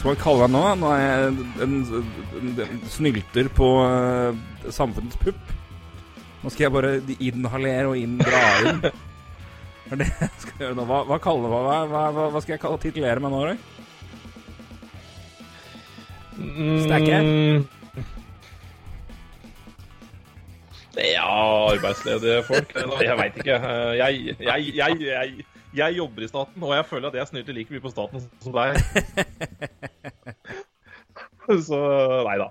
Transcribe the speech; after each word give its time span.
Hva 0.00 0.14
skal 0.14 0.14
man 0.14 0.20
kalle 0.22 0.46
meg 0.48 0.52
nå? 0.54 0.60
Nå 0.80 0.90
er 0.94 1.00
jeg 1.02 1.24
en, 1.28 1.40
en, 1.60 2.60
en 2.64 2.78
snylter 2.88 3.48
på 3.52 3.66
uh, 3.84 4.38
samfunnets 4.72 5.18
pupp. 5.20 5.50
Nå 6.40 6.52
skal 6.54 6.64
jeg 6.64 6.72
bare 6.72 6.92
inhalere 7.20 7.90
og 7.90 7.98
inn, 8.00 8.14
dra 8.22 8.40
inn. 8.64 8.80
Det 9.90 9.96
er 9.96 10.00
det 10.04 10.06
jeg 10.22 10.40
skal 10.44 10.62
gjøre 10.62 10.78
nå. 10.78 10.84
Hva, 10.86 11.02
hva, 11.08 11.16
kaller, 11.20 11.50
hva, 11.50 11.76
hva, 11.90 12.02
hva, 12.30 12.40
skal 12.40 12.54
jeg 12.54 12.62
kalle, 12.62 12.78
titulere 12.78 13.20
meg 13.20 13.32
nå, 13.34 13.40
Roy? 13.42 13.56
Stakke? 16.86 17.20
Mm. 17.26 17.64
Ja, 20.96 21.26
arbeidsledige 21.74 22.44
folk. 22.46 22.72
Jeg 22.78 23.18
veit 23.18 23.40
ikke. 23.42 23.58
Jeg, 23.98 24.36
jeg, 24.46 24.76
jeg, 24.78 25.02
jeg, 25.10 25.49
jeg 25.76 25.96
jobber 25.96 26.24
i 26.24 26.30
staten, 26.30 26.62
og 26.66 26.74
jeg 26.74 26.86
føler 26.90 27.10
at 27.10 27.18
jeg 27.20 27.30
snylter 27.30 27.56
like 27.56 27.74
mye 27.74 27.84
på 27.84 27.92
staten 27.92 28.24
som 28.42 28.56
deg. 28.56 28.70
Så 31.66 31.78
nei 32.26 32.36
da. 32.38 32.50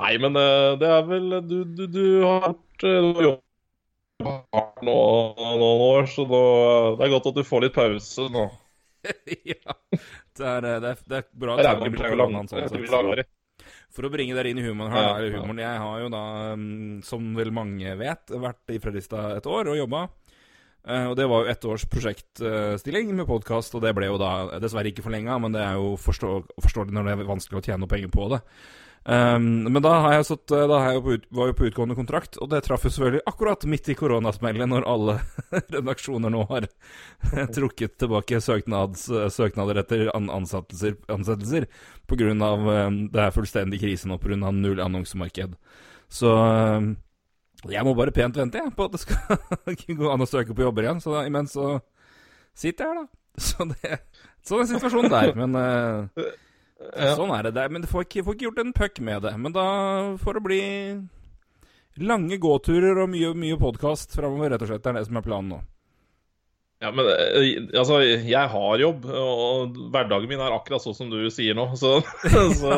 Nei, 0.00 0.14
men 0.22 0.38
eh, 0.38 0.72
det 0.80 0.88
er 0.88 1.02
vel 1.08 1.34
Du, 1.44 1.58
du, 1.66 1.82
du 1.90 2.04
har 2.24 2.46
vært 2.46 2.84
eh, 2.88 3.08
noen 4.86 5.64
år, 5.66 6.08
så 6.08 6.24
nå, 6.28 6.40
det 6.96 7.06
er 7.06 7.12
godt 7.14 7.28
at 7.32 7.40
du 7.40 7.44
får 7.44 7.66
litt 7.66 7.76
pause 7.76 8.28
nå. 8.32 8.46
ja. 9.52 9.76
Det 10.36 10.46
er, 10.46 10.68
eh, 10.68 10.78
det, 10.80 10.94
er, 10.94 11.04
det 11.04 11.20
er 11.20 11.28
bra 11.32 11.58
med 11.58 11.66
på 11.66 11.74
at 11.74 11.84
du 11.84 12.00
koronaen, 12.00 12.50
sånn 12.50 13.12
det. 13.18 13.28
For 13.90 14.06
å 14.06 14.12
bringe 14.12 14.36
dere 14.36 14.52
inn 14.52 14.60
i 14.60 14.64
humoren 14.64 14.92
her, 14.94 15.02
Ja, 15.02 15.14
ja. 15.26 15.40
humoren. 15.40 15.60
Jeg 15.60 15.82
har 15.82 16.02
jo 16.04 16.08
da, 16.12 16.22
mm, 16.56 17.00
som 17.04 17.32
vel 17.36 17.50
mange 17.54 17.96
vet, 17.98 18.30
vært 18.30 18.72
i 18.72 18.78
Fredrikstad 18.82 19.40
et 19.40 19.48
år 19.50 19.72
og 19.72 19.80
jobba. 19.80 20.04
Eh, 20.88 21.06
Og 21.10 21.16
det 21.16 21.28
var 21.28 21.44
jo 21.44 21.50
ett 21.52 21.64
års 21.64 21.84
prosjektstilling 21.90 23.14
med 23.14 23.28
podkast, 23.28 23.74
og 23.74 23.82
det 23.84 23.94
ble 23.96 24.08
jo 24.08 24.20
da 24.20 24.60
dessverre 24.62 24.88
ikke 24.92 25.04
forlenga, 25.04 25.38
men 25.42 25.52
det 25.52 25.64
er 25.64 25.74
jo 25.76 25.96
forstå, 26.00 26.30
forståelig 26.60 26.94
når 26.96 27.08
det 27.08 27.16
er 27.16 27.26
vanskelig 27.28 27.60
å 27.60 27.64
tjene 27.66 27.82
noe 27.84 27.90
penger 27.90 28.12
på 28.14 28.30
det. 28.32 28.40
Um, 29.00 29.64
men 29.64 29.80
da, 29.80 29.94
har 30.04 30.12
jeg 30.18 30.26
satt, 30.28 30.52
da 30.52 30.76
har 30.76 30.90
jeg 30.92 31.02
på 31.06 31.14
var 31.38 31.48
jeg 31.48 31.56
på 31.56 31.68
utgående 31.70 31.96
kontrakt, 31.96 32.36
og 32.36 32.50
det 32.52 32.60
traff 32.66 32.84
jo 32.84 32.90
selvfølgelig 32.92 33.22
akkurat 33.30 33.64
midt 33.64 33.88
i 33.88 33.96
koronasmellet, 33.96 34.68
når 34.68 34.84
alle 34.92 35.14
redaksjoner 35.76 36.32
nå 36.32 36.42
har 36.50 36.66
trukket 37.56 37.96
tilbake 38.00 38.42
søknads, 38.44 39.06
søknader 39.32 39.80
etter 39.80 40.10
an 40.12 40.28
ansettelser, 40.32 40.98
ansettelser 41.08 41.68
av 42.44 42.66
um, 42.68 43.00
det 43.08 43.24
er 43.24 43.32
fullstendig 43.32 43.80
krise 43.80 44.08
nå 44.08 44.20
pga. 44.20 44.36
null 44.52 44.80
annonsemarked. 44.84 45.56
Så 46.12 46.34
um, 46.36 46.92
jeg 47.68 47.84
må 47.84 47.92
bare 47.98 48.12
pent 48.16 48.38
vente 48.40 48.56
jeg, 48.56 48.72
på 48.72 48.86
at 48.88 48.94
det 48.94 49.00
skal 49.02 49.96
gå 50.00 50.10
an 50.12 50.24
å 50.24 50.28
søke 50.28 50.54
på 50.56 50.64
jobber 50.64 50.86
igjen. 50.86 51.00
Så 51.04 51.12
da, 51.12 51.26
imens 51.28 51.52
så 51.58 51.74
sitter 52.56 52.86
jeg 52.86 52.94
her, 52.94 53.02
da. 53.02 53.08
Så 53.46 53.64
det, 53.70 53.98
sånn 54.44 54.62
er 54.64 54.68
situasjonen 54.72 55.12
der. 55.12 55.34
Men 55.38 55.54
uh, 55.56 56.24
Ja. 56.96 57.12
sånn 57.16 57.30
er 57.36 57.46
det. 57.46 57.52
der. 57.58 57.68
Men 57.72 57.84
du 57.84 57.88
får 57.90 58.06
ikke, 58.06 58.24
får 58.26 58.36
ikke 58.38 58.46
gjort 58.48 58.62
en 58.64 58.72
puck 58.76 59.00
med 59.04 59.22
det. 59.26 59.34
Men 59.38 59.52
da 59.54 59.66
får 60.20 60.38
det 60.38 60.42
bli 60.48 60.62
lange 62.00 62.38
gåturer 62.40 63.02
og 63.02 63.10
mye, 63.12 63.34
mye 63.36 63.58
podkast 63.60 64.16
framover, 64.16 64.54
rett 64.54 64.64
og 64.64 64.70
slett. 64.72 64.82
Det 64.84 64.90
er 64.94 64.98
det 64.98 65.06
som 65.10 65.20
er 65.20 65.26
planen 65.26 65.52
nå. 65.54 65.60
Ja, 66.80 66.88
men 66.96 67.04
eh, 67.12 67.66
altså, 67.76 67.98
jeg 68.00 68.48
har 68.54 68.80
jobb, 68.80 69.02
og 69.04 69.74
hverdagen 69.92 70.30
min 70.30 70.40
er 70.40 70.54
akkurat 70.56 70.80
sånn 70.80 70.96
som 70.96 71.10
du 71.12 71.18
sier 71.32 71.52
nå, 71.58 71.66
så, 71.76 71.98
så 72.60 72.76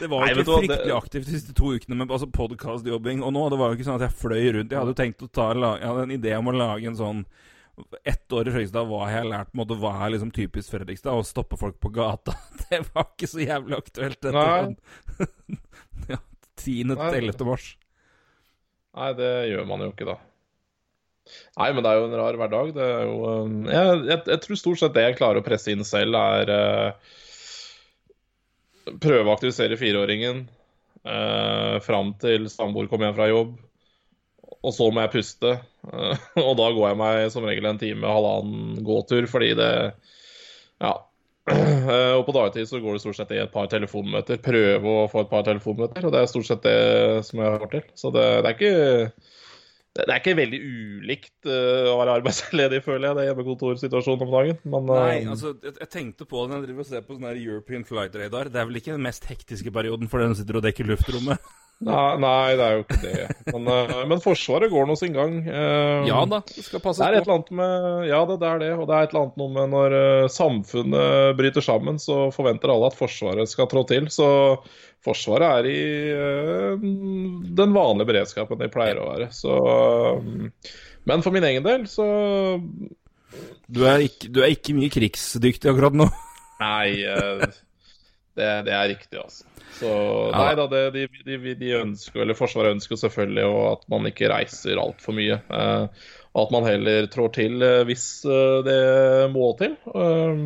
Det 0.00 0.08
var 0.10 0.24
jo 0.26 0.40
ikke 0.40 0.46
fryktelig 0.48 0.78
det- 0.88 0.96
aktivt 0.96 1.28
de 1.28 1.36
siste 1.36 1.54
to 1.54 1.70
ukene 1.76 1.94
med 2.00 2.10
altså 2.10 2.26
podkastjobbing. 2.34 3.22
Og 3.22 3.30
nå, 3.36 3.44
det 3.52 3.60
var 3.60 3.70
jo 3.70 3.78
ikke 3.78 3.86
sånn 3.86 4.00
at 4.00 4.08
jeg 4.08 4.18
fløy 4.18 4.48
rundt. 4.56 4.74
Jeg 4.74 4.80
hadde 4.80 4.94
jo 4.96 4.98
tenkt 4.98 5.22
å 5.22 5.30
ta 5.30 5.52
Jeg 5.54 5.86
hadde 5.86 6.08
en 6.08 6.16
idé 6.16 6.34
om 6.40 6.50
å 6.50 6.56
lage 6.58 6.90
en 6.90 6.98
sånn 6.98 7.22
Ett 8.04 8.34
år 8.36 8.50
i 8.50 8.52
Fredrikstad, 8.52 8.84
hva 8.90 9.06
har 9.06 9.14
jeg 9.22 9.28
lært 9.30 9.54
måte, 9.56 9.76
hva 9.80 9.92
er 10.04 10.10
liksom 10.12 10.32
typisk 10.36 10.74
Fredrikstad? 10.74 11.14
Å 11.16 11.24
stoppe 11.24 11.56
folk 11.56 11.78
på 11.80 11.92
gata. 11.94 12.34
Det 12.66 12.82
var 12.90 13.06
ikke 13.14 13.30
så 13.30 13.40
jævlig 13.40 13.78
aktuelt 13.78 14.18
etter 14.18 14.34
sånn 14.36 14.74
ja, 16.12 16.18
10. 16.60 16.90
Nei. 16.90 16.98
til 17.14 17.30
11. 17.30 17.46
mars. 17.48 17.70
Nei, 18.98 19.12
det 19.22 19.30
gjør 19.52 19.70
man 19.70 19.86
jo 19.86 19.92
ikke, 19.94 20.10
da. 20.10 20.18
Nei, 21.58 21.70
men 21.74 21.84
det 21.84 21.90
er 21.90 21.98
jo 22.00 22.06
en 22.08 22.18
rar 22.18 22.38
hverdag. 22.38 22.76
Er 22.80 23.02
jo 23.06 23.16
um, 23.44 23.56
jeg, 23.68 23.98
jeg, 24.08 24.22
jeg 24.32 24.42
tror 24.44 24.60
stort 24.60 24.82
sett 24.82 24.94
det 24.96 25.06
jeg 25.06 25.18
klarer 25.18 25.42
å 25.42 25.46
presse 25.46 25.72
inn 25.72 25.84
selv, 25.86 26.16
er 26.18 26.54
uh, 26.54 27.18
Prøve 28.90 29.28
å 29.28 29.34
aktivisere 29.36 29.76
fireåringen 29.78 30.46
uh, 31.04 31.76
fram 31.84 32.14
til 32.18 32.48
samboer 32.50 32.88
kommer 32.90 33.06
hjem 33.06 33.18
fra 33.18 33.28
jobb. 33.30 33.52
Og 34.60 34.74
så 34.74 34.88
må 34.90 35.04
jeg 35.04 35.12
puste. 35.14 35.52
Uh, 35.86 36.16
og 36.46 36.56
da 36.58 36.70
går 36.74 36.88
jeg 36.88 37.00
meg 37.02 37.20
som 37.34 37.46
regel 37.46 37.68
en 37.70 37.80
time, 37.80 38.08
halvannen 38.08 38.82
gåtur, 38.86 39.28
fordi 39.30 39.54
det 39.60 39.70
Ja. 40.82 40.96
Og 41.50 42.22
på 42.26 42.32
dagtid 42.36 42.68
så 42.68 42.78
går 42.78 42.94
det 42.94 43.02
stort 43.02 43.16
sett 43.18 43.32
i 43.34 43.40
et 43.42 43.52
par 43.52 43.66
telefonmøter. 43.72 44.38
Prøve 44.44 44.96
å 45.02 45.06
få 45.10 45.24
et 45.24 45.30
par 45.32 45.42
telefonmøter, 45.46 46.04
og 46.06 46.12
det 46.14 46.20
er 46.20 46.28
stort 46.30 46.46
sett 46.46 46.60
det 46.62 46.74
som 47.26 47.40
jeg 47.42 47.62
får 47.62 47.70
til. 47.72 47.86
Så 47.98 48.12
det, 48.14 48.26
det 48.44 48.50
er 48.50 48.58
ikke 48.58 49.30
det 49.98 50.06
er 50.06 50.20
ikke 50.20 50.36
veldig 50.38 50.58
ulikt 50.62 51.48
uh, 51.50 51.88
å 51.90 51.96
være 51.98 52.12
arbeidsledig, 52.20 52.78
føler 52.86 53.08
jeg, 53.08 53.16
det 53.18 53.24
hjemmekontorsituasjonen 53.26 54.26
om 54.26 54.34
dagen. 54.36 54.60
Men 54.62 54.92
uh... 54.92 55.00
Nei, 55.02 55.16
altså, 55.32 55.54
jeg, 55.64 55.74
jeg 55.82 55.90
tenkte 55.90 56.28
på 56.30 56.44
det 56.44 56.52
når 56.52 56.60
jeg 56.60 56.68
driver 56.68 56.84
og 56.84 56.90
ser 56.92 57.06
på 57.06 57.16
sånn 57.16 57.26
her 57.26 57.40
European 57.40 57.86
Flight 57.88 58.20
Radar. 58.20 58.52
Det 58.52 58.62
er 58.62 58.68
vel 58.70 58.78
ikke 58.80 58.94
den 58.94 59.08
mest 59.08 59.26
hektiske 59.26 59.74
perioden 59.74 60.12
for 60.12 60.22
den 60.22 60.32
som 60.32 60.40
sitter 60.42 60.60
og 60.60 60.66
dekker 60.68 60.90
luftrommet? 60.92 61.50
nei, 61.80 62.16
nei, 62.20 62.56
det 62.60 62.64
er 62.66 62.74
jo 62.76 62.82
ikke 62.84 62.98
det. 63.02 63.26
Men, 63.54 63.68
eh, 63.72 63.92
men 64.10 64.20
Forsvaret 64.20 64.68
går 64.72 64.84
nå 64.90 64.96
sin 65.00 65.14
gang. 65.16 65.38
Eh, 65.48 66.08
Ja 66.10 66.18
da, 66.28 66.42
det 66.44 66.64
skal 66.66 66.82
passes 66.84 67.00
Det 67.00 67.06
er 67.08 67.16
et 67.18 67.24
på. 67.24 67.30
eller 67.30 67.38
annet 67.38 67.50
med 67.60 68.08
Ja, 68.10 68.20
det, 68.28 68.36
det 68.42 68.48
er 68.50 68.58
det. 68.64 68.70
Og 68.76 68.84
det 68.90 68.96
er 68.98 69.06
et 69.08 69.14
eller 69.14 69.22
annet 69.24 69.40
noe 69.40 69.54
med 69.56 69.72
når 69.72 69.96
eh, 70.00 70.28
samfunnet 70.34 71.36
bryter 71.40 71.64
sammen, 71.64 71.96
så 72.02 72.18
forventer 72.36 72.72
alle 72.74 72.90
at 72.92 72.98
Forsvaret 72.98 73.48
skal 73.48 73.70
trå 73.72 73.86
til. 73.88 74.10
Så 74.12 74.28
Forsvaret 75.00 75.46
er 75.48 75.70
i 75.72 75.80
den 77.56 77.72
vanlige 77.72 78.10
beredskapen 78.10 78.60
de 78.60 78.68
pleier 78.72 79.00
å 79.00 79.08
være. 79.14 79.30
Så 79.32 79.54
Men 81.08 81.22
for 81.24 81.32
min 81.32 81.46
egen 81.48 81.64
del, 81.64 81.86
så 81.88 82.04
Du 83.70 83.84
er 83.88 84.04
ikke, 84.04 84.28
du 84.28 84.42
er 84.44 84.52
ikke 84.52 84.74
mye 84.76 84.90
krigsdyktig 84.92 85.70
akkurat 85.72 85.96
nå. 85.96 86.10
Nei, 86.60 86.98
det, 88.38 88.48
det 88.68 88.74
er 88.76 88.88
riktig, 88.92 89.18
altså. 89.20 89.44
Så 89.80 89.90
Ja. 90.30 90.44
nei 90.44 90.54
da, 90.58 90.66
det, 90.70 90.80
de, 90.94 91.06
de, 91.26 91.54
de 91.58 91.70
ønsker, 91.80 92.20
eller 92.22 92.36
Forsvaret 92.38 92.74
ønsker 92.76 92.98
selvfølgelig 93.00 93.46
og 93.48 93.60
at 93.72 93.84
man 93.92 94.06
ikke 94.10 94.30
reiser 94.32 94.80
altfor 94.82 95.16
mye. 95.16 95.40
Eh, 95.40 96.06
at 96.40 96.52
man 96.54 96.66
heller 96.68 97.08
trår 97.10 97.32
til 97.34 97.62
eh, 97.66 97.80
hvis 97.88 98.04
eh, 98.28 98.60
det 98.66 98.80
må 99.34 99.50
til. 99.58 99.74
Eh, 99.90 100.44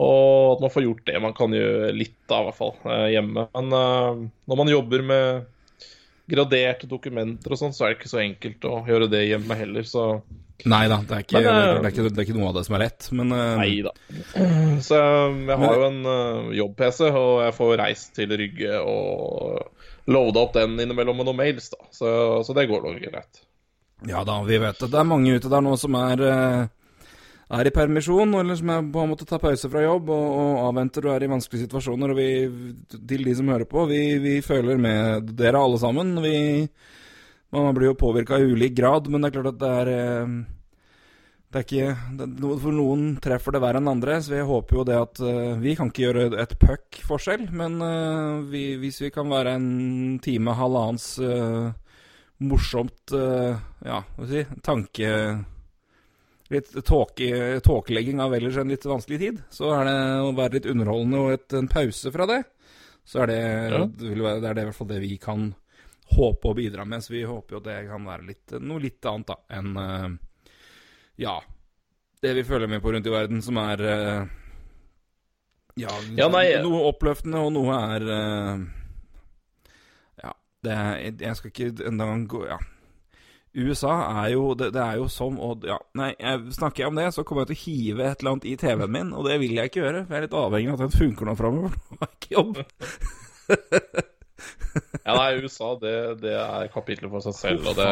og 0.00 0.54
at 0.54 0.62
man 0.64 0.70
får 0.72 0.84
gjort 0.86 1.06
det 1.10 1.20
man 1.20 1.34
kan 1.36 1.52
gjøre 1.56 1.90
litt 1.92 2.30
av, 2.32 2.44
i 2.44 2.48
hvert 2.50 2.58
fall, 2.60 2.76
eh, 2.88 3.08
hjemme. 3.16 3.48
Men 3.56 3.72
eh, 3.80 4.20
når 4.48 4.60
man 4.62 4.70
jobber 4.72 5.02
med 5.10 5.48
graderte 6.30 6.86
dokumenter 6.86 7.50
og 7.52 7.58
sånn, 7.58 7.74
så 7.74 7.84
er 7.88 7.92
det 7.94 7.98
ikke 8.00 8.12
så 8.12 8.20
enkelt 8.22 8.66
å 8.70 8.76
gjøre 8.86 9.08
det 9.10 9.24
hjemme 9.26 9.56
heller. 9.58 9.82
Så 9.88 10.04
Nei 10.68 10.84
da, 10.90 11.00
det 11.06 11.16
er 11.16 11.24
ikke, 11.24 11.36
Men, 11.38 11.46
det, 11.46 11.50
eh, 11.50 11.60
er, 11.60 11.68
det, 11.70 11.88
er 11.88 11.94
ikke, 11.94 12.08
det 12.10 12.20
er 12.20 12.26
ikke 12.28 12.38
noe 12.38 12.48
av 12.50 12.56
det 12.58 12.64
som 12.66 12.76
er 12.76 12.82
lett. 12.84 13.10
Men 13.16 13.34
eh, 13.36 13.52
Nei 13.60 13.70
da. 13.86 13.92
Så 14.84 14.98
jeg, 14.98 15.36
jeg 15.48 15.60
har 15.62 15.78
jo 15.78 15.86
en 15.86 16.00
uh, 16.06 16.50
jobb-PC, 16.58 17.00
og 17.10 17.30
jeg 17.46 17.56
får 17.56 17.76
reist 17.80 18.12
til 18.18 18.34
Rygge 18.40 18.80
og 18.82 20.10
loada 20.10 20.42
opp 20.42 20.56
den 20.56 20.76
innimellom 20.80 21.20
med 21.20 21.28
noen 21.28 21.40
mails, 21.40 21.70
da. 21.72 21.80
Så, 21.94 22.10
så 22.46 22.56
det 22.56 22.68
går 22.70 22.84
nok 22.86 23.00
greit. 23.02 23.42
ja 24.08 24.24
da, 24.26 24.42
vi 24.46 24.58
vet 24.58 24.78
det. 24.80 24.90
Det 24.92 25.00
er 25.00 25.08
mange 25.08 25.34
ute 25.36 25.50
der 25.52 25.64
nå 25.64 25.76
som 25.80 25.96
er, 26.00 26.24
eh, 26.26 27.10
er 27.60 27.68
i 27.68 27.74
permisjon, 27.74 28.34
eller 28.40 28.58
som 28.58 28.72
er 28.74 28.88
på 28.92 29.04
en 29.04 29.12
måte 29.12 29.28
tar 29.28 29.42
pause 29.42 29.70
fra 29.70 29.84
jobb 29.84 30.10
og, 30.14 30.28
og 30.44 30.62
avventer 30.68 31.08
og 31.08 31.16
er 31.16 31.26
i 31.26 31.32
vanskelige 31.34 31.66
situasjoner. 31.66 32.14
Og 32.14 32.20
vi, 32.20 32.30
til 32.96 33.28
de 33.28 33.36
som 33.38 33.52
hører 33.52 33.68
på, 33.70 33.86
vi, 33.90 34.02
vi 34.22 34.38
føler 34.44 34.80
med 34.80 35.30
dere 35.38 35.62
alle 35.62 35.80
sammen. 35.82 36.16
Vi, 36.24 36.36
man 37.52 37.74
blir 37.74 37.90
jo 37.90 37.98
påvirka 37.98 38.38
i 38.38 38.46
ulik 38.52 38.74
grad, 38.78 39.08
men 39.10 39.22
det 39.22 39.30
er 39.30 39.36
klart 39.38 39.54
at 39.54 39.60
det 39.60 39.70
er 39.82 39.92
eh, 39.96 40.34
det 41.50 41.58
er 41.58 41.64
ikke, 41.66 41.94
det, 42.14 42.26
For 42.62 42.74
noen 42.74 43.06
treffer 43.22 43.56
det 43.56 43.60
verre 43.64 43.80
enn 43.82 43.90
andre, 43.90 44.20
så 44.22 44.36
vi 44.36 44.42
håper 44.46 44.76
jo 44.76 44.84
det 44.86 44.98
at 45.00 45.22
eh, 45.26 45.56
Vi 45.58 45.74
kan 45.78 45.90
ikke 45.90 46.04
gjøre 46.04 46.26
et 46.38 46.54
puck-forskjell, 46.62 47.48
men 47.58 47.80
eh, 47.82 48.34
vi, 48.52 48.64
hvis 48.78 49.00
vi 49.02 49.10
kan 49.14 49.30
være 49.32 49.56
en 49.58 50.20
time, 50.22 50.54
halvannens 50.54 51.08
uh, 51.18 51.72
morsomt 52.46 53.16
uh, 53.16 53.58
Ja, 53.82 53.98
hva 54.14 54.28
skal 54.28 54.36
vi 54.36 54.44
si 54.44 54.60
Tanke 54.62 55.10
Litt 56.50 56.70
tåke, 56.86 57.58
tåkelegging 57.62 58.22
av 58.22 58.32
ellers 58.34 58.56
en 58.58 58.72
litt 58.72 58.82
vanskelig 58.82 59.18
tid. 59.22 59.36
Så 59.54 59.68
er 59.70 59.84
det 59.86 59.98
å 60.18 60.32
være 60.34 60.56
litt 60.56 60.64
underholdende 60.66 61.20
og 61.22 61.34
et, 61.36 61.44
en 61.54 61.68
pause 61.70 62.10
fra 62.10 62.26
det. 62.26 62.40
Så 63.06 63.20
er 63.22 63.30
det, 63.30 63.42
Ja. 63.70 63.84
det, 63.86 64.08
være, 64.16 64.40
det 64.42 64.48
er 64.48 64.56
det 64.58 64.64
i 64.64 64.66
hvert 64.66 64.78
fall 64.80 64.90
det 64.90 64.98
vi 65.04 65.12
kan 65.22 65.44
håpe 66.16 66.50
å 66.50 66.56
bidra 66.56 66.84
med. 66.88 67.04
Så 67.04 67.14
vi 67.14 67.22
håper 67.26 67.56
jo 67.56 67.62
at 67.62 67.68
det 67.70 67.78
kan 67.90 68.08
være 68.08 68.28
litt, 68.28 68.58
noe 68.60 68.82
litt 68.82 69.06
annet 69.10 69.30
da, 69.32 69.38
enn 69.58 69.80
eh, 69.84 70.10
ja, 71.20 71.36
det 72.22 72.34
vi 72.36 72.44
følger 72.44 72.68
med 72.68 72.82
på 72.82 72.92
rundt 72.92 73.06
i 73.06 73.12
verden, 73.12 73.42
som 73.42 73.58
er 73.60 73.82
eh, 73.84 74.24
ja, 75.80 75.94
Ja, 76.16 76.28
nei, 76.32 76.44
noe 76.64 76.82
oppløftende, 76.90 77.40
og 77.40 77.54
noe 77.54 77.78
er 77.94 78.06
eh, 78.16 78.66
Ja, 80.24 80.34
det 80.66 80.76
er 80.76 81.00
Jeg 81.08 81.38
skal 81.38 81.52
ikke 81.54 81.88
engang 81.88 82.26
gå 82.28 82.44
Ja. 82.48 82.60
USA 83.50 83.94
er 84.22 84.28
jo 84.36 84.52
det, 84.54 84.70
det, 84.76 84.82
er 84.82 85.00
jo 85.00 85.08
som 85.10 85.40
og, 85.42 85.64
ja, 85.66 85.80
Nei, 85.98 86.12
jeg, 86.20 86.52
snakker 86.54 86.84
jeg 86.84 86.92
om 86.92 87.00
det, 87.00 87.08
så 87.16 87.24
kommer 87.26 87.42
jeg 87.42 87.50
til 87.50 87.58
å 87.58 87.64
hive 87.64 88.06
et 88.06 88.22
eller 88.22 88.36
annet 88.36 88.46
i 88.46 88.54
TV-en 88.60 88.92
min, 88.94 89.10
og 89.16 89.26
det 89.26 89.40
vil 89.42 89.56
jeg 89.58 89.72
ikke 89.72 89.80
gjøre. 89.82 90.04
For 90.04 90.14
jeg 90.14 90.20
er 90.20 90.26
litt 90.28 90.36
avhengig 90.38 90.70
av 90.70 90.76
at 90.76 90.84
den 90.84 90.94
funker 90.94 91.26
nå 91.26 91.34
framover. 91.40 91.74
Nå 91.90 91.98
har 91.98 92.12
jeg 92.12 92.20
ikke 92.20 92.36
jobb. 92.36 92.60
Ja, 95.06 95.14
nei, 95.16 95.40
USA 95.42 95.72
det, 95.80 95.92
det 96.22 96.34
er 96.36 96.68
kapitlet 96.72 97.10
for 97.10 97.24
seg 97.24 97.34
selv. 97.38 97.68
Og 97.70 97.78
det, 97.78 97.86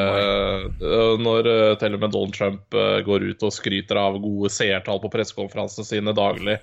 det- 0.81 1.21
når 1.25 1.49
eh, 1.51 1.75
til 1.81 1.97
og 1.97 2.03
med 2.05 2.13
Donald 2.15 2.37
Trump 2.37 2.77
eh, 2.77 2.99
går 3.07 3.25
ut 3.33 3.47
og 3.49 3.55
skryter 3.55 3.99
av 4.01 4.19
gode 4.23 4.51
seertall 4.53 5.01
på 5.03 5.11
pressekonferansene 5.15 5.89
sine 5.89 6.15
daglig 6.17 6.59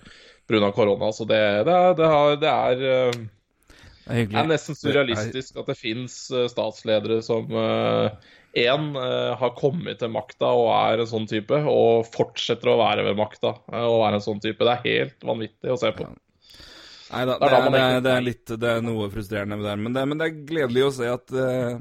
pga. 0.48 0.70
korona, 0.76 1.10
så 1.16 1.26
det, 1.28 1.42
det, 1.68 1.78
det, 2.00 2.12
har, 2.14 2.36
det 2.42 2.52
er 2.54 2.86
eh, 2.92 3.20
Det 4.06 4.16
er. 4.22 4.30
Det 4.36 4.46
nesten 4.54 4.78
surrealistisk 4.78 5.58
at 5.64 5.72
det 5.74 5.78
fins 5.80 6.18
statsledere 6.54 7.22
som 7.26 7.50
én 8.56 8.86
har 9.42 9.56
kommet 9.58 10.00
til 10.00 10.14
makta 10.14 10.48
og 10.56 10.70
er 10.72 11.02
en 11.04 11.10
sånn 11.10 11.26
type, 11.28 11.58
og 11.68 12.06
fortsetter 12.14 12.72
å 12.72 12.78
være 12.80 13.04
ved 13.10 13.18
makta 13.20 13.56
eh, 13.74 13.82
og 13.84 14.04
være 14.06 14.22
en 14.22 14.28
sånn 14.30 14.40
type. 14.44 14.64
Det 14.64 14.78
er 14.78 14.86
helt 14.86 15.26
vanvittig 15.28 15.74
å 15.74 15.80
se 15.82 15.92
på. 15.98 16.08
Nei 17.12 17.26
da, 17.30 17.36
Det 17.38 17.50
det 17.70 17.82
det, 18.02 18.14
er, 18.14 18.24
litt 18.26 18.54
Det 18.58 18.70
er 18.78 18.86
noe 18.86 19.10
frustrerende 19.14 19.60
med 19.60 19.68
det, 19.68 19.76
men 19.82 19.94
det, 19.94 20.06
men 20.10 20.22
det 20.22 20.30
er 20.30 20.40
gledelig 20.50 20.88
å 20.88 20.94
se 20.96 21.10
at 21.12 21.34
uh, 21.38 21.78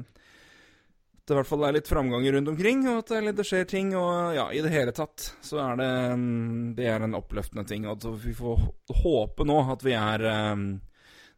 det 1.25 1.33
i 1.33 1.37
hvert 1.39 1.49
fall 1.49 1.63
er 1.65 1.73
litt 1.73 1.87
framgang 1.89 2.27
rundt 2.35 2.49
omkring, 2.51 2.83
og 2.91 2.99
at 3.01 3.13
det, 3.15 3.31
det 3.39 3.45
skjer 3.49 3.63
ting. 3.65 3.95
Og 3.97 4.35
ja, 4.37 4.43
i 4.53 4.61
det 4.61 4.69
hele 4.69 4.93
tatt 4.93 5.31
så 5.41 5.57
er 5.63 5.79
det 5.79 5.93
mm, 6.21 6.75
Det 6.77 6.85
er 6.85 7.01
en 7.01 7.17
oppløftende 7.17 7.65
ting. 7.65 7.87
Og 7.89 7.95
at 7.97 8.05
vi 8.21 8.33
får 8.37 8.67
håpe 9.01 9.47
nå 9.49 9.55
at 9.73 9.85
vi 9.85 9.95
er 9.97 10.27
um, 10.53 10.67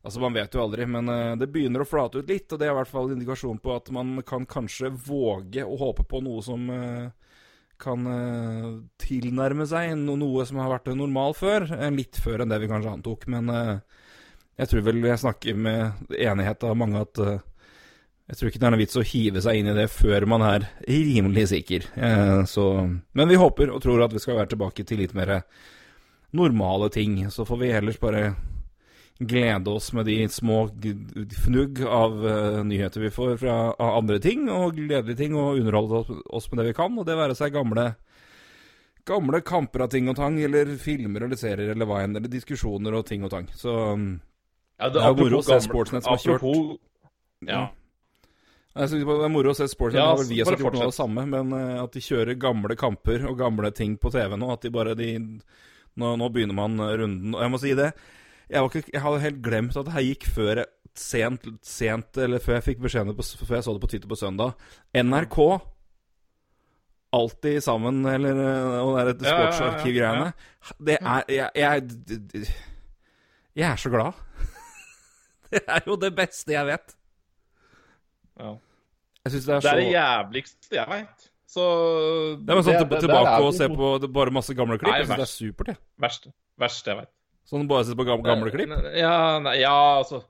Altså, 0.07 0.21
man 0.23 0.35
vet 0.37 0.53
jo 0.53 0.61
aldri, 0.63 0.85
men 0.87 1.09
eh, 1.11 1.33
det 1.35 1.49
begynner 1.51 1.83
å 1.83 1.87
flate 1.89 2.21
ut 2.21 2.29
litt, 2.31 2.45
og 2.53 2.61
det 2.61 2.67
er 2.67 2.71
i 2.71 2.75
hvert 2.77 2.87
fall 2.87 3.09
indikasjon 3.11 3.57
på 3.59 3.73
at 3.73 3.89
man 3.91 4.21
kan 4.23 4.45
kanskje 4.47 4.93
våge 5.03 5.65
å 5.65 5.75
håpe 5.81 6.05
på 6.07 6.21
noe 6.23 6.43
som 6.45 6.69
eh, 6.71 7.09
kan 7.81 8.07
uh, 8.09 8.79
tilnærme 9.01 9.67
seg 9.69 9.93
no 9.99 10.17
noe 10.19 10.45
som 10.47 10.59
har 10.61 10.71
vært 10.71 10.89
normal 10.97 11.35
før. 11.37 11.67
eh, 11.77 11.93
litt 11.93 12.19
før 12.21 12.43
enn 12.43 12.51
det 12.53 12.59
vi 12.63 12.69
kanskje 12.71 12.95
antok. 12.97 13.27
Men 13.31 13.51
uh, 13.53 13.77
jeg 14.57 14.71
tror 14.71 14.87
vel 14.87 15.05
jeg 15.05 15.21
snakker 15.23 15.59
med 15.67 16.11
enighet 16.17 16.65
av 16.67 16.77
mange 16.79 17.03
at 17.05 17.21
uh, 17.23 17.37
jeg 18.27 18.39
tror 18.39 18.49
ikke 18.51 18.59
det 18.59 18.67
er 18.67 18.75
noe 18.75 18.83
vits 18.83 18.99
å 18.99 19.07
hive 19.07 19.41
seg 19.45 19.59
inn 19.59 19.71
i 19.71 19.77
det 19.77 19.87
før 19.93 20.25
man 20.27 20.43
er 20.43 20.65
rimelig 20.83 21.45
sikker. 21.53 21.85
Så, 22.51 22.63
men 23.15 23.29
vi 23.31 23.37
håper 23.39 23.69
og 23.71 23.79
tror 23.79 24.03
at 24.03 24.11
vi 24.11 24.19
skal 24.19 24.35
være 24.35 24.51
tilbake 24.51 24.83
til 24.83 24.99
litt 24.99 25.13
mer 25.15 25.31
normale 26.35 26.89
ting. 26.91 27.21
Så 27.31 27.45
får 27.47 27.61
vi 27.61 27.69
ellers 27.77 28.01
bare 28.03 28.33
glede 29.19 29.69
oss 29.69 29.93
med 29.93 30.05
de 30.05 30.27
små 30.29 30.67
fnugg 31.43 31.81
av 31.81 32.17
uh, 32.25 32.63
nyheter 32.65 33.01
vi 33.01 33.11
får 33.13 33.37
fra 33.41 33.55
andre 33.79 34.19
ting, 34.21 34.45
og 34.53 34.75
gledelige 34.77 35.17
ting, 35.17 35.35
og 35.37 35.57
underholde 35.57 36.03
oss, 36.29 36.49
med 36.51 36.61
det 36.61 36.67
vi 36.69 36.77
kan. 36.77 36.97
Og 36.97 37.07
det 37.07 37.17
være 37.17 37.37
seg 37.37 37.55
gamle 37.55 37.93
Gamle 39.07 39.39
kamper 39.39 39.85
av 39.85 39.91
ting 39.93 40.09
og 40.11 40.17
tang, 40.17 40.35
eller 40.43 40.73
filmer 40.83 41.23
eller 41.23 41.39
serier 41.39 41.69
eller 41.71 41.87
hva 41.87 42.01
enn, 42.03 42.17
eller 42.19 42.27
diskusjoner 42.27 42.91
og 42.97 43.05
ting 43.07 43.21
og 43.23 43.31
tang. 43.31 43.45
Så 43.55 43.71
um, 43.95 44.17
Ja, 44.75 44.89
Det 44.91 44.99
er 44.99 45.15
moro 45.15 45.39
å 45.39 45.45
se 45.47 45.55
Sportsnett 45.63 46.03
Sportsnet 46.03 46.03
som 46.03 46.17
har 46.17 46.25
kjørt. 46.25 46.81
Ja. 47.47 47.61
Jeg 48.75 48.91
synes 48.91 49.07
det 49.07 49.15
er 49.29 49.31
moro 49.31 49.53
å 49.53 49.55
se 49.55 49.69
Sportsnet. 49.71 50.01
Ja, 50.01 50.09
Ja, 50.11 50.27
vi 50.27 50.41
har 50.43 50.59
gjort 50.59 50.75
noe 50.75 50.89
av 50.89 50.91
det 50.91 50.97
samme, 50.99 51.23
men 51.31 51.55
eh, 51.55 51.79
at 51.85 51.95
de 51.95 52.03
kjører 52.03 52.35
gamle 52.35 52.75
kamper 52.75 53.23
og 53.31 53.39
gamle 53.39 53.71
ting 53.71 53.95
på 53.95 54.11
TV 54.11 54.35
nå, 54.35 54.51
at 54.51 54.67
de 54.67 54.73
bare 54.75 54.97
de, 54.99 55.13
nå, 55.95 56.11
nå 56.19 56.29
begynner 56.35 56.59
man 56.59 56.75
runden. 56.75 57.31
Og 57.31 57.45
jeg 57.45 57.53
må 57.55 57.63
si 57.63 57.73
det, 57.79 57.93
jeg, 58.49 58.63
ikke, 58.69 58.91
jeg 58.93 59.01
hadde 59.03 59.19
helt 59.23 59.41
glemt 59.43 59.77
at 59.77 59.85
det 59.85 59.93
her 59.93 60.05
gikk 60.07 60.27
før 60.35 60.55
jeg, 60.63 60.67
sent, 60.97 61.43
sent, 61.67 62.17
eller 62.17 62.39
før 62.41 62.55
jeg 62.57 62.63
fikk 62.71 62.79
beskjeden 62.81 63.13
før 63.17 63.55
jeg 63.59 63.65
så 63.67 63.73
det 63.75 63.81
på 63.83 63.89
Twitter 63.91 64.09
på 64.09 64.17
søndag. 64.17 64.55
NRK 64.97 65.37
Alltid 67.17 67.61
sammen, 67.63 68.01
eller 68.05 68.35
eh, 68.35 68.79
og 68.83 68.97
det 69.07 69.13
der 69.21 69.29
sportsarkivgreiene. 69.31 70.33
Det 70.83 70.97
er 70.99 71.21
jeg, 71.31 71.49
jeg, 71.55 72.47
jeg 73.55 73.67
er 73.71 73.79
så 73.79 73.89
glad. 73.93 74.11
Det 75.53 75.61
er 75.71 75.85
jo 75.87 75.95
det 75.95 76.09
beste 76.17 76.51
jeg 76.51 76.67
vet. 76.67 76.91
Ja. 78.37 78.49
Jeg 79.23 79.31
syns 79.31 79.45
det 79.47 79.53
er 79.55 79.61
Det 79.61 79.63
så 79.63 79.71
er 79.71 79.79
det 79.79 79.87
jævligste 79.93 80.75
jeg 80.75 80.89
veit. 80.91 81.29
Så 81.47 81.63
Det 82.43 82.51
er 82.51 82.57
bare 82.57 82.65
sånn 82.67 82.73
til, 82.75 82.81
det- 82.83 82.89
det 82.91 82.99
tilbake 83.05 83.37
og 83.47 83.53
se 83.55 83.69
på 83.71 84.11
bare 84.19 84.33
masse 84.35 84.53
gamle 84.59 84.75
klipp. 84.77 84.91
Nei, 84.91 84.99
Jeg 84.99 85.07
syns 85.07 85.15
det 85.15 85.27
er 85.29 85.31
supert, 85.31 85.67
jeg. 85.71 85.79
Verste, 86.03 86.33
verste 86.59 86.91
jeg 86.91 86.99
veit. 86.99 87.13
Sånn 87.47 87.69
bare 87.69 87.87
sett 87.87 87.99
på 87.99 88.07
gamle, 88.07 88.27
gamle 88.27 88.51
klipp. 88.51 88.73
Ja, 88.97 89.37
nei, 89.43 89.61
ja, 89.61 89.75
altså 90.01 90.23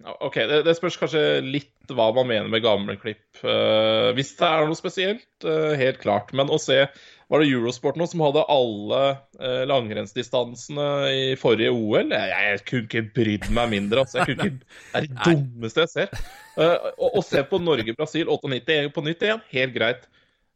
OK, 0.00 0.36
det, 0.48 0.62
det 0.64 0.74
spørs 0.78 0.96
kanskje 0.96 1.22
litt 1.44 1.92
hva 1.92 2.08
man 2.16 2.28
mener 2.30 2.48
med 2.48 2.62
gamle 2.64 2.94
klipp. 3.00 3.24
Uh, 3.42 4.10
hvis 4.16 4.32
det 4.38 4.46
er 4.48 4.68
noe 4.68 4.78
spesielt, 4.78 5.26
uh, 5.44 5.74
helt 5.76 6.00
klart. 6.00 6.32
Men 6.36 6.52
å 6.52 6.60
se 6.60 6.86
Var 7.30 7.42
det 7.42 7.50
Eurosport 7.52 7.98
nå 8.00 8.08
som 8.10 8.22
hadde 8.24 8.46
alle 8.50 9.00
uh, 9.38 9.62
langrennsdistansene 9.68 10.86
i 11.12 11.26
forrige 11.38 11.74
OL? 11.74 12.14
Jeg, 12.14 12.30
jeg 12.32 12.62
kunne 12.70 12.88
ikke 12.88 13.04
brydd 13.18 13.50
meg 13.56 13.74
mindre. 13.74 14.06
Altså. 14.06 14.22
Jeg 14.22 14.32
kunne 14.32 14.48
ikke, 14.54 14.70
det 14.94 15.02
er 15.02 15.10
det 15.10 15.26
dummeste 15.28 15.84
jeg 15.84 15.92
ser. 15.92 16.24
Å, 16.60 17.26
se 17.26 17.44
på 17.50 17.60
Norge-Brasil 17.62 18.30
98 18.30 18.80
på 18.96 19.04
nytt 19.06 19.28
igjen, 19.28 19.44
helt 19.52 19.76
greit. 19.76 20.08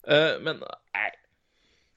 Men 0.05 0.65
nei. 0.65 1.11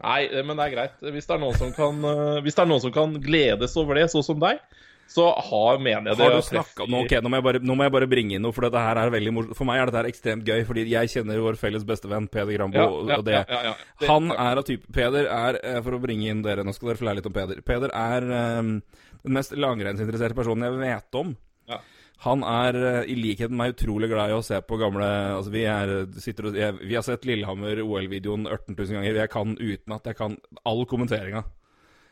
Nei, 0.03 0.27
men 0.45 0.59
det 0.59 0.65
er 0.67 0.73
greit. 0.75 0.97
Hvis 1.01 1.25
det 1.25 1.38
er 1.38 1.71
kan, 1.75 2.03
eh, 2.05 2.41
hvis 2.45 2.53
det 2.57 2.61
er 2.63 2.69
noen 2.69 2.83
som 2.83 2.91
kan 2.94 3.15
gledes 3.21 3.73
over 3.81 3.97
det, 3.97 4.09
sånn 4.13 4.25
som 4.25 4.39
deg, 4.39 4.59
så 5.07 5.29
har, 5.31 5.77
mener 5.79 6.11
jeg 6.11 6.17
det 6.19 6.25
Har 6.25 6.33
du 6.35 6.44
snakka 6.44 6.85
nå, 6.91 6.99
ok, 7.05 7.13
nå, 7.23 7.29
må 7.31 7.38
jeg 7.39 7.45
bare, 7.45 7.59
nå 7.63 7.75
må 7.79 7.85
jeg 7.88 7.94
bare 7.95 8.09
bringe 8.11 8.35
inn 8.35 8.44
noe, 8.44 8.51
for 8.55 8.67
dette 8.67 8.81
her 8.83 8.99
er 8.99 9.11
veldig 9.13 9.33
morsomt. 9.33 9.55
For 9.57 9.69
meg 9.69 9.79
er 9.79 9.89
dette 9.89 10.01
her 10.01 10.09
ekstremt 10.11 10.47
gøy, 10.47 10.65
fordi 10.67 10.83
jeg 10.91 11.11
kjenner 11.13 11.39
vår 11.45 11.57
felles 11.61 11.85
bestevenn 11.88 12.27
Peder 12.29 12.59
Grambo. 12.59 12.77
Ja, 12.77 12.88
ja, 13.13 13.17
og 13.17 13.25
det. 13.25 13.38
ja. 13.47 13.73
Det- 14.01 14.09
Han 14.11 14.31
er 14.35 14.61
av 14.61 14.65
type 14.67 14.91
Peder 14.94 15.29
er, 15.31 15.59
eh, 15.63 15.81
for 15.81 15.95
å 15.95 16.01
bringe 16.03 16.27
inn 16.27 16.43
dere, 16.43 16.63
nå 16.67 16.75
skal 16.75 16.89
dere 16.91 17.00
få 17.00 17.07
lære 17.07 17.15
litt 17.21 17.25
om 17.31 17.33
Peder. 17.39 17.61
Peder 17.63 17.89
er 17.95 18.59
um, 18.59 18.81
den 19.23 19.33
mest 19.33 19.55
langrennsinteresserte 19.55 20.35
personen 20.35 20.67
jeg 20.67 20.77
vet 20.83 21.15
om. 21.15 21.35
Ja. 21.71 21.79
Han 22.25 22.41
er, 22.43 22.75
eh, 22.75 23.11
i 23.13 23.15
likhet 23.15 23.51
med 23.51 23.57
meg, 23.59 23.75
utrolig 23.75 24.09
glad 24.09 24.31
i 24.31 24.38
å 24.38 24.43
se 24.43 24.57
på 24.65 24.77
gamle 24.81 25.05
Altså, 25.36 25.51
vi 25.53 25.65
er, 25.69 25.91
sitter 26.17 26.47
og 26.50 26.55
jeg, 26.57 26.74
Vi 26.81 26.95
har 26.97 27.03
sett 27.05 27.25
Lillehammer 27.29 27.77
OL-videoen 27.83 28.47
18 28.50 28.74
000 28.75 28.95
ganger. 28.97 29.19
Jeg 29.21 29.29
kan 29.29 29.53
uten 29.59 29.93
at 29.93 30.03
jeg 30.09 30.17
kan 30.17 30.38
all 30.65 30.86
kommenteringa. 30.89 31.43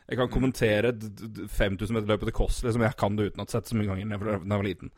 Jeg 0.06 0.18
kan 0.20 0.28
kommentere 0.30 0.92
d- 0.94 1.08
d- 1.10 1.48
5000 1.50 1.90
meter 1.96 2.06
løpet 2.12 2.28
til 2.30 2.36
Kåss, 2.38 2.60
liksom. 2.62 2.84
Jeg 2.86 2.94
kan 2.96 3.16
det 3.18 3.32
uten 3.32 3.40
at 3.42 3.50
jeg 3.50 3.56
har 3.58 3.64
sett 3.64 3.72
så 3.72 3.76
mange 3.80 3.90
ganger 3.90 4.06
da 4.06 4.30
jeg 4.30 4.46
var- 4.46 4.62
liten. 4.68 4.90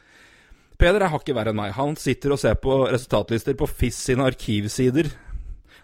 Peder 0.78 1.02
er 1.02 1.08
hakket 1.08 1.34
verre 1.34 1.48
enn 1.50 1.56
meg. 1.56 1.72
Han 1.72 1.96
sitter 1.96 2.32
og 2.32 2.38
ser 2.38 2.54
på 2.60 2.74
resultatlister 2.92 3.56
på 3.56 3.66
FIS 3.66 3.96
sine 3.96 4.28
arkivsider. 4.28 5.08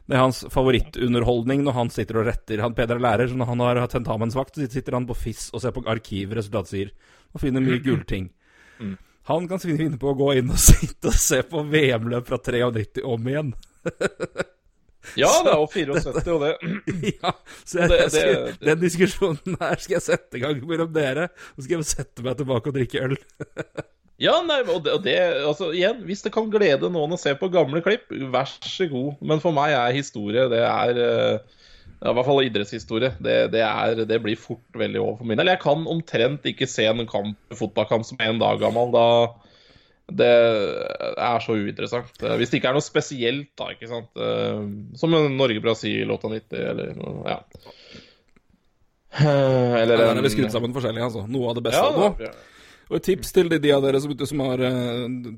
Det 0.06 0.12
er 0.14 0.20
hans 0.20 0.44
favorittunderholdning 0.52 1.64
når 1.64 1.72
han 1.72 1.88
sitter 1.88 2.18
og 2.20 2.26
retter. 2.28 2.60
Han 2.60 2.74
Peder 2.76 2.96
er 2.96 3.00
lærer, 3.00 3.26
så 3.32 3.34
når 3.40 3.46
han 3.46 3.58
har 3.64 3.86
tentamensvakt, 3.88 4.60
sitter 4.70 4.92
han 4.92 5.06
på 5.08 5.16
FIS 5.16 5.48
og 5.54 5.62
ser 5.64 5.72
på 5.72 5.82
arkivresultatsider 5.88 6.92
og 7.34 7.40
finner 7.40 7.64
mye 7.64 7.80
gullting. 7.86 8.28
Mm. 8.78 8.98
Han 9.30 9.46
kan 9.48 9.60
finne 9.62 9.96
på 10.00 10.10
å 10.12 10.16
gå 10.18 10.32
inn 10.40 10.50
og 10.52 10.58
sitte 10.68 11.08
og 11.12 11.16
se 11.16 11.40
på 11.48 11.62
VM-løp 11.72 12.26
fra 12.28 12.38
93 12.42 13.04
om 13.08 13.30
igjen. 13.32 13.54
Ja, 15.20 15.28
det 15.44 15.50
er 15.52 15.58
jo 15.60 15.66
74, 15.68 16.32
og 16.32 16.40
det 16.40 16.52
ja, 17.20 17.30
så 17.68 17.82
jeg, 17.82 17.88
Det- 17.90 17.98
det, 17.98 18.06
skal, 18.14 18.30
det- 18.46 18.68
den 18.70 18.78
diskusjonen 18.80 19.58
her 19.60 19.76
skal 19.82 19.98
jeg 19.98 20.04
sette 20.06 20.38
i 20.38 20.40
gang 20.40 20.62
mellom 20.64 20.94
dere. 20.96 21.26
Så 21.58 21.66
skal 21.66 21.76
jeg 21.82 21.88
sette 21.90 22.24
meg 22.24 22.38
tilbake 22.40 22.70
og 22.72 22.78
drikke 22.78 23.02
øl. 23.10 23.16
Ja, 24.24 24.38
nei, 24.48 24.62
og 24.72 24.88
det, 25.04 25.18
Altså, 25.44 25.68
igjen, 25.76 26.00
hvis 26.08 26.24
det 26.24 26.32
kan 26.32 26.48
glede 26.48 26.88
noen 26.94 27.12
å 27.12 27.20
se 27.20 27.34
på 27.36 27.50
gamle 27.52 27.82
klipp, 27.84 28.08
vær 28.32 28.48
så 28.64 28.88
god. 28.88 29.20
Men 29.28 29.44
for 29.44 29.52
meg 29.52 29.74
er 29.76 29.92
historie 29.98 30.46
Det 30.54 30.62
er 30.64 31.02
eh, 31.04 31.60
ja, 32.00 32.10
I 32.10 32.14
hvert 32.18 32.26
fall 32.26 32.44
idrettshistorie. 32.44 33.14
Det, 33.22 33.36
det, 33.54 33.62
er, 33.64 34.04
det 34.08 34.20
blir 34.24 34.36
fort 34.40 34.76
veldig 34.76 35.00
over 35.00 35.16
for 35.20 35.28
min 35.30 35.40
del. 35.40 35.50
Jeg 35.52 35.62
kan 35.62 35.86
omtrent 35.88 36.46
ikke 36.50 36.68
se 36.68 36.86
en 36.90 37.06
kamp, 37.08 37.38
fotballkamp 37.56 38.06
som 38.08 38.20
er 38.20 38.32
en 38.32 38.42
dag 38.42 38.60
gammel. 38.60 38.92
Da 38.94 39.06
Det 40.20 40.28
er 40.28 41.40
så 41.40 41.56
uinteressant. 41.56 42.12
Eh, 42.20 42.36
Hvis 42.36 42.52
det 42.52 42.60
ikke 42.60 42.74
er 42.74 42.76
noe 42.76 42.84
spesielt, 42.84 43.48
da, 43.56 43.70
ikke 43.72 43.88
sant. 43.88 44.10
Eh, 44.20 44.64
Som 45.00 45.16
Norge-Brasil 45.38 46.10
98, 46.10 46.60
eller 46.60 46.92
ja. 47.30 47.38
Eh, 49.14 49.76
Eller 49.80 50.04
en 50.10 50.18
Ja, 50.18 50.26
vi 50.26 50.34
skrudd 50.34 50.52
sammen 50.52 50.76
forskjellig, 50.76 51.06
altså. 51.08 51.24
Noe 51.30 51.54
av 51.54 51.56
det 51.56 51.64
beste. 51.70 51.80
Ja, 51.80 52.10
nå. 52.10 52.34
Og 52.90 52.98
et 52.98 53.06
tips 53.08 53.32
til 53.32 53.48
de, 53.48 53.56
de 53.64 53.72
av 53.72 53.80
dere 53.80 54.00
som, 54.02 54.12
som, 54.28 54.40
har, 54.44 54.60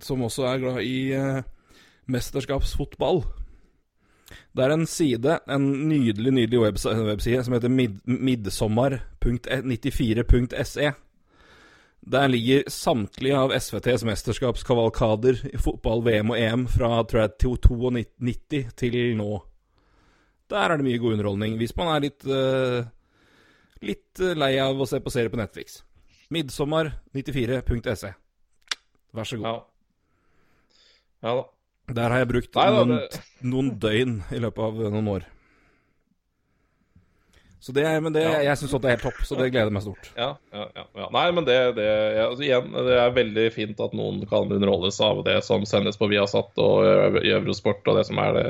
som 0.03 0.23
også 0.27 0.49
er 0.51 0.63
glad 0.65 0.81
i 0.83 0.97
mesterskapsfotball. 2.11 3.23
Det 4.57 4.65
er 4.65 4.73
en 4.73 4.87
side, 4.89 5.41
en 5.53 5.67
nydelig 5.91 6.33
nydelig 6.33 6.61
webside, 6.63 7.05
webside, 7.05 7.45
som 7.45 7.53
heter 7.57 7.69
mid, 7.69 8.01
midsommar.94.se. 8.09 10.93
Der 12.07 12.29
ligger 12.31 12.63
samtlige 12.71 13.37
av 13.37 13.53
SVTs 13.53 14.05
mesterskapskavalkader 14.07 15.37
i 15.51 15.59
fotball, 15.61 16.05
VM 16.07 16.31
og 16.33 16.39
EM 16.41 16.67
fra 16.73 17.05
tror 17.05 17.21
jeg, 17.27 17.33
92 17.43 18.73
til 18.79 19.17
nå. 19.19 19.45
Der 20.49 20.71
er 20.71 20.77
det 20.79 20.87
mye 20.87 21.03
god 21.03 21.13
underholdning, 21.19 21.53
hvis 21.61 21.77
man 21.77 21.89
er 21.93 22.01
litt 22.07 22.23
uh, 22.31 22.87
litt 23.85 24.21
eh, 24.21 24.37
lei 24.39 24.57
av 24.63 24.81
å 24.81 24.87
se 24.89 25.01
på 25.03 25.13
serier 25.13 25.33
på 25.33 25.41
Netflix. 25.41 25.81
Midtsommer94.se. 26.33 28.13
Vær 29.17 29.29
så 29.29 29.41
god. 29.41 29.47
Ja. 29.47 29.57
ja 31.27 31.37
da. 31.41 31.45
Der 31.95 32.11
har 32.11 32.19
jeg 32.19 32.29
brukt 32.33 32.55
Nei, 32.59 32.67
da, 32.75 32.85
det- 32.85 33.21
noen 33.47 33.71
døgn 33.79 34.17
i 34.35 34.39
løpet 34.43 34.59
av 34.65 34.75
noen 34.91 35.09
år. 35.09 35.27
Så 37.61 37.73
det, 37.75 37.85
men 38.03 38.13
det, 38.13 38.23
Ja. 38.23 38.43
jeg 38.43 38.59
syns 38.59 38.71
det 38.79 38.85
er 38.85 38.95
helt 38.95 39.03
topp, 39.03 39.23
så 39.27 39.37
det 39.39 39.51
gleder 39.51 39.73
meg 39.75 39.83
stort. 39.83 40.11
Ja, 40.17 40.37
ja, 40.55 40.67
ja, 40.77 40.85
ja. 40.95 41.09
Nei, 41.11 41.31
men 41.35 41.45
det, 41.45 41.57
det 41.75 41.87
altså, 42.23 42.43
igjen, 42.47 42.69
det 42.73 42.95
er 43.01 43.11
veldig 43.17 43.47
fint 43.53 43.81
at 43.81 43.93
noen 43.97 44.21
kan 44.31 44.47
underholdes 44.53 45.01
av 45.03 45.25
det 45.27 45.43
som 45.43 45.65
sendes 45.67 45.97
på 45.99 46.07
Viasat 46.09 46.53
og 46.63 47.19
i 47.25 47.33
Eurosport 47.35 47.83
og 47.91 47.97
det 47.99 48.07
som 48.07 48.19
er 48.23 48.33
det. 48.39 48.47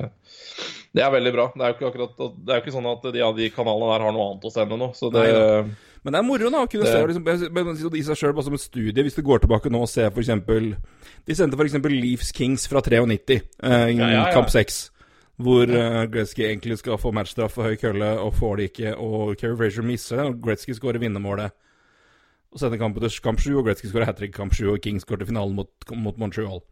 Det 0.97 1.03
er 1.05 1.11
veldig 1.13 1.33
bra. 1.33 1.47
Det 1.55 1.63
er 1.65 1.73
jo 1.73 1.77
ikke 1.77 1.89
akkurat 1.93 2.17
Det 2.45 2.53
er 2.53 2.61
jo 2.61 2.65
ikke 2.65 2.77
sånn 2.77 2.91
at 2.93 3.03
de, 3.13 3.19
ja, 3.21 3.31
de 3.33 3.49
kanalene 3.53 3.93
der 3.95 4.05
har 4.05 4.13
noe 4.17 4.29
annet 4.33 4.45
å 4.49 4.53
sende 4.53 4.79
nå, 4.81 4.91
så 4.97 5.11
det 5.13 5.25
Nei 5.33 5.65
Men 6.07 6.15
det 6.15 6.19
er 6.21 6.23
moro 6.23 6.51
da, 6.55 6.61
å 6.63 6.69
kunne 6.71 6.85
Det- 6.85 6.93
se 6.95 7.07
liksom, 7.19 7.97
i 7.97 8.03
seg 8.07 8.17
sjøl 8.17 8.43
som 8.45 8.55
et 8.55 8.61
studie, 8.61 9.03
hvis 9.03 9.17
du 9.17 9.23
går 9.23 9.41
tilbake 9.41 9.69
nå 9.69 9.81
og 9.83 9.89
ser 9.91 10.07
f.eks. 10.07 10.29
De 11.27 11.35
sendte 11.35 11.59
f.eks. 11.59 11.75
Leafs 11.83 12.31
Kings 12.31 12.69
fra 12.69 12.81
93, 12.81 13.43
eh, 13.65 13.89
ja, 13.91 14.11
ja. 14.13 14.33
kamp 14.33 14.49
6. 14.49 14.91
Hvor 15.37 15.67
uh, 15.67 16.07
Gretzky 16.07 16.47
egentlig 16.47 16.79
skal 16.79 16.97
få 16.97 17.11
matchstraff 17.13 17.53
for 17.59 17.65
høy 17.65 17.75
kølle, 17.75 18.21
og 18.23 18.33
får 18.35 18.57
det 18.57 18.71
ikke. 18.71 18.97
Og 18.97 19.37
Kerry 19.37 19.57
Frazier 19.57 19.83
misser 19.83 20.17
det, 20.17 20.27
og 20.27 20.41
Gretzky 20.41 20.73
skårer 20.73 21.03
vinnermålet. 21.03 21.51
Og 22.53 22.61
sender 22.61 22.79
kampen 22.79 23.03
til 23.03 23.21
kamp 23.21 23.43
7, 23.43 23.59
og 23.59 23.67
Gretzky 23.67 23.91
skårer 23.91 24.07
hat 24.07 24.17
trick 24.17 24.33
kamp 24.33 24.55
7, 24.55 24.71
og 24.71 24.81
Kings 24.81 25.05
går 25.05 25.17
til 25.17 25.27
finalen 25.27 25.59
mot, 25.59 25.69
mot 25.93 26.17
Montreal. 26.17 26.63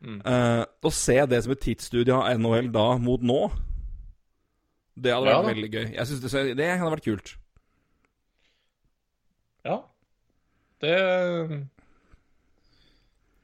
Mm. 0.00 0.22
Uh, 0.24 0.64
å 0.80 0.92
se 0.94 1.18
det 1.26 1.42
som 1.42 1.52
et 1.52 1.60
tidsstudie 1.60 2.14
av 2.14 2.38
NHL 2.38 2.70
da 2.72 2.96
mot 3.02 3.20
nå, 3.20 3.50
det 4.94 5.10
hadde 5.10 5.26
vært 5.26 5.34
Ja 5.34 5.46
veldig 5.48 5.70
gøy. 5.72 5.86
Jeg 5.96 6.06
synes 6.06 6.20
det, 6.22 6.56
det 6.56 6.70
hadde 6.70 6.92
vært 6.94 7.04
kult. 7.08 7.34
Ja. 9.64 9.80
Det 10.84 11.62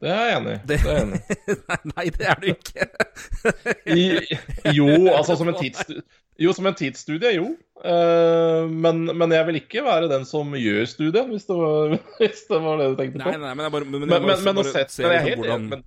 Det 0.00 0.08
er 0.08 0.30
jeg 0.30 0.36
enig 0.38 0.52
i. 0.54 0.60
Det- 0.68 0.80
Det 0.84 0.92
enig. 1.02 1.18
Nei, 1.94 2.06
det 2.14 2.28
er 2.30 2.38
du 2.40 2.46
ikke. 2.54 2.86
I- 4.00 4.72
Jo, 4.78 4.86
altså 5.12 5.36
som 5.36 5.50
en 5.52 5.58
tidsstudie 5.60 6.02
Jo, 6.40 6.54
som 6.56 6.64
en 6.70 6.76
tidsstudie, 6.78 7.34
jo. 7.36 7.50
Eh, 7.84 8.64
men, 8.70 9.02
men 9.12 9.32
jeg 9.36 9.44
vil 9.50 9.58
ikke 9.60 9.82
være 9.84 10.08
den 10.08 10.24
som 10.24 10.54
gjør 10.56 10.86
studien, 10.88 11.28
hvis 11.34 11.44
det 11.50 11.56
var, 11.58 11.92
hvis 12.22 12.46
det, 12.48 12.60
var 12.64 12.80
det 12.80 12.86
du 12.94 12.96
tenkte 13.02 13.20
på. 13.20 13.28
Nei, 13.34 13.40
nei, 13.42 13.50
men 13.58 13.66
jeg 13.66 13.74
bare 13.76 13.88
Men, 13.90 14.06
men, 14.06 14.14
men, 14.24 14.44
men, 14.46 14.60
bare 14.62 14.72
sett, 14.72 14.94
se 14.94 15.04
men 15.04 15.12
liksom 15.12 15.28
helt 15.28 15.42
hvordan- 15.44 15.68
men, 15.74 15.84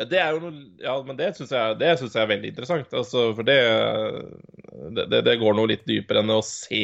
men 0.00 0.08
det 0.10 0.18
er 0.18 0.32
jo 0.34 0.40
noe 0.42 0.62
Ja, 0.82 0.94
men 1.06 1.18
det 1.20 1.28
syns 1.36 1.52
jeg, 1.54 1.76
jeg 1.84 2.08
er 2.24 2.30
veldig 2.32 2.48
interessant. 2.54 2.96
Altså, 2.96 3.26
for 3.36 3.46
det, 3.46 3.58
det, 4.96 5.04
det, 5.12 5.20
det 5.28 5.36
går 5.44 5.54
noe 5.60 5.70
litt 5.70 5.84
dypere 5.86 6.24
enn 6.24 6.32
å 6.34 6.40
se 6.42 6.80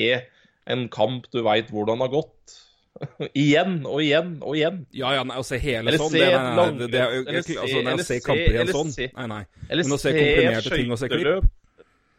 en 0.71 0.85
kamp 0.93 1.25
du 1.33 1.41
veit 1.43 1.73
hvordan 1.73 2.05
har 2.05 2.13
gått. 2.13 2.59
igjen 3.45 3.79
og 3.87 4.03
igjen 4.03 4.35
og 4.43 4.57
igjen. 4.59 4.83
Ja, 4.97 5.15
ja, 5.17 5.25
nei, 5.27 5.39
å 5.41 5.47
se 5.47 5.61
hele 5.63 5.89
Eller 5.93 6.03
sånn 6.03 6.13
se 6.13 6.21
det, 6.21 6.29
et 6.29 6.37
nei, 6.37 6.43
nei, 6.51 6.59
langt- 6.59 6.83
det, 6.83 7.01
er 7.01 7.17
eller 7.21 7.39
altså, 7.41 7.79
eller 7.79 7.91
jeg 7.91 8.05
ser 8.05 8.11
se- 8.11 8.27
kamper 8.27 8.59
igjen 8.59 8.73
sånn 8.75 8.93
Nei, 9.07 9.27
nei. 9.31 9.41
Men 9.71 9.97
å 9.97 10.01
se 10.03 10.15
komprimerte 10.17 10.77
ting 10.77 10.93
og 10.95 11.01
se 11.01 11.11
klipp. 11.13 11.49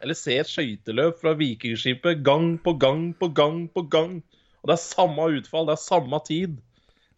Eller 0.02 0.18
se 0.18 0.36
et 0.42 0.50
skøyteløp 0.50 1.20
fra 1.20 1.36
Vikingskipet 1.38 2.24
gang 2.26 2.56
på 2.64 2.74
gang 2.82 3.04
på 3.20 3.28
gang 3.36 3.60
på 3.70 3.84
gang. 3.92 4.18
Og 4.62 4.70
det 4.70 4.74
er 4.74 4.82
samme 4.82 5.28
utfall, 5.38 5.68
det 5.68 5.76
er 5.76 5.82
samme 5.84 6.18
tid. 6.26 6.56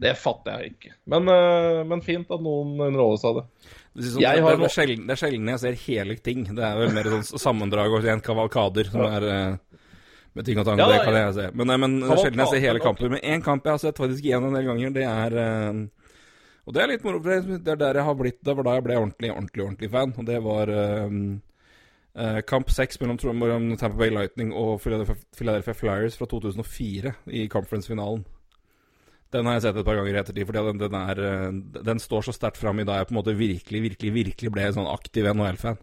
Det 0.04 0.12
fatter 0.18 0.58
jeg 0.60 0.74
ikke. 0.74 0.92
Men, 1.08 1.28
øh, 1.30 1.80
men 1.88 2.02
fint 2.04 2.28
at 2.34 2.42
noen 2.42 2.74
underholdes 2.90 3.24
av 3.24 3.38
det. 3.38 3.44
Det, 3.94 4.08
sånn, 4.10 4.20
det, 4.24 4.42
har 4.42 4.56
det, 4.58 4.66
er 4.66 4.74
sjelden, 4.74 5.04
det 5.06 5.14
er 5.14 5.20
sjelden 5.20 5.50
jeg 5.52 5.62
ser 5.62 5.76
hele 5.84 6.16
ting. 6.18 6.42
Det 6.50 6.64
er 6.66 6.80
vel 6.80 6.92
mer 6.96 7.08
sånn 7.14 7.40
sammendrag 7.40 7.94
og 7.94 8.08
en 8.10 8.24
kavalkader 8.24 8.90
som 8.90 9.04
er 9.06 9.28
eh, 9.30 9.78
med 10.34 10.46
ting 10.46 10.58
og 10.58 10.66
tang. 10.66 10.78
Ja, 10.82 10.88
det 10.90 11.02
kan 11.06 11.14
jeg 11.14 11.34
se. 11.36 11.48
Men, 11.54 11.68
nei, 11.70 11.76
men 11.78 12.00
det 12.02 12.18
sjelden 12.18 12.42
jeg 12.42 12.52
ser 12.52 12.64
hele 12.64 12.82
kamper. 12.82 13.10
Men 13.12 13.20
én 13.22 13.42
kamp 13.44 13.64
jeg 13.66 13.76
har 13.76 13.82
sett 13.82 14.00
faktisk 14.00 14.24
igjen 14.26 14.44
en 14.48 14.56
del 14.58 14.66
ganger, 14.66 14.90
det 14.96 15.04
er 15.06 15.36
eh, 15.44 15.82
Og 16.66 16.72
det 16.74 16.82
er 16.82 16.88
litt 16.94 17.04
moro, 17.04 17.20
for 17.22 17.30
det 17.30 17.58
det 17.64 17.72
er 17.74 17.80
der 17.82 17.98
jeg 18.00 18.04
har 18.08 18.14
blitt 18.16 18.38
Det 18.42 18.54
var 18.56 18.64
da 18.64 18.74
jeg 18.78 18.84
ble 18.86 18.96
ordentlig, 18.96 19.30
ordentlig, 19.34 19.64
ordentlig 19.66 19.90
fan. 19.92 20.14
Og 20.18 20.26
det 20.30 20.38
var 20.42 20.72
eh, 20.74 22.40
kamp 22.46 22.70
seks 22.70 23.00
mellom, 23.02 23.18
mellom 23.38 23.76
Tampa 23.76 23.98
Bay 23.98 24.10
Lightning 24.14 24.52
og 24.54 24.80
Philadelphia, 24.82 25.16
Philadelphia 25.36 25.74
Flyers 25.74 26.16
fra 26.18 26.26
2004 26.30 27.14
i 27.34 27.46
conference-finalen. 27.52 28.24
Den 29.34 29.46
har 29.50 29.56
jeg 29.56 29.64
sett 29.64 29.78
et 29.80 29.86
par 29.86 29.96
ganger 29.98 30.14
i 30.14 30.18
ettertid, 30.20 30.46
fordi 30.46 30.62
den, 30.68 30.78
den, 30.78 30.94
er, 30.94 31.20
den 31.90 31.98
står 31.98 32.22
så 32.28 32.34
sterkt 32.36 32.60
fram 32.60 32.78
i 32.78 32.84
da 32.86 33.00
jeg 33.00 33.08
på 33.08 33.14
en 33.16 33.18
måte 33.18 33.34
virkelig, 33.34 33.80
virkelig, 33.88 34.12
virkelig 34.14 34.52
ble 34.54 34.66
en 34.68 34.76
sånn 34.76 34.86
aktiv 34.92 35.26
NHL-fan. 35.26 35.80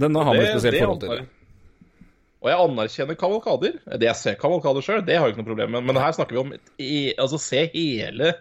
Den 0.00 0.16
har 0.16 0.32
vi 0.32 0.40
det- 0.40 0.54
spesielt 0.54 0.80
forhold 0.80 1.00
til. 1.04 1.26
Og 2.44 2.50
jeg 2.52 2.60
anerkjenner 2.60 3.16
kavalkader. 3.16 3.78
Det 3.96 4.04
jeg 4.10 4.20
ser 4.20 4.34
kavalkader 4.36 4.84
sjøl, 4.84 5.00
det 5.06 5.16
har 5.16 5.24
jeg 5.30 5.32
ikke 5.34 5.40
noe 5.40 5.48
problem 5.48 5.70
med. 5.78 5.86
Men 5.88 5.96
her 6.02 6.12
snakker 6.12 6.36
vi 6.36 6.42
om 6.42 6.50
et, 6.52 6.74
altså 7.16 7.38
se 7.40 7.62
hele 7.72 8.34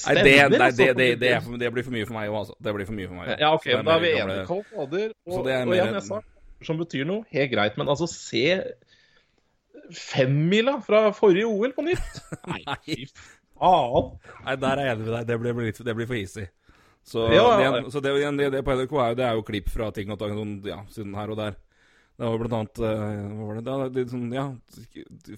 Nei, 0.00 0.12
det, 0.14 0.22
nei, 0.22 0.36
altså, 0.62 0.76
det, 0.78 0.86
det, 0.96 1.06
det, 1.20 1.30
er 1.34 1.56
det 1.60 1.68
blir 1.74 1.84
for 1.84 1.92
mye 1.92 2.06
for 2.06 2.14
meg 2.14 2.28
òg, 2.30 2.36
altså. 2.44 2.54
Det 2.62 2.72
blir 2.72 2.86
for 2.88 2.96
mye 2.96 3.08
for 3.10 3.18
meg. 3.18 3.26
også. 3.32 3.40
Ja, 3.42 3.48
OK, 3.56 3.66
men 3.74 3.88
da 3.88 3.96
er 3.96 4.04
vi 4.04 4.12
enige. 4.20 4.44
Kavalkader 4.48 5.08
og, 5.26 5.48
er 5.50 5.66
mer- 5.66 5.74
igjen, 5.74 5.96
jeg 5.98 6.04
sa, 6.06 6.20
som 6.68 6.78
betyr 6.80 7.08
noe, 7.10 7.26
helt 7.34 7.50
greit. 7.52 7.76
Men 7.80 7.90
altså, 7.90 8.06
se 8.08 8.44
femmila 9.98 10.76
fra 10.86 11.10
forrige 11.16 11.50
OL 11.50 11.74
på 11.76 11.84
nytt. 11.90 12.22
Nei, 12.52 12.62
fy 12.86 12.96
faen. 13.10 14.12
Nei, 14.46 14.56
der 14.62 14.78
er 14.80 14.86
jeg 14.88 14.96
enig 14.96 15.06
med 15.08 15.14
deg. 15.18 15.26
Det 15.32 15.38
blir, 15.42 15.56
blir 15.58 15.68
litt, 15.72 15.82
det 15.90 15.96
blir 15.98 16.08
for 16.10 16.20
easy. 16.20 16.46
Så, 17.10 17.26
Ja, 17.34 17.44
ja. 17.60 17.72
det, 17.74 17.90
så 17.92 18.02
det, 18.04 18.14
det, 18.38 18.50
det 18.54 18.62
på 18.64 18.76
NRK 18.78 18.94
er 18.94 19.12
jo, 19.12 19.18
det 19.18 19.26
er 19.26 19.36
jo 19.40 19.44
klipp 19.50 19.68
fra 19.72 19.90
ting 19.96 20.14
og 20.14 20.20
tang 20.20 20.36
sånn, 20.38 20.54
ja, 20.68 20.80
siden 20.94 21.16
her 21.18 21.34
og 21.34 21.40
der. 21.40 21.58
Det 22.20 22.28
var 22.28 22.40
blant 22.42 22.52
annet 22.58 22.80
eh, 22.84 23.20
Hva 23.32 23.46
var 23.48 23.54
det? 23.56 23.62
da? 23.64 23.76
det, 23.96 24.02
sånn, 24.10 24.26
ja, 24.36 24.42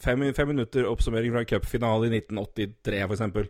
fem, 0.03 0.25
fem 0.35 0.49
minutter 0.51 0.89
oppsummering 0.91 1.31
fra 1.37 1.45
cupfinale 1.47 2.09
i 2.09 2.17
1983, 2.19 3.05
for 3.07 3.15
eksempel. 3.15 3.47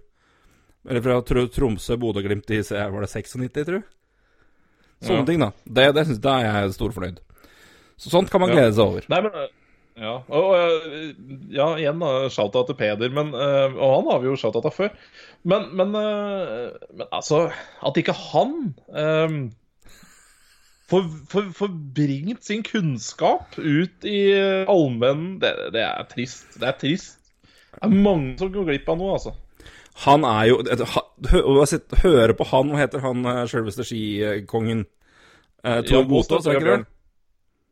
Eller 0.85 1.01
fra 1.05 1.17
Tro- 1.25 1.47
Tromsø-Bodø-Glimt 1.55 2.51
i 2.53 2.61
var 2.69 3.01
det 3.07 3.09
96, 3.09 3.65
tror 3.65 3.79
jeg? 3.81 3.89
Sånne 5.03 5.23
Ja. 5.23 5.27
ting, 5.31 5.41
da. 5.41 5.51
Det, 5.65 5.87
det 5.97 6.05
synes, 6.11 6.21
da 6.23 6.35
er 6.43 6.47
jeg 6.61 6.75
storfornøyd. 6.77 7.23
Så 7.97 8.11
sånt 8.13 8.29
kan 8.31 8.43
man 8.43 8.51
glede 8.53 8.75
seg 8.77 8.85
over. 8.85 9.09
Nei, 9.09 9.21
men 9.25 9.43
Ja, 9.93 10.13
og, 10.33 10.55
øh, 10.57 11.11
ja 11.53 11.67
igjen 11.77 12.01
shout-out 12.33 12.67
til 12.71 12.77
Peder, 12.79 13.11
men, 13.13 13.35
øh, 13.37 13.75
og 13.77 13.91
han 13.99 14.07
har 14.11 14.21
vi 14.23 14.31
jo 14.31 14.37
shout-out 14.41 14.65
av 14.65 14.73
før. 14.73 14.89
Men, 15.45 15.67
men, 15.77 15.93
men 15.93 17.07
altså 17.13 17.53
At 17.85 17.97
ikke 18.01 18.15
han 18.33 18.55
øh, 18.89 19.35
får, 20.93 21.09
for, 21.33 21.49
forbringt 21.57 22.45
sin 22.45 22.63
kunnskap 22.67 23.57
ut 23.59 24.07
i 24.09 24.21
allmenn, 24.37 24.69
allmennen, 24.69 25.39
det, 25.43 25.53
det 25.75 25.85
er 25.87 26.09
trist. 26.11 26.59
Det 26.61 26.69
er 26.69 26.79
trist. 26.81 27.19
Det 27.73 27.89
er 27.89 27.95
mange 28.05 28.37
som 28.41 28.53
går 28.53 28.69
glipp 28.69 28.91
av 28.93 29.01
noe, 29.01 29.17
altså. 29.17 29.33
Han 30.07 30.25
er 30.25 30.47
jo 30.49 30.57
Høre 32.03 32.35
på 32.37 32.47
han, 32.49 32.73
hva 32.73 32.81
heter 32.81 33.03
han 33.05 33.27
eh, 33.29 33.45
sjølveste 33.51 33.85
skikongen? 33.87 34.87
Eh, 35.63 35.81
Tor 35.87 36.01
Jan 36.01 36.09
Gotaas, 36.11 36.49
er 36.49 36.59
ikke 36.59 36.71
det? 36.71 36.87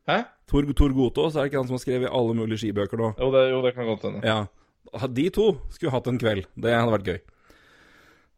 Hæ? 0.09 0.17
Tor, 0.49 0.69
Tor 0.77 0.95
Gotaas, 0.95 1.35
er 1.35 1.43
det 1.43 1.51
ikke 1.51 1.61
han 1.61 1.69
som 1.69 1.77
har 1.77 1.83
skrevet 1.83 2.13
alle 2.13 2.37
mulige 2.37 2.61
skibøker 2.61 3.01
nå? 3.01 3.11
Jo, 3.19 3.29
det, 3.33 3.43
jo, 3.51 3.61
det 3.65 3.73
kan 3.75 3.89
godt 3.89 4.07
hende. 4.07 4.21
Ja. 4.27 5.07
De 5.07 5.27
to 5.33 5.47
skulle 5.71 5.93
hatt 5.93 6.09
en 6.11 6.19
kveld. 6.21 6.47
Det 6.59 6.73
hadde 6.73 6.93
vært 6.93 7.09
gøy. 7.09 7.19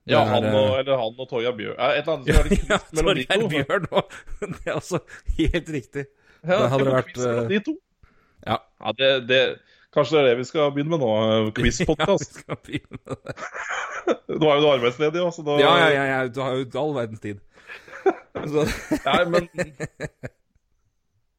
Ja, 0.10 0.24
han 0.27 0.45
og, 0.50 0.74
øh, 0.74 0.79
eller 0.79 0.98
han 1.00 1.19
og 1.19 1.29
Toya 1.29 1.51
Bjørn. 1.55 1.77
Et 1.79 2.01
eller 2.01 2.13
annet 2.13 2.27
som 2.27 2.41
er 2.43 2.50
litt 2.51 2.65
quiz 2.67 2.89
mellom 2.98 3.19
de 3.19 3.24
to. 3.29 3.48
Bjørn. 3.53 3.86
Det 4.57 4.65
er 4.65 4.74
altså 4.75 5.00
helt 5.38 5.69
riktig. 5.77 6.05
Ja, 6.43 6.57
det 6.60 6.69
hadde 6.74 6.89
vært, 6.91 7.13
øh, 7.24 7.38
de 7.50 7.60
to. 7.63 7.77
Ja. 8.43 8.57
Ja, 8.83 8.91
det, 9.00 9.12
det, 9.29 9.39
kanskje 9.95 10.17
det 10.17 10.24
er 10.24 10.27
det 10.27 10.38
vi 10.41 10.48
skal 10.50 10.74
begynne 10.75 10.98
med 10.98 11.05
nå? 11.05 11.12
Ja, 11.24 11.63
vi 11.63 11.72
skal 11.72 12.60
begynne 12.67 13.00
med 13.00 13.15
det. 13.15 13.38
Nå 14.33 14.50
er 14.50 14.60
jo 14.60 14.62
du 14.65 14.69
arbeidsledig, 14.74 15.22
også, 15.24 15.45
da 15.48 15.55
Ja, 15.62 15.74
ja, 15.79 15.89
ja, 15.95 16.05
ja, 16.12 16.27
du 16.27 16.41
har 16.43 16.57
jo 16.60 16.67
all 16.81 16.95
verdens 16.98 17.24
tid. 17.24 17.39
Så, 18.43 18.65
Nei, 19.05 19.19
men 19.31 19.48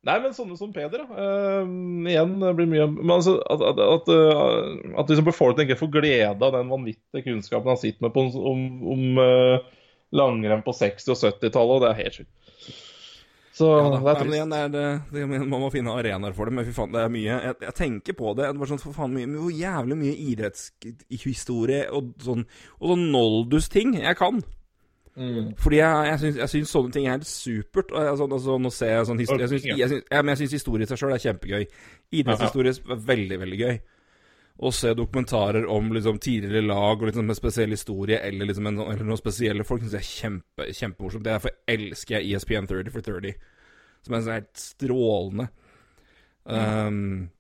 Nei, 0.04 0.18
men 0.20 0.34
sånne 0.37 0.56
som 0.61 0.73
Peder, 0.75 1.04
da. 1.04 1.16
Uh, 1.16 2.08
igjen 2.11 2.34
det 2.42 2.50
blir 2.58 2.68
mye 2.68 2.88
Men 2.92 3.14
altså, 3.16 3.38
at, 3.40 3.62
at, 3.70 3.78
at, 3.80 4.11
uh, 4.12 4.99
at 5.00 5.08
liksom 5.08 5.28
befolkningen 5.30 5.73
ikke 5.73 5.80
får 5.80 5.94
glede 5.94 6.44
av 6.44 6.52
den 6.52 6.73
vanvittige 6.73 7.25
kunnskapen 7.25 7.73
han 7.73 7.80
sitter 7.80 8.04
med 8.04 8.12
på, 8.12 8.26
om, 8.52 8.66
om 8.94 9.20
uh, 9.23 9.70
langrenn 10.14 10.64
på 10.66 10.75
60- 10.76 11.14
og 11.14 11.23
70-tallet, 11.23 11.84
det 11.84 11.90
er 11.90 12.02
helt 12.02 12.18
sjukt. 12.20 12.34
Så 13.54 13.68
ja, 13.70 13.82
det 13.87 13.99
er 14.00 14.02
Nei, 14.02 14.14
men 14.18 14.34
igjen, 14.34 14.50
det 14.52 14.61
er 14.61 14.70
det, 14.73 14.87
det, 15.14 15.26
man 15.46 15.61
må 15.62 15.68
finne 15.70 15.94
arenaer 15.94 16.34
for 16.34 16.50
det. 16.50 16.56
Men 16.58 16.66
fy 16.66 16.73
faen, 16.75 16.90
det 16.90 17.04
er 17.04 17.12
mye 17.14 17.28
Jeg, 17.30 17.54
jeg 17.62 17.75
tenker 17.78 18.16
på 18.18 18.32
det. 18.34 18.49
det 18.50 18.68
sånn, 18.70 18.82
for 18.82 18.96
faen, 18.96 19.14
mye, 19.14 19.28
hvor 19.38 19.54
jævlig 19.54 19.99
mye 20.00 20.14
idrettshistorie 20.32 21.84
og 21.94 22.11
sånn 22.25 22.42
Og 22.80 22.90
sånn 22.90 23.04
Noldus-ting 23.14 23.94
jeg 24.00 24.18
kan. 24.18 24.42
Mm. 25.16 25.52
Fordi 25.62 25.78
jeg, 25.78 26.06
jeg, 26.09 26.18
syns, 26.18 26.38
jeg 26.42 26.50
syns 26.50 26.71
sånne 26.75 26.94
ting 26.94 27.04
er 27.06 27.26
supert. 27.28 27.92
Altså, 27.94 28.26
altså, 28.26 28.56
nå 28.59 28.71
ser 28.75 28.97
jeg 28.97 29.09
sånn 29.11 29.21
historie 29.23 29.47
Jeg 29.47 29.52
syns, 29.52 29.66
jeg 29.71 29.90
syns, 29.92 30.06
ja, 30.11 30.23
men 30.23 30.33
jeg 30.33 30.40
syns 30.42 30.56
historie 30.59 30.87
i 30.87 30.90
seg 30.90 31.00
sjøl 31.00 31.14
er 31.14 31.23
kjempegøy. 31.23 31.66
Idrettshistorie 32.21 32.73
er 32.75 33.04
veldig, 33.11 33.38
veldig 33.44 33.61
gøy. 33.61 33.76
å 34.54 34.71
se 34.71 34.92
dokumentarer 34.94 35.64
om 35.66 35.88
liksom 35.90 36.18
tidligere 36.23 36.62
lag 36.62 37.00
og 37.00 37.09
liksom 37.09 37.26
en 37.26 37.35
spesiell 37.35 37.73
historie 37.75 38.21
eller, 38.23 38.47
liksom 38.47 38.68
en, 38.71 38.76
eller 38.85 39.06
noen 39.06 39.18
spesielle 39.18 39.66
folk, 39.66 39.83
syns 39.83 39.97
jeg 39.97 40.04
er 40.04 40.11
kjempe, 40.11 40.68
kjempemorsomt. 40.78 41.26
Derfor 41.26 41.54
elsker 41.66 42.21
jeg 42.21 42.37
ESPN 42.37 42.71
30 42.71 42.94
for 42.94 43.06
30, 43.06 43.35
som 44.06 44.18
er 44.18 44.28
helt 44.37 44.62
strålende. 44.62 45.49
Um, 46.44 47.30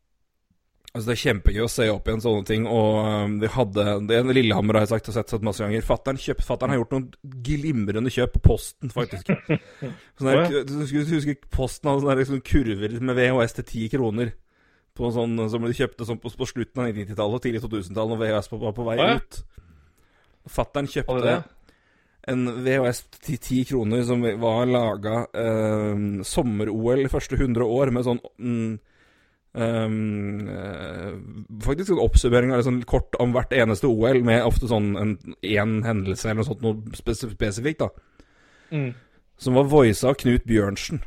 altså 0.94 1.08
Det 1.08 1.14
er 1.14 1.22
kjempegøy 1.24 1.64
å 1.64 1.70
se 1.72 1.86
opp 1.90 2.06
igjen 2.08 2.22
sånne 2.22 2.46
ting. 2.48 2.66
Og 2.70 2.98
um, 3.02 3.36
de 3.42 3.50
hadde 3.50 3.86
det 4.08 4.20
Lillehammer 4.30 4.78
har 4.78 4.86
jeg 4.86 4.92
sagt 4.92 5.10
og 5.10 5.16
sett, 5.16 5.32
sett 5.32 5.46
masse 5.46 5.64
ganger. 5.64 5.82
Fattern 5.82 6.70
har 6.70 6.78
gjort 6.78 6.94
noen 6.94 7.08
glimrende 7.42 8.12
kjøp 8.14 8.36
på 8.36 8.44
Posten, 8.52 8.92
faktisk. 8.94 9.32
Sånn 10.20 10.30
der, 10.30 10.46
du 10.70 10.76
husker, 10.84 11.40
Posten 11.50 11.90
hadde 11.90 12.04
sånne 12.04 12.16
liksom, 12.22 12.44
kurver 12.46 12.94
med 13.00 13.18
VHS 13.18 13.58
til 13.58 13.66
10 13.66 13.92
kroner. 13.96 14.32
På 14.94 15.10
sånn, 15.10 15.34
som 15.50 15.64
de 15.66 15.74
kjøpte 15.74 16.06
sånn 16.06 16.20
på, 16.22 16.30
på 16.38 16.46
slutten 16.46 16.84
av 16.84 16.92
90-tallet 16.94 17.40
og 17.40 17.42
tidlig 17.42 17.64
2000-tallet, 17.64 18.12
når 18.12 18.20
VHS 18.20 18.50
var 18.52 18.76
på 18.76 18.86
vei 18.86 18.94
Å, 18.94 19.08
ja. 19.08 19.16
ut. 19.18 19.40
Fattern 20.54 20.86
kjøpte 20.92 21.32
en 22.30 22.44
VHS 22.62 23.00
til 23.18 23.40
10 23.40 23.66
kroner 23.72 24.04
som 24.06 24.22
var 24.22 24.70
laga 24.70 25.24
eh, 25.34 26.04
sommer-OL 26.24 27.02
de 27.02 27.10
første 27.12 27.34
100 27.36 27.66
år, 27.66 27.90
med 27.90 28.06
sånn 28.06 28.22
mm, 28.22 28.70
eh, 29.54 31.14
Faktisk 31.64 31.90
en 31.94 32.02
oppsummering 32.04 32.52
av 32.54 32.62
sånn 32.66 32.82
kort 32.88 33.16
om 33.22 33.32
hvert 33.36 33.52
eneste 33.56 33.88
OL, 33.90 34.22
med 34.26 34.44
ofte 34.46 34.68
sånn 34.70 34.92
en 35.00 35.16
én 35.42 35.80
hendelse 35.86 36.28
eller 36.30 36.42
noe 36.42 36.48
sånt 36.50 36.62
noe 36.64 36.96
spes 36.98 37.24
spesifikt, 37.34 37.84
da. 37.84 37.90
Mm. 38.74 38.92
Som 39.40 39.58
var 39.58 39.68
voisa 39.70 40.10
av 40.12 40.18
Knut 40.20 40.44
Bjørnsen. 40.48 41.02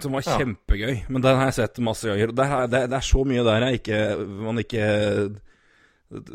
Som 0.00 0.12
var 0.14 0.22
Ja. 0.22 0.38
kjempegøy. 0.38 1.04
Men 1.08 1.22
den 1.22 1.36
har 1.36 1.46
jeg 1.50 1.54
sett 1.54 1.78
masse 1.82 2.06
ganger. 2.06 2.32
Det 2.32 2.44
er, 2.44 2.66
det, 2.70 2.82
det 2.90 2.96
er 3.00 3.06
så 3.08 3.24
mye 3.26 3.44
der 3.44 3.64
jeg 3.66 3.80
ikke, 3.80 4.26
man 4.46 4.58
ikke 4.62 4.84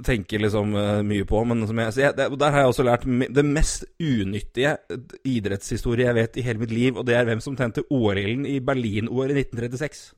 tenker 0.05 0.41
liksom 0.43 0.75
eh, 0.75 1.01
mye 1.07 1.25
på. 1.25 1.39
Men 1.47 1.65
som 1.67 1.79
jeg, 1.79 1.93
der 2.17 2.51
har 2.51 2.59
jeg 2.59 2.67
også 2.73 2.83
lært 2.85 3.05
det 3.33 3.45
mest 3.45 3.85
unyttige 4.01 4.75
idrettshistorie 5.25 6.05
jeg 6.09 6.15
vet 6.15 6.37
i 6.37 6.43
hele 6.45 6.59
mitt 6.59 6.71
liv, 6.75 6.97
og 6.97 7.05
det 7.07 7.15
er 7.15 7.25
hvem 7.29 7.41
som 7.41 7.55
tente 7.55 7.85
OL-ilden 7.89 8.45
i 8.45 8.59
Berlin-OL 8.59 9.31
i 9.31 9.39
1936. 9.45 10.11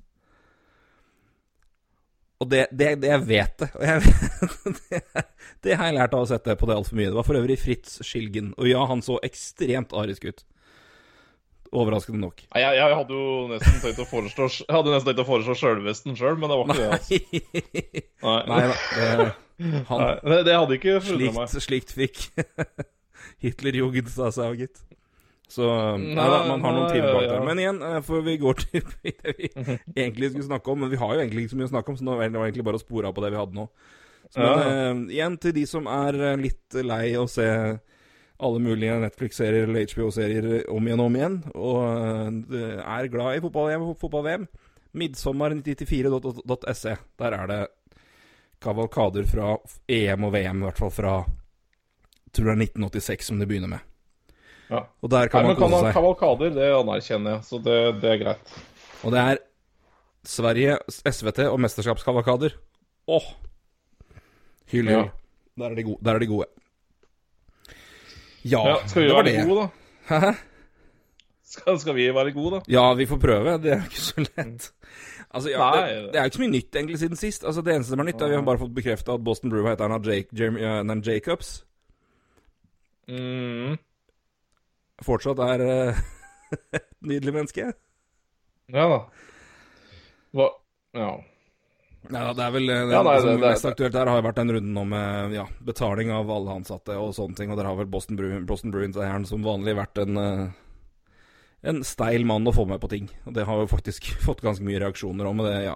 Og 2.43 2.49
det, 2.51 2.65
det, 2.75 2.89
det 2.99 3.11
jeg 3.13 3.21
vet 3.29 3.53
det. 3.61 3.69
Og 3.79 3.85
jeg, 3.87 4.01
det. 4.89 5.03
Det 5.65 5.77
har 5.79 5.87
jeg 5.89 5.95
lært 5.95 6.13
av 6.13 6.25
å 6.25 6.27
sette 6.29 6.53
på 6.59 6.67
det 6.69 6.75
altfor 6.75 6.97
mye. 6.99 7.07
Det 7.09 7.15
var 7.17 7.25
for 7.25 7.37
øvrig 7.39 7.55
Fritz 7.61 7.95
Schilgen. 8.05 8.51
Og 8.59 8.67
ja, 8.69 8.81
han 8.89 8.99
så 9.05 9.15
ekstremt 9.25 9.95
arisk 9.97 10.27
ut. 10.27 10.43
Overraskende 11.75 12.21
nok. 12.21 12.43
Nei, 12.53 12.61
Jeg, 12.61 12.77
jeg 12.77 12.97
hadde 12.99 13.15
jo 13.17 13.29
nesten 13.49 13.79
tenkt 13.83 14.01
å 14.03 14.05
foreslå 14.07 14.45
Jeg 14.51 14.69
hadde 14.71 14.93
nesten 14.93 15.09
tenkt 15.09 15.23
å 15.23 15.27
foreslå 15.27 15.55
sjølvesten 15.59 16.19
sjøl, 16.19 16.37
men 16.39 16.51
det 16.51 16.59
var 16.59 16.69
ikke 16.69 16.83
det. 16.83 16.91
Altså. 16.99 17.19
Nei, 18.25 18.37
Nei. 18.51 18.59
nei 18.67 19.81
han, 19.89 20.03
Nei, 20.27 20.39
det, 20.45 20.53
hadde 20.55 20.77
ikke 20.77 20.99
funnet 21.03 21.35
meg. 21.39 21.55
slikt, 21.63 21.95
fikk 21.95 22.25
Hitlerjugend 23.43 24.11
sa 24.11 24.29
seg, 24.35 24.65
gitt. 24.65 24.83
Så 25.51 25.67
nei, 26.01 26.15
ja, 26.15 26.25
da, 26.31 26.39
man 26.49 26.63
har 26.65 26.73
noen 26.73 26.89
timer 26.89 27.13
bak 27.13 27.27
der. 27.29 27.43
Men 27.45 27.61
igjen, 27.61 27.81
eh, 27.85 27.99
for 28.05 28.25
vi 28.25 28.37
går 28.41 28.63
til 28.63 28.87
det 29.05 29.35
vi 29.37 29.51
egentlig 30.01 30.31
skulle 30.31 30.49
snakke 30.49 30.73
om. 30.73 30.81
Men 30.83 30.93
vi 30.93 31.01
har 31.01 31.13
jo 31.13 31.21
egentlig 31.21 31.45
ikke 31.45 31.53
så 31.53 31.61
mye 31.61 31.69
å 31.69 31.75
snakke 31.75 31.93
om, 31.93 31.99
så 31.99 32.07
nå 32.07 32.17
var 32.17 32.29
det 32.29 32.41
egentlig 32.41 32.67
bare 32.67 32.81
å 32.81 32.85
spore 32.85 33.11
av 33.11 33.17
på 33.17 33.25
det 33.25 33.33
vi 33.35 33.41
hadde 33.41 33.59
nå. 33.59 33.67
Så, 34.33 34.41
men 34.41 34.63
eh, 34.65 35.17
igjen, 35.19 35.37
til 35.41 35.53
de 35.55 35.67
som 35.69 35.89
er 35.91 36.17
eh, 36.31 36.39
litt 36.41 36.79
lei 36.81 37.13
å 37.19 37.27
se 37.29 37.47
alle 38.35 38.59
mulige 38.59 38.97
Netflix-serier 38.99 39.69
eller 39.69 39.85
HBO-serier 39.87 40.47
om 40.73 40.89
igjen 40.89 41.03
og 41.03 41.07
om 41.07 41.17
igjen, 41.19 41.37
og 41.55 42.55
eh, 42.57 42.81
er 42.81 43.11
glad 43.13 43.37
i 43.37 43.43
fotball-VM 43.45 43.85
og 43.85 44.01
fotball-VM, 44.01 44.49
midtsommer94.se. 44.97 46.97
Der 47.21 47.37
er 47.37 47.51
det 47.51 47.61
kavalkader 48.65 49.29
fra 49.29 49.53
EM 49.91 50.25
og 50.25 50.33
VM, 50.35 50.63
i 50.63 50.67
hvert 50.67 50.81
fall 50.81 50.93
fra 50.95 51.19
tror 52.35 52.49
det 52.49 52.55
er 52.55 52.63
1986 52.65 53.29
som 53.29 53.39
det 53.39 53.47
begynner 53.47 53.71
med. 53.71 53.83
Ja. 54.69 54.79
Og 55.05 55.09
der 55.13 55.27
kan 55.29 55.43
Nei, 55.45 55.51
man 55.53 55.59
kose 55.59 55.81
seg. 55.83 55.93
kavalkader, 55.93 56.53
det 56.55 56.69
anerkjenner 56.73 57.35
jeg, 57.35 57.43
så 57.45 57.59
det, 57.61 57.75
det 58.01 58.11
er 58.15 58.21
greit. 58.23 58.55
Og 59.05 59.11
det 59.13 59.19
er 59.21 59.41
Sverige, 60.25 60.77
SVT 61.05 61.43
og 61.51 61.59
mesterskapskavalkader. 61.61 62.55
Åh! 63.13 63.27
Hyll, 64.73 64.87
hyll. 64.89 64.89
Ja. 64.89 65.03
Der, 65.61 65.69
er 65.69 65.75
de 65.77 65.83
gode. 65.85 65.99
der 66.03 66.17
er 66.17 66.19
de 66.23 66.27
gode. 66.31 66.47
Ja, 68.45 68.61
Ja, 68.67 68.75
skal 68.87 69.01
vi 69.01 69.07
det 69.07 69.15
var 69.15 69.23
være 69.23 69.37
det. 69.37 69.45
gode, 69.47 69.61
da? 69.61 70.19
Hæ? 70.19 70.31
Skal, 71.55 71.79
skal 71.79 71.95
vi 71.95 72.07
være 72.13 72.31
gode, 72.33 72.55
da? 72.55 72.61
Ja, 72.73 72.93
vi 72.97 73.05
får 73.05 73.17
prøve. 73.21 73.53
Det 73.63 73.71
er 73.71 73.77
jo 73.83 73.89
ikke 73.91 74.01
så 74.01 74.25
lett. 74.25 74.71
Altså, 75.35 75.49
ja, 75.49 75.69
det, 75.75 76.09
det 76.13 76.19
er 76.19 76.25
jo 76.25 76.31
ikke 76.31 76.37
så 76.39 76.41
mye 76.41 76.51
nytt 76.55 76.75
egentlig 76.75 76.99
siden 76.99 77.15
sist. 77.19 77.45
Altså, 77.45 77.61
Det 77.61 77.75
eneste 77.75 77.93
som 77.93 77.99
er 78.01 78.09
nytt, 78.09 78.21
er 78.21 78.27
vi 78.33 78.35
har 78.35 78.41
bare 78.49 78.59
fått 78.61 78.73
bekrefta 78.75 79.13
at 79.13 79.23
Boston 79.23 79.49
Brew 79.53 79.67
heter 79.69 79.85
han 79.87 79.93
av 79.99 80.05
Jake, 80.09 80.33
Jeremy, 80.33 80.65
uh, 80.65 81.01
Jacobs. 81.05 81.65
Mm. 83.07 83.77
Fortsatt 85.03 85.39
er 85.43 85.63
uh, 85.65 86.03
et 86.77 86.85
nydelig 87.03 87.33
menneske. 87.35 87.71
Ja 88.71 88.85
da. 88.91 88.99
Hva 90.35 90.49
Ja. 90.95 91.09
Ja, 92.05 92.27
det 92.37 92.43
er 92.45 92.51
vel 92.53 92.69
eh, 92.69 92.83
det, 92.85 92.93
Ja, 92.93 92.99
nei, 93.01 93.15
det- 93.17 93.31
det- 93.33 93.41
mest 93.41 93.65
aktuelt 93.65 93.93
der 93.95 94.05
har 94.11 94.21
vært 94.21 94.35
den 94.37 94.51
runden 94.53 94.73
nå 94.77 94.83
med 94.85 95.33
ja, 95.33 95.47
betaling 95.65 96.11
av 96.13 96.29
alle 96.29 96.53
ansatte 96.59 96.93
og 97.01 97.15
sånne 97.17 97.35
ting. 97.35 97.49
Og 97.49 97.57
der 97.57 97.65
har 97.65 97.75
vel 97.79 97.89
Boston, 97.89 98.15
Bru 98.19 98.29
Boston 98.45 98.71
Bruins-eieren 98.71 99.25
som 99.25 99.41
vanlig 99.43 99.73
vært 99.75 99.97
en 100.03 100.17
eh, 100.21 100.45
en 101.65 101.79
steil 101.83 102.21
mann 102.29 102.45
å 102.45 102.53
få 102.53 102.67
med 102.69 102.77
på 102.79 102.91
ting. 102.91 103.07
Og 103.25 103.33
det 103.33 103.45
har 103.49 103.57
jo 103.63 103.65
faktisk 103.71 104.05
fått 104.27 104.43
ganske 104.45 104.63
mye 104.63 104.79
reaksjoner 104.83 105.25
om. 105.25 105.39
Og 105.41 105.47
det, 105.49 105.63
ja, 105.65 105.73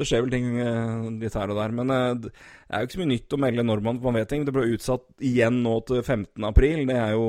det 0.00 0.06
skjer 0.08 0.24
vel 0.24 0.32
ting 0.32 0.48
eh, 0.64 1.10
litt 1.20 1.36
her 1.36 1.52
og 1.52 1.60
der. 1.60 1.76
Men 1.76 1.92
eh, 1.92 2.14
det 2.24 2.32
er 2.70 2.80
jo 2.80 2.88
ikke 2.88 2.96
så 2.96 3.02
mye 3.04 3.12
nytt 3.12 3.36
å 3.36 3.42
melde 3.44 3.66
når 3.68 3.82
man, 3.84 4.00
man 4.00 4.16
vet 4.16 4.32
ting. 4.32 4.46
Det 4.48 4.54
ble 4.56 4.64
utsatt 4.72 5.04
igjen 5.20 5.60
nå 5.66 5.76
til 5.92 6.00
15. 6.00 6.40
april. 6.48 6.86
Det 6.88 6.96
er 6.96 7.12
jo 7.18 7.28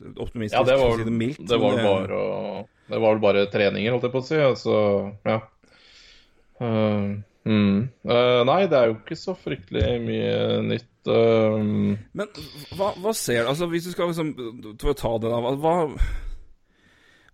optimistisk, 0.00 0.56
ja, 0.58 0.64
det 0.66 0.78
var 0.80 0.96
si 0.98 1.04
det 1.06 1.14
mildt. 1.14 1.44
det 1.48 1.58
var 1.60 1.76
bare 1.82 2.18
og, 2.18 2.72
Det 2.88 2.98
var 2.98 3.14
vel 3.14 3.22
bare 3.22 3.44
treninger, 3.52 3.94
holdt 3.94 4.08
jeg 4.08 4.14
på 4.14 4.22
å 4.22 4.26
si. 4.26 4.40
Altså, 4.42 4.74
ja. 5.24 5.38
Uh, 6.60 7.14
mm. 7.48 7.78
Uh, 8.06 8.42
nei, 8.48 8.58
det 8.70 8.78
er 8.78 8.90
jo 8.90 8.98
ikke 8.98 9.18
så 9.18 9.36
fryktelig 9.38 9.86
mye 10.04 10.34
nytt. 10.66 10.90
Uh, 11.08 11.96
Men 12.16 12.30
hva, 12.78 12.94
hva 12.96 13.10
ser 13.12 13.42
du 13.44 13.50
Altså, 13.50 13.66
hvis 13.68 13.88
du 13.88 13.90
skal 13.92 14.08
liksom 14.08 14.30
ta 14.80 15.16
det, 15.20 15.32
da. 15.32 15.40
Hva, 15.60 15.74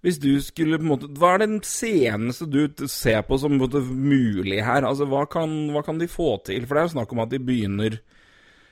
Hvis 0.03 0.18
du 0.18 0.33
skulle 0.42 0.81
på 0.81 0.87
en 0.88 0.90
måte 0.90 1.11
Hva 1.14 1.37
er 1.37 1.44
den 1.44 1.61
seneste 1.62 2.49
du 2.51 2.64
ser 2.90 3.23
på 3.29 3.38
som 3.38 3.55
på 3.55 3.62
måte 3.68 3.85
mulig 3.87 4.64
her? 4.66 4.87
Altså, 4.88 5.07
hva 5.11 5.23
kan, 5.31 5.68
hva 5.75 5.85
kan 5.87 6.03
de 6.03 6.11
få 6.11 6.33
til? 6.46 6.66
For 6.66 6.75
det 6.75 6.83
er 6.83 6.88
jo 6.88 6.96
snakk 6.96 7.14
om 7.14 7.23
at 7.23 7.31
de 7.31 7.42
begynner 7.42 8.01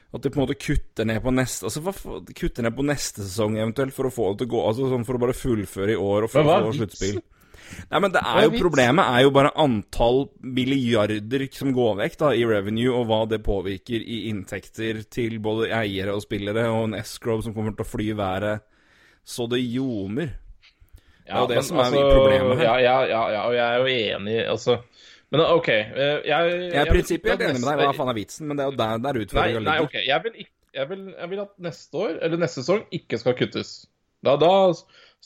At 0.09 0.25
de 0.25 0.31
på 0.33 0.41
en 0.41 0.47
måte 0.47 0.57
kutter 0.57 1.05
ned 1.05 1.21
på 1.21 1.33
neste 1.37 1.67
Altså, 1.69 1.83
hva 1.85 2.21
kutter 2.33 2.65
ned 2.65 2.73
på 2.77 2.85
neste 2.89 3.21
sesong 3.27 3.59
eventuelt 3.59 3.93
for 3.93 4.09
å 4.09 4.13
få 4.13 4.31
det 4.31 4.41
til 4.41 4.49
å 4.49 4.53
gå 4.55 4.63
Altså 4.71 4.87
sånn 4.89 5.05
for 5.05 5.19
å 5.19 5.21
bare 5.21 5.37
fullføre 5.37 5.93
i 5.93 5.99
år 6.01 6.25
og 6.25 6.33
for 6.33 6.41
Men 6.41 6.49
hva 6.49 6.55
å 6.55 6.63
er 6.63 6.69
få 6.71 6.79
sluttspill. 6.79 7.19
Nei, 7.93 8.01
men 8.01 8.15
det 8.15 8.23
er 8.25 8.47
jo? 8.47 8.53
Problemet 8.57 9.11
er 9.13 9.27
jo 9.27 9.33
bare 9.37 9.53
antall 9.61 10.23
milliarder 10.41 11.45
som 11.53 11.75
går 11.77 11.99
vekk 11.99 12.17
da, 12.23 12.31
i 12.33 12.47
revenue, 12.49 12.95
og 12.97 13.11
hva 13.11 13.19
det 13.29 13.43
påvirker 13.45 14.01
i 14.01 14.23
inntekter 14.31 15.03
til 15.13 15.37
både 15.45 15.69
eiere 15.77 16.15
og 16.17 16.25
spillere, 16.25 16.65
og 16.73 16.87
en 16.87 16.97
escrow 17.03 17.43
som 17.45 17.53
kommer 17.53 17.77
til 17.77 17.85
å 17.85 17.91
fly 17.91 18.09
i 18.15 18.17
været 18.17 18.65
så 19.29 19.45
det 19.53 19.61
ljomer. 19.61 20.31
Det 21.29 21.35
er 21.35 21.43
jo 21.43 21.49
det 21.51 21.65
som 21.69 21.81
er 21.83 21.93
problemet 21.93 22.57
her. 22.57 22.65
Ja, 22.65 22.77
ja, 22.81 22.95
ja, 23.05 23.23
ja, 23.35 23.41
og 23.45 23.57
jeg 23.59 23.67
er 23.67 23.83
jo 23.83 23.99
enig, 24.17 24.37
altså. 24.49 24.79
Men 25.35 25.43
OK. 25.45 25.69
eh, 25.69 25.83
Jeg, 26.25 26.29
jeg, 26.29 26.61
Jeg 26.73 26.81
er 26.81 26.93
prinsipielt 26.93 27.43
enig 27.45 27.61
med 27.61 27.69
deg, 27.69 27.83
hva 27.85 27.97
faen 27.97 28.13
er 28.13 28.17
vitsen? 28.17 28.49
Men 28.49 28.59
det 28.59 28.65
er 28.65 28.71
jo 28.71 28.79
der, 28.81 29.03
der 29.05 29.21
utfordringa 29.23 29.61
ligger. 29.61 29.69
nei, 29.69 29.85
ok, 29.85 29.99
jeg 30.07 30.25
vil, 30.25 30.39
ikke, 30.45 30.55
jeg, 30.79 30.91
vil, 30.93 31.05
jeg 31.13 31.33
vil 31.33 31.43
at 31.45 31.53
neste 31.69 32.03
år, 32.05 32.15
eller 32.25 32.41
neste 32.41 32.65
sesong, 32.65 32.85
ikke 33.01 33.21
skal 33.21 33.37
kuttes. 33.39 33.75
Da, 34.25 34.35
da, 34.41 34.51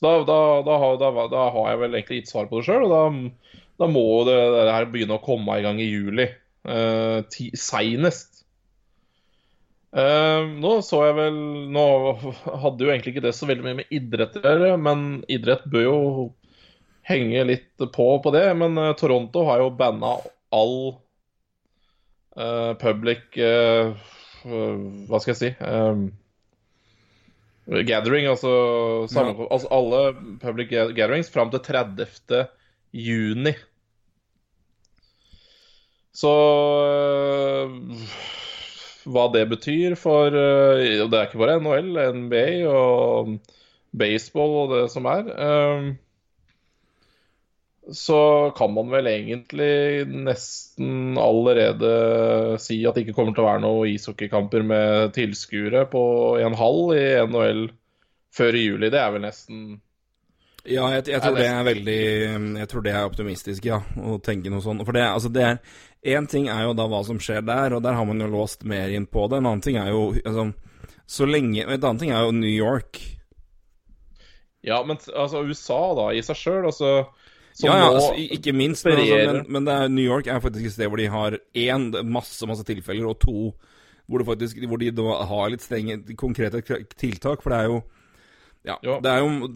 da, 0.03 0.13
da, 0.27 0.37
da, 0.67 1.47
har, 1.55 1.71
jeg 1.71 1.81
vel 1.85 1.97
egentlig 1.97 2.21
gitt 2.21 2.33
svar 2.33 2.51
på 2.51 2.61
det 2.61 2.67
sjøl, 2.67 2.89
og 2.89 3.31
da, 3.79 3.89
må 3.89 4.05
det, 4.29 4.37
det 4.57 4.75
her 4.75 4.91
begynne 4.91 5.17
å 5.17 5.25
komme 5.25 5.59
i 5.59 5.65
gang 5.65 5.81
i 5.81 5.89
juli. 5.89 6.29
Uh, 6.67 7.23
Seinest. 7.59 8.43
Uh, 9.93 10.49
nå 10.57 10.79
så 10.87 11.03
jeg 11.05 11.17
vel 11.19 11.35
Nå 11.69 11.83
hadde 12.63 12.87
jo 12.87 12.93
egentlig 12.95 13.13
ikke 13.13 13.25
det 13.27 13.35
så 13.37 13.45
veldig 13.51 13.65
mye 13.67 13.79
med 13.83 13.91
idrett 13.93 14.39
å 14.39 14.45
gjøre, 14.47 14.77
men 14.81 15.03
idrett 15.29 15.67
bør 15.69 15.85
jo 15.85 15.97
henge 17.09 17.45
litt 17.49 17.85
på 17.95 18.09
på 18.23 18.33
det. 18.35 18.47
Men 18.59 18.79
eh, 18.79 18.95
Toronto 18.99 19.45
har 19.49 19.63
jo 19.63 19.71
banna 19.77 20.17
all 20.53 20.77
uh, 22.37 22.73
public 22.81 23.39
uh, 23.41 23.95
Hva 24.45 25.21
skal 25.23 25.33
jeg 25.33 25.39
si 25.39 25.51
um, 25.65 26.11
Gathering, 27.87 28.27
altså, 28.27 28.51
sammen, 29.09 29.39
altså 29.47 29.69
alle 29.71 30.01
public 30.43 30.73
gatherings 30.73 31.31
fram 31.31 31.53
til 31.53 31.63
30. 31.63 32.49
juni. 32.91 33.53
Så 36.13 36.33
hva 39.07 39.29
det 39.33 39.45
betyr 39.55 39.95
for 39.97 40.35
Det 40.35 41.07
er 41.07 41.29
ikke 41.31 41.41
bare 41.41 41.61
NHL, 41.63 41.95
NBA 42.27 42.45
og 42.67 43.31
baseball 43.97 44.59
og 44.65 44.75
det 44.75 44.83
som 44.93 45.07
er. 45.07 45.31
eh, 45.31 45.93
så 47.91 48.53
kan 48.57 48.75
man 48.75 48.91
vel 48.91 49.07
egentlig 49.11 50.07
nesten 50.07 51.19
allerede 51.19 52.59
si 52.63 52.79
at 52.87 52.95
det 52.95 53.07
ikke 53.07 53.15
kommer 53.17 53.35
til 53.35 53.43
å 53.43 53.49
være 53.49 53.63
noen 53.65 53.95
ishockeykamper 53.97 54.67
med 54.67 55.15
tilskuere 55.17 55.89
på 55.91 56.03
en 56.39 56.55
halv 56.59 56.93
i 56.95 57.07
NHL 57.27 57.65
før 58.33 58.59
i 58.59 58.67
juli. 58.69 58.91
Det 58.93 59.01
er 59.01 59.11
vel 59.15 59.25
nesten 59.27 59.65
Ja, 60.63 60.87
jeg, 60.95 61.09
jeg 61.11 61.25
tror 61.25 61.35
det 61.41 61.49
er 61.51 61.65
veldig 61.67 62.03
Jeg 62.61 62.69
tror 62.71 62.85
det 62.87 62.93
er 62.95 63.09
optimistisk, 63.09 63.67
ja, 63.67 63.81
å 63.99 64.21
tenke 64.23 64.53
noe 64.53 64.63
sånt. 64.63 64.85
For 64.87 64.95
det, 64.95 65.03
altså 65.09 65.33
det 65.35 65.49
er 65.49 65.59
Én 66.03 66.27
ting 66.31 66.49
er 66.51 66.65
jo 66.67 66.75
da 66.75 66.89
hva 66.91 67.03
som 67.07 67.19
skjer 67.23 67.45
der, 67.47 67.75
og 67.77 67.83
der 67.83 67.95
har 67.95 68.07
man 68.07 68.23
jo 68.23 68.31
låst 68.31 68.65
mer 68.67 68.91
inn 68.91 69.05
på 69.07 69.29
det. 69.31 69.39
En 69.39 69.47
annen 69.47 69.63
ting 69.63 69.77
er 69.79 69.91
jo 69.91 70.09
altså, 70.23 70.49
Så 71.07 71.27
lenge 71.27 71.67
En 71.67 71.75
annen 71.75 72.01
ting 72.01 72.15
er 72.15 72.25
jo 72.27 72.35
New 72.35 72.51
York. 72.51 73.03
Ja, 74.63 74.85
men 74.87 74.99
altså 75.19 75.43
USA, 75.43 75.81
da, 75.99 76.07
i 76.15 76.23
seg 76.23 76.39
sjøl, 76.39 76.67
altså 76.71 76.93
ja, 77.61 77.75
ja, 77.77 77.89
altså, 77.91 78.13
ikke 78.17 78.55
minst. 78.57 78.87
Men, 78.87 78.99
altså, 79.03 79.19
men, 79.29 79.45
men 79.53 79.69
er, 79.69 79.89
New 79.93 80.05
York 80.05 80.27
er 80.27 80.41
faktisk 80.41 80.71
et 80.71 80.77
sted 80.77 80.89
hvor 80.89 81.01
de 81.01 81.11
har 81.13 81.37
én 81.59 81.91
masse 82.09 82.47
masse 82.49 82.65
tilfeller, 82.69 83.11
og 83.11 83.21
to 83.21 83.53
hvor, 84.07 84.19
det 84.19 84.27
faktisk, 84.27 84.63
hvor 84.69 84.81
de 84.81 84.93
har 85.33 85.51
litt 85.53 85.65
strenge, 85.65 85.99
konkrete 86.19 86.63
tiltak. 86.99 87.43
For 87.43 87.55
det 87.55 87.59
er 87.59 87.71
jo 87.71 87.83
Ja, 88.63 88.77
ja. 88.87 89.01
det 89.03 89.11
er 89.11 89.19
jo 89.19 89.49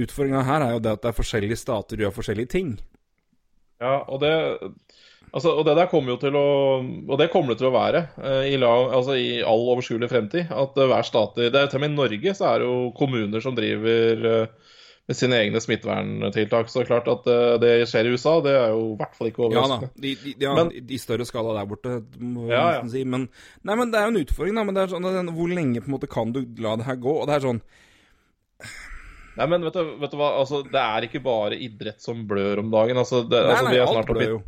Utfordringa 0.00 0.42
her 0.48 0.62
er 0.64 0.70
jo 0.72 0.80
det 0.80 0.92
at 0.96 1.02
det 1.02 1.10
er 1.10 1.16
forskjellige 1.18 1.60
stater 1.60 2.00
gjør 2.00 2.14
forskjellige 2.16 2.52
ting. 2.56 2.78
Ja, 3.80 4.00
og 4.08 4.20
det 4.20 4.32
Altså, 5.30 5.52
og 5.54 5.62
det 5.66 5.76
der 5.78 5.86
kommer 5.90 6.14
jo 6.14 6.18
til 6.18 6.34
å 6.34 6.46
Og 6.82 7.18
det 7.20 7.30
kommer 7.30 7.54
det 7.54 7.60
til 7.60 7.68
å 7.68 7.74
være 7.74 8.02
eh, 8.18 8.48
i, 8.50 8.56
la, 8.58 8.70
altså 8.98 9.14
i 9.14 9.42
all 9.46 9.62
overskuelig 9.74 10.10
fremtid. 10.10 10.50
At 10.50 10.74
uh, 10.74 10.88
hver 10.90 11.06
stat 11.06 11.38
det 11.38 11.52
er, 11.54 11.70
Til 11.70 11.78
og 11.78 11.84
med 11.84 11.92
i 11.92 11.98
Norge 12.00 12.34
så 12.34 12.48
er 12.50 12.62
det 12.62 12.70
jo 12.70 12.90
kommuner 12.98 13.44
som 13.44 13.54
driver 13.54 14.26
uh, 14.26 14.74
med 15.10 15.18
sine 15.18 15.40
egne 15.42 15.58
smitteverntiltak. 15.58 16.68
Så 16.70 16.78
det 16.78 16.84
er 16.84 16.90
klart 16.92 17.08
at 17.10 17.24
uh, 17.26 17.56
det 17.58 17.72
skjer 17.90 18.06
i 18.06 18.12
USA, 18.14 18.36
det 18.44 18.52
er 18.54 18.68
jo 18.70 18.84
i 18.92 18.98
hvert 19.00 19.16
fall 19.18 19.30
ikke 19.32 19.42
overraskende. 19.48 19.88
Ja 19.88 19.90
da, 19.90 20.02
de, 20.04 20.12
de, 20.22 20.34
ja, 20.44 20.52
men, 20.54 20.70
i 20.78 21.00
større 21.02 21.26
skala 21.26 21.56
der 21.56 21.66
borte, 21.66 21.96
må 22.22 22.46
ja, 22.46 22.62
ja. 22.76 22.84
si. 22.92 23.02
Men, 23.02 23.26
nei, 23.66 23.76
men 23.80 23.90
det 23.90 23.98
er 23.98 24.06
jo 24.06 24.12
en 24.14 24.20
utfordring, 24.20 24.60
da. 24.60 24.64
Men 24.68 24.78
det 24.78 24.84
er 24.84 24.92
sånn, 24.94 25.34
hvor 25.34 25.50
lenge 25.50 25.82
på 25.82 25.90
en 25.90 25.96
måte 25.96 26.10
kan 26.10 26.30
du 26.36 26.44
la 26.62 26.76
det 26.78 26.86
her 26.86 27.00
gå? 27.02 27.16
Og 27.22 27.26
det 27.26 27.38
er 27.38 27.46
sånn 27.48 27.62
Nei, 29.40 29.46
men 29.48 29.62
vet 29.64 29.76
du, 29.78 29.92
vet 30.02 30.12
du 30.12 30.18
hva, 30.20 30.30
altså, 30.42 30.58
det 30.68 30.80
er 30.82 31.04
ikke 31.06 31.22
bare 31.24 31.56
idrett 31.56 32.02
som 32.02 32.22
blør 32.28 32.60
om 32.60 32.70
dagen. 32.70 32.98
Altså, 33.00 33.22
det, 33.24 33.38
nei, 33.40 33.54
altså, 33.54 33.68
nei, 33.70 33.82
alt 33.86 34.10
blør 34.10 34.32
jo 34.34 34.40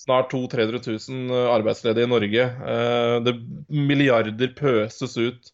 snart 0.00 0.30
200 0.32 0.80
000-300 0.80 1.10
000 1.28 1.48
arbeidsledige 1.54 2.06
i 2.06 2.10
Norge. 2.10 2.46
Eh, 2.74 3.16
det 3.26 3.34
Milliarder 3.68 4.54
pøses 4.56 5.18
ut. 5.18 5.50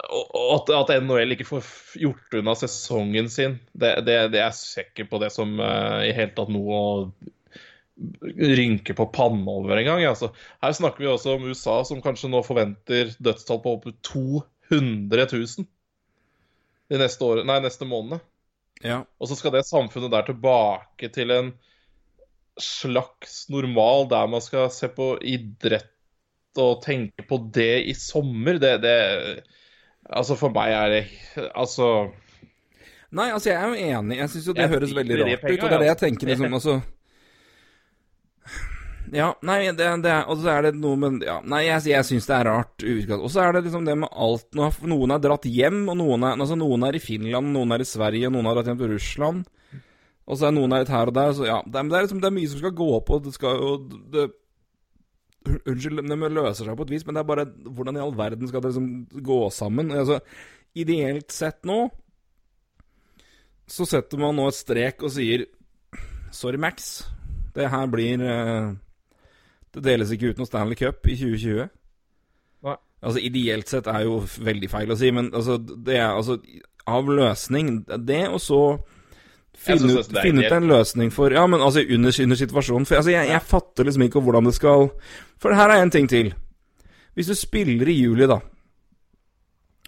Og 0.00 0.70
at, 0.72 0.92
NHL 1.02 1.34
ikke 1.34 1.48
får 1.48 1.66
gjort 2.00 2.38
unna 2.40 2.54
sesongen 2.56 3.28
sin, 3.32 3.58
det, 3.72 3.92
det, 4.06 4.16
det 4.32 4.40
er 4.40 4.54
jeg 4.54 4.86
ikke 4.88 5.08
på 5.10 5.20
det 5.22 5.28
som 5.34 5.58
uh, 5.60 6.00
i 6.06 6.14
hele 6.16 6.32
tatt 6.36 6.52
noe 6.52 6.78
å 6.78 6.94
rynke 8.56 8.94
på 8.96 9.06
panna 9.12 9.58
over 9.60 9.76
engang. 9.76 10.04
Altså, 10.08 10.30
her 10.64 10.72
snakker 10.76 11.04
vi 11.04 11.10
også 11.10 11.36
om 11.36 11.44
USA, 11.50 11.80
som 11.84 12.00
kanskje 12.04 12.30
nå 12.32 12.40
forventer 12.46 13.12
dødstall 13.20 13.60
på 13.64 13.76
opp 13.76 13.88
200 14.08 15.26
000 15.34 15.68
de 16.90 16.98
neste, 16.98 17.22
året, 17.26 17.46
nei, 17.46 17.60
neste 17.62 17.86
månedene. 17.86 18.22
Ja. 18.80 19.02
Og 19.20 19.28
så 19.28 19.36
skal 19.36 19.52
det 19.54 19.66
samfunnet 19.68 20.12
der 20.14 20.24
tilbake 20.30 21.10
til 21.12 21.34
en 21.34 21.52
slags 22.60 23.44
normal 23.52 24.08
der 24.10 24.28
man 24.32 24.42
skal 24.44 24.70
se 24.74 24.88
på 24.92 25.14
idrett 25.22 25.92
og 26.58 26.80
tenke 26.82 27.24
på 27.28 27.38
det 27.54 27.84
i 27.92 27.94
sommer, 27.94 28.58
det, 28.58 28.72
det 28.82 28.96
Altså, 30.10 30.34
for 30.34 30.50
meg 30.54 30.72
er 30.74 30.88
det 30.90 31.02
Altså 31.54 32.10
Nei, 33.14 33.28
altså, 33.34 33.50
jeg 33.50 33.58
er 33.58 33.68
jo 33.70 33.98
enig. 33.98 34.16
Jeg 34.20 34.30
syns 34.30 34.46
jo 34.46 34.54
det 34.54 34.68
høres 34.70 34.94
veldig 34.94 35.16
rart 35.18 35.44
ut, 35.44 35.50
og 35.50 35.64
det 35.66 35.76
er 35.76 35.82
det 35.82 35.88
jeg 35.88 36.00
tenker 36.04 36.30
liksom, 36.30 36.52
altså 36.54 36.80
ja, 39.10 39.32
nei, 39.42 39.64
det, 39.74 39.86
det 40.04 40.10
er, 40.12 40.26
og 40.30 40.38
så 40.38 40.52
er 40.52 40.68
det 40.68 40.76
noe 40.78 40.98
med 41.00 41.24
ja, 41.26 41.40
Nei, 41.42 41.64
jeg, 41.66 41.82
jeg 41.90 42.06
syns 42.06 42.28
det 42.28 42.34
er 42.36 42.46
rart. 42.46 42.84
Og 43.16 43.26
så 43.32 43.42
er 43.42 43.56
det 43.56 43.64
liksom 43.66 43.86
det 43.88 43.96
med 43.98 44.12
alt 44.12 44.54
Noen 44.86 45.14
er 45.14 45.22
dratt 45.24 45.48
hjem, 45.50 45.80
og 45.90 45.98
noen 45.98 46.26
er, 46.28 46.36
altså, 46.36 46.58
noen 46.58 46.86
er 46.86 46.94
i 46.94 47.02
Finland, 47.02 47.50
noen 47.56 47.74
er 47.74 47.82
i 47.82 47.88
Sverige, 47.88 48.30
noen 48.30 48.46
har 48.46 48.58
dratt 48.58 48.70
hjem 48.70 48.78
til 48.78 48.92
Russland. 48.94 49.48
Og 50.30 50.38
så 50.38 50.46
er 50.46 50.54
noen 50.54 50.76
litt 50.76 50.92
her 50.94 51.10
og 51.10 51.16
der. 51.16 51.32
Så 51.34 51.48
ja, 51.48 51.58
det 51.66 51.74
er, 51.80 51.88
det 51.90 51.98
er, 51.98 52.06
liksom, 52.06 52.20
det 52.22 52.30
er 52.30 52.36
mye 52.36 52.52
som 52.52 52.62
skal 52.62 52.76
gå 52.78 52.90
opp, 53.00 53.10
og 53.10 53.26
det 53.26 53.34
skal 53.34 53.58
jo 53.58 53.72
det, 54.14 54.28
Unnskyld, 55.48 56.02
det 56.04 56.32
løser 56.36 56.66
seg 56.66 56.76
på 56.76 56.84
et 56.84 56.90
vis, 56.92 57.04
men 57.06 57.16
det 57.16 57.22
er 57.22 57.28
bare 57.30 57.46
Hvordan 57.48 57.96
i 57.96 58.02
all 58.02 58.12
verden 58.16 58.48
skal 58.50 58.60
det 58.60 58.74
liksom 58.74 59.22
gå 59.24 59.38
sammen? 59.54 59.92
Altså, 59.96 60.20
ideelt 60.76 61.32
sett 61.32 61.64
nå 61.68 61.86
så 63.70 63.86
setter 63.86 64.18
man 64.18 64.34
nå 64.34 64.48
et 64.50 64.58
strek 64.58 65.04
og 65.06 65.12
sier 65.14 65.46
Sorry, 66.34 66.58
Max. 66.62 67.02
Det 67.54 67.66
her 67.70 67.86
blir 67.90 68.22
uh, 68.22 68.72
Det 69.74 69.82
deles 69.82 70.12
ikke 70.14 70.30
ut 70.30 70.40
noen 70.40 70.48
Stanley 70.48 70.78
Cup 70.78 71.06
i 71.06 71.16
2020. 71.18 71.70
Nei. 72.66 72.76
Altså, 73.00 73.22
ideelt 73.22 73.70
sett 73.70 73.90
er 73.90 74.04
jo 74.06 74.20
veldig 74.22 74.70
feil 74.70 74.94
å 74.94 74.98
si, 74.98 75.10
men 75.14 75.30
altså, 75.34 75.58
det 75.58 75.98
er 75.98 76.10
altså 76.10 76.38
Av 76.90 77.06
løsning 77.06 77.80
Det, 77.88 78.24
og 78.28 78.40
så 78.42 78.60
finne 79.60 79.98
ut, 79.98 80.12
finne 80.22 80.46
ut 80.46 80.54
en 80.56 80.68
løsning 80.70 81.10
for 81.14 81.32
Ja, 81.34 81.44
men 81.50 81.62
altså 81.62 81.82
under, 81.84 82.14
under 82.24 82.38
situasjonen 82.38 82.86
For 82.88 83.00
altså, 83.00 83.12
jeg, 83.12 83.28
jeg, 83.28 83.46
fatter 83.46 83.88
liksom 83.88 84.06
ikke 84.06 84.22
hvordan 84.24 84.48
det 84.48 84.54
skal 84.56 84.88
For 85.40 85.56
her 85.56 85.72
er 85.72 85.84
en 85.84 85.92
ting 85.92 86.08
til. 86.10 86.32
Hvis 87.16 87.30
du 87.30 87.36
spiller 87.36 87.90
i 87.90 87.98
juli, 87.98 88.28
da 88.30 88.40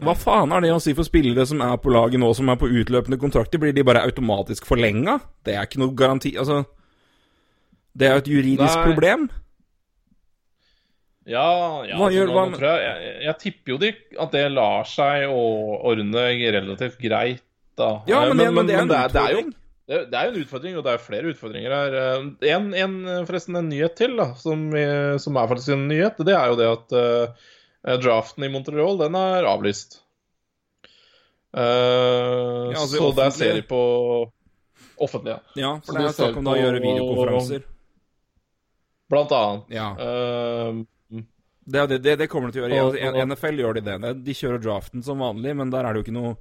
Hva 0.02 0.16
faen 0.18 0.52
er 0.52 0.64
det 0.64 0.74
å 0.74 0.80
si 0.82 0.94
for 0.98 1.08
spillere 1.08 1.46
som 1.48 1.62
er 1.64 1.78
på 1.80 1.92
laget 1.94 2.20
nå, 2.20 2.32
som 2.36 2.50
er 2.52 2.60
på 2.60 2.70
utløpende 2.70 3.20
kontrakter? 3.20 3.60
Blir 3.62 3.74
de 3.76 3.86
bare 3.86 4.04
automatisk 4.04 4.68
forlenga? 4.68 5.18
Det 5.44 5.56
er 5.56 5.68
ikke 5.68 5.82
noe 5.84 5.96
garanti 5.96 6.34
Altså 6.36 6.64
Det 7.92 8.08
er 8.08 8.18
jo 8.18 8.24
et 8.26 8.34
juridisk 8.36 8.76
Nei. 8.76 8.90
problem. 8.90 9.30
Ja, 11.28 11.46
ja 11.86 11.96
hva 12.00 12.08
gjør, 12.10 12.32
hva, 12.34 12.44
jeg, 12.50 12.78
jeg, 12.82 13.16
jeg, 13.28 13.34
tipper 13.38 13.74
jo 13.76 13.76
de, 13.78 13.90
at 14.24 14.32
det 14.34 14.42
lar 14.50 14.88
seg 14.90 15.30
å 15.30 15.42
ordne 15.86 16.24
relativt 16.34 16.98
greit, 16.98 17.44
da. 17.78 18.00
Ja, 18.10 18.24
men, 18.26 18.40
men, 18.40 18.48
men, 18.56 18.66
men 18.66 18.66
det, 18.66 18.74
er 18.74 18.80
en 18.80 19.06
utfordring. 19.06 19.52
Det, 19.52 19.61
det, 19.92 20.16
er 20.18 20.28
jo 20.28 20.32
en 20.32 20.44
utfordring, 20.44 20.76
og 20.78 20.84
det 20.86 20.92
er 20.92 21.02
flere 21.02 21.32
utfordringer 21.32 21.74
her. 21.74 21.96
Eh, 22.00 22.52
en, 22.52 22.70
en 22.74 22.94
forresten 23.28 23.58
en 23.58 23.68
nyhet 23.70 23.96
til, 23.98 24.14
da, 24.18 24.30
som, 24.38 24.68
som, 25.22 25.38
er 25.38 25.50
faktisk 25.50 25.74
en 25.74 25.88
nyhet. 25.90 26.22
Det 26.26 26.36
er 26.36 26.52
jo 26.52 26.58
det 26.60 26.68
at 26.70 26.94
uh, 26.96 27.50
draften 28.02 28.46
i 28.46 28.52
Montreal, 28.52 29.00
den 29.00 29.18
er 29.18 29.48
avlyst. 29.50 30.00
Uh, 31.52 32.72
ja, 32.72 32.78
altså 32.80 32.96
så 32.96 33.10
det 33.16 33.26
er 33.26 33.34
serie 33.36 33.66
på 33.68 33.82
offentlige. 35.02 35.40
Ja, 35.58 35.74
for 35.82 35.92
så 35.92 35.98
det 35.98 36.06
er 36.06 36.16
snakk 36.16 36.38
om 36.40 36.48
da 36.48 36.54
å 36.54 36.62
gjøre 36.62 36.80
videokonferanser. 36.80 37.66
Blant 39.12 39.34
annet. 39.36 39.74
Ja. 39.76 39.90
Uh, 39.98 40.80
det, 41.64 41.98
det, 41.98 42.16
det, 42.18 42.26
kommer 42.30 42.50
de 42.50 42.56
til 42.56 42.64
å 42.66 42.70
gjøre. 42.72 42.98
I 42.98 43.26
NFL 43.28 43.60
gjør 43.60 43.76
de 43.78 43.84
det. 43.86 44.14
De 44.24 44.34
kjører 44.34 44.62
draften 44.62 45.04
som 45.04 45.20
vanlig, 45.22 45.52
men 45.58 45.70
der 45.70 45.86
er 45.86 45.94
det 45.94 46.00
jo 46.00 46.06
ikke 46.08 46.16
noe 46.16 46.32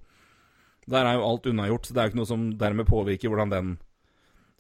der 0.94 1.08
er 1.08 1.18
jo 1.18 1.28
alt 1.28 1.48
unnagjort, 1.52 1.88
så 1.88 1.96
det 1.96 2.02
er 2.02 2.08
jo 2.08 2.14
ikke 2.14 2.22
noe 2.22 2.30
som 2.30 2.50
dermed 2.60 2.90
påvirker 2.90 3.32
hvordan 3.32 3.54
den 3.54 3.72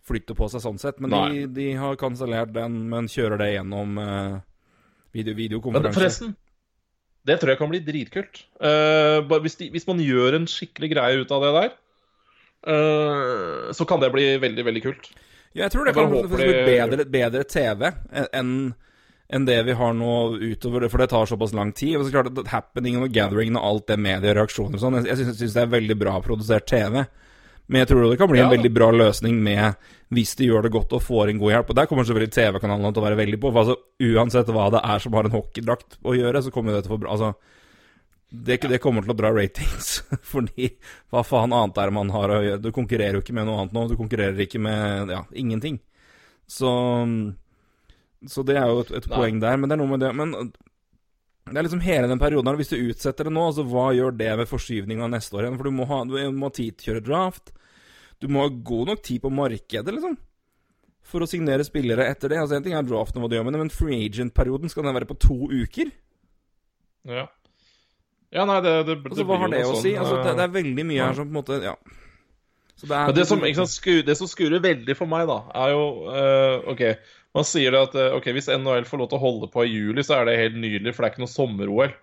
flytter 0.07 0.37
på 0.37 0.47
seg 0.51 0.63
sånn 0.63 0.79
sett. 0.81 1.01
Men 1.03 1.13
de, 1.13 1.43
de, 1.55 1.67
har 1.79 1.99
kansellert 2.01 2.53
den, 2.55 2.79
men 2.91 3.09
kjører 3.11 3.41
det 3.41 3.51
gjennom 3.53 3.99
uh, 4.01 4.39
video, 5.15 5.35
videokonferanse. 5.37 5.97
Forresten, 5.97 6.35
det 7.27 7.37
tror 7.41 7.53
jeg 7.53 7.61
kan 7.61 7.71
bli 7.71 7.81
dritkult. 7.85 8.43
Uh, 8.57 9.21
hvis, 9.43 9.59
de, 9.59 9.69
hvis, 9.73 9.87
man 9.89 10.01
gjør 10.03 10.39
en 10.39 10.49
skikkelig 10.49 10.93
greie 10.95 11.21
ut 11.21 11.33
av 11.35 11.45
det 11.45 11.51
der, 11.57 11.75
uh, 12.71 13.73
så 13.77 13.87
kan 13.89 14.01
det 14.03 14.11
bli 14.15 14.31
veldig, 14.41 14.65
veldig 14.71 14.85
kult. 14.87 15.11
Ja, 15.51 15.65
jeg 15.65 15.73
tror 15.73 15.85
det 15.85 15.93
jeg 15.93 15.99
kan 15.99 16.31
bli 16.31 16.51
bedre, 16.65 17.05
bedre 17.11 17.43
TV 17.43 17.89
enn 18.31 18.53
enn 19.31 19.47
det 19.47 19.61
vi 19.63 19.75
har 19.79 19.93
nå 19.95 20.13
utover, 20.35 20.87
for 20.91 21.01
det 21.01 21.07
tar 21.13 21.29
såpass 21.29 21.53
lang 21.55 21.71
tid. 21.71 21.95
Og 21.97 22.05
så 22.05 22.13
klart 22.13 22.31
at 22.31 22.51
Happeningen 22.51 23.05
og 23.05 23.13
gatheringen 23.15 23.59
og 23.59 23.67
alt 23.67 23.87
det 23.91 23.99
mediereaksjoner 24.03 24.75
og 24.75 24.83
sånn, 24.83 24.99
jeg, 24.99 25.13
jeg 25.13 25.35
syns 25.39 25.55
det 25.55 25.63
er 25.63 25.71
veldig 25.71 25.97
bra 26.01 26.17
produsert 26.25 26.67
TV. 26.67 27.03
Men 27.71 27.85
jeg 27.85 27.91
tror 27.91 28.03
det 28.09 28.19
kan 28.19 28.27
bli 28.27 28.41
en 28.43 28.51
veldig 28.51 28.71
bra 28.75 28.89
løsning 28.91 29.37
med 29.43 29.87
hvis 30.11 30.33
de 30.35 30.49
gjør 30.49 30.65
det 30.65 30.73
godt 30.73 30.91
og 30.97 31.05
får 31.05 31.31
en 31.31 31.39
god 31.39 31.53
hjelp. 31.53 31.71
Og 31.71 31.77
der 31.77 31.87
kommer 31.87 32.07
selvfølgelig 32.07 32.35
TV-kanalene 32.35 32.91
til 32.91 32.99
å 32.99 33.05
være 33.05 33.19
veldig 33.21 33.39
på. 33.39 33.51
For 33.53 33.61
altså, 33.61 33.77
uansett 34.11 34.51
hva 34.51 34.65
det 34.75 34.81
er 34.83 35.03
som 35.03 35.15
har 35.15 35.29
en 35.29 35.35
hockeydrakt 35.37 35.95
å 36.03 36.15
gjøre, 36.17 36.41
så 36.43 36.51
kommer 36.51 36.75
det 36.75 36.83
til 36.83 36.91
å 36.91 36.95
få 36.97 37.01
bra 37.05 37.15
Altså, 37.15 37.31
det, 38.31 38.57
det, 38.71 38.79
kommer 38.83 39.05
til 39.05 39.13
å 39.13 39.17
dra 39.21 39.31
ratings. 39.35 39.93
Fordi 40.33 40.73
hva 41.11 41.23
faen 41.27 41.55
annet 41.55 41.79
er 41.79 41.91
det 41.91 41.95
man 41.95 42.11
har 42.11 42.35
å 42.35 42.41
gjøre? 42.43 42.63
Du 42.65 42.69
konkurrerer 42.75 43.19
jo 43.19 43.23
ikke 43.23 43.37
med 43.39 43.47
noe 43.47 43.63
annet 43.63 43.77
nå. 43.77 43.85
Du 43.87 43.95
konkurrerer 43.99 44.43
ikke 44.43 44.59
med 44.63 45.15
ja, 45.15 45.23
ingenting. 45.39 45.79
Så 46.51 46.75
så 48.29 48.43
det 48.45 48.57
er 48.59 48.67
jo 48.69 48.83
et, 48.83 48.91
et 48.99 49.07
poeng 49.09 49.39
der. 49.41 49.57
Men 49.57 49.69
det 49.69 49.77
er 49.77 49.81
noe 49.81 49.91
med 49.93 50.03
det 50.03 50.11
Men 50.17 50.35
det 51.49 51.57
er 51.57 51.65
liksom 51.65 51.83
hele 51.83 52.09
den 52.11 52.21
perioden 52.21 52.51
her. 52.51 52.59
Hvis 52.59 52.73
du 52.73 52.77
utsetter 52.77 53.27
det 53.27 53.33
nå, 53.33 53.47
altså 53.49 53.65
hva 53.67 53.89
gjør 53.97 54.13
det 54.17 54.31
med 54.39 54.49
forskyvninga 54.49 55.09
neste 55.11 55.37
år 55.37 55.47
igjen? 55.47 55.57
For 55.59 55.69
du 55.69 55.75
må 55.75 55.87
ha, 55.89 56.03
du 56.05 56.17
må 56.37 56.51
ha 56.51 56.55
tid 56.55 56.77
til 56.77 56.83
å 56.83 56.89
kjøre 56.91 57.05
draft. 57.07 57.53
Du 58.21 58.29
må 58.29 58.45
ha 58.45 58.53
god 58.53 58.93
nok 58.93 59.01
tid 59.05 59.23
på 59.23 59.33
markedet, 59.33 59.95
liksom. 59.95 60.19
For 61.11 61.25
å 61.25 61.29
signere 61.29 61.65
spillere 61.65 62.05
etter 62.11 62.31
det. 62.31 62.39
Altså 62.43 62.59
En 62.59 62.65
ting 62.65 62.77
er 62.77 62.85
draften 62.85 63.23
hva 63.23 63.29
du 63.29 63.35
gjør 63.35 63.47
med 63.47 63.57
det, 63.57 63.63
men 63.65 63.73
free 63.73 64.05
agent-perioden, 64.05 64.69
skal 64.71 64.85
den 64.85 64.97
være 64.99 65.09
på 65.09 65.17
to 65.25 65.39
uker? 65.49 65.89
Ja. 67.09 67.25
Ja, 68.31 68.45
nei, 68.47 68.61
det, 68.63 68.71
det, 68.87 68.93
det 69.01 69.09
altså, 69.11 69.25
Hva 69.27 69.41
har 69.41 69.51
det 69.51 69.65
å 69.67 69.73
si? 69.75 69.91
Altså, 69.97 70.21
det, 70.21 70.37
det, 70.37 70.45
er 70.45 70.53
veldig 70.53 70.85
mye 70.87 71.03
her 71.03 71.17
som 71.17 71.27
på 71.27 71.33
en 71.33 71.39
måte 71.41 71.57
Ja. 71.65 71.75
Så 72.79 72.87
det, 72.87 72.97
er, 72.97 73.11
det 73.13 73.25
som, 73.29 73.41
sant, 73.57 73.73
skur, 73.79 73.99
det 74.07 74.15
som 74.17 74.29
skurer 74.29 74.61
veldig 74.63 74.95
for 74.97 75.09
meg, 75.09 75.27
da, 75.29 75.41
er 75.65 75.73
jo 75.73 75.81
uh, 76.07 76.69
OK, 76.71 76.85
man 77.37 77.47
sier 77.47 77.71
det 77.71 77.83
at 77.87 77.93
eh, 77.95 78.15
ok, 78.17 78.31
hvis 78.35 78.49
NHL 78.51 78.87
får 78.87 79.01
lov 79.01 79.11
til 79.11 79.19
å 79.19 79.25
holde 79.25 79.51
på 79.51 79.63
i 79.63 79.71
juli, 79.71 80.03
så 80.03 80.17
er 80.17 80.27
det 80.27 80.39
helt 80.39 80.57
nydelig, 80.59 80.95
for 80.95 81.03
det 81.03 81.09
er 81.09 81.13
ikke 81.15 81.23
noe 81.23 81.31
sommer-OL. 81.31 81.93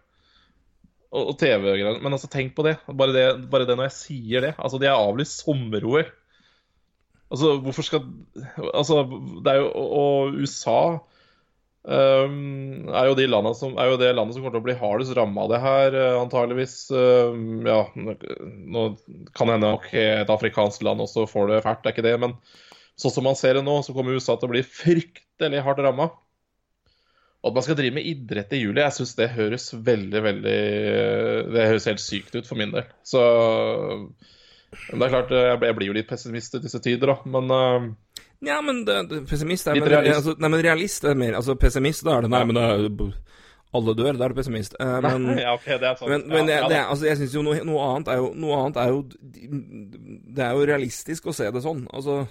Og, 1.08 1.34
TV-greier. 1.40 2.00
Men 2.04 2.16
altså, 2.16 2.28
tenk 2.32 2.54
på 2.56 2.64
det. 2.66 2.78
Bare, 2.88 3.14
det. 3.16 3.26
bare 3.52 3.68
det 3.68 3.76
når 3.78 3.88
jeg 3.88 3.96
sier 3.96 4.44
det. 4.44 4.54
Altså, 4.60 4.80
de 4.80 4.88
er 4.88 4.96
avlyst 4.96 5.44
sommer-OL. 5.44 6.08
Altså, 7.28 7.54
hvorfor 7.60 7.84
skal 7.84 8.04
Altså, 8.72 9.02
det 9.44 9.52
er 9.52 9.58
jo 9.60 9.66
Og 9.68 10.36
USA 10.40 10.78
um, 11.84 12.88
er 12.88 13.08
jo 13.10 13.16
de 13.18 13.26
landene 13.28 13.56
som 13.56 13.76
er 13.76 13.90
jo 13.90 13.98
det 14.00 14.14
landet 14.16 14.36
som 14.36 14.44
kommer 14.44 14.56
til 14.56 14.62
å 14.62 14.66
bli 14.68 14.76
hardest 14.80 15.12
ramma 15.16 15.44
av 15.44 15.52
det 15.52 15.60
her, 15.64 15.96
uh, 15.96 16.20
antageligvis. 16.22 16.76
Um, 16.92 17.66
ja, 17.68 17.82
nå 17.96 18.86
kan 19.36 19.48
det 19.48 19.58
hende 19.58 19.74
nok 19.74 19.88
et 19.92 20.32
afrikansk 20.32 20.84
land 20.88 21.04
også 21.04 21.28
får 21.28 21.52
det 21.52 21.62
fælt, 21.66 21.84
det 21.84 21.92
er 21.92 21.96
ikke 21.96 22.08
det. 22.08 22.16
Men 22.24 22.36
sånn 22.98 23.14
som 23.14 23.28
man 23.28 23.38
ser 23.38 23.58
det 23.58 23.66
nå, 23.66 23.76
så 23.84 23.94
kommer 23.96 24.16
USA 24.16 24.36
til 24.38 24.50
å 24.50 24.54
bli 24.54 24.64
fryktelig 24.66 25.62
hardt 25.66 25.84
ramma. 25.84 26.10
Og 27.38 27.52
at 27.52 27.54
man 27.54 27.64
skal 27.64 27.78
drive 27.78 27.94
med 27.94 28.06
idrett 28.10 28.52
i 28.56 28.58
juli, 28.64 28.82
jeg 28.82 28.96
syns 28.96 29.14
det 29.14 29.28
høres 29.36 29.68
veldig, 29.72 30.22
veldig 30.24 30.56
Det 31.54 31.66
høres 31.68 31.86
helt 31.86 32.02
sykt 32.02 32.34
ut 32.34 32.48
for 32.48 32.58
min 32.58 32.74
del. 32.74 32.88
Så 33.06 33.22
men 34.90 35.00
det 35.00 35.06
er 35.06 35.12
klart, 35.14 35.30
jeg 35.32 35.76
blir 35.78 35.88
jo 35.88 35.96
litt 35.96 36.08
pessimist 36.10 36.58
i 36.58 36.60
disse 36.60 36.80
tider, 36.84 37.14
da. 37.14 37.30
Men 37.38 37.52
uh, 37.52 37.86
Ja, 38.44 38.58
men 38.64 38.82
det, 38.84 38.98
pessimist 39.30 39.70
er 39.70 39.78
men, 39.78 39.88
realist. 39.88 40.18
Altså, 40.18 40.34
nei, 40.42 40.50
men 40.52 40.64
realist 40.64 41.06
er 41.08 41.16
mer 41.18 41.38
Altså, 41.38 41.56
pessimist, 41.60 42.04
da 42.06 42.18
er 42.18 42.26
det 42.26 42.32
Nei, 42.34 42.42
men 42.50 42.58
det 42.58 42.66
er 42.66 43.14
Alle 43.78 43.94
dør, 43.96 44.18
da 44.18 44.26
er 44.26 44.34
du 44.34 44.36
pessimist. 44.38 44.76
Eh, 44.80 44.98
men 45.04 45.30
ja, 45.44 45.54
ok, 45.56 45.70
det 45.70 45.88
er 45.88 45.96
sant. 46.00 46.10
Men, 46.12 46.26
men 46.32 46.50
det, 46.50 46.58
ja, 46.58 46.68
det, 46.68 46.82
altså, 46.84 47.08
jeg 47.08 47.22
syns 47.22 47.38
jo 47.38 47.46
noe, 47.46 47.62
noe 47.68 47.88
annet 47.94 48.12
er 48.12 48.20
jo 48.20 48.28
Noe 48.44 48.60
annet 48.64 48.82
er 48.82 48.92
jo 48.92 49.00
Det 50.36 50.44
er 50.44 50.52
jo 50.58 50.68
realistisk 50.72 51.28
å 51.28 51.36
se 51.36 51.48
det 51.54 51.64
sånn. 51.64 51.86
Altså 51.92 52.22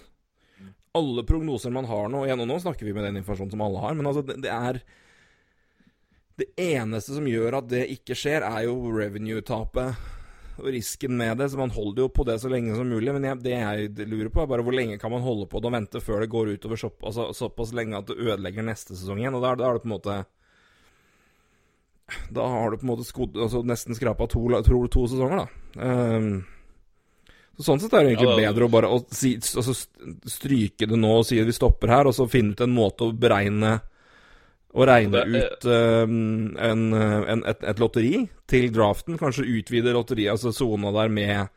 Alle 0.97 1.23
prognoser 1.27 1.73
man 1.73 1.87
har 1.89 2.09
nå 2.11 2.25
Igjen, 2.25 2.41
og 2.43 2.49
nå 2.49 2.57
snakker 2.63 2.87
vi 2.87 2.93
med 2.97 3.05
den 3.07 3.19
informasjonen 3.21 3.53
som 3.53 3.63
alle 3.65 3.83
har, 3.83 3.95
men 3.97 4.09
altså, 4.09 4.23
det, 4.25 4.39
det 4.45 4.51
er 4.53 4.81
Det 6.37 6.51
eneste 6.61 7.15
som 7.15 7.25
gjør 7.29 7.57
at 7.61 7.69
det 7.71 7.85
ikke 7.95 8.17
skjer, 8.17 8.43
er 8.45 8.67
jo 8.67 8.75
revenue-tapet 8.93 10.13
og 10.57 10.67
risken 10.73 11.13
med 11.17 11.37
det. 11.37 11.47
Så 11.49 11.57
man 11.57 11.73
holder 11.73 12.03
jo 12.03 12.11
på 12.13 12.25
det 12.25 12.35
så 12.41 12.49
lenge 12.49 12.75
som 12.77 12.89
mulig. 12.89 13.09
Men 13.13 13.25
jeg, 13.25 13.39
det 13.45 13.55
jeg 13.55 14.07
lurer 14.09 14.29
på, 14.33 14.41
er 14.43 14.49
bare 14.51 14.65
hvor 14.65 14.73
lenge 14.77 14.99
kan 15.01 15.13
man 15.13 15.25
holde 15.25 15.47
på 15.49 15.61
det 15.61 15.69
og 15.69 15.73
vente 15.75 16.01
før 16.01 16.21
det 16.21 16.29
går 16.33 16.51
utover 16.57 16.77
så, 16.81 16.91
altså, 17.01 17.27
såpass 17.37 17.73
lenge 17.77 17.97
at 17.97 18.09
det 18.09 18.17
ødelegger 18.21 18.65
neste 18.65 18.97
sesong 18.97 19.21
igjen. 19.21 19.37
Og 19.37 19.41
da, 19.45 19.53
er 19.53 19.57
det- 19.77 19.83
på 19.85 19.89
en 19.89 19.95
måte 19.95 20.17
da 22.31 22.45
har 22.47 22.71
du 22.71 22.77
på 22.77 22.85
en 22.85 22.91
måte 22.93 23.03
skodd, 23.07 23.35
altså 23.35 23.63
nesten 23.67 23.97
skrapa 23.97 24.29
to, 24.31 24.45
to, 24.63 24.77
to 24.87 25.07
sesonger, 25.11 25.41
da. 25.41 25.81
Ehm, 25.83 26.29
så 27.57 27.65
sånn 27.71 27.79
sett 27.81 27.93
er 27.93 28.03
det 28.03 28.11
egentlig 28.15 28.29
Ja, 28.29 28.35
det- 28.35 28.47
bedre 28.47 28.65
å 28.67 28.71
bare 28.71 28.87
å 28.93 28.99
si, 29.11 29.35
altså 29.37 29.73
stryke 30.29 30.87
det 30.87 30.97
nå 30.99 31.09
og 31.19 31.25
si 31.25 31.39
at 31.41 31.47
vi 31.47 31.55
stopper 31.57 31.87
her, 31.89 32.05
og 32.07 32.13
så 32.13 32.29
finne 32.29 32.51
ut 32.53 32.61
en 32.61 32.75
måte 32.75 33.07
å 33.07 33.13
beregne 33.17 33.79
Å 34.77 34.85
regne 34.85 35.11
Det 35.11 35.23
er- 35.23 35.55
ut 35.55 35.63
ehm, 35.65 36.57
en, 36.59 36.81
en, 36.93 37.43
et, 37.49 37.63
et 37.63 37.79
lotteri 37.79 38.29
til 38.47 38.69
draften. 38.69 39.17
Kanskje 39.17 39.47
utvide 39.47 39.93
lotteriet, 39.95 40.29
altså 40.35 40.51
sona 40.53 40.91
der 40.93 41.09
med 41.09 41.49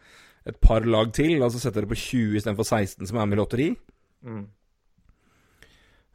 et 0.46 0.60
par 0.62 0.80
lag 0.80 1.12
til. 1.12 1.42
Altså 1.42 1.58
sette 1.60 1.82
det 1.82 1.88
på 1.90 1.98
20 1.98 2.38
istedenfor 2.38 2.64
16 2.64 3.06
som 3.10 3.18
er 3.18 3.26
med 3.26 3.36
i 3.36 3.40
lotteri. 3.42 3.76
Mm. 4.24 4.46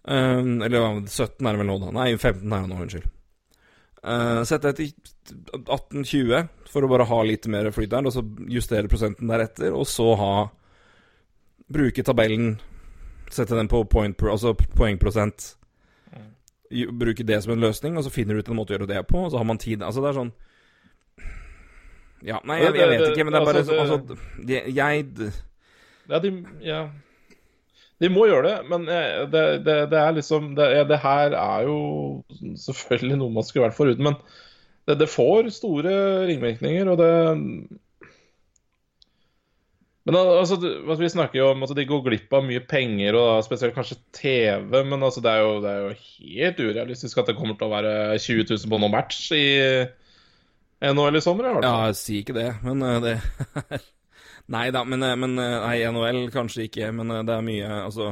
Um, 0.08 0.62
eller 0.62 1.02
17 1.06 1.46
er 1.46 1.52
det 1.52 1.62
vel 1.62 1.70
nå, 1.70 1.78
da. 1.84 1.92
Nei, 1.92 2.16
15 2.16 2.54
er 2.54 2.62
det 2.66 2.70
nå, 2.72 2.82
unnskyld. 2.86 3.08
Uh, 4.06 4.44
Sette 4.46 4.70
det 4.70 4.76
til 4.78 4.92
18-20 5.66 6.48
for 6.70 6.86
å 6.86 6.90
bare 6.92 7.08
ha 7.10 7.18
litt 7.26 7.48
mer 7.50 7.72
flyt 7.74 7.90
der, 7.90 8.06
og 8.06 8.14
så 8.14 8.22
justere 8.54 8.90
prosenten 8.92 9.32
deretter, 9.32 9.74
og 9.74 9.88
så 9.90 10.12
ha 10.20 10.34
Bruke 11.66 12.04
tabellen, 12.06 12.60
sette 13.34 13.58
den 13.58 13.66
på 13.72 13.80
point 13.90 14.20
altså 14.30 14.52
poengprosent. 14.54 15.56
Bruke 16.94 17.26
det 17.26 17.40
som 17.42 17.56
en 17.56 17.64
løsning, 17.64 17.98
og 17.98 18.06
så 18.06 18.12
finner 18.14 18.36
du 18.38 18.44
ut 18.44 18.52
en 18.54 18.60
måte 18.60 18.74
å 18.74 18.78
gjøre 18.78 18.90
det 18.92 19.02
på, 19.10 19.24
og 19.26 19.32
så 19.34 19.38
har 19.42 19.48
man 19.50 19.58
tid 19.62 19.82
Altså, 19.86 20.02
det 20.02 20.10
er 20.12 20.18
sånn 20.20 20.32
Ja, 22.26 22.40
nei, 22.46 22.60
jeg, 22.62 22.74
jeg 22.78 22.90
vet 22.90 23.04
ikke, 23.12 23.26
men 23.26 23.34
det 23.36 23.42
er 23.42 23.46
bare 23.46 23.62
Altså, 23.64 23.74
jeg, 23.74 23.82
Altså, 23.86 23.98
det- 24.46 24.66
jeg 24.76 25.34
Ja, 26.10 26.20
de, 26.20 26.32
ja. 26.66 26.80
De 28.04 28.10
må 28.12 28.26
gjøre 28.28 28.50
det, 28.50 28.56
men 28.72 28.90
eh, 28.92 29.24
det, 29.32 29.44
det, 29.64 29.78
det 29.94 30.02
er 30.02 30.18
liksom 30.18 30.52
det, 30.58 30.68
det 30.90 31.00
her 31.00 31.36
er 31.40 31.70
jo 31.70 31.78
selvfølgelig 32.60 33.22
noe 33.22 33.36
man 33.38 33.48
skulle 33.48 33.70
vært 33.70 33.78
foruten, 33.78 34.10
men 34.10 34.20
det, 34.86 35.08
får 35.10 35.50
store 35.56 35.96
ringvirkninger, 36.30 36.92
og 36.92 37.00
det 37.02 37.12
Men 40.06 40.16
altså, 40.20 40.60
altså, 40.62 41.02
Vi 41.02 41.10
snakker 41.10 41.40
jo 41.40 41.48
om 41.56 41.64
at 41.66 41.72
de 41.74 41.86
går 41.90 42.04
glipp 42.06 42.34
av 42.38 42.44
mye 42.46 42.62
penger, 42.62 43.16
og 43.18 43.26
da 43.26 43.46
spesielt 43.48 43.74
kanskje 43.74 43.98
TV, 44.14 44.84
men 44.86 45.02
altså, 45.02 45.24
er 45.26 45.42
jo, 45.42 45.56
det 45.64 45.72
er 45.72 45.80
jo 45.82 45.96
helt 46.20 46.62
urealistisk 46.62 47.18
at 47.18 47.32
det 47.32 47.38
kommer 47.40 47.58
til 47.58 47.66
å 47.66 47.74
være 47.74 47.96
20 48.20 48.46
000 48.52 48.70
på 48.70 48.82
noen 48.84 48.94
match 48.94 49.32
i 49.34 49.48
NHL 50.86 51.18
i 51.18 51.24
sommer. 51.26 51.48
i 51.48 51.56
hvert 51.56 51.66
fall. 51.66 51.88
Ja, 51.88 51.98
si 51.98 52.20
ikke 52.22 52.38
det, 52.38 52.52
men 52.68 52.86
eh, 52.86 53.02
det 53.02 53.16
Nei 54.54 54.70
da, 54.74 54.84
men, 54.86 55.04
eh, 55.04 55.16
men 55.18 55.40
eh, 55.42 55.58
Nei, 55.64 55.82
NHL 55.90 56.30
kanskje 56.34 56.68
ikke, 56.68 56.92
men 56.94 57.12
eh, 57.12 57.24
det 57.26 57.34
er 57.34 57.46
mye 57.46 57.70
Altså 57.80 58.12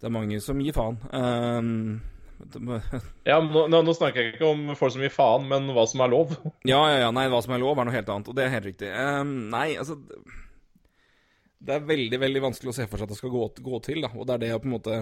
Det 0.00 0.08
er 0.08 0.14
mange 0.14 0.40
som 0.42 0.60
gir 0.62 0.74
faen. 0.76 0.98
Um, 1.12 2.00
Ja, 3.28 3.38
nå, 3.40 3.66
nå, 3.70 3.94
snakker 3.96 4.20
jeg 4.20 4.34
ikke 4.34 4.48
om 4.50 4.72
folk 4.76 4.92
som 4.92 5.04
gir 5.04 5.14
faen, 5.14 5.46
men 5.48 5.70
hva 5.72 5.86
som 5.88 6.02
er 6.04 6.10
lov. 6.12 6.34
ja, 6.72 6.80
ja, 6.90 6.98
ja. 7.06 7.12
Nei, 7.14 7.28
hva 7.32 7.40
som 7.44 7.54
er 7.56 7.62
lov, 7.62 7.78
er 7.78 7.88
noe 7.88 7.96
helt 7.96 8.10
annet, 8.12 8.28
og 8.28 8.36
det 8.36 8.44
er 8.44 8.52
helt 8.52 8.68
riktig. 8.68 8.90
Um, 8.92 9.36
nei, 9.52 9.68
altså 9.80 9.96
Det 11.56 11.78
er 11.78 11.86
veldig, 11.86 12.18
veldig 12.26 12.42
vanskelig 12.50 12.74
å 12.74 12.76
se 12.76 12.88
for 12.90 12.98
seg 12.98 13.08
at 13.08 13.14
det 13.14 13.20
skal 13.20 13.32
gå, 13.32 13.46
gå 13.70 13.80
til, 13.86 14.02
da, 14.04 14.10
og 14.12 14.26
det 14.26 14.36
er 14.36 14.42
det 14.42 14.50
jeg 14.52 14.64
på 14.64 14.68
en 14.68 14.76
måte 14.76 14.98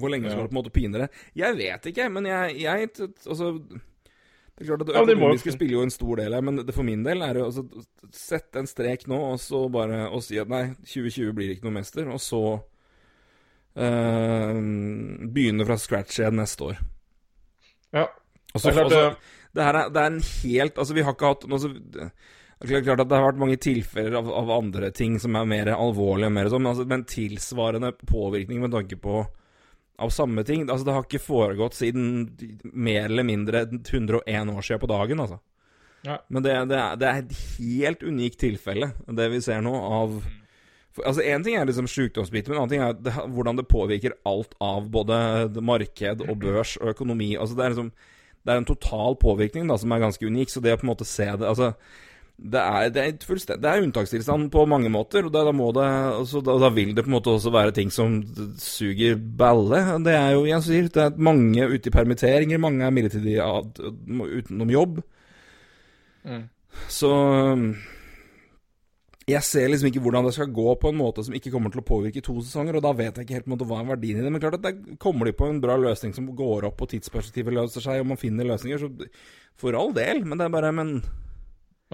Hvor 0.00 0.14
lenge 0.14 0.30
skal 0.30 0.46
du 0.46 0.48
på 0.48 0.56
en 0.56 0.62
måte 0.62 0.74
pine 0.74 1.02
det? 1.04 1.10
Jeg 1.36 1.58
vet 1.60 1.90
ikke, 1.92 2.08
men 2.14 2.30
jeg, 2.30 2.56
jeg 2.64 2.94
Altså 3.26 3.52
det 4.54 4.62
er 4.62 4.68
klart 4.70 4.84
at 4.84 5.08
Det 5.08 5.16
Ja, 5.18 5.52
spiller 5.52 5.72
jo 5.74 5.82
en 5.82 5.90
stor 5.90 6.20
del 6.20 6.34
her, 6.36 6.44
men 6.46 6.60
det, 6.62 6.74
for 6.74 6.86
min 6.86 7.02
del 7.02 7.22
er 7.26 7.34
det 7.34 7.42
altså 7.42 7.64
Sette 8.14 8.60
en 8.62 8.70
strek 8.70 9.08
nå, 9.10 9.18
og 9.32 9.40
så 9.42 9.64
bare 9.72 10.04
og 10.06 10.22
si 10.22 10.38
at 10.38 10.50
nei, 10.50 10.68
2020 10.86 11.32
blir 11.34 11.54
ikke 11.54 11.66
noe 11.66 11.74
mester, 11.80 12.06
og 12.06 12.22
så 12.22 12.42
øh, 13.74 14.60
begynne 15.34 15.66
fra 15.66 15.78
scratch 15.80 16.20
igjen 16.20 16.38
neste 16.38 16.70
år. 16.70 16.78
Ja. 17.94 18.06
Og 18.54 18.60
så, 18.60 18.70
Det 18.70 18.76
er 18.76 18.78
klart, 18.78 18.94
eh, 19.00 19.34
det 19.54 19.66
her 19.66 19.80
er, 19.80 19.90
det 19.90 20.02
er 20.02 20.12
en 20.12 20.22
helt 20.22 20.78
Altså, 20.78 20.94
vi 20.94 21.02
har 21.02 21.14
ikke 21.14 21.30
hatt 21.32 21.44
altså, 21.50 21.68
det 22.64 22.76
er 22.78 22.84
klart 22.86 23.02
at 23.02 23.08
det 23.10 23.18
har 23.18 23.26
vært 23.26 23.40
mange 23.42 23.58
tilfeller 23.60 24.14
av, 24.20 24.28
av 24.30 24.50
andre 24.54 24.90
ting 24.94 25.18
som 25.20 25.34
er 25.36 25.48
mer 25.50 25.72
alvorlige, 25.74 26.30
mer 26.32 26.48
sånn, 26.48 26.62
men, 26.62 26.72
altså, 26.72 26.86
men 26.88 27.02
tilsvarende 27.10 27.90
påvirkning 28.06 28.62
med 28.62 28.72
tanke 28.72 28.96
på 29.02 29.24
av 29.98 30.10
samme 30.10 30.42
ting 30.46 30.64
Altså, 30.68 30.84
det 30.86 30.94
har 30.96 31.04
ikke 31.06 31.22
foregått 31.22 31.76
siden 31.78 32.06
mer 32.72 33.06
eller 33.06 33.26
mindre 33.26 33.66
101 33.70 34.50
år 34.50 34.64
siden 34.66 34.82
på 34.82 34.90
dagen, 34.90 35.20
altså. 35.22 35.40
Ja. 36.04 36.18
Men 36.28 36.44
det, 36.44 36.54
det, 36.68 36.78
er, 36.78 36.96
det 37.00 37.08
er 37.08 37.20
et 37.22 37.36
helt 37.58 38.02
unikt 38.04 38.40
tilfelle, 38.42 38.90
det 39.08 39.28
vi 39.32 39.40
ser 39.44 39.62
nå, 39.64 39.72
av 39.72 40.18
for, 40.94 41.06
Altså, 41.08 41.24
Én 41.24 41.44
ting 41.44 41.56
er 41.56 41.68
liksom 41.68 41.88
sykdomsbiten, 41.90 42.52
men 42.52 42.58
en 42.58 42.64
annen 42.64 42.74
ting 42.74 42.84
er 42.84 42.98
det, 42.98 43.14
hvordan 43.34 43.58
det 43.58 43.68
påvirker 43.70 44.18
alt 44.28 44.54
av 44.62 44.90
både 44.92 45.62
marked 45.64 46.26
og 46.28 46.36
børs 46.42 46.76
og 46.80 46.92
økonomi. 46.92 47.32
Altså, 47.38 47.56
det 47.58 47.64
er 47.64 47.74
liksom 47.74 47.94
Det 48.44 48.52
er 48.52 48.60
en 48.60 48.68
total 48.68 49.16
påvirkning 49.16 49.70
da, 49.70 49.78
som 49.80 49.92
er 49.92 50.02
ganske 50.02 50.26
unik, 50.26 50.50
så 50.52 50.60
det 50.60 50.74
å 50.74 50.76
på 50.76 50.84
en 50.84 50.92
måte 50.92 51.08
se 51.08 51.24
det 51.24 51.48
Altså, 51.48 51.72
det 52.34 52.58
er, 52.58 52.88
det 52.90 53.02
er, 53.02 53.12
det 53.62 53.68
er 53.70 53.84
unntakstilstand 53.84 54.48
på 54.50 54.64
mange 54.66 54.90
måter, 54.90 55.28
og 55.28 55.32
da, 55.32 55.44
da 55.46 55.52
det 55.54 55.84
altså, 56.18 56.42
da, 56.42 56.56
da 56.58 56.70
vil 56.74 56.90
det 56.96 57.04
på 57.06 57.12
en 57.12 57.14
måte 57.14 57.30
også 57.30 57.52
være 57.54 57.74
ting 57.76 57.92
som 57.94 58.18
suger 58.58 59.14
balle. 59.14 59.78
Det 60.02 60.16
er 60.18 60.34
jo, 60.34 60.42
jeg 60.48 60.66
sier, 60.66 60.90
det 60.90 61.04
er 61.04 61.22
mange 61.22 61.68
ute 61.70 61.88
i 61.88 61.94
permitteringer, 61.94 62.58
mange 62.58 62.82
er 62.84 62.94
midlertidig 62.94 63.38
utenom 63.38 64.74
jobb. 64.74 65.00
Mm. 66.26 66.44
Så 66.90 67.12
jeg 69.30 69.46
ser 69.46 69.70
liksom 69.70 69.88
ikke 69.88 70.02
hvordan 70.04 70.26
det 70.26 70.34
skal 70.36 70.50
gå 70.52 70.74
på 70.82 70.90
en 70.90 70.98
måte 70.98 71.22
som 71.24 71.38
ikke 71.38 71.54
kommer 71.54 71.72
til 71.72 71.80
å 71.80 71.86
påvirke 71.86 72.20
to 72.24 72.34
sesonger, 72.42 72.76
og 72.76 72.84
da 72.84 72.96
vet 72.98 73.14
jeg 73.14 73.28
ikke 73.28 73.38
helt 73.38 73.46
på 73.46 73.52
en 73.52 73.56
måte 73.56 73.68
hva 73.70 73.78
er 73.80 73.92
verdien 73.94 74.18
i 74.18 74.26
det. 74.26 74.32
Men 74.34 74.42
klart 74.42 74.58
at 74.58 74.66
der 74.66 74.96
kommer 75.00 75.30
de 75.30 75.38
på 75.38 75.48
en 75.48 75.62
bra 75.62 75.78
løsning 75.80 76.12
som 76.16 76.26
går 76.34 76.66
opp, 76.68 76.82
og 76.82 76.90
tidsperspektivet 76.90 77.54
løser 77.56 77.86
seg, 77.86 78.02
og 78.02 78.10
man 78.10 78.20
finner 78.20 78.50
løsninger, 78.50 78.82
så 78.82 78.90
for 79.56 79.78
all 79.78 79.94
del. 79.96 80.26
Men 80.26 80.40
det 80.40 80.48
er 80.48 80.58
bare 80.58 80.74
Men 80.74 80.98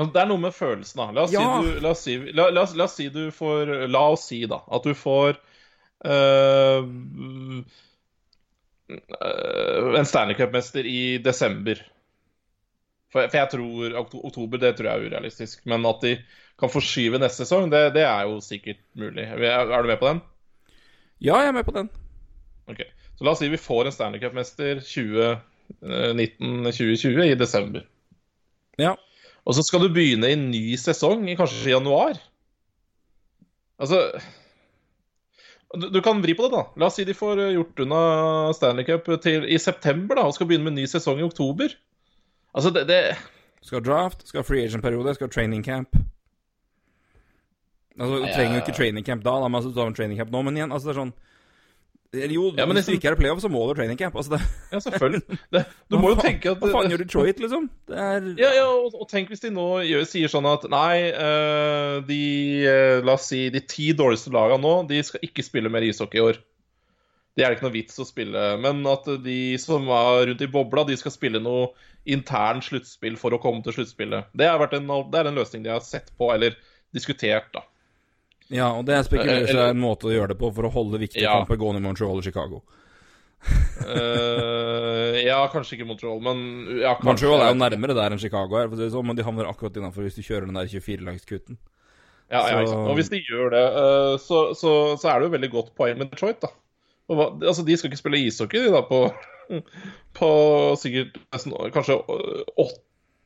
Men 0.01 0.11
det 0.15 0.21
er 0.23 0.29
noe 0.31 0.41
med 0.41 0.55
følelsen, 0.57 0.97
da. 1.03 1.07
La 1.13 1.23
oss, 1.27 1.33
Ja. 1.35 1.45
si, 1.61 1.67
du, 1.67 1.81
la 1.85 1.91
oss, 1.93 2.03
si, 2.07 2.15
la, 2.33 2.47
la, 2.51 2.63
oss- 2.65 2.77
oss 2.81 2.95
si 2.97 3.09
du 3.13 3.23
får 3.37 3.73
La 3.93 4.01
oss 4.15 4.25
si, 4.31 4.39
da, 4.49 4.63
at 4.73 4.87
du 4.89 4.95
får 4.97 5.37
øh, 6.09 6.87
øh, 8.91 9.99
en 10.01 10.09
Stanley 10.09 10.35
Cup-mester 10.39 10.85
i 10.89 11.19
desember. 11.25 11.75
For, 13.13 13.27
for 13.27 13.37
jeg 13.41 13.51
tror 13.51 13.97
oktober 14.25 14.59
det 14.63 14.77
tror 14.79 14.87
jeg 14.89 14.95
er 15.01 15.07
urealistisk. 15.11 15.67
Men 15.67 15.85
at 15.87 16.01
de 16.05 16.15
kan 16.61 16.71
forskyve 16.71 17.19
neste 17.19 17.45
sesong, 17.45 17.71
det, 17.73 17.85
det 17.97 18.05
er 18.07 18.23
jo 18.31 18.41
sikkert 18.45 18.81
mulig. 18.95 19.25
Er, 19.27 19.67
er 19.69 19.83
du 19.83 19.89
med 19.93 19.99
på 20.01 20.09
den? 20.13 20.21
ja, 21.21 21.37
jeg 21.43 21.49
er 21.51 21.53
med 21.59 21.65
på 21.69 21.75
den. 21.77 21.91
Ok. 22.71 22.81
Så 23.19 23.25
la 23.27 23.31
oss 23.35 23.41
si 23.43 23.49
vi 23.53 23.59
får 23.61 23.85
en 23.91 23.93
Stanley 23.93 24.21
Cup-mester 24.23 24.81
2019-2020 25.83 27.25
i 27.27 27.35
desember. 27.37 27.83
Ja. 28.81 28.95
Og 29.51 29.57
så 29.57 29.65
skal 29.67 29.83
du 29.83 29.91
begynne 29.91 30.29
i 30.31 30.37
en 30.37 30.51
ny 30.53 30.77
sesong, 30.79 31.25
kanskje 31.35 31.73
i 31.73 31.75
januar. 31.75 32.21
Altså 33.83 33.99
du, 35.75 35.89
du 35.91 36.01
kan 36.03 36.23
vri 36.23 36.35
på 36.35 36.47
det, 36.47 36.55
da. 36.55 36.63
La 36.83 36.89
oss 36.91 36.97
si 36.99 37.07
de 37.07 37.15
får 37.15 37.41
gjort 37.55 37.83
unna 37.85 38.01
Stanley 38.55 38.87
Cup 38.87 39.07
til, 39.23 39.47
i 39.47 39.59
september 39.59 40.19
da, 40.19 40.27
og 40.27 40.35
skal 40.35 40.49
begynne 40.51 40.67
med 40.67 40.75
en 40.75 40.81
ny 40.83 40.87
sesong 40.91 41.21
i 41.21 41.27
oktober. 41.27 41.75
Altså, 42.55 42.73
det, 42.75 42.87
det 42.91 43.03
Skal 43.63 43.83
draft, 43.85 44.23
skal 44.27 44.47
free 44.47 44.65
agent-periode, 44.65 45.15
skal 45.15 45.31
training 45.31 45.63
camp. 45.63 45.99
Altså, 47.99 48.23
Du 48.23 48.29
trenger 48.33 48.55
jo 48.57 48.63
ikke 48.65 48.77
training 48.79 49.07
camp 49.07 49.25
da, 49.25 49.35
da 49.37 49.49
men 49.49 49.61
altså, 49.61 49.71
du 49.75 49.83
har 49.83 49.91
en 49.91 49.99
training 49.99 50.19
camp 50.19 50.33
nå, 50.33 50.43
men 50.47 50.57
igjen, 50.57 50.73
altså 50.73 50.89
det 50.89 50.95
er 50.95 51.03
sånn 51.03 51.17
Jo, 52.13 52.51
Ja, 52.59 52.67
men 52.67 52.75
hvis 52.75 52.87
du 52.87 52.91
liksom- 52.91 52.99
ikke 52.99 53.09
er 53.09 53.13
i 53.13 53.21
playoff, 53.21 53.41
så 53.41 53.49
må 53.49 53.69
du 53.69 53.75
training 53.75 53.97
camp. 53.97 54.17
Altså, 54.17 54.31
det, 54.31 54.41
Ja, 54.73 54.79
selvfølgelig. 54.79 55.23
Det, 55.53 55.67
du 55.89 55.97
må 55.97 56.09
jo 56.11 56.17
tenke 56.17 56.51
at 56.51 56.59
Hva 56.59 56.73
faen 56.73 56.91
gjør 56.91 57.05
Detroit, 57.05 57.39
liksom? 57.39 57.71
Det 57.87 57.97
er 57.97 58.35
Ja, 58.37 58.51
ja 58.57 58.65
og, 58.67 58.95
og 59.01 59.09
tenk 59.09 59.29
hvis 59.29 59.41
de 59.41 59.51
nå 59.51 59.87
gjør, 59.87 60.03
sier 60.11 60.27
sånn 60.27 60.49
at 60.51 60.67
nei, 60.69 61.13
uh, 61.15 62.01
de 62.03 62.67
uh, 62.67 63.07
La 63.07 63.15
oss 63.15 63.29
si 63.31 63.49
de 63.49 63.61
ti 63.61 63.93
dårligste 63.93 64.35
lagene 64.35 64.59
nå, 64.61 64.89
de 64.89 65.03
skal 65.07 65.23
ikke 65.23 65.47
spille 65.47 65.71
mer 65.71 65.87
ishockey 65.87 66.19
i 66.19 66.27
år. 66.33 66.43
Det 67.37 67.45
er 67.47 67.55
det 67.55 67.61
ikke 67.61 67.69
noe 67.69 67.79
vits 67.79 68.03
å 68.03 68.09
spille. 68.09 68.59
Men 68.59 68.83
at 68.91 69.07
de 69.23 69.57
som 69.63 69.87
var 69.87 70.27
rundt 70.27 70.43
i 70.43 70.51
bobla, 70.51 70.85
de 70.85 70.99
skal 70.99 71.15
spille 71.15 71.39
noe 71.39 71.71
intern 72.11 72.59
sluttspill 72.61 73.17
for 73.21 73.31
å 73.31 73.39
komme 73.39 73.63
til 73.63 73.77
sluttspillet. 73.79 74.35
Det, 74.35 74.51
det 74.51 75.21
er 75.21 75.31
en 75.31 75.39
løsning 75.39 75.63
de 75.63 75.71
har 75.71 75.85
sett 75.87 76.11
på, 76.19 76.33
eller 76.35 76.59
diskutert, 76.91 77.53
da. 77.55 77.63
Ja, 78.51 78.73
og 78.75 78.85
det 78.89 78.99
spekulerer 79.07 79.47
seg 79.47 79.55
Eller- 79.55 79.75
en 79.75 79.81
måte 79.81 80.11
å 80.11 80.15
gjøre 80.15 80.33
det 80.35 80.39
på 80.41 80.51
for 80.55 80.67
å 80.67 80.73
holde 80.75 80.99
viktige 80.99 81.23
Ja. 81.23 81.39
kamper 81.39 81.57
gående 81.61 81.79
i 81.79 81.87
Montreal 81.87 82.17
og 82.19 82.25
Chicago. 82.27 82.63
uh, 83.87 85.17
ja, 85.25 85.39
kanskje 85.53 85.79
ikke 85.79 85.87
Montreal, 85.89 86.21
men 86.21 86.41
ja, 86.83 86.95
kanskje. 86.95 87.07
Montreal 87.09 87.41
er 87.41 87.53
jo 87.55 87.61
nærmere 87.61 87.97
der 87.97 88.11
enn 88.15 88.21
Chicago 88.21 88.59
er, 88.59 88.69
for 88.69 88.77
å 88.77 88.81
si 88.81 88.85
det 88.89 88.93
sånn, 88.93 89.07
men 89.07 89.17
de 89.17 89.25
havner 89.27 89.49
akkurat 89.49 89.79
innafor 89.81 90.05
hvis 90.05 90.19
du 90.19 90.23
kjører 90.27 90.49
den 90.51 90.59
der 90.59 90.69
24-langskutten. 90.69 91.57
Ja, 92.31 92.45
ja, 92.47 92.67
Så-. 92.67 92.83
Og 92.91 92.99
hvis 92.99 93.09
de 93.11 93.23
gjør 93.25 93.51
det, 93.55 93.65
uh, 93.75 94.15
så, 94.23 94.43
så, 94.59 94.75
så 95.01 95.11
er 95.11 95.21
det 95.21 95.31
jo 95.31 95.37
veldig 95.39 95.51
godt 95.55 95.73
poeng 95.79 95.99
med 95.99 96.11
Detroit, 96.13 96.41
da. 96.45 96.53
Hva, 97.11 97.31
altså, 97.41 97.65
de 97.67 97.75
skal 97.79 97.91
ikke 97.91 98.03
spille 98.05 98.21
ishockey, 98.23 98.67
de 98.67 98.75
da, 98.75 98.85
på, 98.87 99.01
på 100.21 100.31
sikkert 100.79 101.17
nesten, 101.33 101.57
kanskje 101.75 101.99
åtte, 102.07 102.85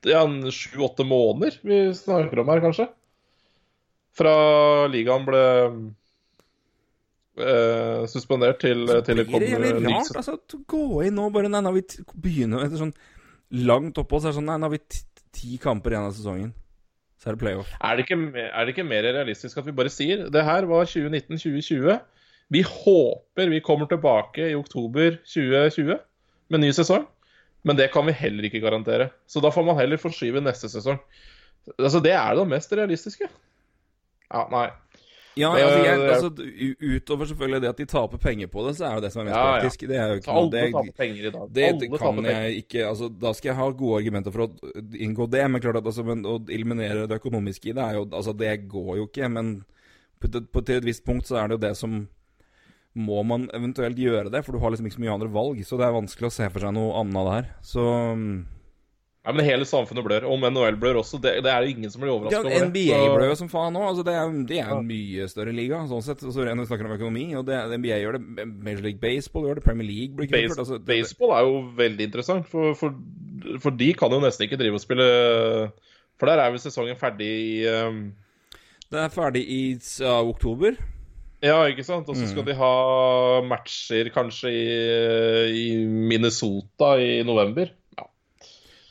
ja, 0.09 0.23
sju-åtte 0.53 1.05
måneder 1.09 1.59
vi 1.65 1.81
snakker 1.97 2.45
om 2.45 2.53
her, 2.53 2.63
kanskje. 2.65 2.89
Fra 4.15 4.35
ligaen 4.93 5.29
ble 5.29 5.45
Uh, 7.35 8.05
suspendert 8.07 8.61
til, 8.63 8.85
til 9.03 9.19
det 9.19 9.25
blir 9.27 9.43
det 9.43 9.49
jævlig 9.51 9.71
rart, 9.91 10.11
altså, 10.21 10.37
å 10.39 10.59
gå 10.71 11.01
inn 11.03 11.17
nå 11.19 11.25
bare 11.35 11.49
Nei, 11.51 11.65
nå 11.67 11.73
har 11.73 11.75
vi 11.75 12.05
begynner 12.23 12.63
etter 12.63 12.79
sånn 12.79 12.93
langt 13.67 13.99
opphold, 13.99 14.23
så 14.23 14.29
er 14.29 14.31
det 14.31 14.37
sånn 14.37 14.47
Nei, 14.47 14.55
nå 14.63 14.69
har 14.69 14.75
vi 14.77 14.79
ti 15.35 15.59
kamper 15.59 15.97
igjen 15.97 16.07
av 16.07 16.15
sesongen. 16.15 16.53
Så 17.19 17.33
er 17.33 17.35
det 17.35 17.43
playoff. 17.43 17.73
Er 17.81 17.99
det, 17.99 18.05
ikke, 18.07 18.19
er 18.45 18.67
det 18.69 18.75
ikke 18.77 18.87
mer 18.87 19.07
realistisk 19.07 19.59
at 19.59 19.67
vi 19.67 19.75
bare 19.75 19.91
sier 19.91 20.29
det 20.31 20.45
her 20.47 20.67
var 20.71 20.87
2019-2020? 20.87 21.99
Vi 22.55 22.63
håper 22.69 23.51
vi 23.51 23.63
kommer 23.65 23.91
tilbake 23.91 24.51
i 24.51 24.57
oktober 24.59 25.19
2020 25.27 25.99
med 26.53 26.63
ny 26.63 26.71
sesong. 26.77 27.07
Men 27.65 27.79
det 27.81 27.89
kan 27.95 28.05
vi 28.05 28.13
heller 28.13 28.45
ikke 28.47 28.61
garantere. 28.61 29.09
Så 29.27 29.41
da 29.41 29.51
får 29.51 29.65
man 29.65 29.79
heller 29.79 30.01
forskyve 30.01 30.43
neste 30.45 30.69
sesong. 30.69 30.99
Altså, 31.79 32.03
Det 32.05 32.13
er 32.13 32.37
det 32.37 32.45
mest 32.51 32.75
realistiske. 32.77 33.31
Ja, 34.35 34.49
nei. 34.53 34.67
Ja, 35.35 35.49
altså, 35.51 35.79
jeg, 35.83 36.03
altså, 36.15 36.29
utover 36.95 37.27
selvfølgelig 37.27 37.61
det 37.65 37.69
at 37.73 37.79
de 37.81 37.87
taper 37.91 38.21
penger 38.23 38.51
på 38.53 38.63
det, 38.69 38.77
så 38.79 38.87
er 38.87 38.99
jo 38.99 39.03
det 39.03 39.11
som 39.11 39.23
er 39.23 39.27
mest 39.27 39.35
Ja, 39.35 39.47
ja. 39.57 39.71
Det 39.91 39.97
er 39.99 40.13
jo 40.13 40.21
ikke 40.21 40.31
noe 40.31 40.43
alle 40.43 40.53
det, 40.53 40.63
taper 40.77 40.99
penger 41.01 41.25
i 41.25 41.33
dag. 41.35 41.49
det, 41.57 41.65
det 41.81 41.89
kan 41.91 42.19
penger. 42.21 42.31
jeg 42.31 42.61
ikke 42.63 42.85
altså, 42.87 43.09
Da 43.25 43.33
skal 43.35 43.51
jeg 43.51 43.59
ha 43.59 43.69
gode 43.83 43.99
argumenter 43.99 44.35
for 44.35 44.47
å 44.47 44.75
inngå 44.95 45.27
det, 45.35 45.43
men 45.51 45.65
klart 45.65 45.81
at 45.81 45.91
altså, 45.91 46.07
men, 46.07 46.23
å 46.23 46.37
eliminere 46.47 47.09
det 47.11 47.19
økonomiske 47.19 47.73
i 47.73 47.75
det 47.75 47.83
er 47.83 47.99
jo 47.99 48.05
Altså, 48.13 48.37
det 48.45 48.53
går 48.71 48.93
jo 49.01 49.09
ikke, 49.09 49.33
men 49.35 49.57
på, 50.23 50.31
på, 50.31 50.63
til 50.63 50.79
et 50.79 50.87
visst 50.87 51.05
punkt 51.05 51.27
så 51.27 51.41
er 51.41 51.51
det 51.51 51.59
jo 51.59 51.65
det 51.67 51.75
som 51.83 52.05
må 52.95 53.25
man 53.27 53.49
eventuelt 53.51 53.99
gjøre 53.99 54.31
det, 54.31 54.45
for 54.47 54.55
du 54.55 54.63
har 54.63 54.71
liksom 54.71 54.87
ikke 54.87 55.01
så 55.01 55.03
mye 55.03 55.15
andre 55.17 55.31
valg. 55.35 55.59
Så 55.67 55.75
det 55.81 55.83
er 55.89 55.97
vanskelig 55.97 56.29
å 56.29 56.35
se 56.37 56.47
for 56.47 56.63
seg 56.63 56.77
noe 56.77 56.95
annet 57.01 57.27
der. 57.27 57.49
Så 57.67 57.83
mm, 58.15 58.37
Ja, 59.25 59.33
men 59.33 59.47
hele 59.47 59.65
samfunnet 59.65 60.05
blør. 60.05 60.27
Om 60.29 60.43
NHL 60.53 60.75
blør 60.77 60.99
også. 61.01 61.17
Det, 61.23 61.31
det 61.47 61.49
er 61.49 61.65
det 61.65 61.71
ingen 61.73 61.89
som 61.91 62.03
blir 62.03 62.11
overraska 62.13 62.43
over. 62.43 62.51
det. 62.51 62.67
NBA 62.69 62.97
Så- 62.99 63.13
blør 63.15 63.31
jo 63.31 63.37
som 63.41 63.49
faen 63.49 63.73
nå. 63.73 63.85
Altså, 63.89 64.03
det 64.05 64.13
er, 64.21 64.33
det 64.51 64.59
er 64.61 64.73
en 64.75 64.85
mye 64.91 65.29
større 65.33 65.55
liga, 65.57 65.79
sånn 65.89 66.03
sett. 66.05 66.21
Altså, 66.29 66.45
når 66.45 66.61
vi 66.61 66.67
snakker 66.69 66.85
om 66.91 66.97
økonomi, 66.99 67.23
og 67.41 67.47
det, 67.49 67.57
NBA 67.81 68.01
gjør 68.03 68.19
det, 68.19 68.47
Major 68.67 68.83
League 68.85 69.01
Baseball 69.01 69.47
gjør 69.49 69.61
det, 69.61 69.65
Premier 69.65 69.89
League 69.89 70.15
blir 70.19 70.29
Base. 70.29 70.59
Altså, 70.61 70.77
det- 70.77 70.85
baseball 70.93 71.33
er 71.39 71.47
jo 71.49 71.63
veldig 71.81 72.09
interessant, 72.11 72.45
for, 72.53 72.75
for, 72.77 72.93
for 73.65 73.71
de 73.81 73.89
kan 73.97 74.13
jo 74.13 74.21
nesten 74.21 74.45
ikke 74.45 74.61
drive 74.61 74.77
og 74.77 74.85
spille 74.85 75.09
For 76.21 76.27
der 76.29 76.39
er 76.45 76.53
jo 76.53 76.61
sesongen 76.63 76.97
ferdig 77.01 77.27
i 77.27 77.67
um, 77.81 78.13
Det 78.93 79.01
er 79.01 79.09
ferdig 79.09 79.43
i 79.49 79.63
uh, 80.05 80.21
oktober. 80.29 80.77
Ja, 81.45 81.63
ikke 81.69 81.85
sant? 81.85 82.09
Og 82.09 82.17
så 82.17 82.29
skal 82.31 82.45
de 82.47 82.55
ha 82.57 83.41
matcher 83.45 84.09
kanskje 84.15 84.53
i, 84.53 84.69
i 85.65 85.65
Minnesota 85.85 86.95
i 87.01 87.23
november. 87.27 87.73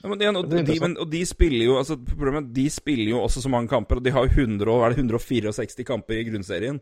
Ja. 0.04 0.10
Men, 0.12 0.20
igjen, 0.20 0.36
og, 0.36 0.50
de, 0.52 0.80
men, 0.84 0.98
og 1.00 1.08
de 1.08 1.22
spiller 1.24 1.63
jo 1.63 1.78
altså, 1.80 1.96
problemet, 1.96 2.42
er 2.42 2.50
at 2.50 2.56
de 2.58 2.66
spiller 2.74 3.13
jo 3.13 3.22
også 3.24 3.44
så 3.46 3.52
mange 3.52 3.72
kamper, 3.72 4.02
og 4.02 4.04
de 4.04 4.12
har 4.12 4.28
jo 4.28 4.44
100, 4.44 4.74
er 4.76 4.92
det 4.92 5.00
164 5.00 5.88
kamper 5.88 6.20
i 6.20 6.26
grunnserien. 6.28 6.82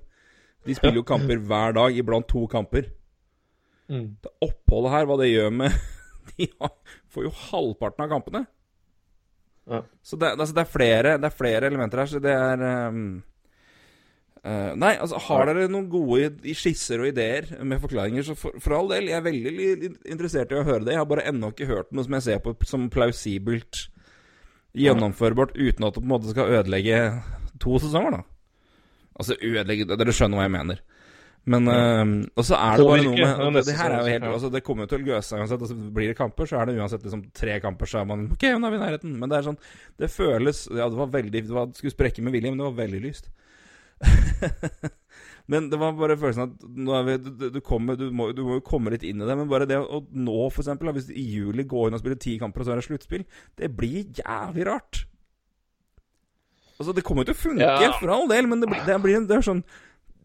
De 0.66 0.78
spiller 0.78 1.02
jo 1.02 1.06
kamper 1.06 1.42
hver 1.46 1.76
dag, 1.78 1.98
iblant 1.98 2.28
to 2.30 2.48
kamper. 2.50 2.90
Mm. 3.92 4.08
Det 4.24 4.32
oppholdet 4.42 4.94
her, 4.96 5.06
hva 5.10 5.18
det 5.20 5.30
gjør 5.32 5.54
med 5.54 5.78
De 6.38 6.48
har, 6.62 6.74
får 7.12 7.26
jo 7.26 7.32
halvparten 7.50 8.06
av 8.06 8.12
kampene. 8.12 8.44
Ja. 9.70 9.82
Så 10.02 10.18
det, 10.18 10.34
altså, 10.36 10.54
det, 10.56 10.64
er 10.64 10.74
flere, 10.74 11.18
det 11.22 11.30
er 11.30 11.38
flere 11.38 11.70
elementer 11.70 12.02
her, 12.02 12.10
så 12.10 12.22
det 12.24 12.34
er 12.34 12.64
ehm, 12.66 13.06
eh, 14.48 14.72
Nei, 14.80 14.94
altså, 14.98 15.20
har 15.28 15.50
dere 15.50 15.70
noen 15.72 15.90
gode 15.92 16.56
skisser 16.58 17.04
og 17.04 17.12
ideer 17.12 17.50
med 17.64 17.82
forklaringer, 17.84 18.26
så 18.28 18.38
for, 18.40 18.58
for 18.64 18.78
all 18.78 18.92
del, 18.92 19.10
jeg 19.12 19.20
er 19.20 19.28
veldig 19.28 19.92
interessert 20.14 20.54
i 20.54 20.60
å 20.60 20.66
høre 20.68 20.86
det. 20.86 20.96
Jeg 20.96 21.04
har 21.04 21.10
bare 21.10 21.28
ennå 21.32 21.54
ikke 21.54 21.70
hørt 21.72 21.92
noe 21.92 22.08
som 22.08 22.18
jeg 22.18 22.28
ser 22.28 22.44
på 22.46 22.56
som 22.68 22.90
plausibelt 22.94 23.88
gjennomførbart, 24.78 25.58
uten 25.58 25.88
at 25.88 25.96
det 25.96 26.02
på 26.02 26.08
en 26.08 26.14
måte 26.14 26.32
skal 26.32 26.54
ødelegge 26.60 27.02
to 27.62 27.78
sesonger, 27.84 28.20
da. 28.20 28.24
Altså 29.22 29.36
ødelegge 29.36 29.86
Dere 29.92 30.14
skjønner 30.16 30.40
hva 30.40 30.48
jeg 30.48 30.54
mener. 30.56 30.80
Men 31.50 31.68
uh, 31.68 32.06
Og 32.38 32.46
så 32.46 32.58
er 32.58 32.78
det 32.78 32.86
bare 32.86 33.06
noe 33.08 33.50
med 33.54 33.66
det, 33.66 33.74
her 33.78 33.96
er 33.96 34.06
jo 34.06 34.14
helt. 34.14 34.26
Altså 34.30 34.52
Det 34.54 34.62
kommer 34.66 34.86
jo 34.86 34.92
til 34.92 35.04
å 35.04 35.16
gøse 35.16 35.40
uansett. 35.40 35.64
Altså, 35.66 35.78
blir 35.96 36.12
det 36.12 36.18
kamper, 36.18 36.50
så 36.50 36.60
er 36.62 36.70
det 36.70 36.78
uansett 36.78 37.06
liksom 37.06 37.24
tre 37.38 37.58
kamper, 37.64 37.90
så 37.90 38.02
er 38.02 38.10
man 38.12 38.28
OK, 38.36 38.46
nå 38.46 38.70
er 38.70 38.74
vi 38.74 38.80
i 38.80 38.84
nærheten. 38.84 39.16
Men 39.18 39.32
det 39.32 39.40
er 39.40 39.48
sånn 39.50 39.62
Det 40.00 40.12
føles 40.14 40.68
Ja, 40.70 40.86
det 40.86 41.00
var 41.00 41.14
veldig 41.18 41.46
Det 41.48 41.56
var, 41.56 41.72
skulle 41.78 41.96
sprekke 41.96 42.26
med 42.26 42.36
vilje, 42.38 42.54
men 42.54 42.62
det 42.62 42.70
var 42.70 42.78
veldig 42.84 43.02
lyst. 43.08 43.32
men 45.52 45.68
det 45.72 45.80
var 45.82 45.94
bare 45.98 46.16
følelsen 46.20 46.44
at 46.48 46.66
vi, 47.08 47.16
du, 47.26 47.46
du, 47.58 47.60
kommer, 47.66 47.98
du, 48.00 48.08
må, 48.16 48.30
du 48.36 48.42
må 48.48 48.58
jo 48.60 48.64
komme 48.66 48.94
litt 48.94 49.04
inn 49.08 49.22
i 49.22 49.28
det. 49.28 49.36
Men 49.40 49.50
bare 49.52 49.68
det 49.70 49.78
å 49.82 50.02
nå, 50.14 50.38
for 50.54 50.64
eksempel, 50.64 50.92
hvis 50.96 51.10
du 51.10 51.14
i 51.18 51.26
juli 51.38 51.66
går 51.70 51.90
inn 51.90 51.98
og 51.98 52.04
spiller 52.04 52.20
ti 52.22 52.38
kamper, 52.42 52.64
og 52.64 52.70
så 52.70 52.76
er 52.76 52.82
det 52.82 52.88
sluttspill, 52.88 53.26
det 53.60 53.72
blir 53.78 54.10
jævlig 54.22 54.68
rart. 54.70 55.04
Altså, 56.82 56.96
det 56.98 57.04
kommer 57.06 57.22
jo 57.26 57.32
til 57.34 57.38
å 57.38 57.44
funke, 57.44 57.68
Ja. 57.86 57.92
for 58.00 58.10
all 58.10 58.28
del, 58.32 58.48
men 58.50 58.64
det, 58.64 58.70
blir- 58.72 58.86
det 58.88 58.98
blir 59.04 59.28
det 59.30 59.38
er 59.38 59.46
sånn 59.46 59.62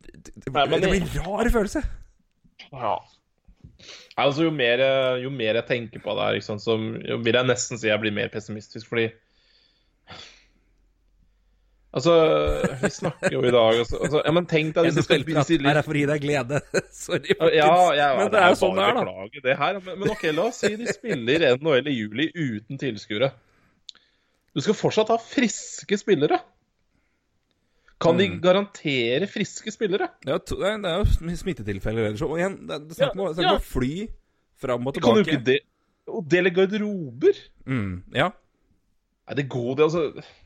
det, 0.06 0.32
det, 0.46 0.52
Nei, 0.54 0.78
det 0.80 0.88
blir 0.94 1.20
rar 1.26 1.50
følelse. 1.52 1.82
Ja. 2.72 2.94
Altså, 4.16 4.46
jo 4.46 4.52
mer, 4.56 4.80
jo 5.20 5.28
mer 5.34 5.58
jeg 5.60 5.66
tenker 5.68 6.00
på 6.00 6.14
det 6.16 6.24
her, 6.30 6.38
sant, 6.46 6.62
så 6.64 6.78
jo 6.80 7.18
vil 7.20 7.36
jeg 7.36 7.44
nesten 7.50 7.76
si 7.76 7.90
jeg 7.90 8.00
blir 8.00 8.14
mer 8.16 8.30
pessimistisk, 8.32 8.88
fordi 8.88 9.10
Altså, 11.96 12.12
vi 12.82 12.90
snakker 12.92 13.32
jo 13.32 13.40
i 13.48 13.50
dag 13.54 13.78
altså, 13.80 13.96
altså, 14.04 14.20
Ja, 14.26 14.32
men 14.36 14.44
tenk 14.50 14.74
deg 14.76 14.90
disse 14.90 15.06
det 15.08 15.22
hvis 15.24 15.48
Her 15.64 15.78
er 15.80 15.86
for 15.86 15.96
å 15.96 16.00
gi 16.02 16.06
deg 16.10 16.20
glede. 16.26 16.58
Sorry, 16.92 17.30
Ja, 17.32 17.38
folkens. 17.40 17.56
ja, 17.56 17.94
ja, 17.96 18.08
men 18.18 18.30
det 18.34 18.42
er 18.42 18.50
jo 18.52 18.58
sånn 18.60 18.76
det 18.76 18.84
er, 18.84 18.98
da. 19.00 19.14
Det 19.46 19.54
her. 19.62 19.78
Men, 19.86 19.98
men 20.02 20.12
ok, 20.12 20.24
la 20.36 20.44
oss 20.50 20.58
si 20.60 20.74
de 20.76 20.86
spiller 20.92 21.46
NHL 21.56 21.88
i 21.88 21.94
juli 21.96 22.26
uten 22.34 22.76
tilskuere. 22.82 23.30
Du 24.56 24.60
skal 24.64 24.76
fortsatt 24.76 25.08
ha 25.14 25.16
friske 25.20 25.96
spillere. 26.00 26.38
Kan 28.00 28.18
de 28.20 28.26
Mm. 28.28 28.40
garantere 28.44 29.24
friske 29.32 29.72
spillere? 29.72 30.10
Det 30.20 30.34
er, 30.34 30.38
to, 30.44 30.56
det 30.60 30.68
er- 30.68 30.82
det 30.84 30.92
jo 31.00 31.36
smittetilfeller 31.40 32.10
ellers. 32.10 32.22
Og 32.26 32.36
igjen, 32.36 32.58
det 32.68 32.74
er 32.76 32.78
det 32.90 32.96
snakk 32.98 33.16
om 33.16 33.22
å- 33.24 33.42
Ja, 33.42 33.56
fly 33.58 34.08
fram 34.60 34.86
og 34.86 34.94
tilbake. 34.94 35.06
kan 35.06 35.14
du 35.14 35.30
ikke 35.30 35.44
de 35.44 35.58
og 36.08 36.28
dele 36.28 36.50
garderober. 36.50 37.34
Mm, 37.66 38.02
ja. 38.14 38.28
Nei, 39.26 39.34
det 39.40 39.48
går 39.50 39.72
det, 39.74 39.86
altså 39.88 40.02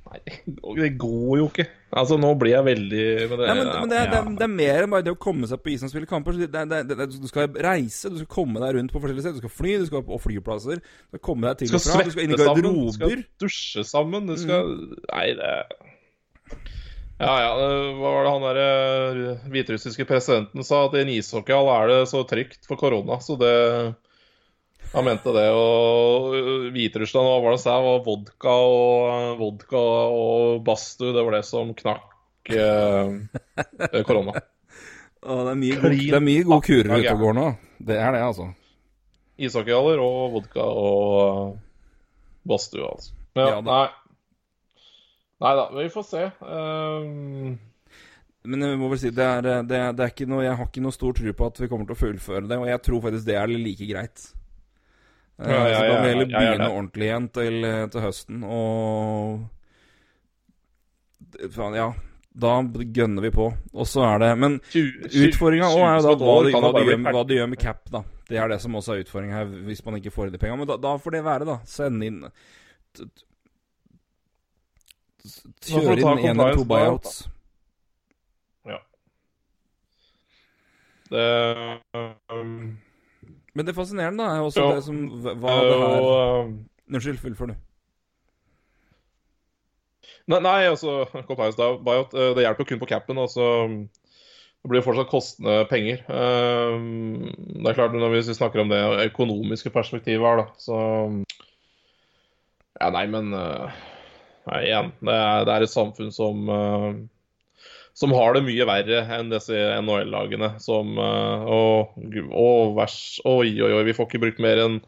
Nei, 0.09 0.21
det 0.81 0.95
går 1.01 1.33
jo 1.37 1.49
ikke. 1.51 1.67
Altså, 2.01 2.17
nå 2.21 2.31
blir 2.41 2.55
jeg 2.55 2.65
veldig 2.65 3.03
men 3.29 3.43
det, 3.43 3.49
ja 3.51 3.57
men, 3.59 3.69
men 3.75 3.91
det, 3.91 3.99
er, 3.99 4.09
det, 4.09 4.21
det 4.41 4.47
er 4.47 4.55
mer 4.55 4.85
enn 4.87 4.95
bare 4.95 5.05
det 5.05 5.13
å 5.13 5.19
komme 5.21 5.51
seg 5.51 5.61
på 5.61 5.75
isen 5.75 5.91
og 5.91 5.93
spille 5.93 6.09
kamper. 6.09 6.39
Du 6.39 7.29
skal 7.29 7.51
reise, 7.67 8.09
du 8.09 8.23
skal 8.23 8.31
komme 8.33 8.63
deg 8.63 8.79
rundt 8.79 8.95
på 8.95 9.03
forskjellige 9.03 9.27
steder. 9.27 9.37
Du 9.37 9.45
skal 9.45 9.55
fly, 9.59 9.77
du 9.83 9.87
skal 9.91 10.07
på 10.09 10.21
flyplasser. 10.25 10.81
Du 10.81 11.13
skal 11.13 11.25
komme 11.29 11.51
deg 11.51 11.61
til 11.61 11.77
og 11.77 11.85
fra. 11.85 12.01
Du 12.07 12.15
skal 12.15 12.25
inn 12.25 12.33
i 12.33 12.41
garderober. 12.41 12.89
du 12.89 12.97
skal 12.97 13.25
dusje 13.45 13.87
sammen, 13.91 14.31
du 14.31 14.41
skal 14.41 14.73
Nei, 15.11 15.27
det 15.37 15.55
Ja, 17.21 17.35
ja, 17.45 17.51
hva 18.01 18.15
var 18.17 18.23
det 18.25 18.33
han 18.33 18.47
derre 18.49 19.35
hviterussiske 19.53 20.09
presidenten 20.09 20.65
sa? 20.65 20.87
At 20.89 20.97
i 20.97 21.05
en 21.05 21.13
ishockeyhall 21.19 21.69
er 21.75 21.93
det 21.93 22.05
så 22.09 22.25
trygt 22.25 22.65
for 22.65 22.81
korona, 22.81 23.21
så 23.21 23.37
det 23.37 23.57
Han 24.93 25.07
mente 25.07 25.33
det. 25.35 25.47
Og 25.55 26.35
Hviterussland, 26.75 27.29
hva 27.29 27.41
var 27.45 27.55
det 27.55 27.63
sa? 27.63 27.77
Var 27.85 28.01
vodka 28.07 28.55
og 28.67 29.37
vodka 29.39 29.83
og 30.11 30.65
badstue, 30.67 31.13
det 31.15 31.27
var 31.27 31.37
det 31.39 31.45
som 31.47 31.71
knakk 31.79 32.55
eh, 32.57 34.01
korona. 34.09 34.35
Og 35.21 35.45
det, 35.47 35.53
er 35.53 35.61
mye 35.61 35.79
god, 35.79 35.95
det 36.01 36.17
er 36.19 36.25
mye 36.25 36.45
gode 36.49 36.67
kurer 36.67 36.93
ute 36.97 37.15
og 37.15 37.25
går 37.27 37.39
nå. 37.39 37.47
Det 37.91 37.97
er 38.01 38.17
det, 38.17 38.25
altså. 38.25 38.51
Ishockeyhaller 39.41 40.03
og 40.03 40.35
vodka 40.35 40.67
og 40.67 41.57
badstue, 42.49 42.89
altså. 42.89 43.17
Men, 43.37 43.47
Ja, 43.47 43.59
nei. 43.65 43.87
Nei 45.41 45.51
da, 45.57 45.69
vi 45.73 45.87
får 45.89 46.05
se. 46.05 46.25
Um, 46.45 47.55
Men 48.45 48.65
jeg 48.65 48.81
må 48.81 48.91
vel 48.91 49.01
si, 49.01 49.13
det 49.15 49.25
er, 49.25 49.47
det, 49.65 49.79
det 49.97 50.05
er 50.05 50.13
ikke 50.13 50.27
noe, 50.29 50.43
jeg 50.45 50.57
har 50.59 50.69
ikke 50.69 50.83
noe 50.85 50.97
stor 50.97 51.15
tro 51.17 51.33
på 51.37 51.49
at 51.49 51.63
vi 51.63 51.69
kommer 51.71 51.89
til 51.89 51.97
å 51.97 52.01
fullføre 52.01 52.49
det, 52.49 52.59
og 52.61 52.69
jeg 52.69 52.83
tror 52.85 53.03
faktisk 53.07 53.29
det 53.29 53.39
er 53.41 53.53
like 53.55 53.89
greit. 53.89 54.27
Eh, 55.41 55.51
Ja, 55.51 55.69
ja, 55.69 55.79
så 55.79 55.87
kan 55.89 56.03
vi 56.03 56.09
heller 56.13 56.29
er 56.29 56.35
begynne 56.37 56.69
ordentlig 56.69 57.07
igjen 57.09 57.27
til, 57.33 57.67
til 57.95 58.01
høsten, 58.05 58.45
og 58.45 59.49
Faen, 61.55 61.75
ja. 61.79 61.89
Da 62.41 62.61
gønner 62.63 63.23
vi 63.25 63.31
på. 63.35 63.47
Og 63.73 63.87
så 63.91 64.05
er 64.07 64.19
det 64.23 64.29
Men 64.39 64.59
utfordringa 64.61 65.67
òg 65.73 65.83
er 65.83 65.97
jo 65.97 66.03
da 66.05 66.13
hva 66.21 66.37
de, 66.45 66.53
hva, 66.55 66.71
de 66.77 66.85
gjør, 66.87 67.01
hva 67.11 67.23
de 67.27 67.39
gjør 67.41 67.49
med 67.51 67.61
cap, 67.63 67.81
da. 67.91 68.03
Det 68.31 68.39
er 68.39 68.49
det 68.53 68.61
som 68.63 68.77
også 68.79 68.95
er 68.95 69.03
utfordringa 69.03 69.41
her, 69.41 69.49
hvis 69.67 69.83
man 69.87 69.97
ikke 69.99 70.13
får 70.15 70.31
de 70.31 70.39
penga. 70.39 70.57
Men 70.61 70.69
da, 70.71 70.77
da 70.79 70.93
får 71.03 71.17
det 71.17 71.25
være, 71.27 71.49
da. 71.49 71.57
Send 71.67 72.05
inn 72.07 72.21
Kjøre 75.67 75.99
inn 76.01 76.23
en 76.31 76.41
eller 76.41 76.55
to 76.57 76.65
buyouts. 76.69 77.17
Ja. 78.69 78.79
Det, 81.11 81.27
um, 82.33 82.79
Men 83.61 83.67
det 83.69 83.75
fascinerende 83.77 84.25
da, 84.25 84.39
er 84.39 84.47
også 84.47 84.63
jo. 84.63 84.69
det 84.73 84.85
som 84.87 85.01
Hva 85.21 85.55
det 85.61 85.75
her 85.83 86.05
um, 86.47 86.53
Unnskyld, 86.89 87.19
fullfør 87.21 87.51
du. 87.51 87.59
Nei, 90.33 90.39
nei 90.41 90.55
altså 90.71 91.05
buyout, 91.85 92.15
eh, 92.17 92.31
det 92.39 92.47
hjelper 92.47 92.67
kun 92.71 92.81
på 92.81 92.89
capen. 92.89 93.21
Altså, 93.21 93.45
det 93.69 94.71
blir 94.73 94.81
jo 94.81 94.87
fortsatt 94.87 95.13
kostende 95.13 95.59
penger. 95.69 96.01
Um, 96.09 97.29
Det 97.29 97.69
er 97.69 97.77
klart, 97.77 98.01
når 98.01 98.15
vi 98.17 98.25
snakker 98.33 98.65
om 98.65 98.73
det 98.73 98.81
økonomiske 99.11 99.75
perspektivet 99.77 100.25
her, 100.25 100.41
da, 100.41 100.49
så 100.57 100.81
Ja, 102.81 102.89
nei, 102.97 103.05
men 103.13 103.35
eh, 103.37 103.79
Nei, 104.49 104.65
igjen. 104.71 104.95
Det 105.05 105.21
er, 105.21 105.45
det 105.45 105.53
er 105.53 105.69
et 105.69 105.77
samfunn 105.77 106.15
som 106.17 106.49
som 108.01 108.15
har 108.17 108.33
det 108.33 108.47
mye 108.47 108.65
verre 108.65 109.03
enn 109.19 109.29
disse 109.29 109.57
NHL-lagene. 109.83 110.55
Som 110.63 110.97
eh, 110.97 111.51
Å, 111.51 112.49
vers, 112.79 112.97
oi, 113.29 113.53
oi, 113.61 113.75
oi, 113.77 113.83
vi 113.85 113.95
får 113.97 114.09
ikke 114.09 114.23
brukt 114.23 114.41
mer 114.41 114.63
enn 114.63 114.79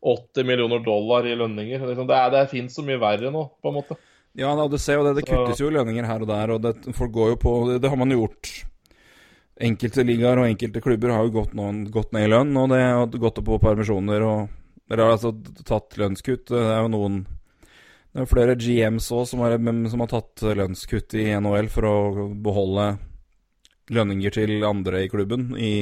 80 0.00 0.48
millioner 0.48 0.80
dollar 0.82 1.28
i 1.28 1.36
lønninger. 1.36 1.84
Liksom, 1.90 2.08
Det, 2.08 2.16
er, 2.16 2.32
det 2.32 2.46
finnes 2.50 2.74
så 2.74 2.84
mye 2.86 3.00
verre 3.02 3.30
nå, 3.34 3.44
på 3.60 3.70
en 3.70 3.76
måte. 3.76 3.98
Ja, 4.40 4.54
da, 4.56 4.64
du 4.72 4.78
ser 4.80 4.96
jo 4.96 5.04
det. 5.04 5.18
Det 5.20 5.26
kuttes 5.28 5.60
jo 5.60 5.68
lønninger 5.74 6.08
her 6.08 6.24
og 6.24 6.30
der, 6.32 6.54
og 6.54 6.64
det, 6.64 6.72
folk 6.96 7.12
går 7.12 7.34
jo 7.34 7.40
på 7.42 7.52
Det, 7.68 7.82
det 7.84 7.92
har 7.92 8.00
man 8.00 8.14
jo 8.14 8.22
gjort. 8.22 8.54
Enkelte 9.62 10.06
ligaer 10.08 10.40
og 10.40 10.48
enkelte 10.48 10.80
klubber 10.82 11.12
har 11.12 11.28
jo 11.28 11.36
gått, 11.36 11.52
noen, 11.58 11.84
gått 11.92 12.16
ned 12.16 12.24
i 12.24 12.32
lønn, 12.32 12.56
og 12.56 12.72
det 12.72 12.80
har 12.80 13.20
gått 13.20 13.42
opp 13.42 13.50
på 13.52 13.60
permisjoner 13.62 14.24
og 14.26 14.58
Eller 14.92 15.12
altså 15.12 15.30
tatt 15.64 15.94
lønnskutt. 16.00 16.48
Det 16.50 16.58
er 16.58 16.82
jo 16.82 16.88
noen 16.92 17.22
Det 18.12 18.20
er 18.20 18.28
flere 18.28 18.54
GMs 18.60 19.06
òg 19.16 19.24
som, 19.30 19.40
har- 19.40 19.56
som 19.88 20.00
har 20.04 20.10
tatt 20.12 20.42
lønnskutt 20.58 21.14
i 21.16 21.30
NHL 21.40 21.68
for 21.72 21.86
å 21.88 22.26
beholde 22.44 22.90
lønninger 23.92 24.30
til 24.36 24.62
andre 24.68 25.04
i 25.04 25.08
klubben 25.08 25.54
i 25.56 25.72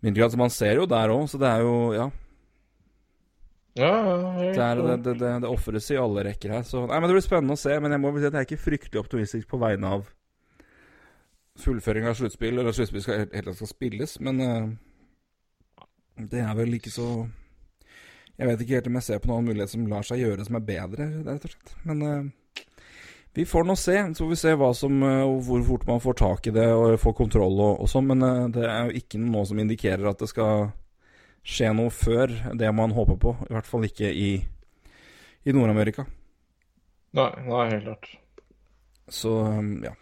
mindre 0.00 0.22
grad. 0.22 0.32
Så 0.32 0.40
man 0.40 0.50
ser 0.50 0.80
jo 0.80 0.86
der 0.88 1.12
òg, 1.12 1.26
så 1.28 1.38
det 1.40 1.48
er 1.52 1.60
jo 1.66 1.76
Ja. 1.98 2.10
Ja, 3.78 3.90
Det, 4.36 4.58
er, 4.58 4.80
det, 4.82 4.96
det, 5.04 5.12
det, 5.20 5.28
det 5.44 5.48
ofres 5.48 5.86
i 5.92 5.96
alle 5.96 6.24
rekker 6.26 6.50
her. 6.56 6.62
Så, 6.66 6.80
nei, 6.88 6.96
men 6.98 7.06
Det 7.08 7.14
blir 7.14 7.22
spennende 7.28 7.54
å 7.54 7.60
se. 7.60 7.76
Men 7.80 7.92
jeg 7.94 8.00
må 8.02 8.10
si 8.18 8.26
at 8.26 8.32
jeg 8.34 8.40
er 8.40 8.48
ikke 8.48 8.64
fryktelig 8.64 9.00
optimistisk 9.04 9.46
på 9.48 9.60
vegne 9.62 9.92
av 9.94 10.08
fullføring 11.60 12.08
av 12.08 12.16
sluttspill, 12.18 12.58
eller 12.58 12.72
sluttspill 12.74 13.02
skal 13.04 13.26
helt 13.30 13.52
skal 13.54 13.70
spilles. 13.70 14.16
Men 14.24 14.40
eh, 14.40 15.84
det 16.32 16.40
er 16.42 16.56
vel 16.58 16.74
ikke 16.80 16.90
så 16.92 17.06
Jeg 18.40 18.48
vet 18.48 18.62
ikke 18.64 18.78
helt 18.78 18.86
om 18.88 18.94
jeg 18.96 19.04
ser 19.04 19.18
på 19.20 19.28
noen 19.28 19.48
mulighet 19.50 19.72
som 19.74 19.88
lar 19.90 20.06
seg 20.06 20.22
gjøre 20.22 20.44
som 20.46 20.56
er 20.56 20.62
bedre, 20.64 21.06
rett 21.26 21.42
og 21.44 21.52
slett. 21.52 21.72
Men 21.84 21.98
uh, 22.00 22.62
vi 23.36 23.44
får 23.44 23.66
nå 23.68 23.76
se. 23.76 23.96
Så 24.14 24.24
får 24.24 24.30
vi 24.30 24.38
se 24.40 24.54
hva 24.62 24.70
som, 24.76 25.02
uh, 25.04 25.26
hvor 25.44 25.60
fort 25.66 25.84
man 25.90 26.00
får 26.00 26.16
tak 26.22 26.48
i 26.48 26.54
det 26.56 26.64
og 26.72 26.96
får 27.02 27.18
kontroll 27.18 27.60
og, 27.60 27.82
og 27.84 27.92
sånn. 27.92 28.08
Men 28.08 28.24
uh, 28.24 28.46
det 28.54 28.64
er 28.64 28.88
jo 28.88 29.02
ikke 29.02 29.20
noe 29.20 29.44
som 29.50 29.60
indikerer 29.60 30.08
at 30.08 30.24
det 30.24 30.30
skal 30.32 30.70
skje 31.44 31.74
noe 31.76 31.92
før 31.92 32.32
det 32.56 32.72
man 32.72 32.96
håper 32.96 33.20
på. 33.20 33.36
I 33.50 33.52
hvert 33.58 33.68
fall 33.68 33.84
ikke 33.90 34.08
i, 34.08 34.32
i 35.44 35.56
Nord-Amerika. 35.56 36.08
Nei, 37.20 37.30
nei, 37.44 37.62
helt 37.74 37.90
klart. 37.90 38.12
Så 39.10 39.36
um, 39.44 39.72
ja. 39.84 39.92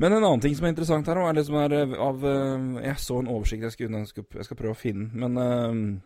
Men 0.00 0.16
en 0.16 0.24
annen 0.24 0.42
ting 0.42 0.54
som 0.56 0.66
er 0.66 0.72
interessant 0.72 1.06
her, 1.06 1.22
også, 1.22 1.30
er 1.30 1.38
det 1.38 1.42
som 1.46 1.56
er 1.60 1.98
av 2.00 2.22
Jeg 2.80 3.00
så 3.02 3.18
en 3.20 3.28
oversikt 3.28 3.66
jeg, 3.66 3.74
skulle, 3.74 4.06
jeg, 4.08 4.46
skal, 4.46 4.56
prøve 4.56 4.72
å 4.72 4.78
finne, 4.80 5.10
men 5.12 6.00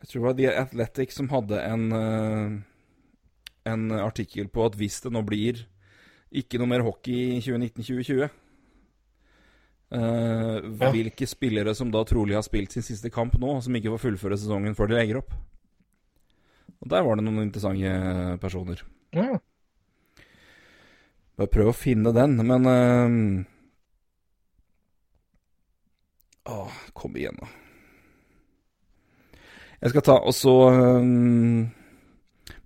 jeg 0.00 0.08
tror 0.08 0.20
det 0.20 0.26
var 0.26 0.36
The 0.38 0.48
Athletic 0.62 1.14
som 1.16 1.30
hadde 1.32 1.60
en 1.62 1.86
eh, 1.96 2.56
En 3.66 3.90
artikkel 3.98 4.48
på 4.52 4.66
at 4.68 4.76
hvis 4.78 5.00
det 5.02 5.10
nå 5.14 5.24
blir 5.26 5.64
ikke 6.36 6.58
noe 6.60 6.70
mer 6.70 6.84
hockey 6.86 7.36
i 7.36 7.40
2019-2020 7.40 8.22
eh, 8.22 8.30
Ja. 9.96 10.90
Hvilke 10.92 11.26
spillere 11.30 11.74
som 11.78 11.90
da 11.94 12.04
trolig 12.06 12.36
har 12.36 12.44
spilt 12.46 12.74
sin 12.74 12.84
siste 12.86 13.10
kamp 13.14 13.36
nå, 13.40 13.60
som 13.62 13.74
ikke 13.78 13.92
får 13.94 14.04
fullføre 14.04 14.38
sesongen 14.38 14.74
før 14.78 14.90
de 14.90 14.98
legger 14.98 15.20
opp. 15.22 15.34
Og 16.82 16.90
der 16.92 17.04
var 17.06 17.16
det 17.16 17.24
noen 17.24 17.46
interessante 17.46 18.38
personer. 18.42 18.82
Ja. 19.16 19.38
Bare 21.36 21.52
prøv 21.52 21.70
å 21.70 21.76
finne 21.76 22.12
den, 22.16 22.36
men 22.48 22.66
uh... 22.66 23.44
Åh, 26.46 26.82
kom 26.94 27.16
igjen, 27.18 27.38
da. 27.40 27.48
Jeg 29.86 29.92
skal 29.92 30.02
ta 30.02 30.16
og 30.18 30.34
så 30.34 30.52
eh, 30.72 31.02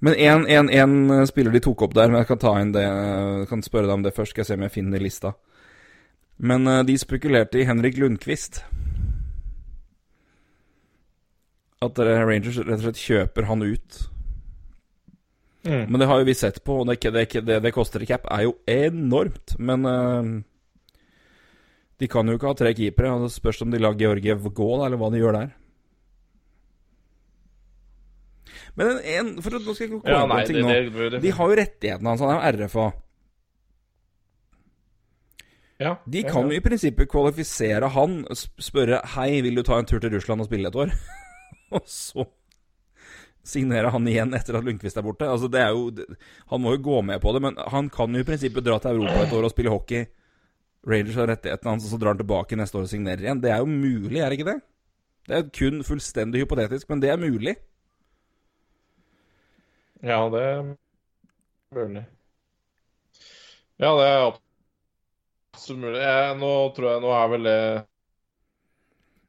Men 0.01 0.15
én 0.17 1.25
spiller 1.29 1.53
de 1.53 1.61
tok 1.61 1.85
opp 1.85 1.95
der, 1.99 2.09
men 2.09 2.23
jeg 2.23 2.31
kan 2.31 2.41
ta 2.41 2.55
inn 2.63 2.73
det 2.73 2.85
jeg 2.87 3.49
kan 3.51 3.65
spørre 3.65 3.91
deg 3.91 3.99
om 3.99 4.05
det 4.07 4.15
først. 4.17 4.33
Skal 4.33 4.41
jeg 4.41 4.49
se 4.49 4.57
om 4.57 4.65
jeg 4.65 4.73
finner 4.79 5.03
lista. 5.05 5.35
Men 6.41 6.65
uh, 6.65 6.81
de 6.89 6.97
spekulerte 6.97 7.61
i 7.61 7.67
Henrik 7.69 7.99
Lundqvist. 8.01 8.63
At 11.85 12.01
eh, 12.01 12.23
Rangers 12.25 12.57
rett 12.61 12.79
og 12.79 12.87
slett 12.87 13.03
kjøper 13.03 13.49
han 13.49 13.65
ut. 13.65 14.01
Mm. 15.69 15.85
Men 15.93 16.01
det 16.01 16.09
har 16.09 16.21
jo 16.21 16.29
vi 16.29 16.37
sett 16.37 16.63
på, 16.65 16.81
og 16.81 16.89
det, 16.89 16.97
det, 17.13 17.27
det, 17.45 17.61
det 17.61 17.77
koster 17.77 18.01
i 18.01 18.09
cap 18.09 18.25
er 18.33 18.47
jo 18.49 18.57
enormt. 18.65 19.59
Men 19.61 19.85
uh, 19.85 20.41
de 22.01 22.09
kan 22.09 22.25
jo 22.25 22.41
ikke 22.41 22.55
ha 22.55 22.57
tre 22.57 22.73
keepere. 22.77 23.13
og 23.13 23.29
Det 23.29 23.35
spørs 23.37 23.61
om 23.67 23.73
de 23.73 23.85
lar 23.85 24.01
Georgiev 24.01 24.49
gå, 24.49 24.71
eller 24.81 24.97
hva 24.97 25.13
de 25.13 25.21
gjør 25.21 25.43
der. 25.43 25.57
Men 28.79 28.97
en, 29.03 29.31
for 29.43 29.57
nå 29.59 29.75
skal 29.75 29.87
jeg 29.87 29.93
komme 29.95 30.11
Ja, 30.15 30.25
nei, 30.31 30.41
ting 30.49 30.61
det, 30.67 30.81
det, 30.95 31.09
det, 31.17 31.21
De 31.25 31.31
har 31.37 31.51
jo 31.53 31.59
rettighetene 31.61 32.13
hans, 32.13 32.23
han 32.25 32.33
er 32.37 32.59
jo 32.61 32.67
RFA. 32.67 32.89
ja, 35.81 35.95
De 36.05 36.21
ja, 36.25 36.29
kan 36.29 36.45
ja. 36.45 36.53
jo 36.53 36.59
i 36.59 36.65
prinsippet 36.65 37.09
kvalifisere 37.11 37.89
han, 37.95 38.21
sp- 38.37 38.61
spørre 38.71 39.01
Hei, 39.15 39.41
vil 39.47 39.57
du 39.57 39.63
ta 39.67 39.79
en 39.81 39.89
tur 39.89 40.01
til 40.03 40.13
Russland 40.13 40.45
og 40.45 40.51
spille 40.51 40.69
et 40.69 40.77
år? 40.77 40.93
og 41.77 41.87
så 41.89 42.27
signere 43.51 43.89
han 43.95 44.05
igjen 44.11 44.35
etter 44.37 44.59
at 44.59 44.67
Lundqvist 44.67 44.99
er 45.01 45.05
borte. 45.07 45.25
Altså, 45.27 45.49
det 45.51 45.63
er 45.65 45.71
jo 45.73 45.89
Han 46.53 46.61
må 46.61 46.75
jo 46.77 46.83
gå 46.85 46.99
med 47.09 47.23
på 47.23 47.33
det, 47.33 47.41
men 47.43 47.57
han 47.73 47.89
kan 47.91 48.13
jo 48.15 48.21
i 48.21 48.27
prinsippet 48.29 48.67
dra 48.67 48.77
til 48.79 48.99
Europa 48.99 49.23
et 49.25 49.33
år 49.39 49.47
og 49.49 49.55
spille 49.55 49.73
hockey. 49.73 50.05
Rangers 50.87 51.17
har 51.17 51.29
rettighetene 51.33 51.73
hans, 51.75 51.87
og 51.89 51.91
så 51.95 51.99
drar 52.01 52.15
han 52.15 52.21
tilbake 52.21 52.57
neste 52.61 52.77
år 52.79 52.85
og 52.87 52.93
signerer 52.93 53.25
igjen. 53.25 53.41
Det 53.43 53.51
er 53.53 53.65
jo 53.65 53.69
mulig, 53.73 54.21
er 54.21 54.29
det 54.33 54.39
ikke 54.39 54.51
det? 54.53 54.59
Det 55.29 55.37
er 55.39 55.49
kun 55.57 55.83
fullstendig 55.85 56.41
hypotetisk, 56.45 56.89
men 56.93 57.03
det 57.03 57.11
er 57.13 57.21
mulig. 57.21 57.57
Ja, 60.03 60.21
det 60.33 60.41
er 60.41 60.63
mulig. 61.75 62.05
Ja, 63.81 63.91
det 63.97 64.07
er 64.07 64.25
absolutt 65.55 65.83
mulig. 65.85 66.01
Jeg, 66.01 66.37
nå 66.41 66.53
tror 66.77 66.91
jeg 66.91 67.03
Nå 67.05 67.13
er 67.17 67.31
vel 67.35 67.49
det 67.49 67.61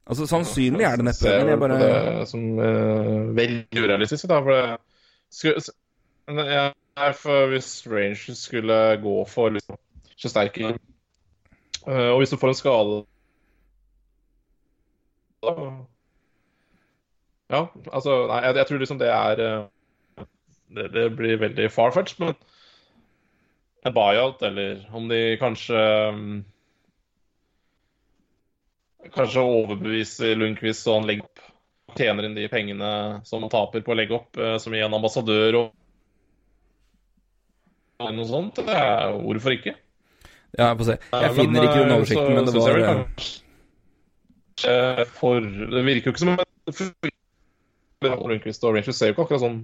Altså, 0.02 0.26
sannsynlig 0.26 0.84
er 0.84 0.96
det 0.98 1.04
neppe, 1.06 1.30
men 1.38 1.48
jeg 1.52 1.58
bare 1.62 1.76
det 1.78 2.24
som 2.28 2.46
uh, 2.58 3.36
veldig 3.36 3.84
urealistisk, 3.84 4.26
da. 4.28 4.40
For 4.42 4.56
det 4.56 4.64
skulle, 5.30 5.62
ja, 6.50 6.64
for 7.14 7.52
Hvis 7.52 7.70
Rangers 7.86 8.42
skulle 8.48 8.80
gå 9.04 9.14
for 9.30 9.54
liksom, 9.54 9.78
forsterking 10.22 10.74
uh, 11.86 12.10
Og 12.10 12.18
hvis 12.18 12.34
du 12.34 12.36
får 12.36 12.48
en 12.48 12.58
skade 12.58 12.98
da 15.42 15.54
Ja, 17.52 17.66
altså 17.92 18.26
Nei, 18.26 18.42
jeg, 18.46 18.56
jeg 18.56 18.66
tror 18.66 18.82
liksom 18.82 18.98
det 19.00 19.08
er 19.12 19.40
eh, 19.44 19.64
det, 20.76 20.88
det 20.94 21.06
blir 21.18 21.40
veldig 21.40 21.68
far-fetched, 21.72 22.20
men 22.22 22.34
en 23.82 23.94
buyout, 23.94 24.42
eller 24.46 24.82
om 24.94 25.08
de 25.10 25.36
kanskje 25.40 25.84
mm, 26.14 26.40
Kanskje 29.12 29.42
overbeviser 29.42 30.36
Lundqvist 30.38 30.84
så 30.86 30.92
han 30.94 31.08
legger 31.08 31.24
opp 31.26 31.40
tjener 31.98 32.24
inn 32.28 32.36
de 32.36 32.48
pengene 32.48 33.20
som 33.26 33.42
han 33.42 33.50
taper 33.50 33.82
på 33.84 33.92
å 33.92 33.96
legge 33.98 34.14
opp, 34.16 34.36
eh, 34.38 34.56
som 34.62 34.74
i 34.74 34.82
en 34.82 34.94
ambassadør 34.94 35.58
og 35.58 35.72
noe 38.02 38.26
sånt. 38.26 38.58
Det 38.62 38.74
er, 38.74 39.12
hvorfor 39.18 39.54
ikke? 39.54 39.74
Ja, 40.58 40.72
jeg. 40.72 40.98
Jeg 40.98 40.98
Men, 41.12 41.34
finner 41.36 41.66
ikke 41.66 41.80
den 41.80 41.90
eh, 41.90 41.96
oversikten, 41.96 42.26
så 42.26 42.32
men 42.36 42.44
det 42.46 42.54
var 42.58 42.78
eh, 42.78 42.86
kanskje 42.92 43.42
for 45.16 45.40
Det 45.42 45.80
virker 45.82 46.06
jo 46.06 46.12
ikke 46.12 46.22
som 46.22 46.28
Lundqvist 48.02 48.64
og 48.66 48.76
Rangers 48.76 48.98
ser 48.98 49.10
jo 49.10 49.14
ikke 49.14 49.24
akkurat 49.26 49.42
sånn 49.42 49.60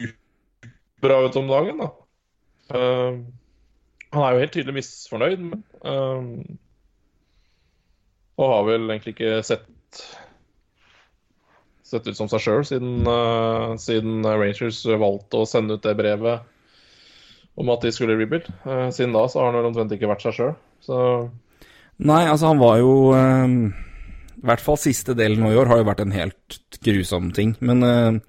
superbra 0.00 1.20
ut 1.26 1.38
om 1.40 1.50
dagen, 1.50 1.82
da. 1.82 1.90
Uh, 2.70 3.20
han 4.10 4.24
er 4.24 4.34
jo 4.34 4.42
helt 4.44 4.54
tydelig 4.54 4.76
misfornøyd, 4.76 5.40
men 5.42 5.62
uh, 5.82 6.22
Og 8.38 8.52
har 8.52 8.62
vel 8.68 8.84
egentlig 8.86 9.16
ikke 9.16 9.40
sett 9.46 10.04
Sett 11.90 12.06
ut 12.06 12.14
som 12.14 12.30
seg 12.30 12.44
sjøl 12.44 12.62
siden, 12.68 13.02
uh, 13.02 13.74
siden 13.82 14.22
Rangers 14.22 14.84
valgte 14.86 15.42
å 15.42 15.48
sende 15.50 15.74
ut 15.74 15.86
det 15.86 15.96
brevet 15.98 16.46
om 17.60 17.70
at 17.74 17.84
de 17.84 17.92
skulle 17.92 18.16
rebuild. 18.16 18.48
Eh, 18.64 18.88
siden 18.94 19.12
da 19.12 19.26
så 19.28 19.40
har 19.40 19.50
han 19.50 19.58
vel 19.58 19.70
omtrent 19.70 19.92
ikke 19.94 20.08
vært 20.10 20.24
seg 20.24 20.36
sjøl. 20.36 20.52
Så 20.84 20.98
Nei, 22.00 22.22
altså, 22.24 22.52
han 22.52 22.60
var 22.62 22.78
jo 22.80 22.92
eh, 23.12 23.56
I 24.40 24.48
hvert 24.48 24.64
fall 24.64 24.78
siste 24.80 25.14
delen 25.16 25.42
nå 25.44 25.52
i 25.52 25.58
år 25.60 25.68
har 25.68 25.80
jo 25.80 25.88
vært 25.90 26.02
en 26.04 26.14
helt 26.16 26.58
grusom 26.84 27.30
ting. 27.36 27.54
Men 27.60 27.84
eh, 27.84 28.20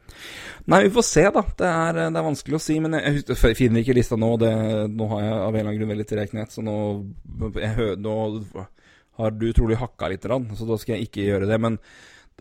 Nei, 0.69 0.83
vi 0.85 0.91
får 0.93 1.05
se, 1.07 1.23
da. 1.33 1.41
Det 1.57 1.67
er, 1.67 1.97
det 2.13 2.19
er 2.19 2.25
vanskelig 2.25 2.57
å 2.57 2.61
si. 2.61 2.77
Men 2.83 2.97
jeg, 2.99 3.23
jeg, 3.25 3.55
finner 3.57 3.81
ikke 3.81 3.95
lista 3.97 4.17
nå. 4.19 4.29
Det, 4.41 4.51
nå 4.93 5.07
har 5.13 5.23
jeg 5.23 5.33
av 5.33 5.41
en 5.41 5.55
eller 5.55 5.69
annen 5.71 5.79
grunn 5.79 5.93
veldig 5.95 6.27
nett, 6.37 6.53
så 6.53 6.63
nå, 6.65 6.75
jeg, 7.57 7.87
nå 8.03 8.15
har 9.21 9.35
du 9.35 9.47
trolig 9.55 9.79
hakka 9.81 10.11
litt, 10.11 10.27
så 10.27 10.67
da 10.69 10.77
skal 10.79 10.95
jeg 10.95 11.09
ikke 11.09 11.25
gjøre 11.25 11.49
det. 11.49 11.57
Men 11.61 11.79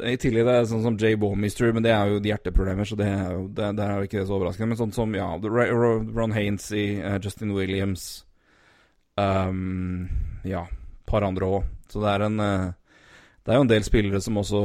i 0.07 0.17
tillegg 0.21 0.47
det 0.47 0.57
er 0.57 0.69
sånn 0.69 0.85
som 0.85 0.99
Jay 1.01 1.17
Baumister, 1.21 1.73
men 1.77 1.85
det 1.85 1.93
er 1.95 2.13
jo 2.13 2.21
hjerteproblemer, 2.25 2.89
så 2.89 2.99
det 3.01 3.09
er 3.11 3.33
jo, 3.35 3.47
det, 3.57 3.71
det 3.79 3.87
er 3.87 4.07
ikke 4.07 4.25
så 4.27 4.37
overraskende. 4.37 4.73
Men 4.73 4.81
sånn 4.81 4.95
som 4.97 5.17
ja, 5.17 5.31
Ro- 5.41 5.71
Ro- 5.81 6.05
Ron 6.17 6.37
Hainsey, 6.37 7.01
eh, 7.01 7.19
Justin 7.25 7.55
Williams 7.57 8.11
um, 9.17 10.09
Ja, 10.47 10.67
et 10.69 11.09
par 11.11 11.27
andre 11.27 11.49
òg. 11.59 11.73
Så 11.91 12.05
det 12.05 12.13
er 12.13 12.29
en 12.29 12.39
eh, 12.45 12.69
Det 13.45 13.53
er 13.53 13.59
jo 13.59 13.65
en 13.65 13.71
del 13.73 13.85
spillere 13.87 14.21
som 14.21 14.37
også 14.37 14.61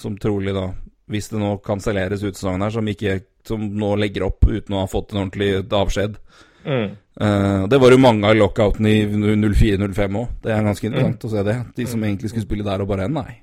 Som 0.00 0.16
trolig, 0.18 0.54
da, 0.56 0.70
hvis 1.12 1.28
det 1.28 1.38
nå 1.42 1.50
kanselleres 1.64 2.22
ut 2.24 2.34
sesongen 2.38 2.62
her, 2.64 2.70
som 2.72 2.88
ikke 2.88 3.18
Som 3.44 3.66
nå 3.76 3.90
legger 4.00 4.24
opp 4.28 4.46
uten 4.48 4.74
å 4.74 4.80
ha 4.84 4.88
fått 4.88 5.12
en 5.12 5.24
ordentlig 5.26 5.50
avskjed. 5.70 6.16
mm. 6.64 6.86
Uh, 7.14 7.68
det 7.70 7.78
var 7.78 7.92
jo 7.94 7.98
mange 8.02 8.26
av 8.26 8.34
lockouten 8.34 8.86
i 8.90 9.04
04-05 9.06 10.16
òg. 10.18 10.30
Det 10.42 10.50
er 10.50 10.64
ganske 10.66 10.88
interessant 10.88 11.26
å 11.28 11.30
se 11.30 11.44
det. 11.46 11.54
De 11.76 11.84
som 11.86 12.02
egentlig 12.02 12.32
skulle 12.32 12.42
spille 12.48 12.64
der, 12.66 12.82
og 12.82 12.88
bare 12.90 13.06
nei. 13.06 13.36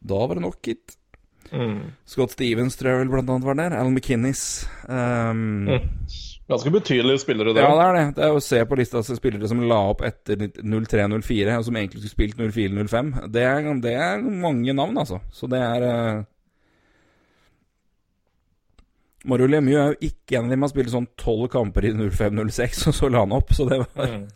Da 0.00 0.20
var 0.22 0.38
det 0.38 0.44
nok, 0.46 0.56
gitt. 0.64 0.94
Mm. 1.52 1.90
Scott 2.08 2.32
Stevens 2.32 2.78
tror 2.80 2.94
jeg 2.94 3.02
vel 3.02 3.12
blant 3.12 3.28
annet 3.34 3.44
var 3.50 3.58
der. 3.60 3.76
Alan 3.76 3.92
McKinnis. 3.92 4.64
Um, 4.88 5.68
Mm. 5.68 5.90
Ganske 6.48 6.70
betydelige 6.72 7.20
spillere, 7.20 7.52
det. 7.52 7.60
Ja, 7.60 7.74
det 7.76 7.84
er 7.84 7.96
det. 7.98 8.04
Det 8.16 8.24
er 8.24 8.32
å 8.32 8.40
se 8.40 8.62
på 8.64 8.76
lista 8.78 9.02
av 9.02 9.18
spillere 9.18 9.48
som 9.50 9.60
la 9.68 9.82
opp 9.90 10.00
etter 10.06 10.46
03-04, 10.56 11.56
og 11.58 11.66
som 11.66 11.76
egentlig 11.76 12.00
skulle 12.00 12.14
spilt 12.14 12.40
04-05. 12.40 13.10
Det, 13.34 13.44
det 13.84 13.92
er 13.92 14.24
mange 14.24 14.72
navn, 14.72 14.96
altså. 15.04 15.20
Så 15.28 15.48
det 15.52 15.60
er 15.60 15.84
uh... 15.84 16.22
Mario 19.28 19.50
Lemieux 19.50 19.82
er 19.82 19.92
jo 19.92 20.08
ikke 20.08 20.38
en 20.38 20.48
av 20.48 20.54
dem. 20.54 20.64
Han 20.64 20.72
spilte 20.72 20.94
sånn 20.94 21.10
tolv 21.20 21.50
kamper 21.52 21.84
i 21.84 21.92
05-06, 21.92 22.86
og 22.88 22.96
så 22.96 23.12
la 23.12 23.26
han 23.26 23.36
opp. 23.36 23.52
Så 23.52 23.68
det 23.68 23.82
var 23.84 24.08
Mm. 24.08 24.26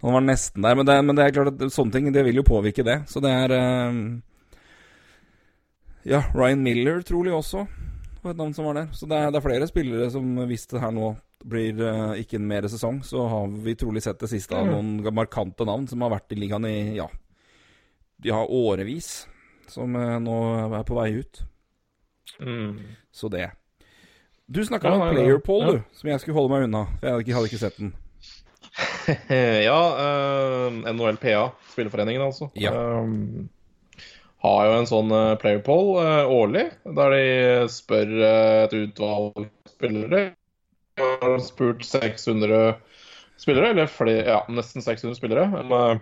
Han 0.00 0.14
var 0.16 0.22
nesten 0.24 0.64
der. 0.64 0.76
Men 0.76 0.86
det, 0.88 0.94
men 1.04 1.16
det 1.16 1.24
er 1.24 1.32
klart 1.36 1.50
at 1.52 1.72
sånne 1.72 1.92
ting 1.92 2.06
det 2.12 2.22
vil 2.24 2.40
jo 2.40 2.44
påvirke 2.44 2.84
det. 2.84 3.02
Så 3.08 3.20
det 3.24 3.32
er 3.32 3.56
uh... 3.56 3.96
Ja, 6.08 6.22
Ryan 6.36 6.62
Miller 6.64 7.00
trolig 7.04 7.32
også 7.36 7.64
var 8.20 8.32
et 8.32 8.40
navn 8.40 8.54
som 8.56 8.68
var 8.68 8.76
der. 8.76 8.92
Så 8.92 9.08
det 9.08 9.16
er, 9.16 9.32
det 9.32 9.40
er 9.40 9.48
flere 9.48 9.68
spillere 9.68 10.12
som 10.12 10.24
visste 10.48 10.76
det 10.76 10.84
her 10.84 10.92
nå 10.96 11.14
blir 11.44 11.80
eh, 11.80 12.20
ikke 12.22 12.38
en 12.38 12.48
mer 12.48 12.66
sesong, 12.68 13.00
så 13.06 13.24
har 13.28 13.52
vi 13.64 13.76
trolig 13.78 14.02
sett 14.04 14.20
det 14.20 14.28
siste 14.32 14.56
av 14.56 14.68
noen 14.68 14.98
markante 15.14 15.64
navn 15.68 15.86
som 15.88 16.02
har 16.04 16.12
vært 16.12 16.34
i 16.34 16.40
ligaen 16.40 16.66
i 16.68 16.76
ja, 16.98 17.06
ja 18.26 18.42
årevis. 18.44 19.28
Som 19.70 19.94
eh, 19.96 20.18
nå 20.22 20.36
er 20.66 20.84
på 20.86 20.98
vei 20.98 21.10
ut. 21.22 21.42
Mm. 22.42 22.78
Så 23.14 23.30
det. 23.32 23.48
Du 24.50 24.64
snakka 24.66 24.88
Ja, 24.90 24.94
om 24.98 25.04
nei, 25.04 25.12
Player 25.14 25.36
ja. 25.36 25.42
Poll, 25.46 25.66
du, 25.78 25.82
som 25.94 26.10
jeg 26.10 26.22
skulle 26.22 26.36
holde 26.40 26.52
meg 26.52 26.66
unna. 26.66 26.84
Jeg 27.00 27.12
hadde 27.12 27.24
ikke, 27.24 27.36
hadde 27.38 27.50
ikke 27.52 27.62
sett 27.62 27.78
den. 27.78 27.92
ja, 29.68 29.78
uh, 29.96 30.68
NHLPA, 30.90 31.44
spilleforeningen 31.72 32.22
altså, 32.22 32.50
Ja. 32.58 32.72
ehm, 32.74 33.48
har 34.44 34.66
jo 34.66 34.74
en 34.78 34.88
sånn 34.88 35.10
uh, 35.12 35.36
player 35.40 35.62
poll 35.66 35.96
uh, 36.00 36.24
årlig, 36.30 36.66
der 36.98 37.14
de 37.14 37.24
spør 37.72 38.12
eh, 38.18 38.58
et 38.64 38.76
utvalg 38.78 39.48
spillere. 39.68 40.22
Har 41.00 41.38
spurt 41.44 41.84
600 41.84 42.76
spillere, 43.40 43.70
eller 43.72 43.90
flere, 43.90 44.24
ja, 44.28 44.40
nesten 44.52 44.84
600 44.84 45.16
spillere. 45.16 45.46
om, 45.60 45.72
eh, 45.72 46.00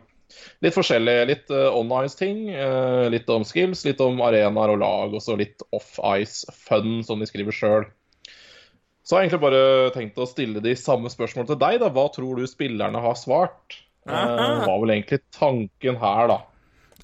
litt 0.65 0.77
forskjellige, 0.77 1.27
litt 1.31 1.53
uh, 1.55 1.71
on-ice-ting, 1.79 2.49
uh, 2.53 3.07
litt 3.13 3.29
om 3.33 3.47
skills, 3.49 3.85
litt 3.87 4.01
om 4.05 4.21
arenaer 4.21 4.75
og 4.75 4.83
lag, 4.83 5.15
og 5.15 5.23
så 5.25 5.39
litt 5.39 5.63
off-ice-fun, 5.73 7.01
som 7.07 7.23
de 7.23 7.29
skriver 7.31 7.55
sjøl. 7.55 7.89
Så 9.09 9.17
har 9.17 9.23
jeg 9.23 9.31
egentlig 9.31 9.45
bare 9.47 9.63
tenkt 9.95 10.21
å 10.21 10.29
stille 10.29 10.61
de 10.61 10.75
samme 10.77 11.09
spørsmålene 11.09 11.55
til 11.55 11.61
deg. 11.63 11.79
da. 11.81 11.89
Hva 11.89 12.11
tror 12.13 12.37
du 12.37 12.45
spillerne 12.51 13.01
har 13.01 13.17
svart? 13.17 13.79
Uh, 14.09 14.67
var 14.67 14.83
vel 14.83 14.93
egentlig 14.99 15.23
tanken 15.33 15.97
her, 15.97 16.29
da. 16.29 16.39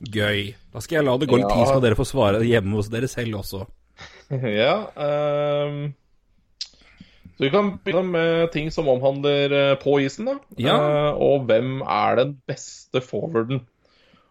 Gøy. 0.05 0.51
Da 0.75 0.83
skal 0.85 0.99
jeg 0.99 1.07
la 1.07 1.17
det 1.17 1.29
gå 1.31 1.39
litt 1.39 1.49
Ja. 1.49 1.55
tid, 1.57 1.71
skal 1.71 1.81
dere 1.85 1.97
få 1.97 2.05
svare 2.09 2.43
hjemme 2.45 2.77
hos 2.77 2.91
dere 2.93 3.09
selv 3.09 3.39
også. 3.41 3.63
ja. 4.61 4.75
ehm, 5.01 5.95
så 7.35 7.43
vi 7.43 7.51
kan 7.51 7.73
begynne 7.83 8.15
med 8.15 8.53
ting 8.55 8.71
som 8.71 8.89
omhandler 8.91 9.53
eh, 9.59 9.77
på 9.83 9.99
isen, 10.05 10.29
da. 10.31 10.37
Ja. 10.61 10.75
Eh, 10.79 11.23
og 11.23 11.49
hvem 11.49 11.81
er 11.83 12.21
den 12.21 12.37
beste 12.47 13.03
forwarden? 13.03 13.65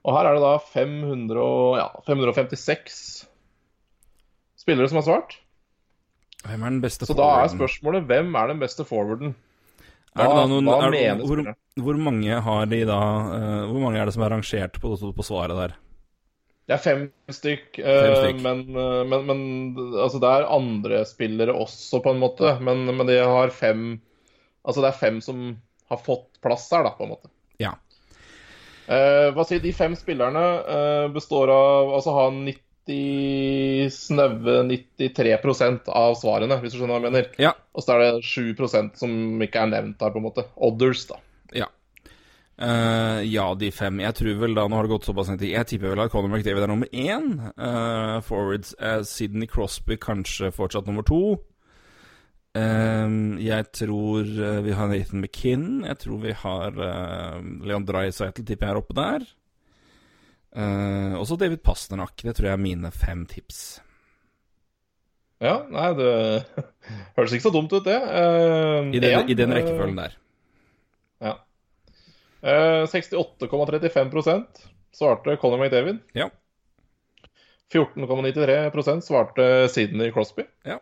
Og 0.03 0.17
her 0.17 0.27
er 0.29 0.37
det 0.37 0.43
da 0.43 0.55
500 0.71 1.39
og, 1.39 1.77
ja, 1.79 1.87
556 2.07 3.01
spillere 4.63 4.87
som 4.91 5.01
har 5.01 5.07
svart. 5.07 5.37
Hvem 6.43 6.63
er 6.63 6.75
den 6.75 6.83
beste 6.83 7.07
Så 7.07 7.15
da 7.15 7.27
er 7.41 7.51
spørsmålet 7.51 8.07
hvem 8.07 8.33
er 8.35 8.51
den 8.51 8.59
beste 8.63 8.87
forwarden? 8.87 9.35
Er 10.13 10.27
det 10.27 10.35
da 10.37 10.47
noen, 10.47 10.67
er 10.69 10.91
det, 10.93 11.25
hvor, 11.25 11.39
hvor 11.87 11.99
mange 12.05 12.41
har 12.45 12.67
de 12.69 12.83
da 12.85 12.99
uh, 13.01 13.71
Hvor 13.71 13.79
mange 13.81 13.97
er 13.97 14.05
det 14.05 14.13
som 14.13 14.21
er 14.21 14.35
rangert 14.35 14.75
på, 14.77 14.91
på 14.93 15.25
svaret 15.25 15.55
der? 15.57 15.73
Det 16.63 16.77
er 16.77 16.79
fem 16.83 17.03
stykk, 17.31 17.79
eh, 17.81 17.99
Fem 18.05 18.15
stykk. 18.21 18.41
Men, 18.45 18.63
eh, 18.71 19.01
men, 19.09 19.25
men 19.27 19.39
altså 19.99 20.21
det 20.23 20.31
er 20.31 20.49
andre 20.55 21.03
spillere 21.07 21.55
også, 21.59 21.99
på 22.03 22.13
en 22.13 22.21
måte. 22.21 22.55
Men, 22.63 22.85
men 22.87 23.09
de 23.09 23.19
har 23.19 23.53
fem 23.55 24.01
Altså 24.63 24.79
det 24.79 24.93
er 24.93 24.95
fem 24.95 25.17
som 25.19 25.39
har 25.91 25.99
fått 25.99 26.37
plass 26.39 26.69
her, 26.71 26.85
da, 26.85 26.93
på 26.95 27.03
en 27.03 27.09
måte. 27.11 27.27
Ja. 27.59 27.73
Eh, 28.87 29.27
hva 29.35 29.43
sier 29.47 29.59
de 29.63 29.73
fem 29.75 29.95
spillerne 29.95 30.43
eh, 30.59 31.05
består 31.11 31.51
av 31.51 31.91
Altså 31.97 32.15
har 32.15 32.31
90 32.35 33.91
snaue 33.95 34.55
93% 34.67 35.91
av 35.91 36.15
svarene, 36.19 36.57
hvis 36.63 36.73
du 36.73 36.79
skjønner 36.79 36.95
hva 36.95 37.01
jeg 37.01 37.09
mener. 37.09 37.29
Ja. 37.43 37.53
Og 37.75 37.83
så 37.83 37.95
er 37.97 38.03
det 38.03 38.23
7% 38.27 38.99
som 38.99 39.43
ikke 39.43 39.63
er 39.63 39.71
nevnt 39.71 40.03
her, 40.03 40.15
på 40.15 40.19
en 40.19 40.27
måte. 40.29 40.47
Others, 40.55 41.05
da. 41.11 41.19
Eh, 42.61 43.21
ja, 43.33 43.47
de 43.57 43.71
fem. 43.73 44.01
Jeg 44.03 44.15
tror 44.19 44.37
vel 44.43 44.53
da, 44.57 44.67
nå 44.69 44.77
har 44.77 44.85
det 44.85 44.93
gått 44.93 45.07
såpass 45.07 45.31
en 45.33 45.39
tid 45.41 45.55
Jeg 45.55 45.65
tipper 45.71 45.95
vel 45.95 46.03
at 46.03 46.11
Conor 46.13 46.29
McDavid 46.29 46.65
er 46.65 46.69
nummer 46.69 46.89
én. 46.93 47.31
Uh, 47.57 48.19
forwards 48.25 48.75
er 48.77 49.05
Sidney 49.09 49.49
Crosby 49.49 49.97
kanskje 49.97 50.51
fortsatt 50.53 50.89
nummer 50.89 51.05
to. 51.07 51.39
Uh, 52.53 53.39
jeg 53.41 53.71
tror 53.73 54.27
vi 54.65 54.75
har 54.77 54.91
Nathan 54.91 55.23
McKinn. 55.23 55.69
Jeg 55.87 56.01
tror 56.03 56.19
vi 56.21 56.35
har 56.43 56.77
uh, 56.77 57.39
Leon 57.65 57.87
Dreisaitl, 57.89 58.45
tipper 58.45 58.69
jeg 58.69 58.75
er 58.75 58.81
oppe 58.83 58.97
der. 58.99 59.25
Uh, 60.53 61.17
også 61.17 61.39
David 61.41 61.63
Pasternak. 61.65 62.21
Det 62.21 62.35
tror 62.37 62.51
jeg 62.51 62.59
er 62.59 62.61
mine 62.61 62.93
fem 62.93 63.25
tips. 63.25 63.81
Ja, 65.43 65.57
nei, 65.73 65.89
det 65.97 66.11
høres 67.17 67.33
ikke 67.33 67.49
så 67.49 67.51
dumt 67.51 67.73
ut, 67.73 67.81
det. 67.83 67.97
I 67.97 69.01
den, 69.01 69.25
i 69.33 69.35
den 69.35 69.57
rekkefølgen 69.57 69.97
der. 69.97 70.13
Ja. 71.23 71.33
Eh, 72.43 72.85
68,35% 72.85 74.45
svarte 74.91 75.37
Colin 75.37 75.59
McDavid. 75.59 75.97
Ja. 76.13 76.29
14,93% 77.73 79.01
svarte 79.01 79.69
Sidney 79.69 80.11
Crosby. 80.11 80.43
Ja. 80.63 80.79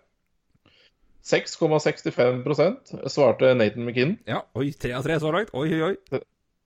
6,65% 1.24 3.09
svarte 3.09 3.53
Nathan 3.53 3.86
McKinnon. 3.86 4.18
Ja, 4.26 4.45
oi, 4.53 4.72
tre 4.74 4.93
av 4.97 5.03
tre 5.05 5.20
så 5.20 5.32
langt. 5.32 5.53
Oi, 5.53 5.70
oi, 5.74 5.82
oi. 5.91 5.95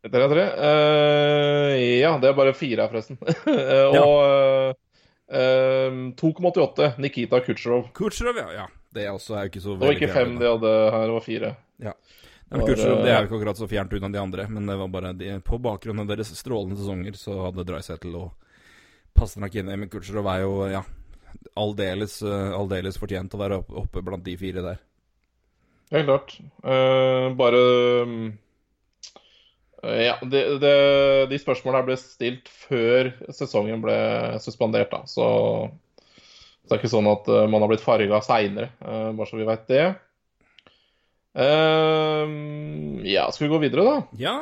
Tre 0.05 0.23
av 0.23 0.31
tre. 0.31 0.45
Uh, 0.55 1.75
ja, 1.99 2.15
det 2.21 2.29
er 2.29 2.37
bare 2.37 2.53
fire 2.55 2.85
her, 2.85 2.93
forresten. 2.93 3.19
Ja 3.95 4.01
og 4.05 4.17
uh, 4.23 4.73
eh, 5.27 5.91
2,88 6.21 6.95
Nikita 7.03 7.41
Kutsjrov. 7.43 7.89
Kutsjrov, 7.97 8.39
ja. 8.39 8.63
ja. 8.63 8.65
Det 8.95 9.03
er 9.03 9.11
også 9.11 9.35
er 9.35 9.51
ikke 9.51 9.59
så 9.59 9.75
Det 9.75 9.89
var 9.89 9.97
ikke 9.97 10.13
fem 10.13 10.37
de 10.39 10.47
hadde 10.47 10.73
her, 10.95 11.03
det 11.03 11.15
var 11.17 11.25
fire. 11.25 11.55
Men 11.83 11.93
var, 12.61 12.69
Kutsjerov 12.69 13.01
det 13.03 13.11
er 13.11 13.17
jo 13.19 13.29
ikke 13.29 13.39
akkurat 13.39 13.59
så 13.59 13.69
fjernt 13.71 13.95
unna 13.97 14.09
de 14.13 14.21
andre, 14.21 14.47
men 14.51 14.69
det 14.69 14.77
var 14.79 14.91
bare 14.93 15.13
de, 15.17 15.31
på 15.45 15.59
bakgrunn 15.61 16.03
av 16.03 16.11
deres 16.11 16.31
strålende 16.37 16.77
sesonger 16.79 17.17
så 17.19 17.39
hadde 17.47 17.65
Drysettle 17.67 18.27
og 18.27 18.53
Pasternak 19.15 19.55
inne. 19.59 19.77
Men 19.79 19.91
Kutcherov 19.91 20.29
er 20.33 20.43
jo, 20.43 20.53
ja 20.71 20.83
aldeles, 21.55 22.21
eh, 22.21 22.51
aldeles 22.55 22.97
fortjent 22.99 23.35
å 23.35 23.39
være 23.39 23.61
oppe, 23.61 23.77
oppe 23.83 24.03
blant 24.05 24.25
de 24.25 24.35
fire 24.39 24.63
der. 24.65 24.81
Helt 25.93 26.09
klart. 26.09 26.33
Uh, 26.65 27.29
bare 27.37 27.61
mm, 28.09 28.25
Ja, 29.85 30.15
de, 30.25 30.39
de, 30.57 30.71
de 31.29 31.37
spørsmålene 31.37 31.83
her 31.83 31.89
ble 31.91 31.97
stilt 32.01 32.49
før 32.49 33.11
sesongen 33.29 33.83
ble 33.83 33.97
suspendert, 34.41 34.89
da. 34.89 35.03
Så 35.05 35.27
det 36.65 36.73
er 36.73 36.81
ikke 36.81 36.89
sånn 36.95 37.11
at 37.11 37.29
eh, 37.29 37.45
man 37.51 37.61
har 37.61 37.69
blitt 37.69 37.85
farga 37.85 38.17
seinere, 38.25 38.71
bare 38.81 39.27
så 39.29 39.37
vi 39.37 39.45
veit 39.45 39.67
det. 39.69 39.83
Eh, 41.35 42.33
ja, 43.11 43.27
skal 43.31 43.45
vi 43.47 43.51
gå 43.53 43.61
videre, 43.63 43.85
da? 43.85 43.95
Ja. 44.19 44.35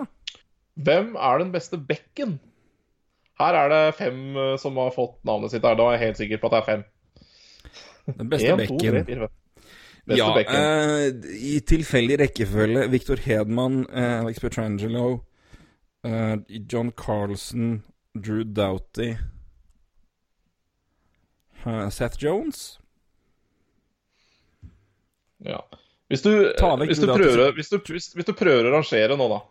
Hvem 0.74 1.16
er 1.16 1.42
den 1.42 1.54
beste 1.54 1.78
bekken? 1.78 2.40
Her 3.42 3.58
er 3.64 3.72
det 3.74 3.84
fem 3.98 4.36
eh, 4.38 4.56
som 4.62 4.78
har 4.78 4.94
fått 4.94 5.18
navnet 5.26 5.54
sitt 5.54 5.66
her. 5.66 5.78
Da 5.80 5.90
er 5.90 5.98
jeg 5.98 6.06
helt 6.08 6.22
sikker 6.22 6.42
på 6.42 6.52
at 6.52 6.56
det 6.56 6.62
er 6.62 6.70
fem. 6.70 6.84
Den 8.20 8.30
beste 8.30 8.54
En, 8.54 8.66
to, 8.68 8.78
tre, 8.78 8.92
bekken. 8.92 9.06
fire. 9.10 9.30
Beste 10.04 10.20
Ja, 10.20 10.32
bekken. 10.36 10.56
Uh, 10.60 11.36
i 11.40 11.60
tilfeldig 11.64 12.18
rekkefølge 12.20 12.90
Victor 12.92 13.22
Hedman, 13.24 13.86
uh, 13.88 14.20
Alex 14.20 14.42
Petrangelo, 14.44 15.22
eh, 16.04 16.36
John 16.74 16.92
Carlson, 16.92 17.84
Drew 18.14 18.44
Doughty 18.44 19.16
eh, 21.66 21.90
Seth 21.90 22.18
Jones? 22.20 22.80
Ja. 25.38 25.62
Hvis 26.14 26.22
du, 26.22 26.30
hvis, 26.86 27.00
du 27.02 27.08
prøver, 27.10 27.52
hvis, 27.58 27.70
du, 27.70 27.80
hvis, 27.90 28.26
du 28.28 28.34
prøver 28.38 28.68
å 28.70 28.76
rangere 28.76 29.16
nå, 29.18 29.28
da. 29.32 29.42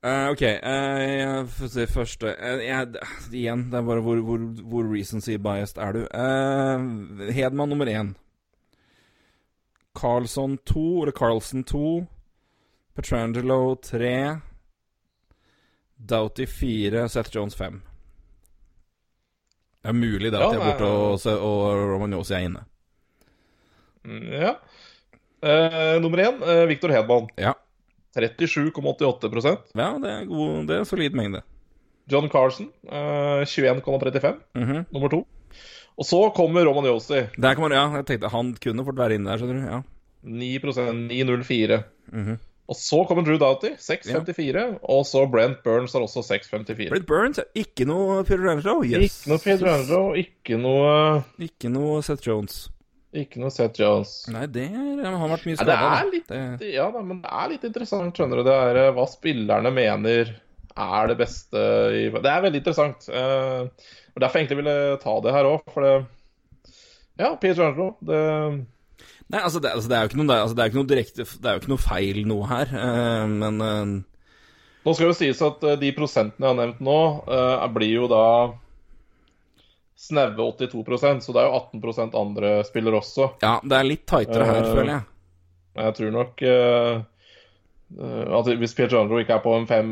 Uh, 0.00 0.30
ok, 0.32 0.42
Uh, 0.64 1.44
Få 1.44 1.66
får 1.66 1.72
se 1.74 1.84
første 1.92 2.30
uh, 2.32 2.62
jeg, 2.64 3.02
Igjen, 3.36 3.66
det 3.68 3.76
er 3.76 3.84
bare 3.84 4.00
hvor, 4.00 4.22
hvor, 4.24 4.46
hvor 4.72 4.86
recency 4.88 5.34
biased 5.36 5.76
er 5.76 5.92
du? 5.92 6.00
Uh, 6.08 7.28
Hedman 7.36 7.68
nummer 7.68 7.90
én. 7.92 8.14
Carlson 10.00 10.56
to, 10.64 11.02
eller 11.02 11.12
Carlson 11.12 11.66
to. 11.68 12.06
Petrangelo 12.96 13.74
tre. 13.84 14.40
Doughty 16.00 16.46
fire. 16.46 17.04
Seth 17.08 17.36
Jones 17.36 17.54
fem. 17.54 17.82
Det 19.82 19.92
er 19.92 20.00
mulig 20.00 20.32
det 20.32 20.40
at 20.40 20.46
Ja, 20.46 20.52
jeg 20.52 20.60
er 20.60 20.80
borte 20.80 20.88
og, 20.88 21.44
og 21.44 21.92
Romagnosi 21.92 22.34
er 22.34 22.48
inne. 22.48 22.64
Mm, 24.04 24.26
Ja. 24.32 24.54
Eh, 25.42 26.00
nummer 26.02 26.18
én, 26.18 26.40
uh, 26.42 26.66
Victor 26.68 26.92
Hedman. 26.92 27.28
Ja. 27.40 27.54
37,88 28.16 29.70
ja, 29.78 29.92
det 30.02 30.10
er 30.10 30.24
god 30.26 30.66
Det 30.66 30.76
er 30.80 30.84
solid 30.84 31.14
mengde. 31.14 31.42
John 32.10 32.28
Carson, 32.28 32.66
uh, 32.90 33.44
21,35. 33.46 34.34
Mhm. 34.54 34.86
Nummer 34.92 35.08
to. 35.08 35.26
Og 35.98 36.04
så 36.06 36.20
kommer 36.34 36.64
Roman 36.66 36.88
Yossi. 36.90 37.26
Der 37.36 37.54
kommer, 37.54 37.74
ja, 37.76 37.86
jeg 37.96 38.06
tenkte 38.06 38.28
han 38.32 38.54
kunne 38.62 38.84
fort 38.84 38.98
være 38.98 39.14
inne 39.14 39.30
der, 39.30 39.38
skjønner 39.38 39.60
du. 39.60 39.66
Ja. 39.68 39.80
9 40.22 40.58
9,04. 40.58 41.82
Mhm. 42.12 42.38
Og 42.70 42.76
så 42.76 43.04
kommer 43.08 43.24
Drew 43.26 43.38
Doughty, 43.38 43.72
6,54. 43.78 44.78
Og 44.82 45.06
så 45.06 45.24
Brent 45.30 45.62
Burns 45.64 45.92
har 45.92 46.00
også 46.00 46.22
6,54. 46.22 46.88
Brent 46.88 47.06
Burns 47.06 47.38
er 47.38 47.48
ikke 47.54 47.84
noe 47.84 48.22
Peter 48.24 48.46
Angelo. 48.50 48.84
Yes. 48.84 49.10
Ikke 49.10 49.32
noe 49.32 49.38
Peter 49.42 49.72
Angelo, 49.72 50.12
ikke 50.14 50.58
noe 50.60 51.22
Ikke 51.42 51.72
noe 51.72 52.02
Seth 52.06 52.26
Jones. 52.26 52.68
Ikke 53.10 53.40
noe 53.42 53.50
Seth 53.50 53.80
Jones. 53.80 54.12
Nei, 54.30 54.44
det 54.54 54.68
er, 54.70 55.00
har 55.02 55.32
vært 55.32 55.46
mye 55.48 55.56
Ja, 55.56 55.64
skada. 55.64 56.02
litt 56.12 56.28
det, 56.30 56.68
Ja 56.70 56.86
da, 56.94 57.02
men 57.02 57.24
det 57.24 57.32
er 57.42 57.50
litt 57.50 57.64
interessant, 57.66 58.14
skjønner 58.14 58.38
du. 58.38 58.44
Det 58.46 58.54
er 58.54 58.80
eh, 58.84 58.92
hva 58.94 59.06
spillerne 59.10 59.72
mener 59.74 60.34
er 60.80 61.10
det 61.10 61.16
beste 61.18 61.62
i 61.96 62.04
Det 62.14 62.30
er 62.30 62.44
veldig 62.44 62.60
interessant. 62.62 63.08
Uh, 63.10 63.66
og 64.14 64.22
Derfor 64.22 64.40
egentlig 64.40 64.60
ville 64.60 64.74
jeg 64.76 65.00
ta 65.02 65.16
det 65.24 65.34
her 65.34 65.48
òg, 65.48 65.64
for 65.74 65.86
det 65.86 65.94
Ja, 67.18 67.34
Angelo, 67.34 67.88
det 68.00 68.20
Nei, 69.30 69.40
altså 69.46 69.60
det, 69.62 69.70
altså 69.74 69.90
det 69.90 69.96
er 69.96 70.06
jo 70.06 70.10
ikke 70.10 70.18
noe, 70.22 70.36
altså 70.42 70.56
det 70.56 70.62
er 70.62 70.70
ikke 70.70 70.80
noe 70.80 70.90
direkte 70.90 71.26
Det 71.26 71.46
er 71.46 71.56
jo 71.56 71.60
ikke 71.62 71.72
noe 71.74 71.82
feil 71.82 72.22
noe 72.26 72.46
her, 72.50 72.72
uh, 72.74 73.26
men 73.30 73.60
uh... 73.62 73.98
Nå 74.86 74.94
skal 74.96 75.12
det 75.12 75.18
sies 75.18 75.40
at 75.44 75.64
eh, 75.66 75.78
de 75.80 75.90
prosentene 75.92 76.46
jeg 76.46 76.54
har 76.54 76.56
nevnt 76.56 76.78
nå, 76.84 77.00
eh, 77.28 77.64
blir 77.74 77.90
jo 77.98 78.06
da 78.08 78.24
snaue 80.00 80.34
82% 80.36 81.24
så 81.24 81.34
det 81.36 81.42
er 81.42 81.48
jo 81.48 81.60
18% 81.60 82.18
andre 82.18 82.52
spiller 82.64 82.96
også. 83.00 83.32
Ja, 83.44 83.58
det 83.62 83.78
er 83.78 83.88
litt 83.88 84.06
tightere 84.08 84.48
her, 84.48 84.60
uh, 84.64 84.74
føler 84.74 84.92
jeg. 84.94 85.06
Jeg 85.80 85.96
tror 85.98 86.14
nok 86.14 86.44
uh, 86.50 87.02
at 88.40 88.52
hvis 88.60 88.74
Pierre 88.78 89.00
Angelo 89.00 89.20
ikke 89.20 89.36
er 89.36 89.44
på 89.44 89.52
en 89.58 89.66
fem, 89.66 89.88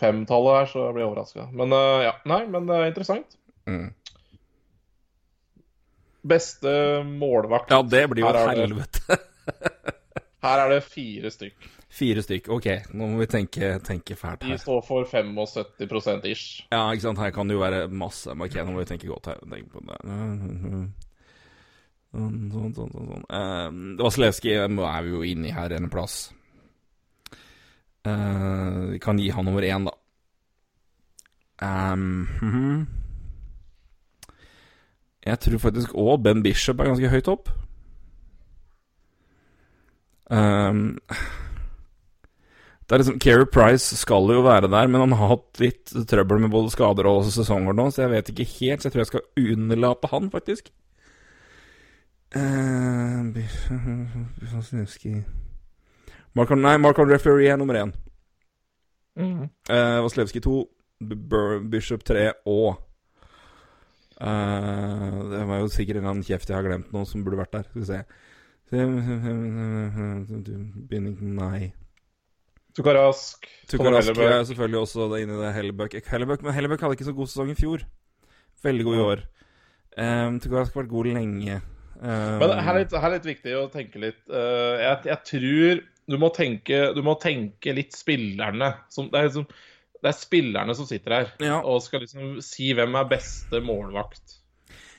femtallet 0.00 0.56
her, 0.56 0.70
så 0.72 0.88
blir 0.90 1.04
jeg 1.04 1.10
overraska. 1.12 1.46
Men 1.54 1.72
uh, 1.72 2.02
ja, 2.02 2.16
nei, 2.28 2.42
men 2.50 2.66
det 2.68 2.76
er 2.76 2.90
interessant. 2.90 3.38
Mm. 3.68 3.88
Beste 6.28 6.72
målvakt 7.06 7.70
Ja, 7.72 7.78
det 7.86 8.04
blir 8.10 8.26
jo 8.26 8.32
et 8.34 8.58
helvete. 8.58 9.20
Her 10.42 10.60
er 10.62 10.70
det 10.70 10.82
fire 10.86 11.30
stykk. 11.34 11.66
Fire 11.90 12.22
stykk. 12.22 12.48
Ok, 12.54 12.66
nå 12.94 13.08
må 13.10 13.18
vi 13.18 13.26
tenke, 13.26 13.72
tenke 13.82 14.14
fælt 14.14 14.44
De 14.44 14.52
her. 14.52 14.60
står 14.62 14.84
for 14.86 15.04
75% 15.08 16.28
ish. 16.30 16.62
Ja, 16.70 16.84
ikke 16.92 17.08
sant. 17.08 17.18
Her 17.18 17.30
kan 17.34 17.48
det 17.48 17.56
jo 17.56 17.64
være 17.64 17.88
masse. 17.88 18.34
Men 18.34 18.46
ok, 18.46 18.58
nå 18.62 18.72
må 18.72 18.84
vi 18.84 18.90
tenke 18.92 19.10
godt 19.10 19.32
her. 19.32 19.42
Tenk 19.50 19.72
på 19.72 19.82
det. 19.88 19.98
Sånn, 22.08 22.36
sånn, 22.52 22.74
sånn, 22.76 22.92
sånn. 22.94 23.24
Eh, 23.28 24.02
Vasilevskij 24.02 24.60
er 24.62 25.02
vi 25.04 25.10
jo 25.10 25.24
inni 25.26 25.50
her 25.52 25.74
en 25.76 25.90
plass. 25.92 26.30
Uh, 28.06 28.94
vi 28.94 28.98
kan 29.02 29.18
gi 29.18 29.28
han 29.34 29.44
nummer 29.44 29.64
én, 29.66 29.84
da. 29.84 29.92
Um, 31.60 32.28
mhm. 32.40 32.86
Jeg 35.26 35.40
tror 35.44 35.58
faktisk 35.58 35.96
òg 35.98 36.22
Ben 36.22 36.42
Bishop 36.42 36.80
er 36.80 36.88
ganske 36.88 37.10
høyt 37.12 37.28
opp. 37.28 37.50
Um, 40.28 40.98
det 42.88 42.94
er 42.94 43.02
liksom 43.02 43.18
Keri 43.20 43.44
Price 43.52 43.96
skal 44.00 44.30
jo 44.32 44.42
være 44.46 44.68
der, 44.72 44.88
men 44.88 45.02
han 45.04 45.12
har 45.16 45.34
hatt 45.34 45.60
litt 45.60 45.92
trøbbel 46.08 46.40
med 46.40 46.52
både 46.52 46.72
skader 46.72 47.08
og 47.10 47.26
sesonger 47.28 47.76
nå, 47.76 47.90
så 47.92 48.06
jeg 48.06 48.12
vet 48.14 48.30
ikke 48.32 48.48
helt. 48.54 48.80
Så 48.80 48.88
jeg 48.88 48.94
tror 48.94 49.02
jeg 49.02 49.10
skal 49.10 49.26
unnlate 49.42 50.08
han, 50.12 50.30
faktisk. 50.32 50.70
Uh, 52.32 53.28
Mark, 56.36 56.50
Nei, 56.56 56.76
Mark 56.80 56.98
Referee 57.00 57.52
er 57.52 57.60
nummer 57.60 57.76
én. 57.76 57.92
Mm. 59.18 59.48
Uh, 59.68 60.00
Vaslevskij 60.04 60.44
to, 60.44 60.62
Bishop 61.70 62.04
tre 62.06 62.32
og 62.46 62.76
uh, 64.20 65.16
Det 65.30 65.44
var 65.48 65.60
jo 65.60 65.68
sikkert 65.72 65.96
en 65.96 66.02
eller 66.02 66.10
annen 66.12 66.26
kjeft 66.26 66.50
jeg 66.50 66.56
har 66.56 66.66
glemt 66.66 66.92
nå, 66.94 67.04
som 67.04 67.24
burde 67.24 67.40
vært 67.40 67.52
der. 67.52 67.68
Skal 67.68 67.80
vi 67.82 67.88
se 67.90 68.00
Nei. 71.38 71.72
Tukarask. 72.76 73.46
Tukarask 73.70 74.12
Hellebuck. 74.12 74.32
er 74.32 74.44
selvfølgelig 74.50 74.80
også 74.84 75.06
inne 75.18 75.34
i 75.34 75.40
det 75.42 75.54
Hellebøk. 75.56 75.96
Hellebøk. 76.06 76.44
Men 76.46 76.54
Hellebøk 76.54 76.80
hadde 76.84 76.98
ikke 76.98 77.08
så 77.08 77.16
god 77.16 77.30
sesong 77.32 77.50
i 77.50 77.58
fjor. 77.58 77.82
Veldig 78.62 78.84
god 78.86 78.96
i 78.98 79.04
år. 79.06 79.24
Um, 79.98 80.38
Tukarask 80.42 80.74
har 80.74 80.82
vært 80.84 80.92
god 80.92 81.08
lenge. 81.16 81.60
Um, 81.98 82.38
Men 82.38 82.52
her 82.62 82.74
er, 82.76 82.82
litt, 82.84 82.92
her 82.94 83.08
er 83.08 83.16
litt 83.16 83.26
viktig 83.26 83.54
å 83.58 83.64
tenke 83.72 83.98
litt 83.98 84.20
Uh, 84.30 84.76
jeg, 84.78 85.00
jeg 85.08 85.18
tror 85.26 85.80
du 86.08 86.16
må 86.22 86.28
tenke, 86.32 86.76
du 86.96 87.02
må 87.04 87.16
tenke 87.20 87.74
litt 87.76 87.96
spillerne. 87.96 88.70
Som, 88.92 89.10
det, 89.12 89.18
er 89.18 89.26
liksom, 89.28 89.46
det 89.98 90.08
er 90.12 90.16
spillerne 90.16 90.76
som 90.78 90.86
sitter 90.88 91.16
her 91.16 91.32
Ja. 91.44 91.58
og 91.60 91.82
skal 91.84 92.00
liksom 92.04 92.38
si 92.44 92.70
hvem 92.76 92.94
er 92.96 93.10
beste 93.10 93.60
målvakt. 93.64 94.38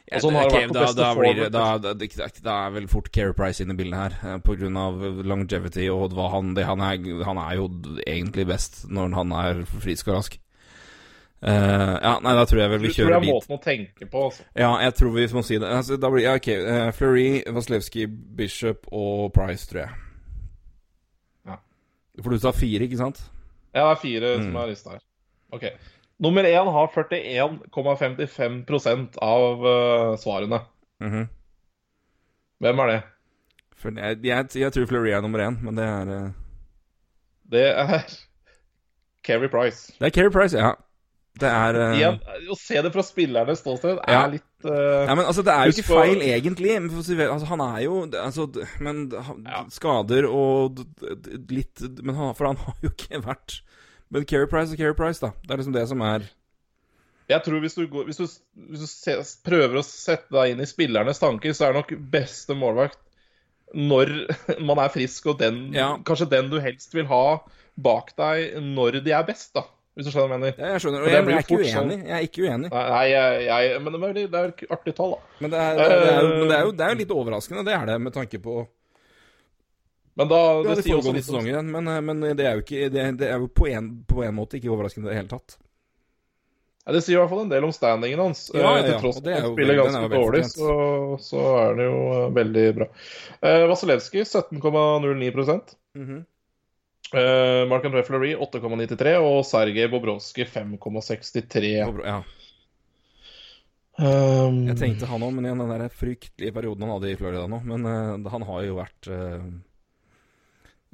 Og 0.09 0.23
sånn 0.23 0.35
har 0.39 0.49
det 0.49 0.55
vært 0.55 0.71
på 0.71 0.79
beste 0.79 0.97
da, 0.97 1.09
blir 1.13 1.35
det, 1.37 1.47
da, 1.53 1.65
da, 1.77 1.93
da 2.41 2.53
er 2.65 2.71
vel 2.73 2.87
fort 2.89 3.11
Keri 3.13 3.33
Price 3.37 3.61
inne 3.61 3.75
i 3.75 3.79
bildet 3.79 3.99
her, 3.99 4.15
pga. 4.21 4.37
på 4.45 4.55
grunn 4.57 4.77
av 4.81 5.01
longevity 5.29 5.85
og 5.93 6.15
hva 6.17 6.31
han 6.33 6.55
det, 6.57 6.65
han, 6.65 6.81
er, 6.81 7.23
han 7.27 7.41
er 7.43 7.57
jo 7.59 7.67
egentlig 8.07 8.47
best 8.49 8.87
når 8.89 9.13
han 9.19 9.35
er 9.37 9.65
frisk 9.69 10.09
og 10.09 10.17
rask. 10.17 10.39
Uh, 11.39 11.95
ja, 12.03 12.17
nei, 12.19 12.33
da 12.35 12.43
tror 12.43 12.59
jeg 12.59 12.71
vel 12.73 12.81
vi 12.83 12.89
Jeg 12.89 12.95
tror 12.97 13.05
det 13.05 13.13
kjører 13.13 13.21
er 13.21 13.29
måten 13.29 13.55
å 13.55 13.59
tenke 13.63 14.07
på. 14.11 14.23
Altså. 14.27 14.43
Ja, 14.59 14.71
jeg 14.83 14.95
tror 14.97 15.13
vi 15.15 15.27
må 15.37 15.43
si 15.47 15.59
det. 15.61 15.69
Altså, 15.71 15.95
da 15.95 16.09
blir, 16.11 16.25
ja, 16.25 16.33
ok, 16.35 16.49
uh, 16.65 16.89
Fleury, 16.97 17.29
Vasilevskij, 17.55 18.09
Bishop 18.35 18.89
og 18.91 19.29
Price, 19.37 19.69
tror 19.69 19.85
jeg. 19.85 19.93
Ja. 21.47 21.55
For 22.19 22.35
du 22.35 22.41
sa 22.43 22.51
fire, 22.51 22.89
ikke 22.89 22.99
sant? 22.99 23.21
Ja, 23.71 23.85
det 23.85 23.93
er 23.93 24.01
fire 24.01 24.33
Mm. 24.35 24.43
som 24.49 24.59
er 24.59 24.67
lista 24.73 24.97
her. 24.97 25.05
Ok. 25.55 25.69
Nummer 26.19 26.43
én 26.43 26.67
har 26.75 26.87
41,55 26.91 29.15
av 29.23 29.61
uh, 29.65 30.15
svarene. 30.19 30.59
Mhm. 30.99 31.27
Hvem 32.59 32.79
er 32.83 32.87
det? 32.91 32.97
For 33.79 33.95
jeg, 33.95 34.17
jeg, 34.27 34.49
jeg 34.59 34.73
tror 34.75 34.83
Fleury 34.89 35.13
er 35.15 35.21
nummer 35.23 35.39
én, 35.45 35.55
men 35.63 35.77
det 35.79 35.85
er 35.87 36.09
uh... 36.11 36.31
Det 37.49 37.61
er 37.71 38.03
Keri 39.25 39.47
Price. 39.51 39.93
Det 39.99 40.05
er 40.09 40.13
Keri 40.17 40.31
Price, 40.35 40.57
ja. 40.59 40.73
Det 41.39 41.47
er 41.47 41.77
uh... 41.79 41.93
Igjen, 41.95 42.17
å 42.51 42.55
se 42.59 42.81
det 42.83 42.91
fra 42.91 43.03
spillernes 43.07 43.61
ståsted 43.63 44.01
er 44.03 44.11
Ja. 44.17 44.25
litt 44.27 44.43
Ja, 44.67 45.13
men 45.15 45.23
altså, 45.23 45.39
Det 45.47 45.53
er 45.55 45.63
jo 45.69 45.73
ikke 45.77 45.87
på- 45.87 45.95
feil, 46.01 46.19
egentlig. 46.27 46.73
Men, 46.83 46.91
altså, 47.31 47.47
han 47.47 47.61
er 47.63 47.79
jo 47.85 48.01
altså, 48.11 48.49
Men 48.83 49.05
han, 49.15 49.45
Ja. 49.47 49.61
skader 49.71 50.27
og 50.27 50.81
litt 51.47 51.79
men 52.03 52.11
han, 52.17 52.35
For 52.35 52.43
han 52.51 52.59
har 52.65 52.75
jo 52.83 52.91
ikke 52.91 53.21
vært 53.23 53.61
Men 54.11 54.25
Keri 54.25 54.47
Price 54.49 54.73
og 54.73 54.79
Keri 54.81 54.95
Price, 54.97 55.21
da. 55.21 55.31
Det 55.45 55.53
er 55.53 55.61
liksom 55.61 55.75
det 55.75 55.83
som 55.91 56.01
er 56.01 56.23
Jeg 57.29 57.43
tror 57.45 57.59
hvis 57.61 57.75
du, 57.77 57.83
går, 57.91 58.07
hvis 58.09 58.17
du, 58.17 58.25
hvis 58.71 58.81
du 58.81 58.87
se, 58.89 59.13
prøver 59.45 59.77
å 59.77 59.85
sette 59.85 60.33
deg 60.33 60.55
inn 60.55 60.63
i 60.65 60.69
spillernes 60.69 61.21
tanker, 61.21 61.53
så 61.53 61.67
er 61.69 61.77
nok 61.77 61.93
beste 62.09 62.55
målvakt 62.57 62.97
når 63.77 64.09
man 64.65 64.79
er 64.81 64.89
frisk, 64.89 65.27
og 65.29 65.37
den, 65.43 65.67
Ja. 65.77 65.91
kanskje 66.01 66.25
den 66.31 66.49
du 66.49 66.57
helst 66.63 66.95
vil 66.97 67.05
ha 67.11 67.39
bak 67.77 68.15
deg 68.17 68.57
når 68.65 68.97
de 69.05 69.13
er 69.13 69.27
best, 69.27 69.53
da. 69.53 69.67
Hvis 69.93 70.07
du 70.07 70.11
skjønner 70.13 70.29
hva 70.31 70.35
jeg 70.37 70.41
mener. 70.41 70.57
Ja, 70.63 70.71
jeg 70.73 70.81
skjønner, 70.81 71.01
Og 71.03 71.07
jeg, 71.09 71.13
jeg 71.19 71.35
er 71.35 71.43
ikke 71.43 71.69
sånn- 71.69 71.89
uenig. 71.91 71.99
Jeg 72.07 72.15
er 72.15 72.25
ikke 72.25 72.43
uenig. 72.47 72.69
Nei, 72.71 73.05
jeg, 73.11 73.39
jeg, 73.45 73.79
men 73.83 73.93
det 73.93 73.99
er, 73.99 74.19
jo 74.23 74.49
et 74.49 74.61
artig 74.73 74.93
tall, 74.95 75.13
da. 75.13 75.19
Men 75.43 75.51
det 75.53 75.59
er, 75.59 75.71
det 75.75 75.85
jo, 75.85 75.97
det 75.99 76.55
er, 76.55 76.61
jo, 76.65 76.71
det 76.79 76.85
er 76.85 76.93
jo 76.93 76.99
litt 77.03 77.13
overraskende, 77.19 77.63
det 77.67 77.73
er 77.75 77.85
det, 77.89 77.97
med 78.07 78.15
tanke 78.15 78.39
på 78.41 78.55
Men 80.19 80.27
da 80.27 80.39
ja, 80.43 80.63
det 80.65 80.75
de 80.81 80.83
sier 80.83 80.99
også 80.99 81.15
litt 81.15 81.29
om 81.31 81.39
sesongen, 81.39 81.71
Men, 81.71 81.89
men 82.03 82.23
det 82.35 82.43
er 82.43 82.57
jo, 82.57 82.63
ikke, 82.65 82.89
det, 82.91 83.03
det 83.21 83.27
er 83.31 83.39
jo 83.39 83.47
på, 83.55 83.69
en, 83.71 83.85
på 84.03 84.25
en 84.27 84.35
måte 84.35 84.57
ikke 84.59 84.71
overraskende 84.73 85.07
i 85.07 85.13
det 85.13 85.19
hele 85.21 85.31
tatt. 85.31 85.55
Ja, 86.83 86.95
Det 86.95 87.03
sier 87.05 87.15
i 87.15 87.19
hvert 87.21 87.31
fall 87.31 87.45
en 87.45 87.53
del 87.53 87.67
om 87.67 87.71
standingen 87.75 88.23
hans. 88.23 88.49
Ja, 88.51 88.65
Eh, 88.65 88.81
ja, 88.81 88.87
Til 88.89 88.97
tross 89.03 89.21
for 89.21 89.29
at 89.29 89.45
han 89.45 89.53
spiller 89.53 89.79
ganske 89.79 90.09
dårlig, 90.11 90.41
så, 90.51 90.73
så 91.23 91.45
er 91.61 91.79
det 91.79 91.85
jo 91.87 92.01
eh, 92.15 92.25
veldig 92.35 92.65
bra. 92.81 92.89
Eh, 93.39 93.63
Vasilevskij 93.71 94.25
17,09 94.25 94.59
mm 94.59 96.05
-hmm. 96.07 96.19
eh, 97.13 97.69
Mark 97.69 97.85
André 97.85 98.03
Fleury 98.03 98.35
8,93 98.35 99.15
og 99.17 99.45
Sergej 99.45 99.87
Bobrovskij 99.87 100.45
5,63. 100.45 101.63
Ja, 102.05 102.23
Um, 103.99 104.61
jeg 104.69 104.77
tenkte 104.79 105.09
han 105.09 105.23
òg, 105.23 105.33
men 105.35 105.43
igjen 105.43 105.59
den 105.59 105.73
der 105.75 105.91
fryktelige 105.91 106.53
perioden 106.55 106.85
han 106.85 106.93
hadde 106.93 107.09
i 107.11 107.17
Florida 107.19 107.47
nå. 107.51 107.57
Men 107.67 107.85
uh, 107.85 108.29
han 108.31 108.45
har 108.47 108.61
jo 108.63 108.77
vært 108.77 109.09
eh, 109.11 109.41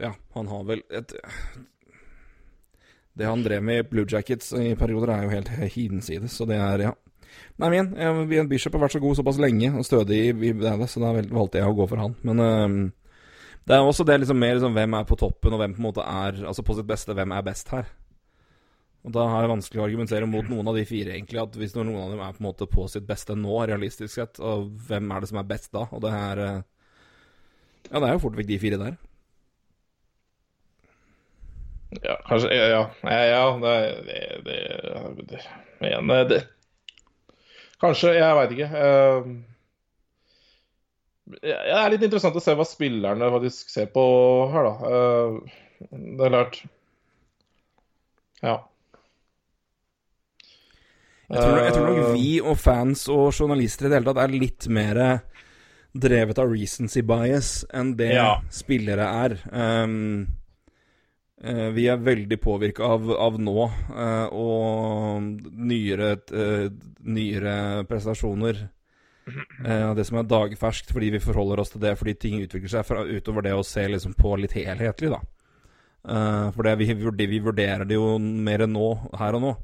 Ja, 0.02 0.12
han 0.36 0.48
har 0.52 0.64
vel 0.68 0.82
et 0.92 1.14
Det 3.16 3.28
han 3.30 3.44
drev 3.46 3.64
med 3.64 3.80
i 3.80 3.88
Blue 3.88 4.08
Jackets 4.12 4.52
i 4.60 4.74
perioder, 4.76 5.14
er 5.14 5.24
jo 5.24 5.36
helt 5.38 5.52
hinsides, 5.76 6.36
så 6.36 6.48
det 6.50 6.60
er 6.60 6.90
Ja. 6.90 6.94
Nei, 7.60 7.70
men 7.70 8.48
Bishop 8.48 8.76
har 8.76 8.86
vært 8.86 8.96
så 8.96 9.00
god 9.04 9.16
såpass 9.16 9.40
lenge 9.40 9.72
og 9.76 9.86
stødig 9.88 10.20
i, 10.30 10.52
det, 10.56 10.74
så 10.92 11.02
da 11.04 11.12
valgte 11.16 11.60
jeg 11.60 11.68
å 11.68 11.76
gå 11.76 11.88
for 11.88 12.00
han. 12.00 12.16
Men 12.24 12.40
eh, 12.40 12.76
det 13.68 13.76
er 13.76 13.84
også 13.84 14.06
det 14.08 14.20
liksom 14.22 14.40
mer 14.40 14.56
liksom 14.56 14.76
hvem 14.76 14.96
er 15.00 15.08
på 15.10 15.18
toppen, 15.20 15.56
og 15.56 15.60
hvem 15.60 15.76
på 15.76 15.82
en 15.82 15.88
måte 15.88 16.04
er 16.06 16.44
Altså 16.46 16.64
på 16.64 16.76
sitt 16.78 16.88
beste, 16.88 17.16
hvem 17.18 17.34
er 17.36 17.48
best 17.48 17.72
her. 17.74 17.88
Og 19.06 19.14
da 19.14 19.26
er 19.30 19.46
det 19.46 19.52
vanskelig 19.52 19.82
å 19.82 19.86
argumentere 19.86 20.28
mot 20.30 20.48
noen 20.50 20.70
av 20.72 20.78
de 20.78 20.86
fire, 20.90 21.14
egentlig. 21.14 21.42
At 21.42 21.58
hvis 21.60 21.76
noen 21.78 21.92
av 21.94 22.14
dem 22.14 22.22
er 22.26 22.38
på 22.38 22.42
en 22.42 22.48
måte 22.48 22.68
på 22.70 22.88
sitt 22.90 23.06
beste 23.08 23.36
nå, 23.38 23.58
realistisk 23.70 24.16
sett, 24.16 24.40
og 24.42 24.72
hvem 24.88 25.12
er 25.14 25.22
det 25.22 25.30
som 25.30 25.42
er 25.42 25.50
best 25.50 25.72
da? 25.76 25.86
Og 25.94 26.02
det 26.06 26.14
er 26.14 26.42
eh, 26.46 26.64
Ja, 27.92 28.00
det 28.00 28.08
er 28.08 28.16
jo 28.16 28.24
fort 28.24 28.38
vekk 28.40 28.50
de 28.50 28.62
fire 28.62 28.82
der. 28.82 28.96
Ja, 32.04 32.16
kanskje 32.28 32.50
Ja, 32.54 32.90
ja, 33.04 33.24
ja, 33.30 33.44
det, 33.62 33.76
det, 34.08 34.20
det, 34.46 35.26
det, 35.30 35.42
men, 36.02 36.10
eh, 36.12 36.28
det 36.30 36.42
Kanskje, 37.82 38.14
jeg 38.16 38.36
veit 38.38 38.52
ikke. 38.56 38.70
Eh, 38.80 39.26
ja, 41.44 41.58
Det 41.66 41.76
er 41.82 41.92
litt 41.94 42.06
interessant 42.08 42.38
å 42.40 42.44
se 42.44 42.56
hva 42.56 42.66
spillerne 42.68 43.32
faktisk 43.34 43.70
ser 43.74 43.90
på 43.94 44.06
her, 44.54 44.70
da. 44.70 44.74
Eh, 44.92 45.60
Det 45.92 46.26
er 46.26 46.34
klart 46.34 46.62
Ja. 48.44 48.56
Jeg 51.26 51.42
tror, 51.42 51.58
jeg 51.58 51.74
tror 51.74 51.86
nok 51.90 51.98
Eh, 52.04 52.14
vi 52.14 52.40
og 52.42 52.58
fans 52.62 53.08
og 53.10 53.32
journalister 53.34 53.88
i 53.88 53.90
det 53.90 53.98
hele 54.00 54.14
tatt 54.14 54.24
er 54.24 54.34
litt 54.40 54.68
mer 54.70 55.00
drevet 55.96 56.38
av 56.38 56.52
recency 56.52 57.02
bias 57.02 57.64
enn 57.74 57.96
det 57.98 58.12
Ja. 58.14 58.42
spillere 58.52 59.08
er. 59.26 59.38
Um, 59.52 60.22
eh, 60.22 60.28
vi 61.76 61.88
er 61.92 61.98
veldig 62.02 62.38
påvirka 62.42 62.88
av, 62.96 63.10
av 63.12 63.36
nå 63.42 63.66
eh, 63.94 64.34
og 64.34 65.28
nyere, 65.52 66.16
eh, 66.34 66.70
nyere 67.06 67.56
prestasjoner. 67.90 68.64
Eh, 69.66 69.94
det 69.98 70.06
som 70.06 70.20
er 70.22 70.28
dagferskt, 70.30 70.92
fordi 70.94 71.12
vi 71.16 71.22
forholder 71.24 71.62
oss 71.64 71.72
til 71.74 71.82
det 71.82 71.96
fordi 71.98 72.14
ting 72.22 72.42
utvikler 72.46 72.70
seg 72.76 72.86
fra, 72.86 73.04
utover 73.06 73.46
det 73.46 73.56
å 73.58 73.64
se 73.66 73.88
liksom 73.90 74.14
på 74.18 74.36
litt 74.42 74.54
helhetlig, 74.58 75.10
da. 75.16 75.22
Eh, 76.06 76.52
for 76.54 76.68
det, 76.68 76.76
vi, 76.82 76.92
vi 77.26 77.40
vurderer 77.42 77.86
det 77.90 77.98
jo 77.98 78.18
mer 78.20 78.66
nå, 78.70 78.90
her 79.18 79.38
og 79.40 79.42
nå. 79.48 79.56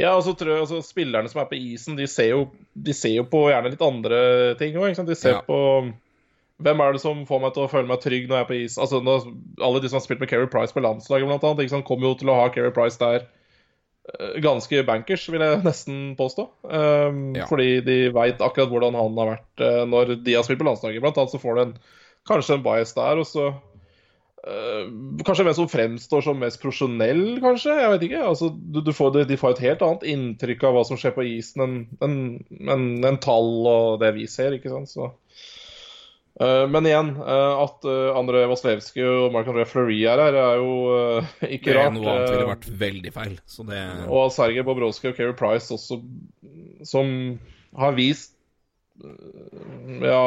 Ja, 0.00 0.14
og 0.16 0.22
så 0.24 0.32
tror 0.36 0.54
jeg 0.54 0.62
altså, 0.64 0.78
Spillerne 0.84 1.28
som 1.28 1.42
er 1.42 1.48
på 1.50 1.56
isen, 1.60 1.96
de 1.98 2.06
ser 2.08 2.30
jo, 2.30 2.46
de 2.72 2.94
ser 2.96 3.12
jo 3.18 3.26
på 3.28 3.42
gjerne 3.50 3.72
litt 3.74 3.84
andre 3.84 4.20
ting 4.60 4.76
òg. 4.80 4.96
De 5.04 5.16
ser 5.16 5.36
Ja. 5.36 5.42
på 5.44 5.58
hvem 6.64 6.80
er 6.84 6.96
det 6.96 7.02
som 7.02 7.20
får 7.28 7.40
meg 7.44 7.52
til 7.56 7.64
å 7.66 7.70
føle 7.72 7.88
meg 7.90 8.00
trygg 8.02 8.26
når 8.30 8.36
jeg 8.40 8.46
er 8.46 8.50
på 8.52 8.58
is. 8.62 8.78
Altså, 8.80 9.00
når, 9.04 9.28
Alle 9.62 9.80
de 9.84 9.90
som 9.92 9.98
har 10.00 10.04
spilt 10.06 10.20
med 10.24 10.30
Keri 10.32 10.48
Price 10.52 10.74
på 10.76 10.82
landslaget, 10.84 11.28
blant 11.30 11.44
annet, 11.48 11.64
ikke 11.66 11.74
sant, 11.76 11.86
kommer 11.88 12.08
jo 12.10 12.18
til 12.22 12.32
å 12.32 12.38
ha 12.40 12.48
Keri 12.54 12.70
Price 12.76 13.00
der 13.02 13.24
eh, 13.26 14.36
ganske 14.44 14.82
bankers, 14.88 15.26
vil 15.32 15.44
jeg 15.46 15.62
nesten 15.66 15.98
påstå. 16.18 16.48
Um, 16.68 17.24
Ja. 17.38 17.46
Fordi 17.50 17.68
de 17.86 17.98
veit 18.14 18.40
akkurat 18.42 18.70
hvordan 18.72 18.96
han 18.98 19.18
har 19.20 19.34
vært 19.36 19.62
uh, 19.66 19.82
når 19.88 20.16
de 20.26 20.34
har 20.38 20.46
spilt 20.46 20.62
på 20.62 20.68
landslaget. 20.70 21.02
Blant 21.04 21.18
annet 21.22 21.34
så 21.34 21.42
får 21.42 21.54
du 21.58 21.62
en, 21.66 21.76
kanskje 22.30 22.58
en 22.58 22.64
bias 22.66 22.94
der, 22.98 23.18
og 23.22 23.26
så 23.28 23.48
uh, 24.46 24.84
Kanskje 25.26 25.44
hvem 25.46 25.54
som 25.56 25.68
fremstår 25.70 26.24
som 26.26 26.40
mest 26.42 26.60
profesjonell, 26.62 27.24
kanskje? 27.44 27.76
Jeg 27.78 27.90
vet 27.94 28.06
ikke. 28.08 28.22
Altså, 28.26 28.50
du, 28.50 28.80
du 28.82 28.92
får, 28.96 29.20
de 29.30 29.38
får 29.38 29.54
et 29.56 29.64
helt 29.68 29.82
annet 29.86 30.06
inntrykk 30.14 30.64
av 30.66 30.76
hva 30.78 30.84
som 30.88 30.98
skjer 31.00 31.14
på 31.16 31.26
isen, 31.36 31.62
enn 31.62 31.76
en, 32.02 32.16
enn- 32.74 33.06
enn 33.06 33.20
tall 33.22 33.52
og 33.70 34.00
det 34.02 34.12
vi 34.18 34.26
ser, 34.30 34.56
ikke 34.58 34.72
sant. 34.72 34.90
Så. 34.90 35.12
Eh, 36.42 36.64
men 36.72 36.86
igjen, 36.88 37.10
eh, 37.22 37.62
at 37.62 37.84
uh, 37.86 38.16
André 38.18 38.42
Vasilevskij 38.50 39.04
og 39.06 39.32
Marc-André 39.34 39.66
Fleury 39.68 40.00
er 40.10 40.18
her, 40.24 40.38
er 40.40 40.60
jo 40.62 40.70
ikke 41.44 41.50
ikke 41.58 41.70
Det 41.70 41.74
er 41.76 41.80
rart. 41.84 41.94
noe 41.96 42.12
annet 42.14 42.30
ville 42.32 42.46
eh, 42.46 42.52
vært 42.52 42.68
veldig 42.82 43.12
feil. 43.14 43.34
Så 43.46 43.66
det 43.68 43.80
og 44.08 44.30
Sergej 44.34 44.64
Bobrovskij 44.66 45.12
og 45.12 45.18
Keri 45.20 45.36
Price 45.38 45.70
også, 45.76 46.00
som 46.88 47.12
har 47.78 47.94
vist 47.98 48.32
eh, 49.04 50.06
Ja, 50.08 50.22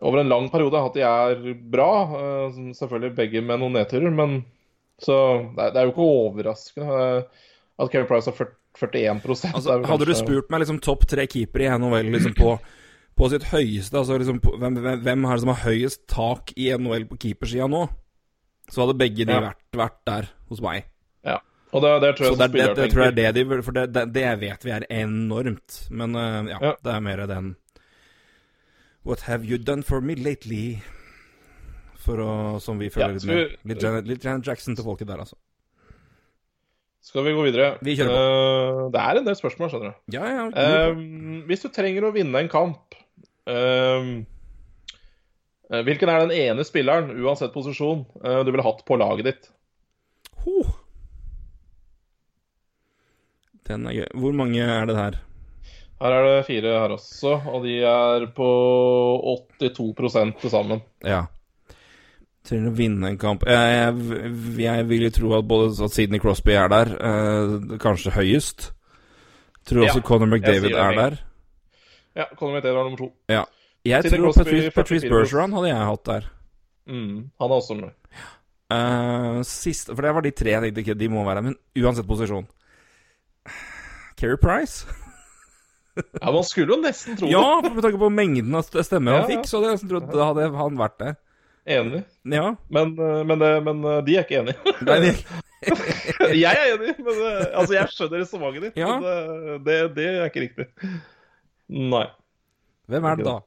over 0.00 0.18
en 0.22 0.28
lang 0.32 0.48
periode 0.50 0.80
at 0.80 0.96
de 0.96 1.04
er 1.06 1.42
bra. 1.76 1.90
eh, 2.20 2.60
Selvfølgelig 2.78 3.16
begge 3.18 3.42
med 3.44 3.60
noen 3.62 3.76
nedturer, 3.80 4.14
men 4.14 4.44
så 5.02 5.16
det 5.58 5.74
er, 5.76 5.84
jo 5.84 5.92
ikke 5.92 6.08
overraskende 6.08 7.02
eh, 7.02 7.44
at 7.84 7.92
Keri 7.92 8.08
Price 8.08 8.30
har 8.32 8.54
41 8.76 9.20
Altså, 9.52 9.72
Hadde 9.72 9.84
kanskje... 9.88 10.06
du 10.08 10.14
spurt 10.16 10.50
meg 10.52 10.62
liksom 10.62 10.80
topp 10.84 11.06
tre 11.08 11.26
keepere 11.28 11.66
i 11.68 11.78
NHL 11.80 12.10
liksom 12.12 12.34
på, 12.36 12.56
på 13.16 13.28
sitt 13.32 13.44
høyeste 13.48 13.96
altså 13.96 14.18
liksom 14.20 14.40
hvem, 14.44 14.74
hvem, 14.82 15.00
hvem 15.06 15.24
er 15.24 15.32
det 15.38 15.40
som 15.44 15.52
har 15.54 15.62
høyest 15.64 16.02
tak 16.12 16.52
i 16.56 16.68
NHL 16.76 17.06
på 17.08 17.16
keepersida 17.22 17.68
nå? 17.72 17.86
Så 18.68 18.82
hadde 18.82 18.98
begge 18.98 19.24
de 19.24 19.32
Ja. 19.32 19.40
vært, 19.40 19.62
vært 19.78 20.00
der 20.08 20.28
hos 20.50 20.60
meg. 20.60 20.84
Ja. 21.24 21.38
Og 21.72 21.82
det, 21.82 21.92
det 22.02 22.10
tror 22.18 22.26
jeg 22.28 22.38
det, 22.38 22.50
det, 22.52 22.66
det 22.76 22.88
tror 22.92 23.04
jeg 23.04 23.14
det 23.16 23.28
de 23.34 23.62
For 23.62 23.72
det, 23.76 23.86
det, 24.14 24.26
vet 24.40 24.64
vi 24.66 24.70
er 24.74 24.84
enormt. 24.90 25.78
Men 25.90 26.14
uh, 26.16 26.44
ja, 26.50 26.58
Ja. 26.60 26.74
det 26.82 26.92
er 26.92 27.00
mer 27.00 27.26
den 27.26 27.56
What 29.06 29.20
have 29.30 29.44
you 29.46 29.56
done 29.58 29.82
for 29.86 30.00
me 30.00 30.14
lately? 30.18 30.80
For 32.02 32.18
å, 32.22 32.30
som 32.62 32.78
vi 32.78 32.88
føler 32.90 33.08
Ja, 33.08 33.14
litt 33.14 33.24
med. 33.26 33.36
vi- 33.36 33.72
Litt, 33.72 33.82
Janet- 33.82 34.06
litt 34.06 34.24
Janet 34.24 34.46
Jackson 34.46 34.74
til 34.76 34.84
folket 34.84 35.06
der, 35.08 35.18
altså. 35.24 35.36
Skal 37.06 37.22
vi 37.24 37.32
gå 37.36 37.42
videre? 37.46 37.78
Vi 37.86 37.94
kjører 37.96 38.10
Eh, 38.18 38.90
det 38.90 39.00
er 39.00 39.18
en 39.20 39.24
del 39.28 39.36
spørsmål, 39.38 39.70
skjønner 39.70 39.92
du. 39.94 40.16
Ja, 40.16 40.26
ja. 40.26 40.46
uh, 40.90 40.94
hvis 41.46 41.62
du 41.62 41.68
trenger 41.70 42.02
å 42.08 42.12
vinne 42.14 42.34
en 42.42 42.48
kamp 42.50 42.94
Hvilken 45.86 46.10
er 46.10 46.24
den 46.24 46.34
ene 46.34 46.64
spilleren, 46.66 47.10
uansett 47.22 47.54
posisjon, 47.54 48.04
eh, 48.24 48.40
du 48.44 48.50
ville 48.52 48.66
hatt 48.66 48.84
på 48.86 48.98
laget 49.00 49.26
ditt? 49.30 49.48
Ho. 50.44 50.62
Den 53.66 53.86
er 53.90 53.96
gøy. 54.00 54.10
Hvor 54.14 54.36
mange 54.38 54.62
er 54.62 54.86
det 54.86 54.96
her? 54.96 55.16
Her 55.96 56.12
er 56.12 56.26
det 56.28 56.46
fire 56.46 56.74
her 56.76 56.92
også, 56.94 57.32
og 57.50 57.64
de 57.64 57.80
er 57.88 58.26
på 58.36 58.50
82 59.58 60.36
til 60.42 60.52
sammen. 60.52 60.82
Ja. 61.02 61.24
Trenger 62.46 62.70
å 62.70 62.76
vinne 62.78 63.08
en 63.10 63.16
kamp 63.18 63.42
Jeg, 63.42 63.70
jeg, 63.74 64.34
jeg 64.62 64.84
vil 64.86 65.06
jo 65.08 65.14
tro 65.16 65.32
at 65.34 65.48
både 65.50 65.72
at 65.82 65.94
Sidney 65.96 66.20
Crosby 66.22 66.54
er 66.54 66.68
der, 66.70 66.92
eh, 66.94 67.78
kanskje 67.82 68.14
høyest. 68.14 68.68
Tror 69.66 69.88
også 69.88 69.98
Ja, 69.98 70.06
Conor 70.06 70.30
McDavid 70.30 70.76
er 70.78 70.94
der. 70.94 71.16
Ja, 72.16 72.26
Conor 72.38 72.56
McDavid 72.58 72.78
er 72.80 72.86
nummer 72.88 73.00
to. 73.02 73.10
Ja. 73.30 73.44
Jeg 73.86 74.02
Sidney 74.02 74.18
tror 74.22 74.32
Crosby, 74.32 74.44
Patrice, 74.50 74.70
Patrice 74.74 75.08
Bergeron 75.12 75.52
hadde 75.54 75.68
jeg 75.70 75.88
hatt 75.92 76.04
der. 76.08 76.28
Mm, 76.90 77.16
han 77.40 77.50
er 77.50 77.56
også 77.60 77.76
med. 77.78 77.92
Uh, 78.72 79.42
siste, 79.46 79.94
for 79.94 80.02
det 80.02 80.14
var 80.16 80.24
de 80.26 80.32
tre 80.34 80.50
jeg 80.56 80.62
tenkte 80.64 80.82
ikke 80.82 80.96
de 80.98 81.08
må 81.12 81.22
være, 81.28 81.42
men 81.46 81.54
uansett 81.78 82.08
posisjon. 82.08 82.48
Keri 84.18 84.36
Price? 84.42 84.86
Ja, 85.96 86.28
Man 86.28 86.44
skulle 86.44 86.74
jo 86.74 86.80
nesten 86.82 87.16
tro 87.16 87.24
det. 87.24 87.32
Ja, 87.32 87.60
med 87.72 87.80
tanke 87.80 87.96
på 87.96 88.10
mengden 88.12 88.52
av 88.58 88.66
st- 88.66 88.82
stemmer 88.84 89.14
han 89.14 89.22
Ja, 89.22 89.28
ja. 89.30 89.36
fikk, 89.38 89.46
så 89.48 89.56
hadde 89.56 89.70
jeg 89.70 89.76
nesten 89.78 89.88
trodd 89.94 90.10
da 90.12 90.26
hadde 90.28 90.48
han 90.58 90.76
vært 90.76 90.98
det. 91.00 91.12
det. 91.14 91.76
Enig. 91.78 92.00
Ja. 92.34 92.50
Men, 92.68 92.90
eh, 93.00 93.22
men, 93.30 93.40
det, 93.40 93.48
men 93.64 93.80
eh, 93.88 94.00
de 94.04 94.16
er 94.18 94.26
ikke 94.26 94.42
enige. 94.42 94.74
Nei, 94.90 94.98
de... 95.06 95.14
jeg 96.42 96.52
er 96.52 96.74
enig, 96.74 96.92
men 97.00 97.22
eh, 97.30 97.46
altså, 97.56 97.78
jeg 97.78 97.94
skjønner 97.94 98.20
resonnementet 98.26 98.66
ditt. 98.66 98.76
Ja. 98.82 98.90
Men 99.00 99.08
det, 99.08 99.64
det, 99.70 99.78
det 99.96 100.06
er 100.10 100.28
ikke 100.28 100.44
riktig. 100.44 100.68
Nei. 101.68 102.06
hvem 102.86 103.06
er 103.10 103.18
det 103.18 103.26
da? 103.26 103.40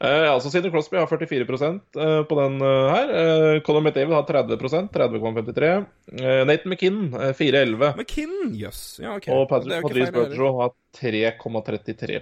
Eh, 0.00 0.26
altså 0.30 0.50
Sidney 0.50 0.72
Crosby 0.72 0.96
har 0.98 1.08
44 1.08 1.44
eh, 1.44 2.22
på 2.26 2.38
den 2.38 2.56
eh, 2.64 2.94
her. 2.94 3.12
Eh, 3.20 3.60
Conor 3.66 3.84
McDavid 3.84 4.14
har 4.16 4.24
30% 4.28 4.88
30,53. 4.94 5.70
Eh, 6.16 6.40
Nathan 6.48 6.72
McKinnon 6.72 7.14
eh, 7.14 7.34
4,11. 7.36 7.92
McKinnon, 8.00 8.54
jøss. 8.56 8.82
Ja, 9.02 9.14
ok. 9.18 9.28
Og 9.34 9.46
Patrick, 9.50 9.84
Patrice 9.84 10.08
er. 10.08 10.16
Bergeron 10.16 10.58
har 10.62 10.74
3,33 10.98 12.18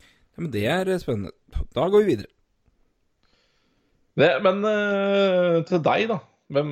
Ja, 0.00 0.38
men 0.38 0.50
det 0.54 0.64
er 0.70 0.92
eh, 0.94 1.02
spennende. 1.02 1.34
Da 1.74 1.88
går 1.92 2.06
vi 2.06 2.14
videre. 2.14 2.32
det, 4.16 4.32
Men 4.46 4.64
eh, 4.70 5.60
til 5.68 5.82
deg, 5.84 6.08
da. 6.14 6.22
Hvem, 6.46 6.68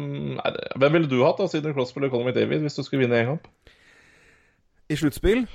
hvem 0.79 0.93
ville 0.95 1.11
du 1.11 1.18
hatt, 1.27 1.41
da, 1.43 1.51
Sidney 1.51 1.75
Crosby 1.75 2.01
eller 2.01 2.12
Conor 2.14 2.31
McDavid, 2.31 2.62
hvis 2.62 2.79
du 2.79 2.85
skulle 2.87 3.05
vinne 3.05 3.20
én 3.20 3.33
kamp? 3.35 3.51
I 4.89 4.97
sluttspill 5.01 5.47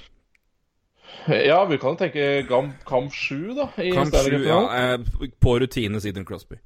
Ja, 1.30 1.60
vi 1.70 1.78
kan 1.78 1.98
tenke 2.00 2.44
kamp, 2.50 2.80
kamp 2.88 3.14
7, 3.14 3.54
da. 3.58 3.70
I 3.78 3.92
Kamp 3.94 4.16
7, 4.16 4.40
ja, 4.48 4.60
eh, 4.80 5.30
på 5.40 5.60
rutine 5.60 6.02
siden 6.02 6.26
Crosby. 6.26 6.58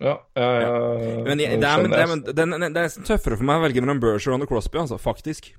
Ja, 0.00 0.16
jeg, 0.34 0.62
jeg, 0.62 1.24
Men, 1.26 1.40
jeg, 1.40 1.58
det, 1.60 1.68
er, 1.68 1.82
men, 1.82 1.90
det, 1.92 2.00
er, 2.00 2.06
men 2.08 2.22
det, 2.24 2.70
er, 2.70 2.72
det 2.72 2.84
er 2.86 3.04
tøffere 3.04 3.36
for 3.36 3.46
meg 3.46 3.60
å 3.60 3.64
velge 3.66 3.82
mellom 3.84 4.00
Bergeron 4.00 4.46
og 4.46 4.48
Crosby, 4.48 4.80
altså, 4.80 4.96
faktisk. 5.00 5.52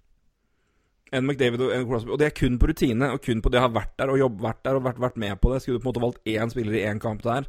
Enn 1.14 1.28
McDavid 1.28 1.62
og 1.62 1.74
enn 1.76 1.86
Crosby. 1.88 2.14
Og 2.16 2.20
det 2.22 2.32
er 2.32 2.36
kun 2.36 2.58
på 2.60 2.72
rutine, 2.72 3.12
og 3.14 3.22
kun 3.24 3.44
på 3.44 3.52
det 3.54 3.62
å 3.62 3.68
ha 3.68 3.72
vært 3.76 3.94
der 4.02 4.14
og 4.14 4.20
jobb, 4.20 4.40
vært 4.42 4.64
der 4.66 4.80
og 4.80 4.86
vært, 4.88 5.02
vært 5.04 5.20
med 5.22 5.38
på 5.44 5.54
det. 5.54 5.62
Skulle 5.62 5.78
du 5.78 5.84
på 5.84 5.90
en 5.90 5.92
måte 5.92 6.06
valgt 6.08 6.32
én 6.34 6.54
spiller 6.54 6.80
i 6.80 6.86
én 6.90 7.02
kamp 7.04 7.22
der. 7.28 7.48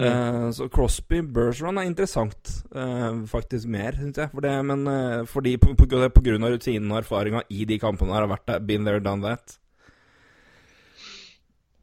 Eh, 0.00 0.50
så 0.56 0.68
Crosby, 0.72 1.20
Bergeron 1.20 1.78
er 1.80 1.88
interessant, 1.88 2.52
eh, 2.74 3.22
faktisk 3.28 3.68
mer, 3.68 3.98
syns 3.98 4.20
jeg. 4.22 4.32
For 4.32 4.44
det, 4.44 4.56
men 4.64 4.86
eh, 4.88 5.24
fordi 5.28 5.56
på, 5.60 5.74
på, 5.76 5.86
på 5.86 6.22
grunn 6.24 6.46
av 6.46 6.54
rutinen 6.54 6.90
og 6.92 7.02
erfaringa 7.02 7.42
i 7.52 7.66
de 7.68 7.78
kampene 7.82 8.14
her 8.16 8.24
har 8.24 8.32
vært 8.32 8.46
der, 8.48 8.62
been 8.64 8.86
there, 8.88 9.02
done 9.04 9.24
that. 9.26 9.58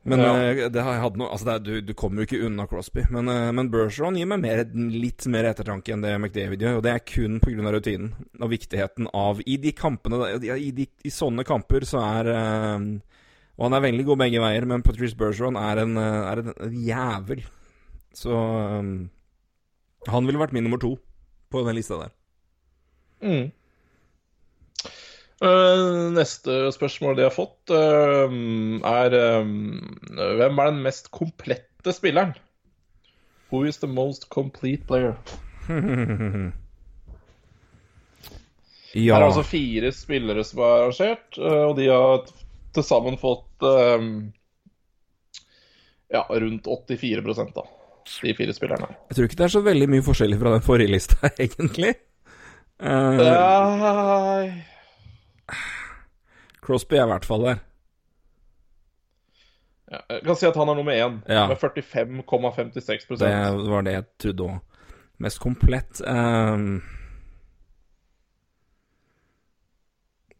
Men 0.07 0.21
Ja. 0.23 0.69
det 0.71 0.79
har 0.79 0.93
jeg 0.93 1.01
hatt 1.03 1.17
noe 1.19 1.27
Altså, 1.35 1.45
det 1.49 1.53
er, 1.53 1.63
du, 1.65 1.81
du 1.89 1.93
kommer 1.93 2.21
jo 2.23 2.27
ikke 2.29 2.45
unna 2.47 2.63
Crosby. 2.71 3.03
Men, 3.11 3.27
uh, 3.27 3.49
men 3.51 3.67
Bergeron 3.73 4.15
gir 4.15 4.29
meg 4.31 4.39
mer, 4.39 4.61
litt 4.93 5.25
mer 5.27 5.49
ettertanke 5.49 5.91
enn 5.91 6.05
det 6.05 6.13
McDavid 6.15 6.63
gjør. 6.63 6.77
Og 6.79 6.85
det 6.85 6.93
er 6.93 7.03
kun 7.03 7.41
pga. 7.43 7.73
rutinen 7.75 8.13
og 8.39 8.53
viktigheten 8.53 9.09
av 9.11 9.41
I 9.43 9.57
de 9.59 9.73
kampene 9.75 10.21
I, 10.39 10.53
i, 10.69 10.71
de, 10.71 10.87
I 11.03 11.11
sånne 11.11 11.43
kamper 11.43 11.83
så 11.83 11.99
er 12.05 12.31
Og 12.31 13.67
han 13.67 13.75
er 13.75 13.83
veldig 13.89 14.07
god 14.07 14.21
begge 14.23 14.39
veier, 14.39 14.69
men 14.71 14.85
Patrice 14.85 15.17
Bergeron 15.19 15.59
er 15.59 15.83
en, 15.83 15.97
er 15.99 16.43
en 16.45 16.79
jævel. 16.87 17.43
Så 18.17 18.33
um, 18.33 19.09
han 20.09 20.25
ville 20.25 20.41
vært 20.41 20.55
min 20.55 20.65
nummer 20.65 20.81
to 20.81 20.95
på 21.53 21.61
den 21.67 21.77
lista 21.77 21.99
der. 22.01 22.13
Mm. 23.21 23.51
Uh, 25.37 26.09
neste 26.15 26.71
spørsmål 26.73 27.19
de 27.19 27.27
har 27.27 27.35
fått, 27.35 27.69
uh, 27.69 28.25
er 28.89 29.13
uh, 29.13 29.45
Hvem 30.39 30.61
er 30.63 30.71
den 30.71 30.81
mest 30.85 31.11
komplette 31.13 31.93
spilleren? 31.93 32.33
Who 33.51 33.61
is 33.69 33.77
the 33.83 33.89
most 33.89 34.29
complete 34.33 34.87
player? 34.89 35.17
Ja. 38.97 39.17
Her 39.17 39.21
er 39.21 39.27
altså 39.27 39.43
fire 39.45 39.89
spillere 39.93 40.41
som 40.47 40.61
er 40.63 40.71
arrangert, 40.87 41.35
og 41.37 41.73
de 41.77 41.89
har 41.91 42.23
til 42.73 42.85
sammen 42.87 43.17
fått 43.19 43.65
ja, 46.09 46.23
rundt 46.31 46.69
84 46.71 47.51
da. 47.53 47.65
De 48.21 48.33
fire 48.37 48.53
spillerne. 48.55 48.87
Jeg 49.09 49.15
tror 49.17 49.27
ikke 49.27 49.39
det 49.39 49.45
er 49.47 49.53
så 49.53 49.61
veldig 49.65 49.87
mye 49.91 50.03
forskjellig 50.05 50.39
fra 50.39 50.53
den 50.55 50.63
forrige 50.65 50.91
lista, 50.93 51.29
egentlig. 51.43 51.95
Uh, 52.77 54.53
Crosby 56.63 56.95
er 56.99 57.07
i 57.07 57.11
hvert 57.11 57.25
fall 57.25 57.45
der. 57.47 57.57
ja, 59.91 59.99
Jeg 60.09 60.21
kan 60.27 60.35
si 60.39 60.45
at 60.49 60.59
han 60.59 60.69
er 60.69 60.75
nummer 60.77 60.93
én, 60.93 61.19
Ja. 61.27 61.47
med 61.47 61.57
45,56% 61.57 63.17
Det 63.23 63.69
var 63.71 63.81
det 63.87 63.93
jeg 63.93 64.05
trodde 64.19 64.43
òg. 64.43 64.59
Mest 65.19 65.39
komplett 65.41 66.01
ehm. 66.05 66.81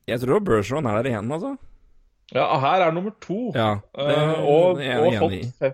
Jeg 0.07 0.21
tror 0.21 0.39
Bergeron 0.39 0.85
er 0.85 1.01
der 1.01 1.09
igjen, 1.09 1.31
altså. 1.31 1.55
Ja, 2.35 2.59
her 2.59 2.83
er 2.85 2.91
nummer 2.91 3.11
to. 3.23 3.51
Ja, 3.55 3.79
det 3.95 4.15
uh, 4.17 4.45
og, 4.45 4.79
og, 4.79 5.13
fått, 5.19 5.73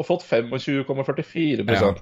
og 0.00 0.08
fått 0.08 0.24
25,44 0.24 1.68
Ja. 1.76 1.92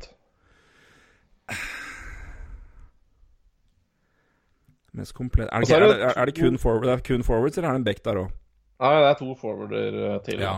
Mest 4.98 5.14
komplett 5.14 5.50
Er 5.52 5.62
det, 5.62 5.68
ikke, 5.68 5.78
er 5.78 5.92
det 5.92 6.12
er 6.16 6.30
det 6.30 6.34
kun, 6.38 6.58
forward, 6.58 6.86
det 6.86 6.94
er 6.96 7.02
kun 7.06 7.24
forwards, 7.26 7.58
eller 7.58 7.68
er 7.68 7.76
det 7.76 7.82
en 7.82 7.86
back 7.86 8.00
der 8.04 8.20
òg? 8.24 8.32
Nei, 8.78 8.94
det 9.02 9.10
er 9.10 9.18
to 9.18 9.34
forwarder 9.38 9.98
eh, 10.06 10.16
til. 10.26 10.42
Ja. 10.42 10.54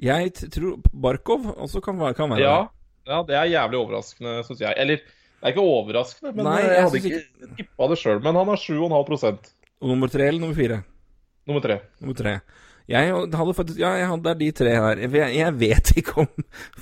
Jeg 0.00 0.32
tror 0.34 0.78
Barkov 0.90 1.46
også 1.54 1.82
kan 1.84 1.98
kan 2.16 2.30
være 2.32 2.42
ja, 2.42 2.54
det. 2.58 3.10
ja, 3.12 3.18
det 3.28 3.36
er 3.38 3.50
jævlig 3.52 3.78
overraskende, 3.78 4.36
syns 4.46 4.62
jeg. 4.64 4.74
Eller 4.76 5.02
det 5.02 5.42
er 5.42 5.54
ikke 5.54 5.66
overraskende, 5.66 6.32
men 6.36 6.48
Nei, 6.48 6.56
eh, 6.60 6.64
jeg, 6.64 6.72
jeg 6.72 6.86
hadde 6.86 7.00
synes 7.00 7.10
ikke 7.10 7.54
tippa 7.58 7.90
det 7.92 7.98
sjøl. 8.00 8.22
Men 8.24 8.40
han 8.40 8.50
har 8.52 8.62
7,5 8.64 9.50
Og 9.80 9.92
nummer 9.92 10.08
tre 10.12 10.26
eller 10.28 10.40
nummer 10.40 10.58
fire? 10.58 10.82
Nummer 11.46 11.64
tre. 11.64 11.78
Nummer 12.00 12.18
tre. 12.18 12.34
Jeg 12.90 13.12
hadde 13.14 13.54
faktisk 13.54 13.78
Ja, 13.78 13.92
jeg 14.00 14.08
hadde, 14.10 14.24
det 14.24 14.30
er 14.32 14.38
de 14.40 14.50
tre 14.58 14.70
her. 14.74 14.98
Jeg, 15.04 15.34
jeg 15.36 15.54
vet 15.60 15.92
ikke 16.00 16.16
om 16.24 16.28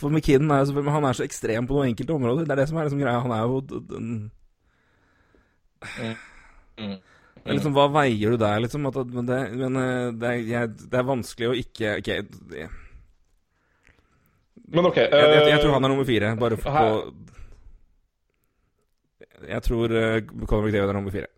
For 0.01 0.09
McKinnon 0.09 0.51
er 0.55 0.63
jo 0.63 0.71
selvfølgelig 0.71 0.95
Han 0.95 1.05
er 1.11 1.19
så 1.19 1.27
ekstrem 1.27 1.67
på 1.69 1.77
noen 1.77 1.91
enkelte 1.93 2.15
områder. 2.17 2.47
Det 2.49 2.55
er 2.55 2.61
det 2.63 2.69
som 2.71 2.79
er 2.81 2.89
liksom 2.89 3.03
greia. 3.03 3.21
Han 3.27 3.35
er 3.37 3.43
jo 3.45 3.61
den- 3.93 4.31
Mm. 6.79 6.97
Det 7.39 7.47
er 7.47 7.55
liksom, 7.55 7.73
Hva 7.75 7.85
veier 7.95 8.31
du 8.35 8.37
der, 8.41 8.59
liksom? 8.65 8.87
At, 8.91 8.97
men 9.15 9.27
det, 9.29 9.39
men 9.59 9.77
eh, 9.79 10.11
det, 10.15 10.29
er, 10.29 10.41
jeg, 10.47 10.69
det 10.91 10.99
er 10.99 11.07
vanskelig 11.07 11.49
å 11.49 11.55
ikke 11.59 11.93
Ok, 12.01 12.09
jeg, 12.09 12.69
Men 14.69 14.87
OK. 14.91 14.97
jeg, 15.01 15.11
jeg, 15.11 15.47
jeg 15.53 15.61
tror 15.63 15.71
eh, 15.71 15.75
han 15.77 15.85
er 15.87 15.93
nummer 15.95 16.07
fire, 16.09 16.33
bare 16.39 16.59
for 16.61 16.71
her- 16.75 16.91
på 16.99 17.27
Jeg 19.49 19.63
tror 19.63 19.95
uh, 19.95 20.19
Conor 20.51 20.67
McDavid 20.67 20.89
er 20.91 20.97
nummer 20.99 21.15
fire. 21.15 21.29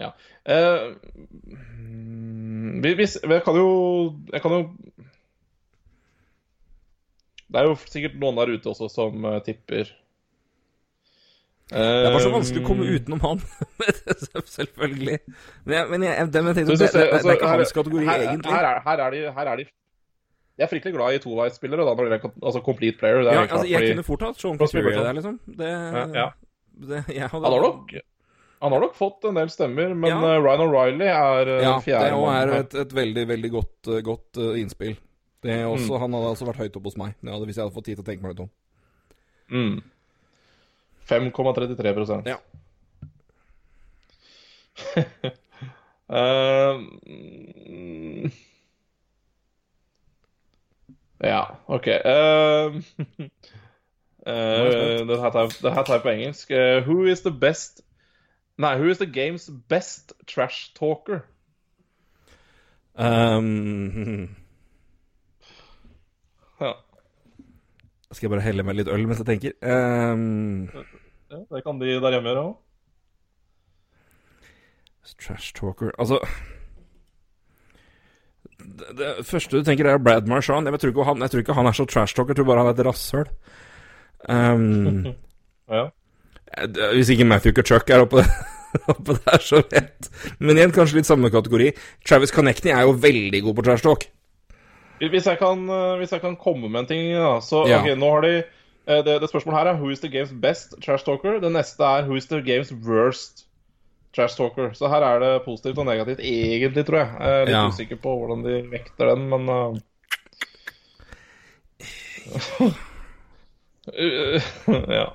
eh, 0.00 0.10
mm, 0.48 2.82
vi- 2.82 2.94
vi, 2.96 3.04
jeg 3.04 3.42
kan 3.44 3.54
jo 3.56 3.68
Jeg 4.32 4.42
kan 4.42 4.50
jo 4.50 4.70
Det 7.50 7.58
er 7.60 7.64
jo 7.66 7.74
sikkert 7.90 8.14
noen 8.22 8.36
der 8.38 8.52
ute 8.54 8.70
også 8.70 8.86
som 8.92 9.24
uh, 9.26 9.40
tipper. 9.42 9.88
Det 11.70 11.78
er 11.78 12.12
bare 12.12 12.20
så 12.22 12.28
Eh, 12.30 12.34
vanskelig 12.34 12.62
å 12.62 12.66
komme 12.66 12.86
utenom 12.94 13.20
han. 13.24 13.40
Selvfølgelig. 14.56 15.16
Men 15.66 15.74
jeg, 15.76 15.84
men 15.90 16.02
jeg, 16.06 16.14
det, 16.30 16.42
tenkte, 16.46 16.64
det, 16.66 16.78
det, 16.78 16.92
det, 16.94 17.02
altså, 17.14 17.28
er 17.30 17.34
ikke 17.40 17.50
hans 17.50 17.72
kategori, 17.74 18.04
her, 18.06 18.20
egentlig. 18.26 18.52
Her 18.54 18.64
er, 18.70 18.80
her 18.86 18.98
er 19.06 19.10
de, 19.16 19.20
her 19.34 19.46
er 19.52 19.56
de 19.60 19.64
Jeg 19.66 20.64
er 20.66 20.70
fryktelig 20.70 20.94
glad 20.94 21.14
i 21.14 21.18
toveisspillere, 21.24 21.82
da, 21.86 21.90
når 21.94 22.02
det 22.06 22.10
gjelder 22.20 22.46
altså 22.50 22.60
complete 22.70 22.98
player. 23.02 23.16
Er 23.22 23.32
Ja, 23.32 23.42
altså, 23.46 23.66
jeg 23.66 23.78
fordi- 23.82 23.90
kunne 23.94 24.06
fort 24.12 24.22
hatt 24.28 24.40
Sean 24.42 24.58
Bergeron. 24.58 25.04
der, 25.04 25.12
liksom. 25.18 25.34
Det, 25.46 25.70
ja, 25.74 26.06
ja. 26.20 26.28
det 26.90 26.98
jeg 27.14 27.28
hadde, 27.34 27.44
Han 27.44 27.52
har 27.58 27.62
nok 27.66 27.86
han 28.60 28.72
har 28.72 28.80
nok 28.80 28.94
fått 28.94 29.24
en 29.24 29.34
del 29.38 29.48
stemmer, 29.52 29.94
men 29.96 30.10
Ja. 30.10 30.18
eh, 30.34 30.40
Ryan 30.42 30.60
O'Reilly 30.66 31.06
er 31.08 31.48
uh, 31.48 31.62
Ja, 31.62 31.74
fjerde 31.80 32.10
det 32.10 32.34
er 32.36 32.58
et, 32.60 32.74
et 32.74 32.92
veldig, 32.92 33.26
veldig 33.28 33.50
godt, 33.54 33.88
eh, 33.88 34.00
godt 34.04 34.36
eh, 34.36 34.60
innspill. 34.60 34.96
Det 35.42 35.50
er 35.54 35.64
også, 35.64 35.94
Mm. 35.96 36.00
Han 36.00 36.12
hadde 36.12 36.28
altså 36.34 36.46
vært 36.50 36.60
høyt 36.60 36.76
oppe 36.76 36.90
hos 36.90 36.96
meg, 37.00 37.14
hadde, 37.24 37.46
hvis 37.48 37.56
jeg 37.56 37.64
hadde 37.64 37.74
fått 37.74 37.84
tid 37.88 37.96
til 37.96 38.04
å 38.04 38.08
tenke 38.10 38.22
meg 38.22 38.34
litt 38.34 38.44
om. 38.44 38.50
Mm. 39.50 39.82
5,33% 41.08 42.26
Ja. 42.26 42.36
Eh, 46.10 46.74
mm, 47.06 48.30
ja, 51.22 51.56
OK. 51.66 51.86
Uh, 54.26 54.66
jeg- 54.68 55.06
det 55.08 55.16
her 55.18 55.30
tar 55.32 55.94
jeg 55.94 56.02
på 56.04 56.10
engelsk. 56.12 56.50
Eh, 56.52 56.82
who 56.84 57.06
is 57.08 57.22
the 57.22 57.30
best 57.30 57.80
Nei, 58.60 58.76
who 58.76 58.90
is 58.90 58.98
the 58.98 59.06
game's 59.06 59.48
best 59.68 60.12
trash 60.26 60.72
talker? 60.74 61.24
Um, 62.94 64.36
Ja, 66.60 66.72
skal 68.12 68.26
jeg 68.26 68.30
bare 68.34 68.44
helle 68.44 68.64
meg 68.66 68.76
litt 68.76 68.88
øl 68.90 69.06
mens 69.08 69.20
jeg 69.22 69.28
tenker? 69.28 69.52
Um, 69.64 70.66
ja 71.30 71.38
det 71.54 71.62
kan 71.64 71.78
de 71.80 71.94
der 72.02 72.16
hjemme 72.16 72.32
gjøre 72.32 72.42
òg. 72.48 72.56
trash 75.20 75.54
talker 75.54 75.90
Altså 75.98 76.18
det, 78.58 78.90
det 78.98 79.26
første 79.26 79.56
du 79.56 79.64
tenker, 79.64 79.86
er 79.86 79.98
Brad 79.98 80.26
Marchand. 80.28 80.68
Jeg 80.68 80.80
tror, 80.80 81.04
han, 81.04 81.22
jeg 81.22 81.30
tror 81.30 81.40
ikke 81.40 81.56
han 81.56 81.66
er 81.66 81.72
så 81.72 81.86
trash 81.88 82.16
talker, 82.16 82.34
jeg 82.34 82.36
tror 82.42 82.50
bare 82.50 82.64
han 82.66 82.68
er 82.74 82.80
et 82.80 82.86
rasshøl. 82.86 83.30
Um, 84.28 85.06
Ja. 85.70 85.86
Eh, 86.58 86.66
Hvis 86.96 87.10
ikke 87.14 87.26
Matthew 87.28 87.52
Kachuk 87.54 87.90
er 87.90 88.00
oppe, 88.06 88.24
oppe 88.92 89.16
der, 89.26 89.38
så 89.42 89.60
vet 89.70 90.08
Men 90.38 90.56
igjen, 90.58 90.72
kanskje 90.74 90.96
litt 91.00 91.06
samme 91.10 91.30
kategori. 91.30 91.72
Travis 92.06 92.32
Connecting 92.34 92.72
er 92.74 92.82
jo 92.88 92.92
veldig 93.02 93.42
god 93.46 93.56
på 93.60 93.62
trash 93.66 93.82
talk. 93.86 94.06
Hvis 95.00 95.24
jeg 95.30 95.38
kan, 95.40 95.62
eh, 95.70 95.96
hvis 96.00 96.10
jeg 96.12 96.20
kan 96.20 96.34
komme 96.36 96.68
med 96.68 96.80
en 96.82 96.86
ting, 96.90 97.12
da, 97.16 97.36
så 97.40 97.66
Ja. 97.70 97.78
ok, 97.80 97.94
nå 97.98 98.10
har 98.12 98.20
de 98.26 98.34
eh, 98.42 99.02
det, 99.06 99.20
det 99.22 99.30
spørsmålet 99.30 99.58
her 99.58 99.70
er 99.72 99.78
Who 99.80 99.90
is 99.94 100.00
the 100.00 100.08
game's 100.12 100.32
best 100.40 100.74
trash 100.84 101.04
talker? 101.06 101.38
Det 101.40 101.52
neste 101.54 101.80
er 101.86 102.04
Who 102.08 102.16
is 102.16 102.26
the 102.26 102.42
game's 102.42 102.72
worst 102.84 103.46
Trash 104.10 104.34
Talker. 104.34 104.72
Så 104.74 104.88
her 104.90 105.04
er 105.06 105.20
det 105.22 105.44
positivt 105.44 105.78
og 105.78 105.86
negativt, 105.86 106.18
egentlig, 106.18 106.82
tror 106.84 106.98
jeg. 106.98 107.10
Jeg 107.20 107.30
er 107.30 107.44
litt 107.46 107.54
Ja. 107.54 107.68
usikker 107.70 107.96
på 108.02 108.10
hvordan 108.18 108.40
de 108.42 108.56
vekter 108.72 109.06
den, 109.14 109.28
men 109.30 109.46
uh, 109.48 109.78
Ja. 114.90 115.06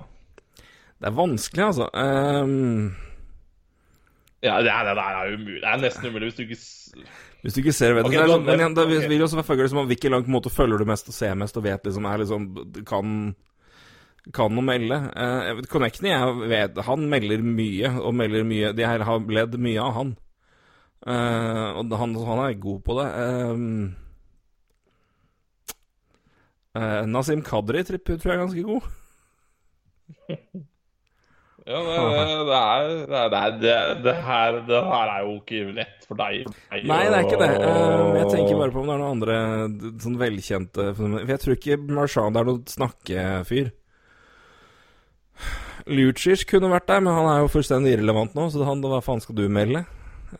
Det 1.05 1.11
er 1.11 1.17
vanskelig, 1.19 1.61
altså. 1.67 1.85
Um... 1.93 2.95
Ja, 4.41 4.55
det, 4.65 4.71
er, 4.73 4.87
det 4.89 5.03
er 5.05 5.35
umulig. 5.35 5.59
Det 5.61 5.69
er 5.69 5.81
nesten 5.83 6.09
umulig 6.09 6.31
hvis 6.31 6.37
du 6.39 6.41
ikke 6.47 6.57
hvis 7.45 7.53
du 7.53 7.59
ikke 7.61 7.75
ser 7.77 7.93
vet, 7.93 8.07
okay, 8.07 8.17
det 8.17 8.31
sånn, 8.31 8.45
Men 8.47 8.73
det 8.73 8.85
vil 8.89 9.19
jo 9.19 9.25
også 9.27 9.37
være 9.37 9.67
om 9.77 9.85
hvilken 9.85 10.15
lang 10.15 10.25
måte 10.33 10.49
følger 10.49 10.81
du 10.81 10.87
mest 10.89 11.11
og 11.11 11.13
ser 11.13 11.35
mest 11.37 11.59
og 11.59 11.67
vet 11.67 11.85
liksom 11.85 12.07
er 12.09 12.23
liksom 12.23 12.47
Kan 12.89 13.35
kan 14.33 14.57
å 14.57 14.63
melde. 14.65 14.97
Uh, 15.13 15.41
jeg 15.45 15.55
vet- 15.59 15.69
Connectny 15.69 16.09
jeg 16.09 16.49
vet, 16.49 16.79
han 16.87 17.03
melder 17.11 17.43
mye, 17.45 17.91
og 18.01 18.15
melder 18.17 18.41
mye 18.49 18.73
De 18.73 18.81
her 18.81 19.03
har 19.05 19.19
ledd 19.29 19.59
mye 19.61 19.77
av 19.83 19.93
han. 19.99 20.15
Uh, 21.05 21.77
og 21.83 21.93
han, 22.01 22.15
han 22.17 22.41
er 22.47 22.57
god 22.57 22.81
på 22.81 22.97
det. 22.97 23.05
Uh, 23.13 23.53
uh, 26.73 27.03
Nasim 27.05 27.45
Kadri 27.45 27.85
tror 27.85 28.01
jeg 28.09 28.25
er 28.25 28.41
ganske 28.47 28.65
god. 28.65 28.81
Ja, 31.65 31.79
det, 31.81 31.93
er 31.97 32.89
det, 33.09 33.37
er- 33.39 33.55
det, 33.61 33.75
det, 34.05 34.13
her, 34.27 34.57
det 34.67 34.81
her 34.85 35.11
er 35.15 35.23
jo 35.25 35.31
ikke 35.39 35.61
lett 35.73 36.03
for 36.05 36.19
deg. 36.19 36.43
Nei, 36.85 36.99
det 37.09 37.15
er 37.17 37.23
ikke 37.25 37.39
det. 37.41 37.47
Eh, 37.57 38.19
jeg 38.19 38.27
tenker 38.35 38.59
bare 38.59 38.73
på 38.75 38.83
om 38.83 38.91
det 38.91 38.93
er 38.93 39.01
noen 39.01 39.15
andre 39.15 39.37
sånn 40.03 40.19
velkjente 40.21 40.85
For 40.99 41.15
jeg 41.25 41.41
tror 41.41 41.55
ikke 41.57 41.79
Marchand 41.97 42.37
er 42.37 42.45
noen 42.51 42.61
snakkefyr. 42.69 43.71
Lucic 45.89 46.45
kunne 46.49 46.69
vært 46.71 46.87
der, 46.89 47.01
men 47.05 47.13
han 47.13 47.27
er 47.29 47.41
jo 47.43 47.49
fullstendig 47.53 47.95
irrelevant 47.95 48.33
nå, 48.37 48.47
så 48.53 48.65
han, 48.65 48.81
hva 48.85 49.01
faen 49.05 49.21
skal 49.21 49.37
du 49.37 49.43
melde? 49.53 49.83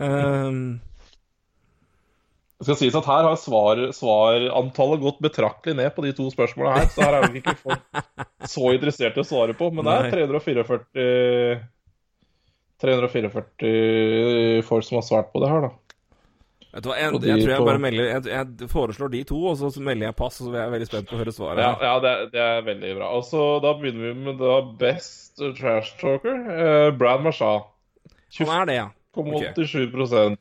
Um, 0.02 0.62
Det 2.66 2.74
skal 2.74 2.80
sies 2.80 2.96
at 2.98 3.06
her 3.06 3.28
har 3.28 3.36
svar, 3.38 3.78
svarantallet 3.94 5.04
gått 5.04 5.20
betraktelig 5.22 5.76
ned 5.78 5.92
på 5.94 6.02
de 6.02 6.14
to 6.18 6.32
spørsmålene 6.34 6.80
her, 6.80 6.88
så 6.90 7.04
her 7.06 7.18
er 7.18 7.26
nok 7.28 7.36
ikke 7.38 7.54
folk 7.68 7.84
så 8.50 8.72
interessert 8.74 9.20
i 9.20 9.22
å 9.22 9.28
svare 9.28 9.54
på. 9.58 9.68
Men 9.70 9.86
det 9.86 9.94
er 9.94 10.16
344 10.16 11.60
344 12.82 14.64
folk 14.66 14.88
som 14.88 14.98
har 14.98 15.06
svart 15.06 15.30
på 15.30 15.44
det 15.44 15.52
her, 15.52 15.68
da. 15.68 15.70
vet 16.74 16.88
du 16.88 16.90
hva, 16.90 16.98
jeg, 16.98 17.12
jeg 17.22 17.44
tror 17.44 17.54
jeg 17.54 17.68
bare 17.70 17.84
melder 17.86 18.10
jeg, 18.10 18.24
jeg 18.34 18.72
foreslår 18.74 19.14
de 19.14 19.22
to, 19.30 19.44
og 19.52 19.62
så 19.62 19.86
melder 19.86 20.10
jeg 20.10 20.18
pass, 20.24 20.42
og 20.42 20.50
så 20.50 20.56
er 20.56 20.64
jeg 20.64 20.74
veldig 20.74 20.90
spent 20.90 21.12
på 21.12 21.16
å 21.16 21.22
høre 21.22 21.36
svaret. 21.38 21.62
Ja, 21.68 21.76
ja 21.86 21.94
det, 22.02 22.16
det 22.34 22.42
er 22.48 22.66
veldig 22.66 22.96
bra. 22.98 23.12
Og 23.20 23.30
så 23.30 23.46
Da 23.62 23.76
begynner 23.78 24.10
vi 24.10 24.16
med 24.26 24.42
da 24.42 24.58
Best 24.82 25.38
Trash 25.60 25.94
Talker. 26.02 26.42
Eh, 26.58 26.90
Brad 26.98 27.22
Marchand. 27.22 27.70
Han 28.42 28.58
er 28.58 28.66
det, 28.72 28.80
ja. 28.82 28.90
0,87 29.16 30.36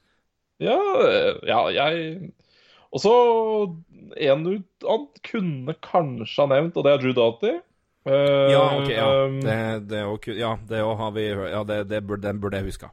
Ja, 0.63 0.79
eh, 1.03 1.35
ja, 1.49 1.61
jeg 1.75 2.33
Og 2.95 3.03
så 3.03 3.15
en 4.17 4.45
du 4.47 4.53
han 4.85 5.07
kunne 5.27 5.75
kanskje 5.83 6.45
ha 6.45 6.51
nevnt, 6.53 6.77
og 6.79 6.87
det 6.87 6.93
er 6.93 7.01
Drew 7.03 7.15
Doughty. 7.17 7.55
Uh, 8.05 8.53
Ja, 8.53 8.61
ok, 8.77 8.91
ja. 8.93 9.07
um, 9.25 9.41
Det, 9.41 9.57
det, 9.89 10.03
ja, 10.37 10.53
det 10.69 10.83
har 10.85 11.15
vi 11.17 11.25
Ja, 11.51 11.65
det, 11.65 11.79
det 11.89 12.03
den 12.23 12.41
burde 12.41 12.61
jeg 12.61 12.69
huska. 12.69 12.93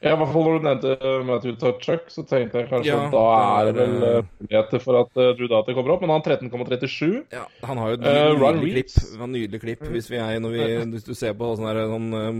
Ja, 0.00 0.14
i 0.14 0.16
hvert 0.16 0.30
fall 0.32 0.46
når 0.46 0.54
du 0.56 0.64
nevnte 0.64 1.08
Matthew 1.28 1.56
Tutchuck, 1.60 2.06
så 2.08 2.22
tenkte 2.24 2.62
jeg 2.62 2.70
kanskje 2.70 2.88
Ja, 2.88 3.00
at 3.04 3.12
da 3.12 3.24
er 3.36 3.66
det 3.68 3.72
vel 3.76 4.04
eh, 4.08 4.28
muligheter 4.40 4.80
for 4.80 4.96
at 5.02 5.20
eh, 5.20 5.32
Drew 5.36 5.50
Data 5.52 5.74
kommer 5.76 5.92
opp, 5.92 6.00
men 6.00 6.12
han 6.14 6.22
har 6.24 6.38
13,37. 6.40 7.18
Ja, 7.36 7.42
han 7.68 7.80
har 7.82 7.90
jo 7.92 7.98
et 7.98 8.06
Eh, 8.08 8.20
nydelig, 8.32 8.86
uh, 8.86 8.94
klipp. 8.94 9.20
en 9.26 9.34
nydelig 9.36 9.60
klipp. 9.66 9.82
Hvis, 9.92 10.08
vi 10.08 10.16
er, 10.16 10.38
vi, 10.40 10.68
hvis 10.94 11.04
du 11.04 11.12
ser 11.12 11.36
på 11.36 11.50
sånn 11.58 11.68
her, 11.68 11.82
sånn 11.92 12.08
uh, 12.16 12.30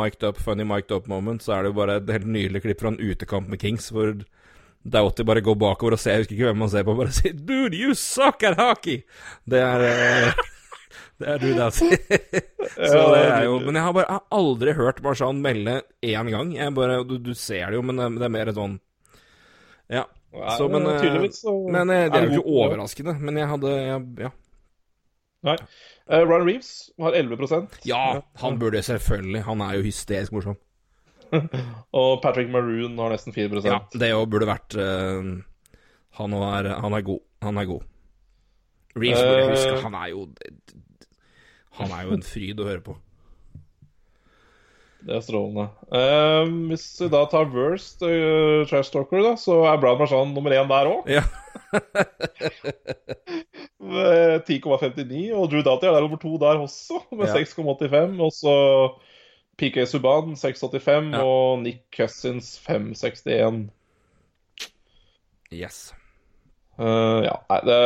mic'd 0.00 0.26
up, 0.26 0.40
funny 0.42 0.66
mic'd 0.66 0.90
up 0.96 1.06
moment, 1.06 1.46
så 1.46 1.54
er 1.54 1.62
det 1.62 1.70
jo 1.70 1.78
bare 1.78 2.00
et 2.02 2.10
helt 2.16 2.26
nydelig 2.26 2.64
klipp 2.66 2.82
fra 2.82 2.90
en 2.90 2.98
utekamp 2.98 3.54
med 3.54 3.62
Kings, 3.62 3.86
hvor 3.94 4.10
Doughty 4.86 5.22
bare 5.26 5.42
går 5.46 5.56
bakover 5.58 5.94
og 5.96 6.02
ser, 6.02 6.18
jeg 6.18 6.26
husker 6.26 6.36
ikke 6.36 6.50
hvem 6.50 6.66
han 6.66 6.74
ser 6.74 6.84
på, 6.86 6.94
bare 6.98 7.14
sier 7.14 7.38
'Dude, 7.38 7.74
you 7.78 7.94
suck 7.94 8.42
at 8.46 8.58
hockey!' 8.58 9.02
Det 9.46 9.62
er 9.62 9.86
eh, 9.86 10.44
Det 11.16 11.28
er 11.32 11.38
du, 11.40 11.46
Doughty. 11.56 11.86
så 12.92 13.02
det 13.14 13.20
er 13.24 13.44
jo 13.46 13.54
Men 13.64 13.78
jeg 13.78 13.84
har 13.86 13.94
bare 13.96 14.04
jeg 14.08 14.18
har 14.18 14.36
aldri 14.36 14.74
hørt 14.76 14.98
Marshan 15.04 15.38
melde 15.44 15.78
én 16.04 16.28
gang. 16.32 16.50
Jeg 16.56 16.74
bare, 16.76 16.98
du, 17.08 17.16
du 17.24 17.32
ser 17.34 17.70
det 17.72 17.78
jo, 17.78 17.84
men 17.88 17.96
det, 18.00 18.10
det 18.20 18.26
er 18.28 18.34
mer 18.34 18.50
sånn 18.56 18.74
Ja. 19.88 20.02
Ja, 20.36 20.56
Så, 20.58 20.66
men, 20.68 20.84
eh, 20.90 21.06
Men 21.72 21.88
eh, 21.94 22.10
det 22.12 22.18
er 22.18 22.26
jo 22.28 22.40
ikke 22.42 22.56
overraskende. 22.60 23.14
Men 23.24 23.38
jeg 23.40 23.48
hadde 23.54 23.72
jeg, 23.78 24.02
Ja. 24.26 24.32
Nei. 25.46 25.54
Uh, 26.10 26.22
Ryan 26.26 26.44
Reeves 26.46 26.70
har 27.02 27.14
11% 27.18 27.80
Ja, 27.86 28.20
han 28.42 28.56
burde 28.60 28.80
selvfølgelig. 28.82 29.42
Han 29.46 29.62
er 29.64 29.76
jo 29.78 29.84
hysterisk 29.86 30.34
morsom. 30.34 30.56
Og 32.00 32.20
Patrick 32.22 32.50
Maroon 32.52 32.98
har 33.00 33.10
nesten 33.14 33.34
4 33.34 33.62
Ja, 33.66 33.80
det 33.94 34.12
òg 34.14 34.28
burde 34.30 34.46
vært 34.50 34.76
uh, 34.78 35.32
han, 36.20 36.36
er, 36.36 36.68
han 36.82 36.94
er 36.98 37.06
god. 37.06 37.22
Han 37.46 37.58
er 37.62 37.68
god. 37.72 37.86
Reeves 38.96 39.22
burde 39.22 39.40
jeg 39.40 39.46
Eh. 39.46 39.54
huske. 39.56 39.80
Han 39.86 39.96
er 40.02 40.12
jo 40.12 40.26
Han 41.78 41.92
er 41.92 42.06
jo 42.08 42.14
en 42.16 42.24
fryd 42.24 42.60
å 42.62 42.66
høre 42.68 42.82
på. 42.84 42.94
Det 45.06 45.14
er 45.14 45.20
strålende. 45.22 45.68
Eh, 45.94 46.48
hvis 46.72 46.86
vi 47.02 47.08
da 47.12 47.20
tar 47.30 47.46
worst 47.52 48.00
uh, 48.02 48.64
trash 48.66 48.90
talker, 48.90 49.20
da, 49.22 49.34
så 49.38 49.60
er 49.70 49.76
Brad 49.78 50.00
Marchand 50.00 50.34
nummer 50.34 50.50
én 50.56 50.66
der 50.72 50.88
òg. 50.90 51.06
Ja. 51.12 51.22
10,59. 53.86 55.28
Og 55.36 55.50
Drew 55.52 55.62
Dati 55.62 55.86
er 55.86 55.94
der 55.94 56.02
nummer 56.06 56.18
to 56.18 56.32
der 56.42 56.58
også, 56.64 56.98
med 57.12 57.28
Ja. 57.28 57.36
6,85. 57.38 58.18
Og 58.24 58.32
så 58.34 58.54
PK 59.60 59.84
Subhaan 59.86 60.34
6,85 60.36 61.12
Ja. 61.14 61.22
og 61.22 61.62
Nick 61.62 61.84
Cousins 61.96 62.56
5,61. 62.66 63.68
Yes. 65.52 65.92
Eh, 66.78 67.20
ja, 67.24 67.36
nei, 67.48 67.60
det, 67.64 67.76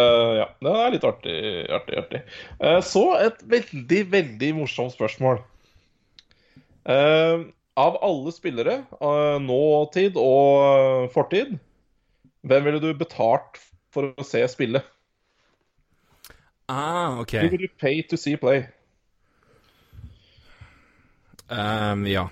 ja, 0.40 0.46
det 0.66 0.74
er 0.74 0.94
litt 0.94 1.06
artig, 1.06 1.38
artig, 1.70 1.98
artig. 2.00 2.20
Uh, 2.58 2.80
så 2.82 3.04
et 3.20 3.42
veldig, 3.52 4.00
veldig 4.10 4.50
morsomt 4.58 4.94
spørsmål. 4.96 5.38
Uh, 6.88 7.46
av 7.78 8.00
alle 8.02 8.32
spillere, 8.34 8.80
uh, 8.98 9.38
nåtid 9.42 10.18
og 10.18 11.06
fortid, 11.14 11.54
hvem 12.42 12.66
ville 12.66 12.82
du 12.82 12.90
betalt 12.98 13.60
for 13.94 14.10
å 14.10 14.26
se 14.26 14.42
spille? 14.50 14.82
Ah, 16.70 17.20
OK. 17.20 17.38
Who 17.38 17.54
would 17.54 17.62
you 17.62 17.70
pay 17.78 18.02
to 18.10 18.18
see 18.18 18.36
play? 18.38 18.66
Um, 21.50 22.06
ja. 22.06 22.28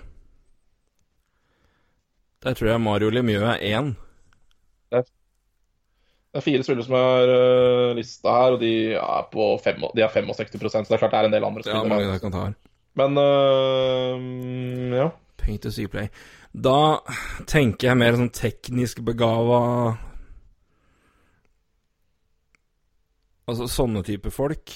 Der 2.42 2.54
tror 2.54 2.70
jeg 2.70 2.80
Mario 2.80 3.10
Lemieux 3.10 3.42
er 3.42 3.58
én. 3.62 3.96
Det 6.28 6.40
er 6.42 6.44
fire 6.44 6.62
spillere 6.66 6.84
som 6.84 6.94
er 6.98 7.30
uh, 7.32 7.94
lista 7.96 8.28
her, 8.34 8.56
og 8.56 8.60
de 8.60 8.72
er 9.00 9.28
på 9.32 9.46
fem, 9.64 9.80
de 9.96 10.02
er 10.04 10.10
65 10.12 10.58
så 10.68 10.82
det 10.84 10.92
er 10.92 11.00
klart 11.00 11.14
det 11.14 11.20
er 11.22 11.28
en 11.30 11.32
del 11.32 11.46
andre 11.48 11.62
Ja, 11.64 11.82
mange 11.88 12.04
der. 12.10 12.18
kan 12.20 12.32
ta 12.34 12.42
her. 12.48 12.56
Men 12.98 13.16
uh, 13.16 14.98
ja. 14.98 15.06
Paint 15.40 15.62
to 15.64 15.70
see 15.72 15.88
play. 15.88 16.08
Da 16.52 16.98
tenker 17.48 17.88
jeg 17.92 17.96
mer 18.00 18.16
sånn 18.18 18.30
teknisk 18.34 19.00
begava 19.06 19.96
Altså 23.48 23.64
sånne 23.72 24.02
type 24.04 24.28
folk. 24.34 24.72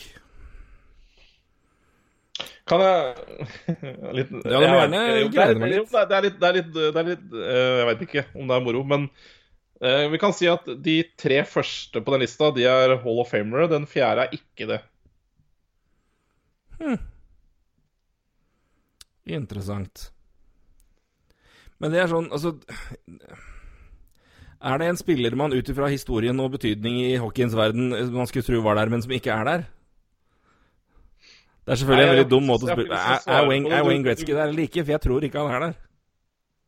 Kan 2.71 2.81
jeg 2.81 3.49
litt, 4.17 4.31
Ja, 4.47 4.61
du 4.63 4.65
må 4.65 4.79
gjerne 4.79 5.03
jeg- 5.03 5.31
glede 5.35 5.61
meg 5.61 5.75
litt. 5.75 5.93
Det 5.93 6.17
er, 6.17 6.23
litt, 6.29 6.39
det 6.41 6.49
er 6.49 6.57
litt, 6.57 6.73
det 6.73 6.97
er 7.03 7.09
litt 7.11 7.35
eh, 7.37 7.77
Jeg 7.83 7.89
vet 7.91 8.05
ikke 8.07 8.25
om 8.39 8.49
det 8.49 8.57
er 8.57 8.65
moro, 8.65 8.83
men 8.89 9.09
vi 9.83 10.19
kan 10.23 10.35
si 10.37 10.47
at 10.47 10.69
de 10.85 11.01
tre 11.19 11.41
første 11.49 11.99
på 12.05 12.13
den 12.15 12.23
lista 12.23 12.53
De 12.55 12.63
er 12.71 12.97
Hall 13.03 13.19
of 13.19 13.33
Famere. 13.33 13.67
Den 13.71 13.89
fjerde 13.91 14.29
er 14.29 14.37
ikke 14.37 14.69
det. 14.71 14.79
Interessant. 19.27 20.11
Men 21.83 21.95
det 21.95 22.03
er 22.03 22.11
sånn, 22.11 22.29
altså 22.31 22.55
Er 24.63 24.79
det 24.79 24.89
en 24.89 24.99
spiller 24.99 25.35
man 25.39 25.55
ut 25.55 25.71
ifra 25.73 25.89
historien 25.91 26.39
og 26.43 26.53
betydning 26.55 27.01
i 27.03 27.15
hockeyens 27.19 27.57
verden 27.59 27.91
man 28.15 28.29
skulle 28.31 28.47
tro 28.47 28.63
var 28.63 28.79
der, 28.79 28.93
men 28.93 29.03
som 29.03 29.15
ikke 29.15 29.35
er 29.35 29.49
der? 29.49 29.65
Det 31.63 31.75
er 31.75 31.79
selvfølgelig 31.79 32.05
Nei, 32.05 32.11
en 32.11 32.17
veldig 32.17 32.31
dum 32.31 32.47
måte 32.51 32.67
å 32.67 32.75
spille 32.75 32.99
Er, 32.99 33.27
er, 33.27 33.49
Wayne, 33.51 33.71
er 33.71 33.85
Wayne 33.87 34.07
Gretzky 34.07 34.31
der 34.33 34.49
eller 34.49 34.65
ikke? 34.67 34.83
For 34.83 34.95
jeg 34.95 35.05
tror 35.05 35.27
ikke 35.27 35.43
han 35.43 35.57
er 35.57 35.67
der. 35.67 35.77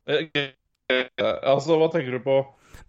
Eh, 0.05 0.43
eh, 0.91 1.07
altså, 1.51 1.75
hva 1.79 1.89
tenker 1.91 2.15
du 2.15 2.23
på? 2.23 2.37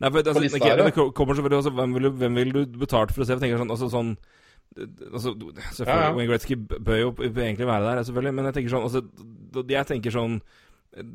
Nei, 0.00 0.10
for, 0.12 0.18
altså, 0.20 0.40
lista 0.44 0.58
okay, 0.60 0.76
det 0.76 1.14
kommer 1.16 1.34
selvfølgelig 1.38 1.58
også 1.62 1.70
Hvem 1.72 1.94
vil, 1.96 2.10
hvem 2.20 2.34
vil 2.36 2.50
du 2.52 2.60
betalt 2.82 3.12
for 3.16 3.22
å 3.22 3.26
se? 3.26 3.32
Jeg 3.32 3.40
tenker 3.46 3.62
sånn, 3.62 3.70
altså 3.72 3.88
sånn 3.88 4.10
altså, 5.12 5.32
selvfølgelig, 5.32 5.86
Ja, 5.88 6.10
ja. 6.10 6.14
Wayne 6.18 6.28
Gretzky 6.28 6.56
bør 6.60 6.98
jo 7.00 7.10
egentlig 7.30 7.66
være 7.70 7.86
der, 7.94 8.02
selvfølgelig, 8.04 8.34
men 8.36 8.44
jeg 8.50 8.56
tenker 8.58 8.74
sånn 8.74 8.84
altså, 8.90 9.02
Jeg 9.72 9.86
tenker 9.88 10.12
sånn 10.12 10.36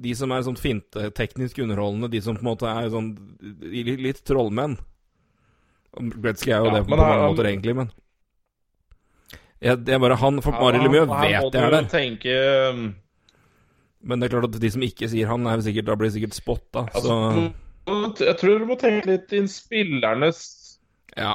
De 0.01 0.15
som 0.17 0.33
er 0.33 0.41
sånn 0.47 0.57
finte, 0.61 1.07
teknisk 1.17 1.61
underholdende, 1.61 2.09
de 2.13 2.21
som 2.25 2.35
på 2.37 2.41
en 2.45 2.49
måte 2.51 2.69
er 2.71 2.89
sånn 2.93 3.11
litt, 3.61 4.23
trollmenn 4.25 4.77
Gretzky 6.23 6.49
er 6.55 6.61
jo 6.63 6.71
Ja, 6.71 6.75
det 6.79 6.85
på, 6.87 6.95
mange 6.95 7.05
han- 7.11 7.25
måter, 7.35 7.49
egentlig, 7.51 7.75
men 7.83 7.91
jeg, 9.61 9.77
det 9.85 9.93
er 9.93 9.99
bare 10.01 10.15
han 10.17 10.41
For 10.41 10.51
her- 10.57 10.73
Lemieux 10.81 11.05
vet 11.05 11.29
jeg 11.29 11.61
er 11.61 11.69
der. 11.75 11.83
tenke 11.91 12.35
um, 12.73 12.95
Men 14.01 14.19
det 14.19 14.25
er 14.31 14.39
klart 14.39 14.47
at 14.49 14.59
de 14.63 14.71
som 14.73 14.81
ikke 14.81 15.09
sier 15.11 15.27
han, 15.29 15.45
er 15.45 15.61
sikkert, 15.61 15.85
da 15.85 15.95
blir 15.99 16.09
sikkert 16.09 16.33
spotta. 16.33 16.87
Så 16.95 16.97
Altså, 16.97 17.51
jeg 17.87 18.35
tror 18.39 18.61
du 18.61 18.67
må 18.69 18.77
tenke 18.79 19.09
litt 19.09 19.33
inn 19.35 19.49
spillernes 19.49 20.41
ja. 21.17 21.33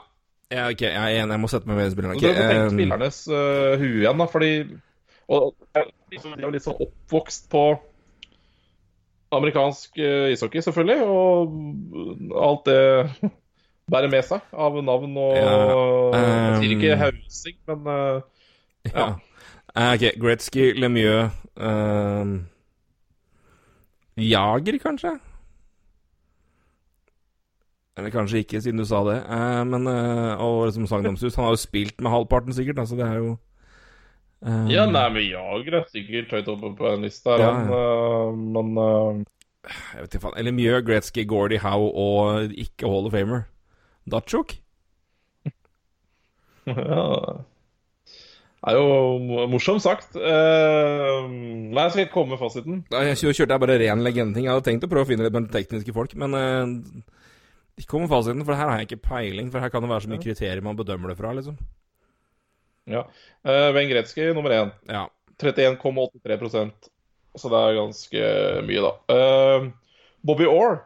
ja. 0.53 0.69
Ok, 0.71 0.87
jeg 0.87 0.95
er 0.95 1.21
enig. 1.21 1.35
Jeg 1.35 1.43
må 1.43 1.51
sette 1.53 1.69
meg 1.69 1.81
med 1.81 1.91
spillerne. 1.93 2.17
Du 2.17 2.27
må 2.27 2.33
tenke 2.39 2.71
spillernes 2.73 3.19
uh, 3.29 3.75
hue 3.81 3.99
igjen, 4.01 4.23
da, 4.23 4.29
fordi 4.31 4.53
Og 5.27 5.51
De 5.77 6.21
er 6.23 6.47
jo 6.47 6.53
litt 6.55 6.65
sånn 6.65 6.79
oppvokst 6.87 7.51
på 7.53 7.67
amerikansk 9.37 9.99
uh, 9.99 10.31
ishockey, 10.33 10.63
selvfølgelig, 10.65 11.03
og 11.03 12.39
alt 12.47 12.69
det 12.71 13.33
bærer 13.93 14.11
med 14.11 14.25
seg 14.27 14.55
av 14.55 14.79
navn 14.87 15.19
og 15.19 15.37
Ja, 15.37 15.57
Jeg 16.15 16.61
sier 16.63 16.77
ikke 16.77 16.95
um, 16.95 17.03
hausing, 17.05 17.59
men 17.71 17.91
uh, 17.91 18.21
ja. 18.95 19.09
ja. 19.09 19.09
Ok, 19.77 20.07
Gretzky, 20.23 20.71
Lemieux 20.73 21.27
eh, 21.61 22.31
Jager, 24.17 24.79
kanskje? 24.81 25.11
Eller 27.97 28.13
kanskje 28.13 28.43
ikke, 28.45 28.61
siden 28.61 28.79
du 28.83 28.85
sa 28.85 28.99
det. 29.09 29.17
Eh, 29.25 29.63
men 29.65 29.87
eh, 29.89 30.43
Og 30.45 30.67
liksom 30.69 30.87
Sagnomsus. 30.91 31.35
Han 31.39 31.47
har 31.49 31.55
jo 31.57 31.63
spilt 31.63 32.01
med 32.05 32.13
halvparten, 32.13 32.53
sikkert. 32.53 32.79
Altså, 32.83 32.97
det 32.99 33.07
er 33.07 33.15
jo 33.23 33.31
um... 34.45 34.67
Ja, 34.69 34.85
nei, 34.91 35.07
men 35.15 35.25
Jager 35.31 35.79
er 35.81 35.87
sikkert 35.89 36.35
høyt 36.37 36.51
oppe 36.53 36.75
på 36.77 36.91
en 36.93 37.07
liste 37.07 37.33
her, 37.33 37.41
Ja, 37.41 37.55
han, 37.57 37.73
eh, 37.73 38.45
men 38.59 38.77
uh... 38.77 39.25
Jeg 39.67 40.05
vet 40.05 40.13
ikke 40.15 40.23
faen. 40.29 40.37
Eller 40.39 40.55
Mjø, 40.55 40.77
Gretzky, 40.87 41.25
Gordie 41.27 41.59
Howe 41.65 41.89
og 41.99 42.53
ikke 42.55 42.87
Hall 42.87 43.09
of 43.09 43.17
Famer. 43.17 43.47
Dachuk? 44.13 44.53
Ja 46.67 47.07
Det 48.67 48.73
er 48.73 48.79
jo 48.81 49.47
morsomt 49.51 49.83
sagt. 49.85 50.17
Uh, 50.19 51.27
nei, 51.31 51.83
jeg 51.85 51.93
skal 51.93 52.03
ikke 52.07 52.15
komme 52.17 52.35
med 52.35 52.41
fasiten. 52.41 52.81
Da 52.91 53.05
jeg 53.07 53.19
kjør- 53.21 53.37
kjørte 53.39 53.55
jeg 53.55 53.63
bare 53.63 53.77
ren 53.79 54.03
legendeting. 54.03 54.49
Jeg 54.49 54.53
hadde 54.57 54.67
tenkt 54.67 54.87
å 54.87 54.91
prøve 54.91 55.07
å 55.07 55.11
finne 55.11 55.27
litt 55.29 55.37
med 55.37 55.53
tekniske 55.55 55.95
folk, 55.95 56.17
men 56.19 56.35
eh, 56.35 56.73
ikke 57.77 57.91
kom 57.91 58.07
med 58.07 58.13
fasiten, 58.13 58.45
for 58.47 58.57
her 58.57 58.71
har 58.71 58.79
jeg 58.81 58.89
ikke 58.89 59.05
peiling. 59.05 59.51
For 59.53 59.61
her 59.61 59.73
kan 59.73 59.85
det 59.85 59.91
være 59.91 60.07
så 60.07 60.13
mye 60.13 60.23
kriterier 60.23 60.65
man 60.65 60.79
bedømmer 60.79 61.13
det 61.13 61.19
fra, 61.19 61.33
liksom. 61.37 61.59
Ja. 62.87 63.03
Uh, 63.45 63.77
Gretzky 63.91 64.31
nummer 64.33 64.55
én. 64.55 64.71
Ja. 64.89 65.07
31,83% 65.43 66.89
Så 67.37 67.51
det 67.53 67.59
er 67.61 67.75
ganske 67.77 68.21
mye, 68.65 68.81
da. 68.81 68.93
Eh, 69.13 69.67
Bobby 70.25 70.47
Orr. 70.49 70.79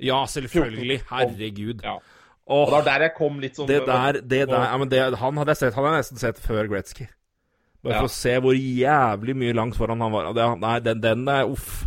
Ja, 0.00 0.18
selvfølgelig. 0.28 1.00
Herregud. 1.08 1.80
Ja. 1.82 1.94
Og 2.46 2.66
det 2.66 2.74
var 2.74 2.84
der 2.84 3.04
jeg 3.06 3.14
kom 3.16 3.38
litt 3.40 3.56
sånn 3.56 3.66
det 3.66 3.80
der, 3.88 4.20
det 4.20 4.42
der 4.50 4.66
ja, 4.68 4.76
men 4.78 4.90
det, 4.92 5.00
Han 5.18 5.40
hadde 5.40 5.54
jeg 5.54 5.62
sett, 5.64 5.74
han 5.74 5.86
hadde 5.86 5.96
jeg 5.96 6.04
nesten 6.04 6.20
sett 6.20 6.42
før 6.44 6.68
Gretzky. 6.70 7.08
Bare 7.82 7.94
Ja. 7.94 8.02
for 8.02 8.10
å 8.10 8.12
se 8.12 8.36
hvor 8.44 8.54
jævlig 8.54 9.34
mye 9.40 9.56
langt 9.56 9.78
foran 9.78 10.00
han 10.04 10.12
var. 10.12 10.30
Nei, 10.60 10.78
den, 10.84 11.00
den 11.00 11.26
er 11.32 11.48
uff. 11.48 11.86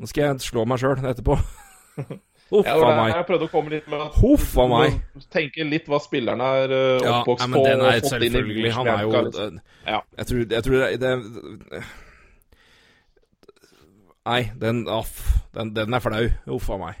Nå 0.00 0.08
skal 0.08 0.24
jeg 0.30 0.48
slå 0.48 0.64
meg 0.64 0.80
sjøl 0.80 1.04
etterpå. 1.04 1.36
Uff 2.50 2.66
Ja, 2.66 2.74
meg. 2.82 3.12
jeg 3.14 3.26
prøvde 3.28 3.46
å 3.46 3.50
komme 3.52 3.70
litt 3.70 3.86
med 3.90 4.00
Huffa 4.18 4.64
meg. 4.70 4.96
Tenke 5.30 5.62
litt 5.68 5.86
hva 5.90 6.00
spillerne 6.02 6.46
er 6.64 6.72
uh, 6.74 6.78
Ja, 6.98 7.12
oppvokst 7.20 7.44
ja, 7.46 7.46
på. 7.46 7.50
men 7.52 7.58
den 7.68 7.80
er 7.86 8.00
selvfølgelig 8.02 8.72
Han 8.74 8.86
er 8.90 9.00
jo 9.04 9.10
liksom. 9.28 9.60
Ja. 9.86 10.00
Jeg 10.18 10.26
tror, 10.30 10.40
jeg 10.56 10.62
tror 10.66 10.76
det, 10.82 10.88
det 11.04 11.12
Nei, 14.30 14.42
den 14.60 14.84
Aff. 14.90 15.14
Den, 15.54 15.72
den 15.74 15.94
er 15.96 16.00
flau. 16.04 16.26
Huffa 16.50 16.76
meg. 16.80 16.94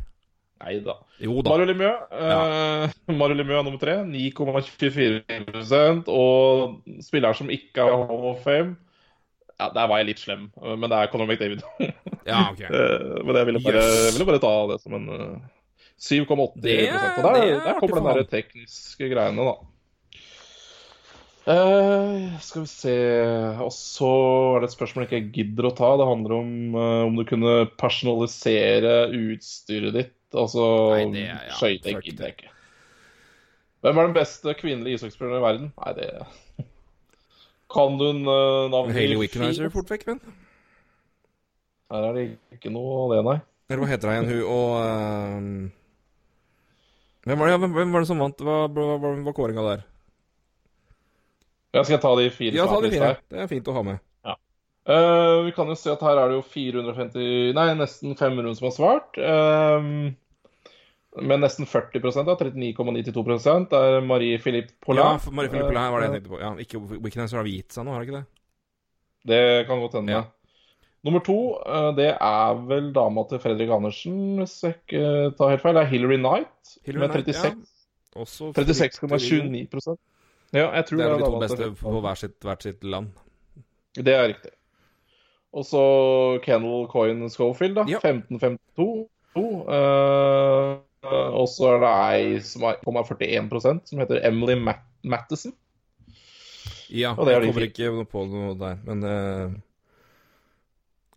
Nei 0.60 0.74
da. 0.84 0.94
Jo 1.22 1.40
da. 1.44 1.50
Mario 1.54 1.66
Lemieux 1.70 1.98
uh, 2.12 2.84
Mario 3.20 3.36
Lemieux 3.38 3.58
er 3.58 3.62
nummer 3.66 3.80
tre. 3.80 3.94
9,24% 4.06 6.08
Og 6.12 6.74
spillere 7.04 7.34
som 7.38 7.50
ikke 7.52 7.80
har 7.86 7.96
Hall 8.10 8.26
of 8.34 8.40
Fame 8.44 8.70
Ja, 9.60 9.68
Der 9.76 9.88
var 9.90 10.00
jeg 10.00 10.08
litt 10.14 10.20
slem, 10.24 10.46
uh, 10.56 10.72
men 10.74 10.88
det 10.90 10.96
er 11.02 11.10
Conor 11.12 11.28
McDavid. 11.30 11.62
Ja, 12.30 12.46
ok. 12.52 12.60
Uh, 12.68 13.20
men 13.26 13.36
jeg 13.40 13.46
ville 13.48 13.60
bare, 13.64 13.80
Yes. 13.84 14.14
ville 14.16 14.26
bare 14.28 14.40
ta 14.42 14.52
det 14.70 14.76
som 14.82 14.94
en 14.98 15.06
uh, 15.08 15.48
7,80 16.00 16.60
Det 16.64 16.74
er- 16.86 16.96
Og 17.18 17.24
der, 17.26 17.38
er 17.40 17.60
der 17.64 17.78
kommer 17.80 18.00
den 18.00 18.18
der 18.22 18.28
tekniske 18.32 19.08
greiene, 19.12 19.46
da. 19.50 19.54
Uh, 21.50 22.36
skal 22.44 22.62
vi 22.66 22.68
se 22.68 22.94
Og 23.64 23.70
så 23.72 24.10
er 24.56 24.60
det 24.60 24.68
et 24.68 24.74
spørsmål 24.76 25.06
jeg 25.08 25.22
ikke 25.24 25.32
gidder 25.38 25.68
å 25.70 25.74
ta. 25.78 25.88
Det 25.98 26.06
handler 26.10 26.34
om 26.36 26.50
uh, 26.76 27.06
om 27.08 27.16
du 27.16 27.24
kunne 27.28 27.54
personalisere 27.80 28.94
utstyret 29.16 29.96
ditt. 29.96 30.14
Altså 30.36 30.62
ja, 31.16 31.38
skøyting 31.56 32.02
gidder 32.04 32.28
jeg 32.28 32.36
ikke. 32.36 32.52
Hvem 33.80 33.96
er 33.98 34.10
den 34.10 34.14
beste 34.20 34.52
kvinnelige 34.60 35.00
ishockeyspilleren 35.00 35.40
i 35.40 35.46
verden? 35.46 35.70
Nei, 35.80 35.94
det 35.96 36.68
Kan 37.70 37.98
du 38.00 38.06
en 38.10 38.24
uh, 38.26 38.68
navn 38.72 38.90
Haley 38.94 39.18
Wickenheiser 39.20 39.70
fort 39.74 39.90
vekk, 39.92 40.08
men. 40.10 40.18
Her 41.90 42.08
er 42.08 42.16
det 42.16 42.24
ikke 42.56 42.72
noe 42.74 43.04
av 43.04 43.14
det, 43.14 43.20
nei. 43.26 43.36
Eller 43.70 43.84
hva 43.84 43.90
heter 43.90 44.10
hun 44.10 44.16
igjen, 44.16 44.30
hun 44.30 44.42
og 44.50 44.68
uh, 44.80 45.40
hvem, 47.28 47.38
var 47.38 47.50
det, 47.50 47.56
hvem, 47.62 47.72
hvem 47.76 47.94
var 47.94 48.02
det 48.02 48.10
som 48.10 48.22
vant? 48.22 48.42
Hva 48.42 48.58
var 48.66 49.36
kåringa 49.36 49.66
der? 49.66 49.88
Jeg 51.76 51.86
skal 51.86 52.00
ta 52.02 52.14
de 52.18 52.30
fire 52.34 52.56
Ja, 52.56 52.66
ta 52.66 52.80
de 52.82 52.90
fire. 52.90 53.16
Det 53.30 53.44
er 53.44 53.50
fint 53.50 53.68
å 53.70 53.74
ha 53.76 53.82
med. 53.86 54.00
Eh, 54.90 55.42
vi 55.44 55.52
kan 55.52 55.68
jo 55.68 55.76
se 55.76 55.92
at 55.92 56.00
her 56.02 56.18
er 56.18 56.30
det 56.30 56.38
jo 56.38 56.46
450 56.50 57.52
Nei, 57.54 57.66
nesten 57.78 58.16
500 58.16 58.56
som 58.58 58.66
har 58.70 58.74
svart. 58.74 59.20
Uh, 59.20 60.10
med 61.18 61.42
nesten 61.42 61.66
40 61.66 62.00
da, 62.00 62.36
39,92 62.38 63.70
Det 63.70 63.78
er 63.78 64.04
Marie 64.06 64.38
Philippe 64.38 64.76
Pollin. 64.84 65.02
Ja, 65.02 65.32
Marie 65.34 65.50
Philippe 65.50 65.72
Pollin 65.72 65.94
var 65.94 66.00
det 66.02 66.06
jeg 66.06 66.14
tenkte 66.18 66.34
på. 66.34 66.42
Ja, 66.42 66.50
ikke 66.62 66.82
Wickenheiser 67.02 67.40
har 67.40 67.48
gitt 67.50 67.74
seg 67.74 67.86
nå, 67.86 67.94
har 67.94 68.04
det 68.04 68.10
ikke 68.10 68.20
det? 68.20 68.26
Det 69.30 69.40
kan 69.68 69.82
godt 69.82 69.96
hende. 69.98 70.14
Ja. 70.14 70.22
Nummer 71.02 71.22
to, 71.24 71.38
eh, 71.64 71.90
det 71.96 72.10
er 72.12 72.62
vel 72.68 72.92
dama 72.92 73.24
til 73.28 73.40
Fredrik 73.40 73.72
Andersen, 73.72 74.36
hvis 74.38 74.58
jeg 74.62 74.76
ikke 74.78 75.34
tar 75.38 75.54
helt 75.54 75.64
feil. 75.64 75.74
Det 75.76 75.82
er 75.82 75.92
Hillary 75.94 76.18
Knight 76.20 76.74
Hillary 76.86 77.06
med 77.06 77.14
Knight, 77.16 77.34
36 77.34 77.66
Også 78.20 78.52
36,29% 78.52 79.96
Ja, 80.52 80.68
jeg 80.74 80.86
tror 80.86 80.96
Det 80.98 81.06
er 81.06 81.10
vel 81.10 81.22
de 81.22 81.26
to 81.26 81.40
beste 81.40 81.70
på 81.80 82.00
hvert 82.04 82.20
sitt, 82.20 82.38
hvert 82.44 82.62
sitt 82.66 82.84
land. 82.84 83.10
Det 83.94 84.14
er 84.14 84.28
riktig. 84.28 84.50
Og 85.52 85.64
så 85.66 85.82
Kennel 86.44 86.86
Coyne 86.90 87.30
Schofield, 87.30 87.74
da. 87.74 87.84
Ja. 87.90 87.98
1552. 88.02 89.08
Uh, 89.36 90.82
og 91.08 91.48
så 91.48 91.74
er 91.74 91.80
det 91.80 91.90
ei 91.96 92.40
som 92.44 92.66
er 92.68 92.80
0,41% 92.84 93.88
som 93.88 94.02
heter 94.02 94.20
Emily 94.28 94.56
Matt 94.60 94.84
Mattison. 95.02 95.54
Ja, 96.90 97.14
jeg 97.14 97.42
kommer 97.46 97.66
ikke 97.68 98.04
på 98.10 98.24
noe 98.28 98.54
der, 98.58 98.80
men 98.84 99.04
uh, 99.06 99.52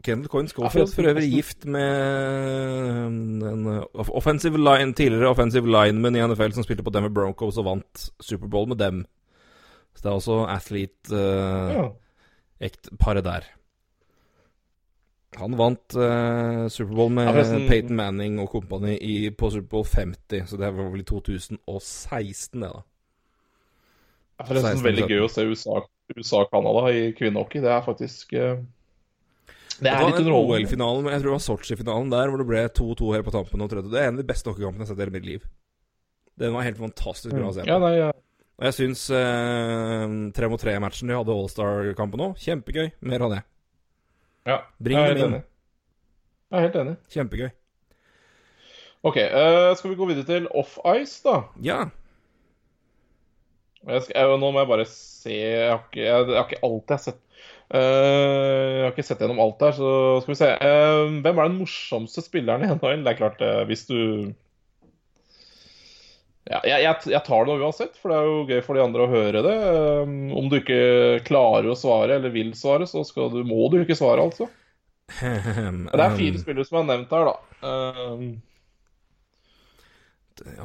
Kendal 0.05 0.29
Coyne 0.29 0.51
Schofield 0.51 0.93
for 0.93 1.09
øvrig 1.09 1.31
gift 1.31 1.65
med 1.65 3.07
en 3.49 3.65
uh, 3.67 3.81
offensive 4.13 4.59
line, 4.59 4.93
tidligere 4.93 5.31
offensive 5.33 5.67
lineman 5.67 6.15
i 6.15 6.23
NFL 6.27 6.53
som 6.55 6.67
spilte 6.67 6.85
på 6.85 6.93
Denver 6.93 7.13
Broncos 7.15 7.57
og 7.57 7.65
vant 7.65 8.05
Superbowl 8.21 8.69
med 8.69 8.79
dem. 8.83 9.03
Så 9.95 10.03
det 10.05 10.11
er 10.11 10.19
også 10.19 10.39
athlete 10.49 11.13
uh, 11.13 11.89
Ja. 12.61 13.21
der. 13.21 13.49
Han 15.41 15.55
vant 15.57 15.95
uh, 15.97 16.67
Superbowl 16.71 17.11
med 17.15 17.29
Ja, 17.29 17.43
sånn... 17.47 17.65
Peyton 17.69 17.97
Manning 17.97 18.39
og 18.43 18.51
kompani 18.53 18.95
i- 19.01 19.31
på 19.33 19.49
Superbowl 19.53 19.85
50, 19.87 20.45
så 20.49 20.59
det 20.61 20.69
var 20.75 20.91
vel 20.93 21.01
i 21.01 21.07
2016, 21.09 22.61
det, 22.61 22.69
da. 22.69 22.83
Det 24.33 24.43
er 24.43 24.49
forresten 24.49 24.79
16, 24.79 24.85
veldig 24.87 25.07
gøy 25.09 25.23
å 25.23 25.31
se 25.31 25.45
USA-Canada 26.17 26.85
i 26.93 27.03
kvinnehockey. 27.17 27.61
Det 27.63 27.71
er 27.71 27.83
faktisk 27.85 28.33
uh, 28.35 28.57
Det 29.79 29.89
er 29.91 30.03
litt 30.03 30.17
den 30.19 30.25
underholdende. 30.25 30.63
OL-finalen, 30.63 31.09
jeg 31.13 31.21
tror 31.23 31.29
det 31.31 31.37
var 31.37 31.45
Sotsji-finalen 31.47 32.13
der, 32.13 32.31
hvor 32.33 32.41
det 32.43 32.49
ble 32.49 32.63
2-2 32.81 33.13
her 33.15 33.25
på 33.25 33.33
tampen. 33.35 33.63
Og. 33.63 33.75
Det 33.77 33.99
er 34.01 34.09
en 34.09 34.17
av 34.17 34.23
de 34.23 34.27
beste 34.33 34.49
hockeykampene 34.51 34.83
jeg 34.83 34.89
har 34.89 34.93
sett 34.93 35.01
i 35.01 35.05
hele 35.05 35.15
mitt 35.17 35.29
liv. 35.29 35.47
Den 36.41 36.53
var 36.55 36.65
helt 36.65 36.81
fantastisk 36.81 37.33
bra 37.35 37.49
å 37.51 37.55
se 37.55 37.61
på. 37.61 37.69
Ja, 37.69 37.79
nei, 37.81 37.93
ja. 37.99 38.11
Og 38.57 38.67
jeg 38.67 38.75
syns 38.77 39.07
eh, 39.13 40.13
3 40.37 40.49
mot 40.51 40.61
3-matchen 40.61 41.09
de 41.09 41.15
hadde 41.17 41.33
All-Star-kampen 41.33 42.21
òg, 42.25 42.35
kjempegøy. 42.41 42.91
Mer 43.05 43.25
av 43.25 43.33
det. 43.33 43.41
Ja. 44.47 44.61
Bring 44.83 44.99
jeg 44.99 45.03
er 45.03 45.13
helt 45.13 45.25
enig. 45.27 45.41
Jeg 46.51 46.57
er 46.59 46.65
helt 46.67 46.79
enig. 46.83 46.95
Kjempegøy. 47.13 47.49
OK, 49.03 49.17
uh, 49.19 49.73
skal 49.75 49.91
vi 49.91 49.97
gå 49.99 50.07
videre 50.07 50.27
til 50.27 50.45
off-ice, 50.55 51.19
da? 51.25 51.39
Ja. 51.63 51.79
Jeg 53.83 54.05
skal, 54.05 54.15
jeg, 54.15 54.37
nå 54.39 54.51
må 54.55 54.61
jeg 54.61 54.69
bare 54.69 54.85
se 54.87 55.33
Jeg 55.33 55.65
har 55.67 55.81
ikke, 55.81 56.05
jeg, 56.05 56.29
har 56.37 56.45
ikke 56.45 56.61
alt 56.63 56.93
jeg 56.93 56.95
har 56.95 57.03
sett. 57.03 57.19
Uh, 57.73 57.81
jeg 57.81 58.85
har 58.85 58.93
ikke 58.93 59.05
sett 59.07 59.23
gjennom 59.23 59.41
alt 59.43 59.65
her, 59.65 59.75
så 59.75 59.91
skal 60.23 60.31
vi 60.31 60.39
se. 60.39 60.51
Uh, 60.61 61.19
hvem 61.25 61.41
er 61.41 61.49
den 61.49 61.59
morsomste 61.59 62.23
spilleren 62.23 62.63
i 62.63 62.69
NHL? 62.71 63.03
Det 63.03 63.11
er 63.11 63.19
klart, 63.19 63.43
hvis 63.67 63.83
du 63.89 63.97
ja, 66.43 66.59
jeg, 66.67 66.83
jeg, 66.83 67.11
jeg 67.13 67.23
tar 67.23 67.45
det 67.47 67.53
uansett, 67.55 67.93
for 67.99 68.11
det 68.11 68.17
er 68.17 68.25
jo 68.27 68.39
gøy 68.49 68.61
for 68.65 68.75
de 68.75 68.83
andre 68.83 69.05
å 69.05 69.11
høre 69.11 69.43
det. 69.45 69.53
Um, 70.03 70.15
om 70.35 70.49
du 70.51 70.57
ikke 70.59 71.21
klarer 71.27 71.69
å 71.71 71.77
svare 71.79 72.17
eller 72.17 72.33
vil 72.33 72.51
svare, 72.57 72.87
så 72.89 73.05
skal 73.07 73.31
du, 73.31 73.43
må 73.47 73.69
du 73.71 73.79
ikke 73.79 73.95
svare, 73.95 74.25
altså. 74.25 74.49
Det 75.13 76.01
er 76.03 76.17
fire 76.17 76.41
spillere 76.41 76.67
som 76.67 76.81
er 76.81 76.89
nevnt 76.89 77.13
her, 77.15 77.29
da. 77.29 77.35
Um, 77.63 78.25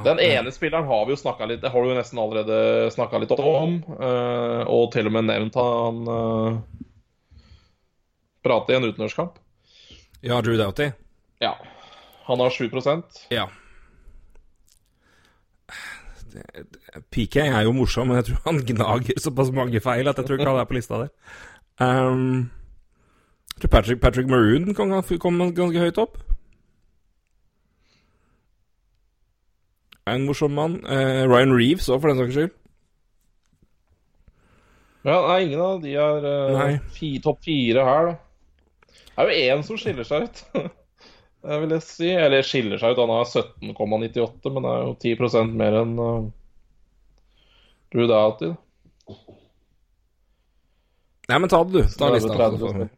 Den 0.09 0.23
ene 0.25 0.51
spilleren 0.55 0.89
har 0.89 1.07
vi 1.07 1.13
jo 1.13 1.19
snakka 1.21 1.47
litt 1.47 1.61
Det 1.61 1.71
har 1.71 1.85
du 1.85 1.91
jo 1.91 1.97
nesten 1.99 2.19
allerede 2.23 2.91
snakka 2.95 3.21
litt 3.23 3.35
om. 3.39 3.79
Uh, 3.87 4.63
og 4.67 4.91
til 4.95 5.11
og 5.11 5.15
med 5.15 5.29
nevnt 5.31 5.59
han 5.59 6.03
uh, 6.11 6.59
prate 8.43 8.75
i 8.75 8.81
en 8.81 8.89
utenlandskamp. 8.89 9.39
Ja, 10.27 10.41
Drew 10.43 10.59
Doughty. 10.59 10.91
Ja. 11.39 11.55
Han 12.27 12.43
har 12.43 12.51
7% 12.51 13.03
Ja. 13.31 13.47
PK 17.15 17.37
er 17.45 17.63
jo 17.67 17.75
morsom, 17.77 18.09
men 18.09 18.21
jeg 18.21 18.29
tror 18.29 18.41
han 18.45 18.63
gnager 18.67 19.21
såpass 19.21 19.53
mange 19.55 19.81
feil 19.81 20.09
at 20.09 20.19
jeg 20.19 20.27
tror 20.27 20.39
ikke 20.39 20.51
han 20.51 20.61
er 20.61 20.69
på 20.71 20.79
lista 20.79 21.03
der. 21.03 21.11
Um, 21.81 22.51
jeg 23.55 23.63
tror 23.63 23.73
Patrick, 23.77 24.01
Patrick 24.01 24.31
Maroon 24.31 24.75
kan 24.75 25.19
komme 25.19 25.51
ganske 25.55 25.83
høyt 25.83 25.99
opp. 25.99 26.19
Er 30.07 30.17
en 30.17 30.25
morsom 30.25 30.55
mann. 30.57 30.81
Uh, 30.87 31.27
Ryan 31.29 31.53
Reeves 31.57 31.89
òg, 31.89 32.01
for 32.01 32.13
den 32.13 32.23
saks 32.23 32.37
skyld. 32.37 32.55
Ja, 35.07 35.19
nei, 35.29 35.43
ingen 35.47 35.61
av 35.63 35.83
de 35.83 35.95
er 35.95 36.27
uh, 36.29 36.79
fi, 36.95 37.15
topp 37.23 37.45
fire 37.45 37.85
her, 37.87 38.11
da. 38.11 38.17
Det 39.19 39.25
er 39.25 39.31
jo 39.31 39.55
én 39.55 39.63
som 39.67 39.79
skiller 39.79 40.07
seg 40.07 40.29
ut, 40.29 40.43
vil 41.43 41.71
jeg 41.77 41.83
si. 41.87 42.09
Eller 42.11 42.43
skiller 42.47 42.81
seg 42.81 42.95
ut, 42.97 42.99
han 43.05 43.13
har 43.15 43.25
17,98, 43.31 44.53
men 44.55 44.65
det 44.67 44.73
er 44.75 44.87
jo 44.87 44.95
10 45.39 45.45
mer 45.55 45.77
enn 45.83 45.93
uh, 45.99 46.31
Drew 47.93 48.09
Doughty. 48.11 48.51
da. 48.53 49.17
Nei, 51.29 51.39
men 51.39 51.51
ta 51.53 51.61
det, 51.65 51.73
du. 51.73 51.83
Ta 51.99 52.09
det 52.09 52.23
lista. 52.23 52.35
30 52.37 52.59
så 52.59 52.73
får 52.73 52.79
vi- 52.79 52.95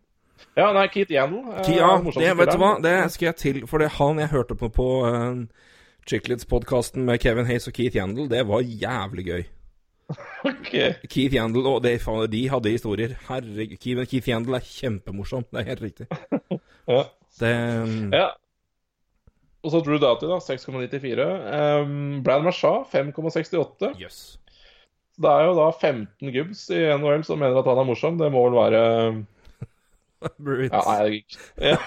Ja, 0.56 0.72
nei, 0.72 0.86
Keith 0.88 1.12
Yandel. 1.12 1.44
eh, 1.52 1.76
Ja, 1.76 1.98
det, 2.00 2.36
vet 2.36 2.50
du 2.52 2.58
hva, 2.58 2.80
det 2.82 3.10
skal 3.12 3.26
jeg 3.26 3.36
til. 3.36 3.66
For 3.66 3.78
det 3.78 3.90
han 3.98 4.18
jeg 4.18 4.28
hørte 4.28 4.54
på 4.54 4.68
på 4.72 4.86
uh, 5.06 5.46
Chicklets-podkasten 6.06 7.04
med 7.04 7.20
Kevin 7.20 7.46
Hayes 7.46 7.68
og 7.68 7.74
Keith 7.74 7.96
Yandel, 7.96 8.28
det 8.28 8.46
var 8.48 8.60
jævlig 8.62 9.26
gøy. 9.26 9.44
Ok. 10.44 10.72
Keith 11.08 11.34
Yandel 11.34 11.66
og 11.66 11.82
de, 11.84 11.98
de 12.32 12.48
hadde 12.48 12.70
historier. 12.70 13.14
Herregud. 13.28 14.06
Keith 14.06 14.28
Yandel 14.28 14.54
er 14.54 14.64
kjempemorsom. 14.64 15.44
Det 15.52 15.60
er 15.60 15.64
helt 15.74 15.82
riktig. 15.82 16.06
Ja. 16.88 17.04
Det 17.38 17.50
ja. 18.16 18.28
Og 19.60 19.74
så 19.74 19.80
Drew 19.84 19.98
Doughty, 20.00 20.26
da. 20.28 20.38
6,94. 20.40 21.26
Um, 21.82 22.22
Brad 22.24 22.44
Marchand, 22.46 22.86
5,68. 22.92 23.92
Yes. 24.00 24.38
Det 25.20 25.28
er 25.28 25.50
jo 25.50 25.56
da 25.58 25.68
15 25.74 26.32
gubbs 26.32 26.64
i 26.72 26.80
NHL 26.96 27.26
som 27.28 27.42
mener 27.42 27.60
at 27.60 27.68
han 27.68 27.82
er 27.82 27.88
morsom. 27.88 28.16
Det 28.20 28.30
må 28.32 28.46
vel 28.48 28.58
være. 28.60 28.82
Ja, 30.20 30.82
nei, 30.84 31.22
jeg... 31.56 31.70
ja. 31.72 31.78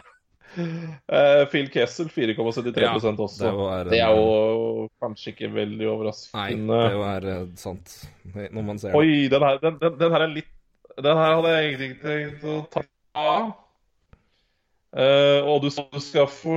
Eh, 0.50 1.44
Phil 1.46 1.68
Kessel 1.70 2.08
4,73 2.10 2.82
Ja, 2.82 2.94
også. 2.96 3.44
det 3.44 3.50
var 3.54 3.84
det 3.86 4.00
er 4.02 4.16
jo 4.18 4.88
kanskje 4.98 5.30
ikke 5.30 5.50
veldig 5.54 5.86
overraskende. 5.86 6.66
Nei, 6.66 6.88
det 6.90 6.98
var 6.98 7.26
uh, 7.28 7.44
sant. 7.54 7.92
Når 8.34 8.64
man 8.66 8.80
ser 8.82 8.90
det. 8.90 8.98
Oi, 8.98 9.28
den 9.30 9.46
her, 9.46 9.60
den, 9.62 9.76
den, 9.78 9.94
den 10.00 10.16
her 10.16 10.24
er 10.26 10.32
litt 10.32 10.50
Den 10.98 11.20
her 11.22 11.36
hadde 11.36 11.52
jeg 11.54 11.68
egentlig 11.68 11.90
ikke 11.92 12.08
tenkt 12.08 12.48
å 12.50 12.56
ta 12.74 12.82
Eh, 14.90 15.46
og 15.46 15.62
du, 15.62 15.70
skal 15.70 16.26
få 16.26 16.56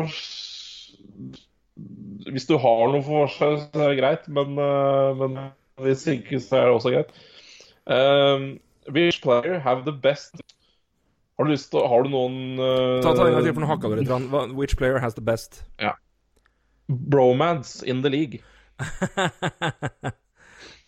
Hvis 2.34 2.48
du 2.50 2.56
har 2.58 2.88
noe 2.90 3.04
for 3.06 3.30
seg, 3.30 3.60
så 3.62 3.84
er 3.84 3.94
det 3.94 4.00
greit, 4.00 4.26
men, 4.34 4.58
uh, 4.58 5.14
men 5.20 5.38
hvis 5.84 6.08
ikke, 6.10 6.40
så 6.42 6.58
er 6.58 6.70
det 6.70 6.78
også 6.80 6.94
greit. 6.96 7.14
Uh, 7.86 8.58
which 8.90 9.22
player 9.22 9.60
have 9.60 9.84
the 9.84 9.92
best 9.92 10.40
Har 11.36 11.44
du 11.44 11.52
lyst 11.52 11.72
til 11.72 11.84
Har 11.84 12.06
du 12.06 12.10
noen 12.14 12.56
uh... 12.56 13.02
Ta, 13.04 13.12
ta 13.12 13.26
en 13.28 13.34
gang 13.36 13.44
til, 13.44 13.54
for 13.58 13.66
nå 13.66 13.70
hakka 13.70 13.92
du 13.92 13.96
litt. 14.00 14.56
Which 14.56 14.78
player 14.78 14.98
has 15.04 15.14
the 15.14 15.22
best? 15.22 15.64
bromance 16.88 17.84
in 17.86 18.02
the 18.02 18.10
league? 18.10 18.42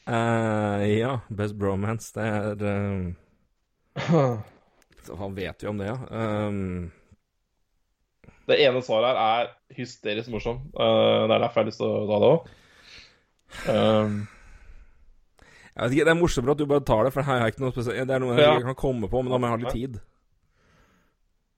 Ja, 0.06 1.20
best 1.34 1.56
bromance. 1.58 2.14
Det 2.14 2.22
er 2.22 2.62
um... 4.14 4.46
Han 5.18 5.36
vet 5.36 5.64
jo 5.64 5.70
om 5.70 5.80
det, 5.82 5.88
ja. 5.90 5.98
Um, 6.48 6.92
Det 8.48 8.60
ene 8.62 8.82
svaret 8.86 9.16
her 9.18 9.20
er 9.26 9.48
hysterisk 9.78 10.30
morsom. 10.30 10.60
Uh, 10.78 11.26
det 11.28 11.36
er 11.36 11.44
derfor 11.46 11.60
jeg 11.60 11.64
har 11.64 11.70
lyst 11.72 11.82
til 11.82 11.90
å 11.90 12.08
ta 12.10 12.18
det 12.22 12.32
òg. 12.32 12.50
Um, 13.70 14.18
jeg 15.76 15.84
vet 15.84 15.96
ikke, 15.96 16.06
Det 16.06 16.14
er 16.14 16.20
morsommere 16.20 16.52
at 16.56 16.58
du 16.62 16.66
bare 16.70 16.86
tar 16.88 17.04
det, 17.08 17.14
for 17.14 17.22
her 17.26 17.40
har 17.40 17.48
jeg 17.48 17.56
ikke 17.56 17.64
noe 17.66 17.76
spesielt. 17.76 18.08
Det 18.08 18.16
er 18.16 18.20
noe 18.24 18.36
jeg 18.36 18.46
Ja. 18.46 18.54
ikke 18.60 18.70
kan 18.72 18.76
komme 18.84 19.10
på, 19.12 19.22
men 19.24 19.32
da 19.34 19.38
må 19.42 19.48
jeg 19.50 19.56
ha 19.56 19.64
litt 19.64 19.74
tid. 19.76 20.00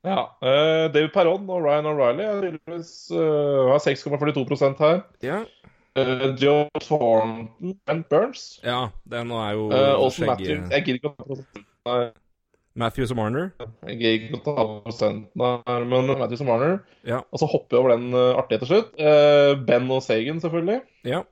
ja. 0.08 0.22
Uh, 0.42 0.88
David 0.94 1.12
Perron 1.14 1.50
og 1.50 1.64
Ryan 1.66 1.86
O'Reilly 1.92 2.24
eh, 2.24 3.72
har 3.72 3.80
6,42% 3.84 4.78
her. 4.80 5.02
Ja, 5.22 5.44
Uh, 5.98 6.36
Joe 6.38 6.68
Thornton 6.80 7.74
og 7.90 8.04
Burns. 8.12 8.60
ja 8.64 8.90
det 9.10 9.24
nå 9.26 9.34
er 9.42 9.54
jo 9.56 9.64
Uh, 9.72 10.10
skjegg- 10.14 10.44
Jeg 10.70 10.84
gidder 10.86 11.00
ikke 11.00 11.10
å 11.10 11.16
ta 11.18 11.24
prosenten. 11.26 11.64
Matthews 12.78 13.12
og 13.14 13.18
Marner. 13.18 13.50
Jeg 13.88 13.98
gidder 13.98 14.16
ikke 14.18 14.38
å 14.38 14.44
ta 14.46 14.66
prosenten 14.86 15.44
her, 15.44 15.86
men 15.90 16.12
Matthews 16.14 16.44
og 16.44 16.50
Marner. 16.52 16.80
Ja. 17.08 17.24
Og 17.34 17.42
så 17.42 17.50
hopper 17.50 17.78
jeg 17.78 17.84
over 17.84 17.94
den 17.96 18.14
uh, 18.14 18.38
artige 18.38 18.62
til 18.62 18.72
slutt. 18.72 18.92
Eh, 19.02 19.54
ben 19.68 19.90
og 19.94 20.04
Sagan, 20.06 20.42
selvfølgelig. 20.44 20.80
Ja. 21.08 21.24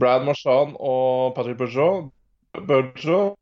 Brad 0.00 0.24
Marchand 0.26 0.76
og 0.80 1.34
Patrick 1.36 1.58
Burgeau. 1.60 2.08
Burgeau. 2.56 3.34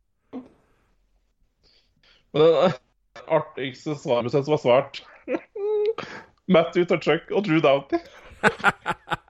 Men 2.33 2.43
den 2.43 2.77
artigste 3.39 3.95
svarprosent 4.01 4.49
som 4.49 4.57
var 4.57 4.63
svart 4.65 5.03
Matthew 6.55 6.89
Tuchuk 6.91 7.31
og 7.31 7.47
Drew 7.47 7.63
Doughty. 7.63 8.03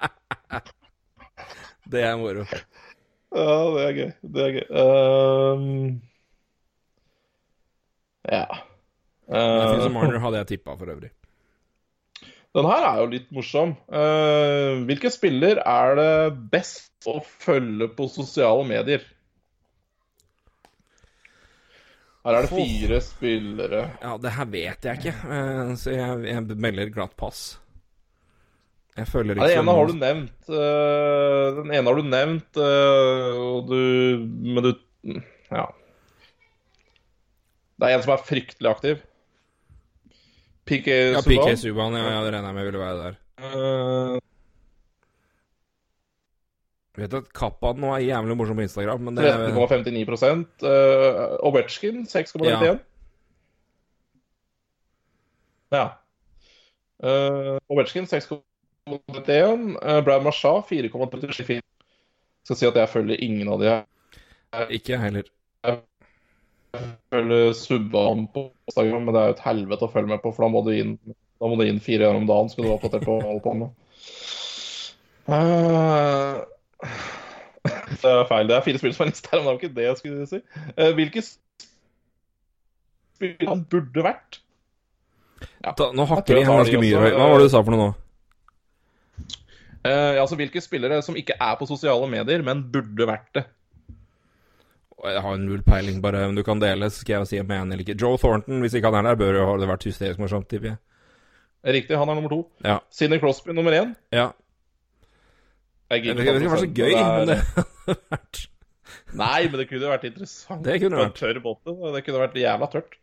Det 1.93 2.01
er 2.01 2.17
moro. 2.17 2.47
Ja, 3.37 3.57
det 3.75 3.83
er 3.85 3.93
gøy. 3.97 4.11
Det 4.33 4.45
er 4.47 4.55
gøy. 4.55 4.65
Ehm, 4.81 6.01
ja. 8.29 8.47
Og 8.53 8.69
Uh, 9.33 9.87
Marner 9.95 10.21
hadde 10.21 10.41
jeg 10.43 10.49
tippa 10.51 10.75
for 10.77 10.91
øvrig. 10.93 11.09
den 12.53 12.67
her 12.69 12.85
er 12.85 12.99
jo 13.01 13.07
litt 13.15 13.31
morsom. 13.33 13.71
Uh, 13.89 14.83
hvilken 14.89 15.15
spiller 15.15 15.63
er 15.63 15.95
det 15.97 16.13
best 16.53 17.09
å 17.09 17.23
følge 17.23 17.89
på 17.97 18.11
sosiale 18.13 18.67
medier? 18.69 19.07
Her 22.23 22.39
er 22.39 22.47
det 22.47 22.53
fire 22.53 23.01
spillere. 23.03 23.83
Ja, 24.03 24.15
det 24.21 24.35
her 24.37 24.53
vet 24.53 24.91
jeg 24.91 25.01
ikke, 25.01 25.17
Uh, 25.23 25.73
så 25.81 25.95
jeg, 25.95 26.23
jeg 26.29 26.61
melder 26.67 26.93
glatt 26.95 27.17
pass. 27.17 27.43
Jeg 28.99 29.09
føler 29.09 29.39
Ja, 29.41 29.47
den 29.49 29.63
ene 29.63 29.75
har 29.79 29.89
du 29.89 29.95
nevnt. 29.97 30.35
Uh, 30.51 31.63
den 31.63 31.73
ene 31.73 31.87
har 31.89 31.97
du 31.97 32.05
nevnt, 32.05 32.59
eh, 32.61 33.39
og 33.41 33.71
du 33.71 34.27
Men 34.29 34.67
du 34.67 34.75
Ja. 35.49 35.71
Det 37.83 37.89
er 37.89 37.99
en 37.99 38.05
som 38.05 38.15
er 38.15 38.23
fryktelig 38.23 38.71
aktiv. 38.71 39.01
PK 40.71 40.87
Ja, 40.95 41.23
PK 41.27 41.57
Subhaan, 41.59 41.97
ja, 41.99 42.05
ja, 42.07 42.21
det 42.23 42.31
regner 42.31 42.53
jeg 42.53 42.55
med 42.55 42.69
ville 42.69 42.79
være 42.79 43.01
der. 43.01 43.17
Eh, 43.43 44.21
Vet 47.01 47.15
at 47.17 47.29
Kappa 47.33 47.73
nå 47.73 47.89
er 47.97 48.05
jævlig 48.05 48.37
morsom 48.37 48.59
på 48.61 48.67
Instagram, 48.67 49.07
men 49.09 49.17
det 49.17 49.25
er 49.25 49.47
13,59 49.57 50.67
uh, 50.69 51.39
Ovetsjkin 51.49 52.03
6,91. 52.05 52.83
Ja. 55.73 55.87
Uh, 57.03 57.57
Ovetsjkin 57.73 58.05
6,91. 58.05 58.43
Uh, 59.81 60.05
Brad 60.05 60.23
Marchand 60.23 60.69
4,34. 60.69 61.63
Skal 62.45 62.61
si 62.61 62.69
at 62.69 62.77
jeg 62.77 62.93
følger 62.93 63.25
ingen 63.25 63.49
av 63.49 63.63
de 63.63 63.73
her. 63.73 63.89
Ikke 64.69 64.93
jeg 64.93 65.01
heller. 65.01 65.33
Jeg 65.65 65.81
følger 67.13 68.09
han 68.09 68.23
på 68.33 68.41
Instagram, 68.69 69.03
men 69.05 69.15
det 69.15 69.23
er 69.23 69.29
jo 69.31 69.37
et 69.37 69.47
helvete 69.47 69.87
å 69.87 69.93
følge 69.93 70.11
med 70.15 70.21
på, 70.23 70.29
for 70.33 70.41
da 70.47 70.51
må 70.53 70.61
du 70.67 70.73
inn, 70.75 70.93
må 71.43 71.55
du 71.59 71.65
inn 71.67 71.85
fire 71.85 72.05
ganger 72.07 72.23
om 72.23 72.31
dagen. 72.31 72.51
Skal 72.53 72.63
du 72.65 72.69
være 72.71 72.81
oppdatert 72.81 73.09
på 73.09 73.15
alt 73.29 73.47
med. 73.61 73.71
Eh, 75.33 76.35
det 78.03 78.11
er 78.13 78.31
feil. 78.31 78.47
Det 78.49 78.55
er 78.57 78.67
fire 78.67 78.79
spill 78.83 78.95
som 78.97 79.03
er 79.07 79.11
listet 79.13 79.31
her, 79.33 79.39
men 79.39 79.45
det 79.45 79.51
var 79.51 79.57
ikke 79.61 79.77
det 79.77 79.87
jeg 79.89 79.97
skulle 80.01 80.23
si. 80.31 80.39
Uh, 80.79 80.93
hvilke 80.99 81.21
spill 81.27 83.49
han 83.49 83.61
burde 83.71 84.01
vært? 84.07 84.31
Da, 85.63 85.85
nå 85.95 86.03
hakker 86.11 86.33
vi 86.39 86.43
ganske 86.47 86.81
mye. 86.81 86.97
også. 86.99 87.17
Hva 87.19 87.27
var 87.31 87.37
det 87.39 87.47
du 87.47 87.53
sa 87.53 87.61
for 87.63 87.73
noe 87.75 87.83
nå? 87.83 87.91
Eh, 89.83 90.15
altså 90.23 90.37
hvilke 90.39 90.61
spillere 90.63 91.03
som 91.03 91.17
ikke 91.19 91.35
er 91.43 91.55
på 91.59 91.67
sosiale 91.67 92.07
medier, 92.11 92.43
men 92.47 92.71
burde 92.71 93.07
vært 93.09 93.31
det. 93.35 93.45
Jeg 95.03 95.23
har 95.25 95.39
null 95.43 95.63
peiling, 95.67 95.99
bare 96.05 96.27
om 96.29 96.37
du 96.39 96.45
kan 96.47 96.61
dele, 96.63 96.87
så 96.91 97.03
skal 97.03 97.17
jeg 97.17 97.25
jo 97.25 97.31
si 97.33 97.41
om 97.43 97.49
jeg 97.51 97.59
er 97.59 97.65
enig 97.65 97.75
eller 97.75 97.85
ikke. 97.87 97.99
Joe 97.99 98.21
Thornton, 98.23 98.61
hvis 98.63 98.77
ikke 98.79 98.93
han 98.93 99.01
er 99.01 99.09
der, 99.11 99.19
bør 99.19 99.39
jo 99.41 99.47
ha 99.49 99.57
det 99.59 99.69
vært 99.73 99.87
hysterisk 99.89 100.23
morsomt, 100.23 100.47
tipper 100.51 100.73
jeg. 100.73 100.79
Riktig, 101.77 101.99
han 101.99 102.11
er 102.11 102.19
nummer 102.19 102.31
to. 102.33 102.41
Ja. 102.67 102.79
Sidney 102.91 103.19
Crosby 103.23 103.55
nummer 103.57 103.75
én. 103.79 103.95
ja. 104.15 104.31
Jeg 105.93 106.07
gidder 106.07 106.23
ikke 106.25 106.39
det 106.41 106.49
var 106.49 106.61
så 106.63 106.69
gøy, 106.73 106.95
men 106.97 107.29
det 107.29 107.35
hadde 107.37 107.97
vært 108.15 108.39
Nei, 109.13 109.41
men 109.51 109.59
det 109.61 109.67
kunne 109.69 109.91
vært 109.91 110.07
interessant. 110.09 110.63
Det 110.65 110.79
kunne 110.81 110.97
vært. 111.03 111.19
tørr 111.21 111.41
båt. 111.45 111.59
Det 111.69 112.01
kunne 112.07 112.23
vært 112.23 112.39
jævla 112.41 112.69
tørt. 112.73 112.95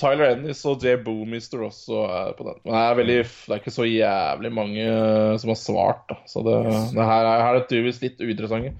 Tyler 0.00 0.30
Ennis 0.30 0.62
og 0.64 0.80
J. 0.80 0.94
Boomister 1.04 1.60
også 1.66 2.06
er 2.08 2.30
på 2.38 2.46
den. 2.46 2.56
Men 2.64 2.72
det 2.72 2.80
er, 2.80 2.94
veldig, 3.02 3.16
det 3.26 3.52
er 3.52 3.60
ikke 3.60 3.74
så 3.74 3.84
jævlig 3.84 4.52
mange 4.56 4.86
eh, 4.86 5.34
som 5.42 5.52
har 5.52 5.58
svart, 5.60 6.06
da. 6.08 6.16
Så 6.30 6.40
det, 6.46 6.54
det 6.96 7.08
her, 7.10 7.28
er, 7.34 7.42
her 7.44 7.58
er 7.58 7.66
tydeligvis 7.68 8.00
litt 8.06 8.24
uinteressante. 8.24 8.72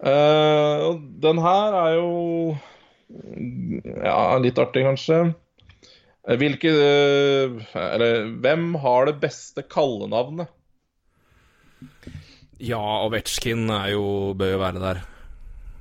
Eh, 0.00 0.84
den 1.20 1.40
her 1.44 1.74
er 1.76 1.94
jo 1.98 2.10
Ja, 4.00 4.38
litt 4.40 4.58
artig, 4.60 4.86
kanskje. 4.86 5.18
Eh, 6.24 6.38
Hvilke 6.40 6.72
eh, 6.72 7.58
Eller 7.76 8.30
hvem 8.40 8.74
har 8.80 9.10
det 9.10 9.18
beste 9.20 9.64
kallenavnet? 9.68 10.48
Ja, 12.60 12.80
Ovetsjkin 13.06 13.68
er 13.72 13.92
jo 13.94 14.32
bør 14.36 14.54
jo 14.54 14.58
være 14.60 14.80
der. 14.82 15.04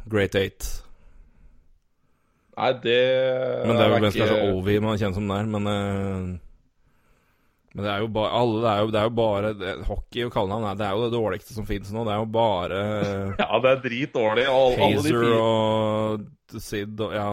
Great 0.09 0.35
Eight. 0.39 0.67
Nei, 2.59 2.71
det 2.83 2.99
Men 3.67 3.75
det 3.75 3.83
er 3.83 3.89
jo 3.89 3.97
ikke 3.97 4.05
kanskje 4.09 4.37
Ovi 4.51 4.77
man 4.83 4.97
kjenner 4.99 5.15
som 5.15 5.27
der, 5.31 5.47
men 5.47 5.67
eh, 5.71 6.39
Men 7.79 7.85
det 7.87 7.91
er 7.93 8.01
jo 8.03 8.09
bare 8.11 8.29
alle, 8.35 8.59
det 8.59 8.69
er 8.69 8.79
jo, 8.81 8.87
det 8.91 8.99
er 8.99 9.05
jo 9.07 9.11
bare 9.15 9.49
det, 9.55 9.73
Hockey 9.87 10.23
og 10.25 10.33
kallenavn 10.33 10.75
det 10.75 10.83
er 10.83 10.97
jo 10.97 11.05
det 11.05 11.13
dårligste 11.15 11.53
som 11.55 11.67
fins 11.67 11.93
nå. 11.95 12.03
Det 12.03 12.11
er 12.11 12.19
jo 12.19 12.25
bare 12.33 12.79
Ja, 13.39 13.47
det 13.63 13.71
er 13.71 13.83
dritdårlig. 13.85 14.45
Alle 14.51 14.81
Hazer 14.81 15.27
og 15.37 16.59
Sid 16.59 17.05
og 17.07 17.15
Ja. 17.15 17.29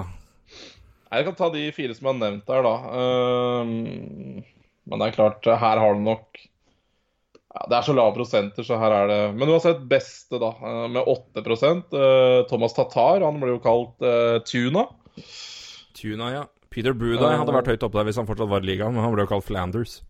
Jeg 1.06 1.26
kan 1.26 1.36
ta 1.38 1.48
de 1.50 1.64
fire 1.74 1.94
som 1.96 2.10
er 2.10 2.16
nevnt 2.18 2.50
her, 2.50 2.66
da. 2.66 2.74
Um, 3.62 4.40
men 4.86 5.02
det 5.02 5.08
er 5.08 5.16
klart, 5.16 5.46
her 5.46 5.80
har 5.82 5.94
du 5.94 6.02
nok 6.02 6.40
ja, 6.42 7.62
Det 7.70 7.76
er 7.78 7.86
så 7.86 7.94
lave 7.96 8.14
prosenter, 8.14 8.66
så 8.66 8.78
her 8.78 8.94
er 8.94 9.10
det 9.10 9.20
Men 9.38 9.50
uansett, 9.50 9.82
beste, 9.90 10.38
da, 10.42 10.52
eh, 10.58 10.82
med 10.92 11.10
8 11.10 11.42
uh, 11.42 12.42
Thomas 12.50 12.76
Tatar, 12.76 13.24
han 13.26 13.42
ble 13.42 13.54
jo 13.56 13.62
kalt 13.64 14.06
uh, 14.06 14.38
Tuna. 14.46 14.86
Tuna, 15.96 16.30
ja. 16.34 16.44
Peter 16.70 16.92
Bruday 16.92 17.38
hadde 17.38 17.54
vært 17.54 17.70
høyt 17.72 17.86
oppe 17.86 17.98
der 17.98 18.10
hvis 18.10 18.18
han 18.20 18.28
fortsatt 18.28 18.50
var 18.50 18.62
i 18.62 18.68
ligaen, 18.68 18.94
men 18.94 19.06
han 19.06 19.14
ble 19.14 19.24
jo 19.24 19.30
kalt 19.30 19.46
Flanders. 19.48 20.02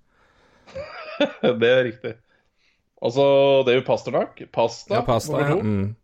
det 1.60 1.70
er 1.70 1.84
riktig. 1.90 2.14
Altså, 3.02 3.22
det 3.66 3.72
er 3.74 3.80
jo 3.80 3.86
Pasternak. 3.86 4.40
Pasta. 4.52 4.94
Ja, 4.94 5.05
pasta, 5.05 5.38
ja. 5.38 5.48
nummer 5.48 5.55
to. 5.55 5.62
Mm. 5.62 5.97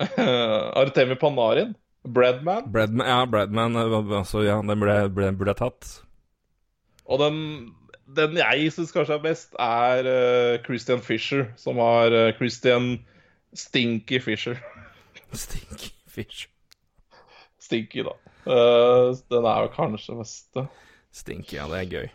Artemi 0.80 1.14
Panarin. 1.14 1.74
Breadman. 2.02 2.72
Breadman, 2.72 3.06
ja, 3.06 3.26
Breadman, 3.26 3.76
eh, 3.76 4.18
altså, 4.18 4.42
ja, 4.42 4.56
den 4.62 4.80
ble, 4.80 4.94
ble, 5.12 5.32
burde 5.36 5.54
tatt. 5.58 5.88
Og 7.04 7.20
den, 7.20 7.40
den 8.16 8.38
jeg 8.40 8.70
syns 8.72 8.94
kanskje 8.94 9.18
er 9.18 9.24
best, 9.24 9.58
er 9.60 10.08
uh, 10.08 10.62
Christian 10.64 11.02
Fisher, 11.04 11.50
som 11.60 11.80
har 11.82 12.14
uh, 12.14 12.30
Christian 12.38 12.94
Stinky 13.52 14.20
Fisher. 14.22 14.56
Stinky 15.42 15.92
Fisher. 16.08 16.48
Stinky, 17.60 18.06
da. 18.06 18.16
Uh, 18.46 19.12
den 19.28 19.44
er 19.44 19.66
jo 19.66 19.74
kanskje 19.74 20.16
beste. 20.22 20.64
Stinky, 21.12 21.58
ja, 21.58 21.68
det 21.68 21.82
er 21.82 21.92
gøy. 21.92 22.08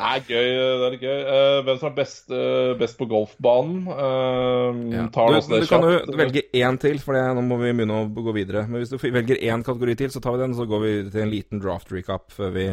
Det 0.00 0.08
er 0.08 0.22
gøy. 0.24 0.50
det 0.80 0.86
er 0.88 0.94
gøy. 1.02 1.18
Eh, 1.28 1.62
hvem 1.66 1.78
som 1.80 1.88
er 1.90 1.96
best, 1.98 2.30
eh, 2.32 2.70
best 2.80 2.96
på 2.96 3.06
golfbanen? 3.10 3.82
Uh, 3.84 4.78
Ja. 4.94 5.02
tar 5.12 5.28
Du, 5.28 5.34
det 5.52 5.60
du 5.60 5.66
kan 5.68 5.82
jo 5.84 6.16
velge 6.16 6.42
én 6.56 6.78
til, 6.80 6.98
for 6.98 7.12
det, 7.12 7.24
nå 7.36 7.42
må 7.44 7.58
vi 7.60 7.72
begynne 7.76 7.98
å 8.00 8.08
gå 8.08 8.32
videre. 8.32 8.62
Men 8.66 8.80
hvis 8.80 8.88
du 8.88 8.96
velger 8.96 9.36
én 9.36 9.62
kategori 9.66 9.96
til, 10.00 10.08
så 10.08 10.22
tar 10.24 10.32
vi 10.38 10.42
den, 10.44 10.54
så 10.56 10.64
går 10.66 10.80
vi 10.80 11.10
til 11.10 11.20
en 11.26 11.30
liten 11.30 11.60
draft 11.60 11.92
recap 11.92 12.30
før 12.32 12.50
vi 12.56 12.66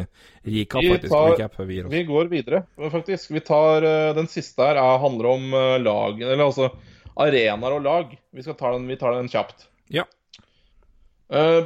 Recap, 0.48 0.80
Vi 0.80 0.90
faktisk. 0.94 1.12
tar- 1.12 1.30
recap 1.34 1.54
før 1.60 1.66
vi. 1.68 1.82
Vi 1.82 2.04
går 2.08 2.28
videre, 2.32 2.62
faktisk. 2.90 3.30
Vi 3.30 3.40
tar 3.40 3.80
Den 4.14 4.26
siste 4.26 4.64
her 4.64 4.76
er, 4.80 4.98
handler 4.98 5.26
om 5.34 5.50
lag 5.84 6.20
Eller 6.22 6.44
altså 6.44 6.70
arenaer 7.18 7.72
og 7.76 7.82
lag. 7.84 8.16
Vi, 8.32 8.42
ta 8.42 8.72
den, 8.72 8.86
vi 8.88 8.96
tar 8.96 9.12
den 9.12 9.28
kjapt. 9.28 9.66
Ja. 9.90 10.04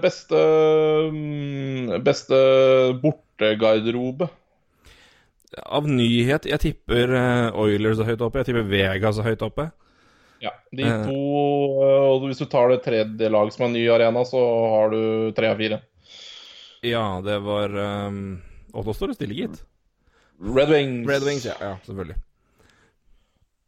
Beste 0.02 0.34
mm, 1.12 2.02
Beste 2.02 2.34
bortegarderobe. 3.00 4.28
Av 5.60 5.88
nyhet, 5.88 6.46
jeg 6.48 6.60
tipper 6.62 7.12
eh, 7.12 7.58
Oilers 7.60 8.00
er 8.00 8.08
høyt 8.12 8.22
oppe. 8.24 8.40
Jeg 8.40 8.48
tipper 8.50 8.68
Vegas 8.70 9.18
er 9.20 9.26
høyt 9.26 9.42
oppe. 9.44 9.68
Ja. 10.42 10.50
De 10.72 10.82
Eh. 10.82 11.04
to 11.06 11.18
eh, 11.84 12.06
Og 12.12 12.24
hvis 12.26 12.40
du 12.40 12.46
tar 12.50 12.72
det 12.72 12.82
tredje 12.86 13.28
lag 13.30 13.52
som 13.52 13.66
er 13.66 13.74
ny 13.74 13.82
arena, 13.92 14.24
så 14.24 14.40
har 14.74 14.90
du 14.90 15.32
tre 15.36 15.52
av 15.52 15.60
fire. 15.60 15.82
Ja, 16.82 17.20
det 17.22 17.38
var 17.44 17.76
um... 18.08 18.40
Og 18.72 18.86
nå 18.88 18.94
står 18.96 19.12
det 19.12 19.18
stille, 19.20 19.36
gitt. 19.36 19.60
Red 20.40 20.72
Wings. 20.72 21.06
Red 21.08 21.22
Wings, 21.28 21.44
ja. 21.46 21.54
ja 21.60 21.76
selvfølgelig. 21.84 22.16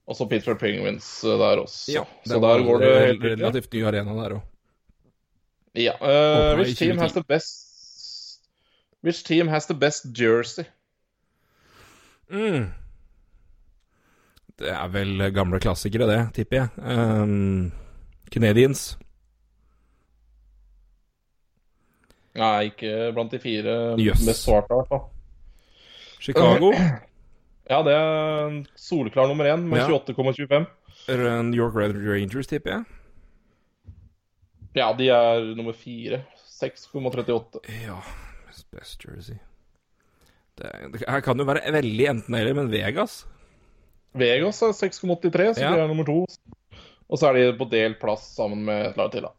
Og 0.08 0.16
så 0.16 0.26
Pitford 0.28 0.58
Penguins 0.60 1.06
der 1.24 1.60
også. 1.62 1.92
Ja, 1.92 2.02
så 2.26 2.40
der 2.40 2.64
går 2.64 2.80
det 2.80 2.88
helt 2.94 3.22
riktig. 3.22 3.30
relativt 3.40 3.72
ny 3.72 3.84
arena 3.88 4.16
der 4.18 4.34
òg. 4.38 4.42
Ja. 5.74 5.94
Uh, 6.00 6.56
which 6.58 6.78
team 6.78 6.96
2010. 6.96 7.02
has 7.02 7.12
the 7.12 7.24
best 7.28 7.60
Which 9.04 9.24
team 9.24 9.48
has 9.48 9.66
the 9.66 9.74
best 9.74 10.06
jersey? 10.16 10.64
Mm. 12.34 12.66
Det 14.58 14.70
er 14.70 14.90
vel 14.90 15.24
gamle 15.34 15.58
klassikere, 15.62 16.06
det, 16.10 16.20
tipper 16.34 16.56
jeg. 16.56 16.68
Um, 16.78 17.72
Canadians. 18.30 18.98
Nei, 22.34 22.70
ikke 22.70 23.12
blant 23.14 23.30
de 23.30 23.38
fire 23.42 23.74
yes. 24.00 24.22
mest 24.26 24.46
svarte, 24.46 24.70
i 24.70 24.78
hvert 24.80 24.90
fall. 24.90 25.04
Chicago. 26.20 26.72
Ja, 27.64 27.78
det 27.80 27.94
er 27.96 28.56
soleklar 28.76 29.24
nummer 29.30 29.46
én 29.48 29.62
med 29.64 29.78
Ja. 29.78 29.86
28,25. 29.88 30.66
New 31.48 31.56
York 31.56 31.72
Red 31.74 31.96
Rangers, 31.96 32.46
tipper 32.46 32.70
jeg. 32.70 32.84
Ja, 34.76 34.90
de 34.92 35.08
er 35.08 35.54
nummer 35.56 35.72
fire. 35.72 36.20
6,38. 36.60 37.64
Ja, 37.86 37.96
best 38.68 39.00
jersey 39.08 39.40
det, 40.60 40.72
det 40.94 41.06
her 41.08 41.22
kan 41.24 41.38
jo 41.40 41.46
være 41.48 41.72
veldig 41.74 42.10
enten-eller, 42.12 42.56
men 42.56 42.70
Vegas 42.72 43.24
Vegas 44.14 44.62
er 44.62 44.74
6,83, 44.78 45.54
så 45.54 45.60
Ja. 45.64 45.74
de 45.74 45.80
er 45.82 45.88
nummer 45.90 46.06
to. 46.06 46.24
Og 47.10 47.18
så 47.18 47.28
er 47.28 47.34
de 47.34 47.58
på 47.58 47.66
delt 47.70 47.98
plass 48.00 48.36
sammen 48.36 48.64
med 48.64 48.86
et 48.90 48.96
lag 48.96 49.10
til, 49.12 49.26
da. 49.26 49.32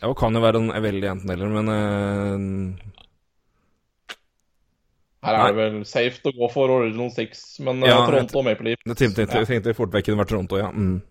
Det 0.00 0.16
kan 0.16 0.36
jo 0.36 0.40
være 0.40 0.60
en 0.60 0.82
veldig 0.82 1.08
enten-eller, 1.16 1.48
men 1.48 1.68
uh... 1.68 2.90
Her 5.20 5.36
er 5.36 5.50
det 5.52 5.56
vel 5.58 5.82
safe 5.84 6.22
å 6.24 6.32
gå 6.32 6.48
for 6.48 6.72
Original 6.72 7.10
Six, 7.12 7.58
men 7.60 7.82
eh, 7.84 7.90
Ja, 7.90 7.98
Toronto 8.08 8.38
og 8.40 8.46
Maple 8.46 8.70
Leaf 8.70 8.86
Jeg 8.86 8.96
tenkte, 8.96 9.26
jeg 9.28 9.48
tenkte 9.50 9.74
fort 9.76 9.92
vekk 9.92 10.06
kunne 10.08 10.22
vært 10.22 10.32
Toronto, 10.32 10.56
ja. 10.56 10.70
Mm. 10.72 11.02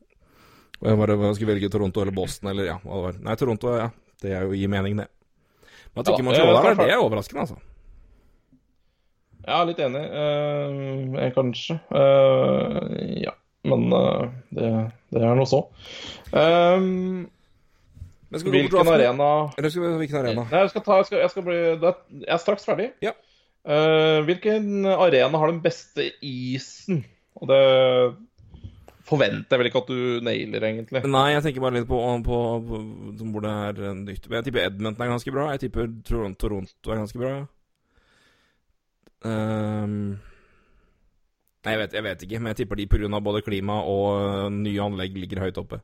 Jeg 0.80 0.98
bare 0.98 1.18
jeg 1.20 1.36
skulle 1.38 1.54
velge 1.54 1.70
Toronto 1.70 2.02
eller 2.02 2.16
Boston 2.16 2.50
eller 2.54 2.72
ja, 2.72 2.78
det 2.82 3.02
var. 3.04 3.20
Nei, 3.28 3.36
Toronto, 3.38 3.76
ja. 3.78 3.90
Det 4.20 4.36
er 4.36 4.46
jo 4.46 4.56
gir 4.58 4.72
mening, 4.72 5.00
det. 5.00 5.08
Men 5.94 6.04
at 6.04 6.10
Ja, 6.10 6.14
ikke 6.14 6.26
man 6.26 6.34
Montreal 6.36 6.56
er 6.56 6.70
der, 6.70 6.80
det 6.84 6.94
er 6.94 7.02
overraskende, 7.04 7.46
altså. 7.46 7.60
Ja, 9.48 9.64
litt 9.66 9.80
enig. 9.82 10.04
Uh, 10.14 11.28
kanskje. 11.36 11.80
Uh, 11.90 12.80
ja. 13.24 13.34
Men 13.68 13.90
uh, 13.92 14.30
det, 14.56 14.70
det 15.14 15.24
er 15.26 15.38
noe 15.40 15.50
så. 15.50 15.64
Um, 16.32 17.28
hvilken 18.30 18.92
arena 18.94 19.30
Eller 19.58 19.72
skal 19.74 19.84
vi, 19.84 19.94
hvilken 20.04 20.20
arena? 20.20 20.44
Nei, 20.52 20.62
jeg 20.62 20.70
skal 20.76 20.84
ta 20.86 21.00
Jeg 21.00 21.08
skal, 21.08 21.22
jeg 21.24 21.32
skal 21.34 21.46
bli 21.48 21.56
Jeg 21.58 22.30
er 22.30 22.42
straks 22.44 22.68
ferdig. 22.70 22.92
Ja. 23.02 23.16
Hvilken 24.26 24.86
arena 24.88 25.42
har 25.42 25.50
den 25.50 25.64
beste 25.64 26.06
isen? 26.26 27.02
Og 27.40 27.50
det 27.50 27.58
forventer 29.10 29.56
jeg 29.56 29.62
vel 29.62 29.70
ikke 29.70 29.82
at 29.84 29.92
du 29.92 30.26
nailer, 30.26 30.66
egentlig. 30.70 31.04
Nei, 31.10 31.28
jeg 31.34 31.46
tenker 31.46 31.66
bare 31.66 31.80
litt 31.80 31.90
på, 31.90 32.00
på, 32.26 32.40
på, 32.70 32.80
på 33.20 33.30
hvor 33.34 33.46
det 33.46 33.54
er 33.68 33.84
eh, 33.90 34.00
nytt. 34.04 34.30
Men 34.30 34.40
Jeg 34.40 34.48
tipper 34.48 34.66
Edmonton 34.68 35.06
er 35.06 35.14
ganske 35.14 35.36
bra. 35.36 35.50
Jeg 35.54 35.64
tipper 35.66 35.92
Toronto, 36.08 36.92
er 36.92 37.02
ganske 37.02 37.22
bra. 37.22 37.36
Um, 39.20 39.96
nei, 41.66 41.74
jeg 41.74 41.80
vet, 41.82 41.96
jeg 41.98 42.06
vet 42.06 42.22
ikke, 42.28 42.40
men 42.40 42.54
jeg 42.54 42.62
tipper 42.62 42.80
de 42.80 42.88
pga. 42.88 43.20
både 43.20 43.44
klima 43.44 43.82
og 43.84 44.06
øh, 44.16 44.46
nye 44.62 44.86
anlegg 44.86 45.18
ligger 45.18 45.44
høyt 45.44 45.60
oppe. 45.60 45.82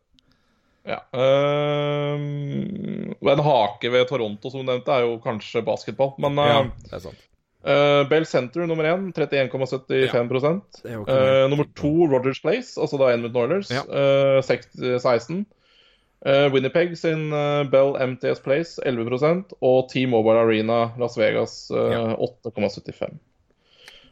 Ja. 0.86 1.02
Um, 1.12 3.16
en 3.26 3.46
hake 3.50 3.90
ved 3.90 4.06
Toronto, 4.08 4.52
som 4.54 4.62
du 4.62 4.70
nevnte, 4.70 4.94
er 4.94 5.08
jo 5.08 5.18
kanskje 5.24 5.66
basketball. 5.66 6.14
Men 6.22 6.38
Ja, 6.38 6.62
uh, 6.62 6.70
det 6.86 7.00
er 7.00 7.08
sant. 7.10 7.26
Bell 8.10 8.26
Center 8.30 8.68
nummer 8.70 8.86
én, 8.92 9.08
31,75 9.14 10.04
ja, 10.86 11.00
mer. 11.02 11.48
nummer 11.50 11.66
to 11.76 11.92
Rogers 12.12 12.42
Place, 12.44 12.76
altså 12.78 13.00
da 13.02 13.12
Edmund 13.16 13.36
Oilers, 13.42 13.72
Ja. 13.74 13.82
uh, 13.90 14.42
seks- 14.46 14.78
16. 15.02 15.46
Eh, 16.26 16.48
Winnipeg 16.54 16.96
sin 16.98 17.28
eh, 17.34 17.64
Bell 17.70 17.92
MTS 18.02 18.40
Place 18.42 18.82
11% 18.82 19.52
og 19.62 19.90
T-Mobile 19.92 20.40
Arena 20.42 20.78
Las 20.98 21.18
Vegas 21.20 21.68
Ja. 21.70 22.16
8,75. 22.18 23.20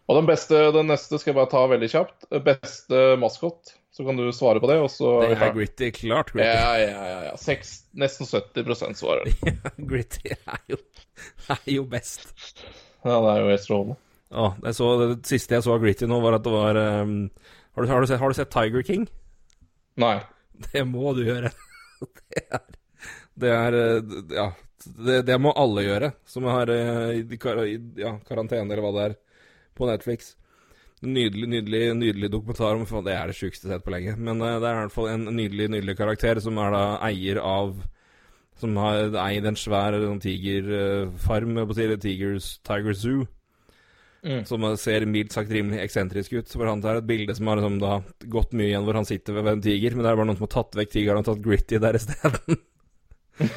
Og 0.08 0.18
den 0.20 0.28
beste, 0.28 0.60
den 0.76 0.92
neste 0.92 1.18
skal 1.18 1.32
jeg 1.32 1.40
bare 1.40 1.50
ta 1.50 1.64
veldig 1.72 1.90
kjapt. 1.90 2.28
Beste 2.46 3.16
maskot. 3.18 3.72
Så 3.94 4.06
kan 4.06 4.18
du 4.18 4.28
svare 4.34 4.60
på 4.62 4.68
det, 4.70 4.78
og 4.82 4.90
så 4.92 5.22
Det 5.22 5.38
er 5.42 5.54
gritty. 5.54 5.90
Klart 5.96 6.32
gritty. 6.34 6.48
Ja, 6.50 6.76
ja, 6.82 7.04
ja. 7.08 7.20
ja. 7.30 7.36
Seks, 7.38 7.84
nesten 7.96 8.28
70 8.30 8.98
svarer. 9.00 9.30
gritty 9.90 10.34
er 10.34 10.60
jo, 10.70 10.78
er 11.50 11.62
jo 11.72 11.84
best. 11.90 12.34
Ja, 13.04 13.18
det 13.20 13.32
er 13.34 13.42
jo 13.44 13.50
helt 13.52 13.64
strålende. 13.66 13.98
Ja, 14.34 14.48
så, 14.74 14.88
det 15.04 15.28
siste 15.30 15.54
jeg 15.58 15.66
så 15.66 15.76
av 15.76 15.84
gritty 15.84 16.08
nå, 16.10 16.18
var 16.24 16.38
at 16.40 16.46
det 16.46 16.54
var 16.54 16.80
um, 17.04 17.18
har, 17.76 17.84
du, 17.86 17.92
har, 17.92 18.02
du 18.02 18.10
sett, 18.10 18.20
har 18.22 18.34
du 18.34 18.38
sett 18.38 18.54
Tiger 18.54 18.86
King? 18.88 19.04
Nei. 20.02 20.16
Det 20.72 20.84
må 20.90 21.14
du 21.18 21.24
gjøre. 21.28 21.52
Det 22.34 22.42
er, 22.52 22.64
det 23.40 23.50
er 23.54 23.76
eh, 23.78 24.16
Ja, 24.36 24.46
det, 25.08 25.22
det 25.30 25.36
må 25.40 25.54
alle 25.56 25.86
gjøre 25.86 26.10
som 26.28 26.44
har 26.52 26.68
eh, 26.74 27.22
i 27.22 27.22
i- 27.24 28.02
ja, 28.02 28.18
karantene, 28.28 28.66
eller 28.66 28.82
hva 28.84 28.92
det 28.98 29.04
er, 29.06 29.14
på 29.78 29.88
Netflix. 29.88 30.34
Nydelig, 31.04 31.48
nydelig 31.54 31.82
nydelig 31.96 32.30
dokumentar 32.34 32.76
om 32.76 32.84
Det 33.06 33.14
er 33.16 33.32
det 33.32 33.38
sjukeste 33.38 33.68
jeg 33.68 33.72
har 33.72 33.80
sett 33.80 33.86
på 33.88 33.94
lenge. 33.96 34.18
Men 34.18 34.42
eh, 34.42 34.60
det 34.60 34.68
er 34.68 34.76
i 34.76 34.82
hvert 34.84 34.96
fall 34.98 35.10
en 35.14 35.26
nydelig 35.36 35.70
nydelig 35.78 35.96
karakter 36.02 36.42
som 36.44 36.60
er 36.60 36.76
da 36.76 36.84
eier 37.08 37.40
av 37.40 37.78
Som 38.64 38.80
har 38.80 39.14
eid 39.28 39.46
en 39.50 39.60
svær 39.60 39.96
sånn 40.00 40.22
tigerfarm, 40.24 41.58
si, 41.76 41.86
eller 41.86 42.00
Tigers, 42.02 42.50
Tiger 42.66 42.96
Zoo. 42.98 43.26
Mm. 44.24 44.46
Som 44.48 44.64
ser 44.80 45.04
mildt 45.12 45.34
sagt 45.36 45.52
rimelig 45.52 45.82
eksentrisk 45.84 46.38
ut. 46.40 46.48
For 46.56 46.70
han 46.70 46.82
tar 46.84 47.02
et 47.02 47.08
bilde 47.10 47.36
som 47.36 47.50
har 47.52 47.60
liksom 47.60 47.76
da 47.82 47.98
gått 48.32 48.54
mye 48.56 48.70
igjen 48.72 48.86
hvor 48.88 48.96
han 48.96 49.08
sitter 49.10 49.36
ved 49.36 49.50
en 49.58 49.64
tiger, 49.66 49.98
men 49.98 50.06
det 50.06 50.14
er 50.14 50.20
bare 50.22 50.30
noen 50.30 50.40
som 50.40 50.48
har 50.48 50.54
tatt 50.56 50.78
vekk 50.80 50.94
tigeren 50.96 51.20
og 51.20 51.28
tatt 51.28 51.44
Gritty 51.44 51.82
der 51.84 52.00
isteden. 52.00 52.62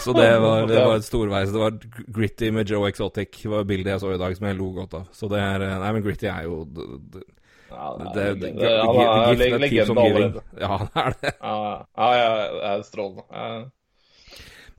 Så 0.00 0.14
det 0.16 0.30
var, 0.40 0.62
det 0.68 0.78
var 0.80 0.96
et 0.96 1.04
storveis. 1.04 1.50
Det 1.52 1.60
var 1.60 1.74
Gritty 2.16 2.48
med 2.56 2.68
Joe 2.72 2.88
Exotic. 2.88 3.34
Det 3.42 3.50
var 3.52 3.66
bildet 3.68 3.92
jeg 3.92 4.00
så 4.00 4.14
i 4.14 4.20
dag 4.20 4.36
som 4.36 4.46
jeg 4.48 4.56
lo 4.56 4.70
godt 4.72 4.94
av. 4.96 5.10
Så 5.12 5.28
det 5.28 5.40
er 5.44 5.60
Nei, 5.82 5.90
men 5.92 6.04
Gritty 6.06 6.28
er 6.32 6.46
jo 6.46 6.62
det, 6.64 6.86
det, 7.16 7.24
Ja, 7.70 7.90
det, 8.00 8.14
det, 8.14 8.24
det, 8.40 8.54
det, 8.56 8.70
er 8.70 9.58
leg- 9.60 9.76
det, 9.76 9.84
allerede. 10.00 10.42
Ja, 10.56 10.78
det 10.80 11.04
er 11.04 11.18
det. 11.20 11.34
Ja, 11.36 11.58
ja, 12.00 12.08
ja, 12.16 12.30
det 12.56 12.70
er 12.70 12.82
strålende. 12.88 13.26
Ja. 13.30 13.50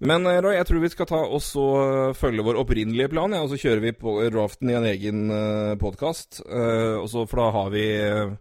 Men 0.01 0.25
eh, 0.25 0.39
Roy, 0.41 0.55
jeg 0.57 0.67
tror 0.69 0.81
vi 0.81 0.89
skal 0.89 1.09
ta 1.09 1.19
og 1.21 1.41
eh, 1.41 2.13
følge 2.17 2.45
vår 2.45 2.57
opprinnelige 2.63 3.11
plan, 3.13 3.33
ja, 3.35 3.43
og 3.45 3.51
så 3.51 3.59
kjører 3.61 3.83
vi 3.83 3.93
på 3.93 4.15
draften 4.33 4.71
i 4.71 4.77
en 4.79 4.87
egen 4.89 5.27
uh, 5.29 5.75
podkast. 5.81 6.41
for 6.41 7.37
da 7.43 7.51
har 7.53 7.69
vi 7.69 7.85
eh, 8.01 8.33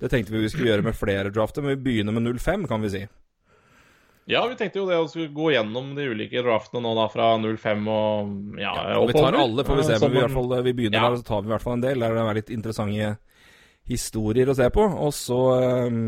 Det 0.00 0.10
tenkte 0.12 0.32
vi 0.32 0.44
vi 0.46 0.50
skulle 0.52 0.72
gjøre 0.72 0.86
med 0.88 0.96
flere 0.96 1.30
drafter, 1.30 1.62
men 1.62 1.76
vi 1.76 1.84
begynner 1.90 2.16
med 2.16 2.40
05, 2.40 2.66
kan 2.68 2.80
vi 2.84 2.92
si. 2.94 3.06
Ja, 4.26 4.40
vi 4.50 4.56
tenkte 4.58 4.80
jo 4.80 4.88
det 4.88 4.96
å 4.98 5.06
skulle 5.06 5.30
gå 5.30 5.52
gjennom 5.54 5.92
de 5.94 6.08
ulike 6.10 6.40
draftene 6.42 6.82
nå 6.82 6.94
da 6.98 7.04
fra 7.12 7.28
05 7.38 7.84
og 7.92 8.56
ja, 8.58 8.72
Og 8.98 9.12
vi 9.12 9.14
tar 9.14 9.36
alle, 9.38 9.62
får 9.68 9.78
vi 9.78 9.84
se. 9.86 9.94
Eh, 9.94 10.00
Men 10.02 10.10
vi, 10.10 10.18
i 10.18 10.24
hvert 10.24 10.34
fall, 10.34 10.54
vi 10.66 10.72
begynner 10.80 10.98
Ja. 10.98 11.10
der, 11.10 11.20
så 11.20 11.28
tar 11.28 11.44
vi 11.44 11.46
i 11.46 11.52
hvert 11.54 11.62
fall 11.62 11.76
en 11.76 11.84
del. 11.84 12.00
Der 12.02 12.16
det 12.16 12.24
er 12.24 12.38
litt 12.40 12.50
interessante 12.50 13.12
historier 13.86 14.50
å 14.50 14.56
se 14.58 14.66
på. 14.74 14.82
Og 14.82 15.14
så 15.14 15.38
eh, 15.60 16.00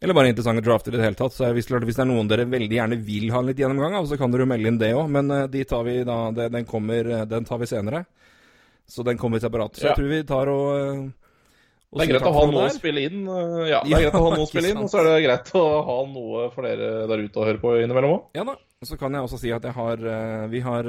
Eller 0.00 0.14
bare 0.14 0.28
interessante 0.28 0.60
drafter 0.60 0.92
i 0.92 0.98
det 0.98 1.04
hele 1.06 1.16
tatt. 1.16 1.32
Så 1.32 1.48
hvis, 1.56 1.68
hvis 1.72 1.96
det 1.96 2.02
er 2.04 2.08
noen 2.10 2.28
dere 2.28 2.44
veldig 2.52 2.76
gjerne 2.76 2.98
vil 3.06 3.30
ha 3.32 3.40
en 3.40 3.46
litt 3.48 3.60
gjennomgang 3.62 3.94
av, 3.96 4.08
så 4.10 4.18
kan 4.20 4.30
dere 4.32 4.44
jo 4.44 4.50
melde 4.50 4.68
inn 4.72 4.80
det 4.80 4.90
òg. 4.94 5.06
Men 5.12 5.30
eh, 5.32 5.46
de 5.52 5.62
tar 5.64 5.86
vi 5.88 5.94
da, 6.04 6.16
den, 6.36 6.66
kommer, 6.68 7.08
eh, 7.20 7.24
den 7.30 7.46
tar 7.48 7.62
vi 7.62 7.68
senere. 7.70 8.02
Så 8.86 9.02
den 9.06 9.16
kommer 9.18 9.40
separat. 9.42 9.74
Så 9.80 9.86
Ja. 9.86 9.94
jeg 9.94 9.96
tror 10.02 10.10
vi 10.12 10.18
tar 10.28 10.50
og, 10.52 10.66
eh, 10.76 11.00
og 11.92 11.98
Det 12.00 12.04
er 12.04 12.12
greit 12.12 12.28
å 12.28 12.34
ha 12.36 12.44
noe 12.50 12.66
å 12.68 12.74
spille 12.76 13.06
inn. 13.08 13.24
Ja, 13.70 13.80
det 13.86 13.94
er 13.96 14.04
greit 14.04 14.18
å 14.20 14.24
ha 14.26 14.30
noe 14.36 14.44
å 14.44 14.50
spille 14.50 14.70
inn, 14.74 14.82
og 14.84 14.90
så 14.92 15.00
er 15.00 15.08
det 15.08 15.24
greit 15.24 15.52
å 15.56 15.64
ha 15.88 15.98
noe 16.12 16.50
for 16.52 16.62
dere 16.68 17.06
der 17.08 17.22
ute 17.24 17.40
å 17.40 17.46
høre 17.48 17.62
på 17.62 17.72
innimellom 17.80 18.12
òg. 18.18 18.22
Ja 18.36 18.44
da. 18.44 18.56
Så 18.84 18.98
kan 19.00 19.14
jeg 19.16 19.24
også 19.24 19.38
si 19.40 19.50
at 19.50 19.64
jeg 19.64 19.72
har 19.72 19.96
Vi 20.52 20.60
har, 20.60 20.82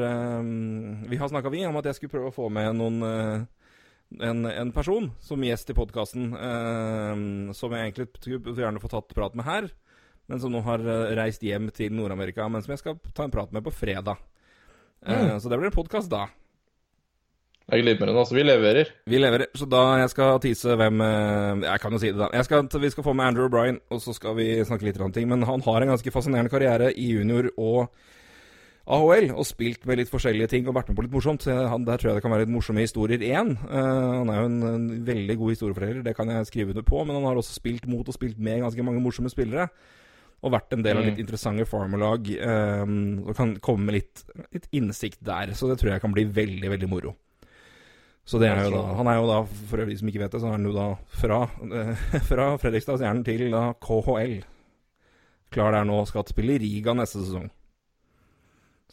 vi 1.07 1.15
har 1.15 1.29
snakka 1.31 1.49
vi 1.49 1.63
om 1.65 1.77
at 1.79 1.85
jeg 1.85 1.95
skulle 1.95 2.11
prøve 2.17 2.27
å 2.33 2.35
få 2.35 2.49
med 2.51 2.75
noen 2.75 3.47
en, 4.23 4.45
en 4.47 4.71
person 4.75 5.09
som 5.23 5.43
gjest 5.43 5.73
i 5.73 5.75
podkasten, 5.77 6.29
som 7.57 7.75
jeg 7.75 7.89
egentlig 7.89 8.07
skulle 8.21 8.55
gjerne 8.55 8.81
få 8.83 8.91
tatt 8.91 9.13
prat 9.15 9.35
med 9.35 9.47
her, 9.47 9.69
men 10.27 10.41
som 10.43 10.51
nå 10.51 10.61
har 10.65 10.83
eh, 10.83 11.13
reist 11.17 11.43
hjem 11.45 11.69
til 11.75 11.93
Nord-Amerika, 11.95 12.47
men 12.51 12.63
som 12.63 12.73
jeg 12.75 12.83
skal 12.83 12.97
ta 13.15 13.27
en 13.27 13.33
prat 13.33 13.53
med 13.55 13.65
på 13.67 13.75
fredag. 13.75 14.19
Eh, 14.19 14.27
Mm. 15.07 15.39
Så 15.39 15.49
det 15.49 15.57
blir 15.59 15.69
en 15.69 15.75
podkast 15.75 16.09
da. 16.09 16.25
Jeg 17.67 17.83
meg, 17.83 18.01
altså. 18.09 18.33
Vi 18.35 18.43
leverer. 18.43 18.89
Vi 19.05 19.19
leverer. 19.19 19.49
Så 19.53 19.67
da 19.67 19.99
jeg 19.99 20.09
skal 20.13 20.39
tease 20.39 20.75
hvem 20.79 21.01
eh, 21.03 21.65
Jeg 21.67 21.81
kan 21.83 21.91
jo 21.91 21.99
si 21.99 22.11
det, 22.13 22.19
da. 22.19 22.29
Jeg 22.33 22.47
skal, 22.47 22.67
vi 22.79 22.89
skal 22.89 23.03
få 23.03 23.13
med 23.13 23.27
Andrew 23.27 23.49
O'Brien, 23.49 23.79
og 23.91 24.01
så 24.01 24.15
skal 24.15 24.37
vi 24.39 24.47
snakke 24.65 24.87
litt 24.87 24.99
om 25.03 25.11
ting. 25.11 25.27
Men 25.27 25.43
han 25.43 25.63
har 25.65 25.83
en 25.83 25.91
ganske 25.91 26.13
fascinerende 26.15 26.51
karriere 26.51 26.93
i 26.95 27.09
junior 27.11 27.51
og 27.57 27.91
AHL, 28.87 29.33
og 29.35 29.43
spilt 29.43 29.83
med 29.89 29.99
litt 29.99 30.11
forskjellige 30.11 30.47
ting 30.53 30.67
og 30.69 30.77
vært 30.77 30.87
med 30.91 30.95
på 30.95 31.03
litt 31.03 31.11
morsomt. 31.11 31.43
Han, 31.43 31.83
der 31.87 31.99
tror 31.99 32.13
jeg 32.13 32.19
det 32.19 32.23
kan 32.23 32.31
være 32.31 32.45
litt 32.45 32.53
morsomme 32.55 32.85
historier 32.85 33.19
igjen. 33.19 33.53
Uh, 33.67 34.23
han 34.23 34.31
er 34.31 34.39
jo 34.39 34.47
en, 34.47 34.57
en 34.69 34.87
veldig 35.09 35.35
god 35.41 35.53
historieforteller, 35.53 36.01
det 36.05 36.15
kan 36.15 36.31
jeg 36.31 36.47
skrive 36.47 36.71
under 36.71 36.85
på. 36.87 37.01
Men 37.03 37.19
han 37.19 37.27
har 37.27 37.39
også 37.41 37.57
spilt 37.57 37.87
mot 37.91 38.07
og 38.07 38.15
spilt 38.15 38.39
med 38.39 38.63
ganske 38.63 38.85
mange 38.87 39.03
morsomme 39.03 39.31
spillere. 39.33 39.67
Og 40.45 40.53
vært 40.53 40.75
en 40.75 40.83
del 40.85 40.99
av 40.99 41.03
Mm. 41.03 41.09
litt 41.09 41.19
interessante 41.23 41.65
farmerlag. 41.67 42.27
Um, 42.39 42.97
og 43.27 43.35
kan 43.35 43.55
komme 43.59 43.89
med 43.89 43.97
litt, 43.99 44.23
litt 44.53 44.67
innsikt 44.71 45.19
der. 45.25 45.51
Så 45.57 45.67
det 45.67 45.79
tror 45.81 45.91
jeg 45.95 46.03
kan 46.03 46.13
bli 46.13 46.27
veldig, 46.29 46.69
veldig 46.77 46.89
moro. 46.91 47.15
Så 48.27 48.39
det 48.39 48.49
er 48.51 48.65
jo 48.67 48.73
da, 48.75 48.83
Han 48.99 49.07
er 49.07 49.15
jo 49.21 49.27
da, 49.29 49.37
for 49.69 49.83
de 49.87 49.95
som 49.97 50.07
ikke 50.11 50.19
vet 50.19 50.33
det, 50.35 50.41
så 50.43 50.49
er 50.49 50.57
han 50.57 50.65
jo 50.67 50.73
da 50.75 50.87
fra, 51.15 51.41
eh, 51.71 52.07
fra 52.29 52.47
Fredrikstad-Stjernen 52.59 53.23
til 53.23 53.49
da 53.51 53.69
KHL. 53.83 54.39
Klar 55.55 55.71
der 55.71 55.87
nå, 55.87 56.01
skal 56.09 56.27
spille 56.27 56.57
i 56.57 56.59
Riga 56.59 56.93
neste 56.95 57.21
sesong. 57.23 57.47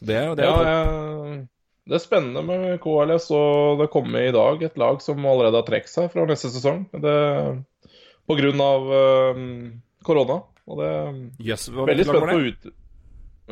Det 0.05 0.23
det. 0.39 0.47
er 0.47 0.49
Ja, 0.49 0.55
jeg, 0.69 1.43
det 1.85 1.99
er 1.99 2.01
spennende 2.01 2.41
med 2.49 2.79
KLS, 2.81 3.29
og 3.37 3.83
det 3.83 3.91
kommer 3.93 4.25
i 4.25 4.33
dag 4.33 4.63
et 4.65 4.79
lag 4.81 5.03
som 5.05 5.27
allerede 5.29 5.61
har 5.61 5.67
trukket 5.69 5.93
seg 5.93 6.09
fra 6.15 6.25
neste 6.29 6.49
sesong. 6.55 6.87
Det, 6.97 7.17
på 8.25 8.39
grunn 8.39 8.63
av 8.65 8.89
eh, 9.01 9.43
korona. 10.07 10.41
Og 10.65 10.81
det 10.81 10.89
er 10.89 11.77
veldig 11.77 12.09
spent 12.09 12.31
på 12.31 12.41
ut... 12.41 12.67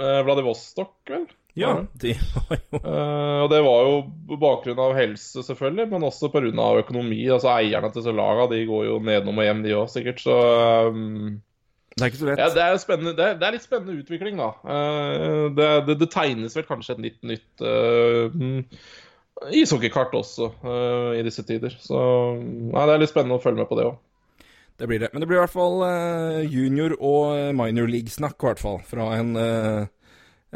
eh, 0.00 0.20
Vladivostok, 0.24 0.96
vel? 1.12 1.28
Ja, 1.52 1.74
det 1.92 2.14
de 2.14 2.14
var 2.32 2.56
jo 2.56 2.78
uh, 2.80 3.42
og 3.44 3.50
det 3.52 3.58
var 3.60 3.82
jo 3.84 3.96
på 4.30 4.36
bakgrunn 4.40 4.78
av 4.80 4.94
helse, 4.96 5.42
selvfølgelig, 5.44 5.90
men 5.90 6.06
også 6.08 6.30
pga. 6.32 6.68
økonomi. 6.80 7.20
Altså 7.28 7.50
Eierne 7.52 7.90
til 7.92 8.00
disse 8.00 8.14
laga, 8.16 8.46
de 8.48 8.62
går 8.70 8.86
jo 8.86 8.98
nedom 9.04 9.36
og 9.36 9.44
hjem, 9.44 9.60
de 9.66 9.74
òg, 9.76 9.90
sikkert. 9.92 10.22
Så 10.24 10.38
um, 10.88 11.42
Det 11.92 12.04
er 12.04 12.10
ikke 12.10 12.20
så 12.22 12.28
lett. 12.28 12.40
ja, 12.40 12.48
det 12.48 12.62
er, 12.64 12.76
det, 13.04 13.12
er, 13.12 13.34
det 13.38 13.46
er 13.46 13.54
litt 13.56 13.64
spennende 13.64 13.96
utvikling, 14.00 14.38
da. 14.40 14.50
Eh, 14.74 15.48
det, 15.56 15.68
det, 15.88 15.96
det 16.00 16.08
tegnes 16.12 16.56
vel 16.56 16.66
kanskje 16.68 16.96
et 16.96 17.02
litt 17.04 17.18
nytt 17.28 17.64
uh, 17.66 18.32
ishockeykart 19.52 20.14
også 20.16 20.48
uh, 20.64 21.12
i 21.18 21.24
disse 21.26 21.44
tider. 21.48 21.76
Så 21.82 21.98
ja, 21.98 22.86
det 22.88 22.94
er 22.94 23.02
litt 23.04 23.12
spennende 23.12 23.36
å 23.36 23.44
følge 23.44 23.60
med 23.60 23.70
på 23.70 23.78
det 23.80 23.90
òg. 23.90 24.00
Det 24.80 24.88
blir 24.88 25.02
det. 25.02 25.12
Men 25.12 25.22
det 25.22 25.28
blir 25.28 25.38
i 25.38 25.42
hvert 25.42 25.52
fall 25.52 25.82
junior- 26.48 26.96
og 26.96 27.52
minor 27.54 27.90
league-snakk, 27.92 28.38
i 28.40 28.48
hvert 28.48 28.62
fall. 28.62 28.80
Fra 28.88 29.10
en, 29.18 29.36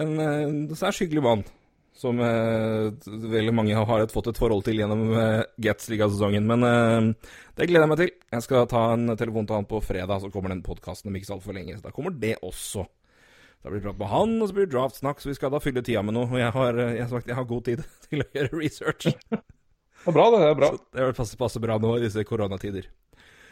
en 0.01 0.17
uh, 0.17 0.75
særs 0.79 1.05
hyggelig 1.05 1.23
mann. 1.29 1.45
Som 1.97 2.21
eh, 2.21 2.91
veldig 3.07 3.55
mange 3.57 3.77
har 3.89 4.03
et, 4.03 4.13
fått 4.13 4.29
et 4.29 4.39
forhold 4.39 4.67
til 4.67 4.83
gjennom 4.83 5.07
eh, 5.17 5.47
Gets-ligasesongen. 5.65 6.45
Men 6.49 6.67
eh, 6.69 7.31
det 7.57 7.71
gleder 7.71 7.87
jeg 7.87 7.93
meg 7.93 8.03
til. 8.03 8.13
Jeg 8.37 8.45
skal 8.45 8.69
ta 8.69 8.83
en 8.93 9.15
telefon 9.17 9.49
til 9.49 9.57
han 9.57 9.69
på 9.71 9.81
fredag, 9.85 10.21
så 10.21 10.29
kommer 10.33 10.53
den 10.53 10.65
podkasten 10.67 11.09
om 11.09 11.17
ikke 11.17 11.31
så 11.31 11.39
altfor 11.39 11.57
lenge. 11.57 11.79
Så 11.79 11.89
da 11.89 11.95
kommer 11.97 12.13
det 12.13 12.37
også. 12.45 12.85
Da 13.67 13.73
blir 13.73 13.81
det 13.81 13.89
prat 13.89 13.99
med 13.99 14.13
han, 14.13 14.35
og 14.39 14.47
så 14.47 14.55
blir 14.55 14.69
det 14.69 14.77
draftsnakk, 14.77 15.19
så 15.19 15.31
vi 15.33 15.35
skal 15.35 15.51
da 15.51 15.59
fylle 15.59 15.83
tida 15.83 15.99
med 16.07 16.15
noe. 16.15 16.29
Og 16.31 16.39
jeg 16.39 16.53
har, 16.55 16.77
eh, 16.85 16.99
jeg 17.01 17.09
sagt 17.11 17.33
jeg 17.33 17.39
har 17.39 17.49
god 17.51 17.65
tid 17.67 17.81
til 18.07 18.23
å 18.23 18.29
gjøre 18.37 18.61
research. 18.61 19.09
Det 19.11 20.13
er 20.13 20.15
bra, 20.15 20.29
det. 20.31 20.39
det 20.39 20.51
er 20.53 20.61
bra. 20.61 20.69
Så 20.71 20.79
det 20.85 21.01
passer, 21.01 21.17
passer 21.19 21.41
passe 21.41 21.63
bra 21.65 21.79
nå 21.83 21.97
i 21.97 22.05
disse 22.05 22.23
koronatider. 22.29 22.87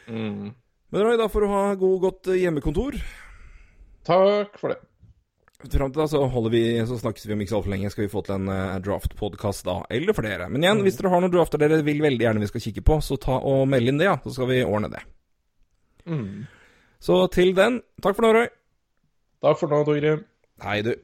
Mm. 0.07 0.53
Men 0.95 1.07
Roy, 1.09 1.17
da 1.19 1.27
får 1.33 1.43
du 1.43 1.51
ha 1.51 1.63
god, 1.75 1.97
godt 2.05 2.31
eh, 2.31 2.43
hjemmekontor. 2.45 3.01
Takk 4.07 4.61
for 4.61 4.75
det. 4.75 4.79
Fram 5.65 5.93
til 5.93 6.03
da 6.03 6.07
så 6.11 6.21
vi, 6.53 6.63
så 6.85 6.99
snakkes 7.01 7.25
vi 7.25 7.33
om 7.33 7.41
ikke 7.41 7.53
så 7.53 7.59
altfor 7.61 7.73
lenge. 7.73 7.91
Skal 7.93 8.05
vi 8.05 8.13
få 8.13 8.21
til 8.27 8.37
en 8.37 8.51
uh, 8.53 8.75
draft-podkast 8.85 9.65
da, 9.65 9.79
eller 9.97 10.17
flere. 10.17 10.49
Men 10.53 10.67
igjen, 10.67 10.83
hvis 10.85 10.99
dere 10.99 11.13
har 11.15 11.25
noen 11.25 11.33
drafter 11.33 11.63
dere 11.63 11.81
vil 11.87 12.03
veldig 12.05 12.27
gjerne 12.27 12.45
vi 12.45 12.51
skal 12.51 12.65
kikke 12.67 12.85
på, 12.85 12.99
så 13.05 13.17
ta 13.21 13.39
og 13.41 13.65
meld 13.73 13.93
inn 13.93 14.03
det, 14.03 14.11
ja. 14.11 14.19
Så 14.25 14.35
skal 14.37 14.51
vi 14.51 14.61
ordne 14.67 14.93
det. 14.93 15.01
Mm. 16.05 16.45
Så 17.01 17.23
til 17.33 17.57
den, 17.57 17.81
takk 18.05 18.19
for 18.19 18.27
nå, 18.27 18.35
Roy. 18.37 18.53
Takk 19.45 19.61
for 19.61 19.73
nå, 19.73 19.81
Torgrim. 19.89 20.25
Hei, 20.65 20.79
du. 20.85 20.95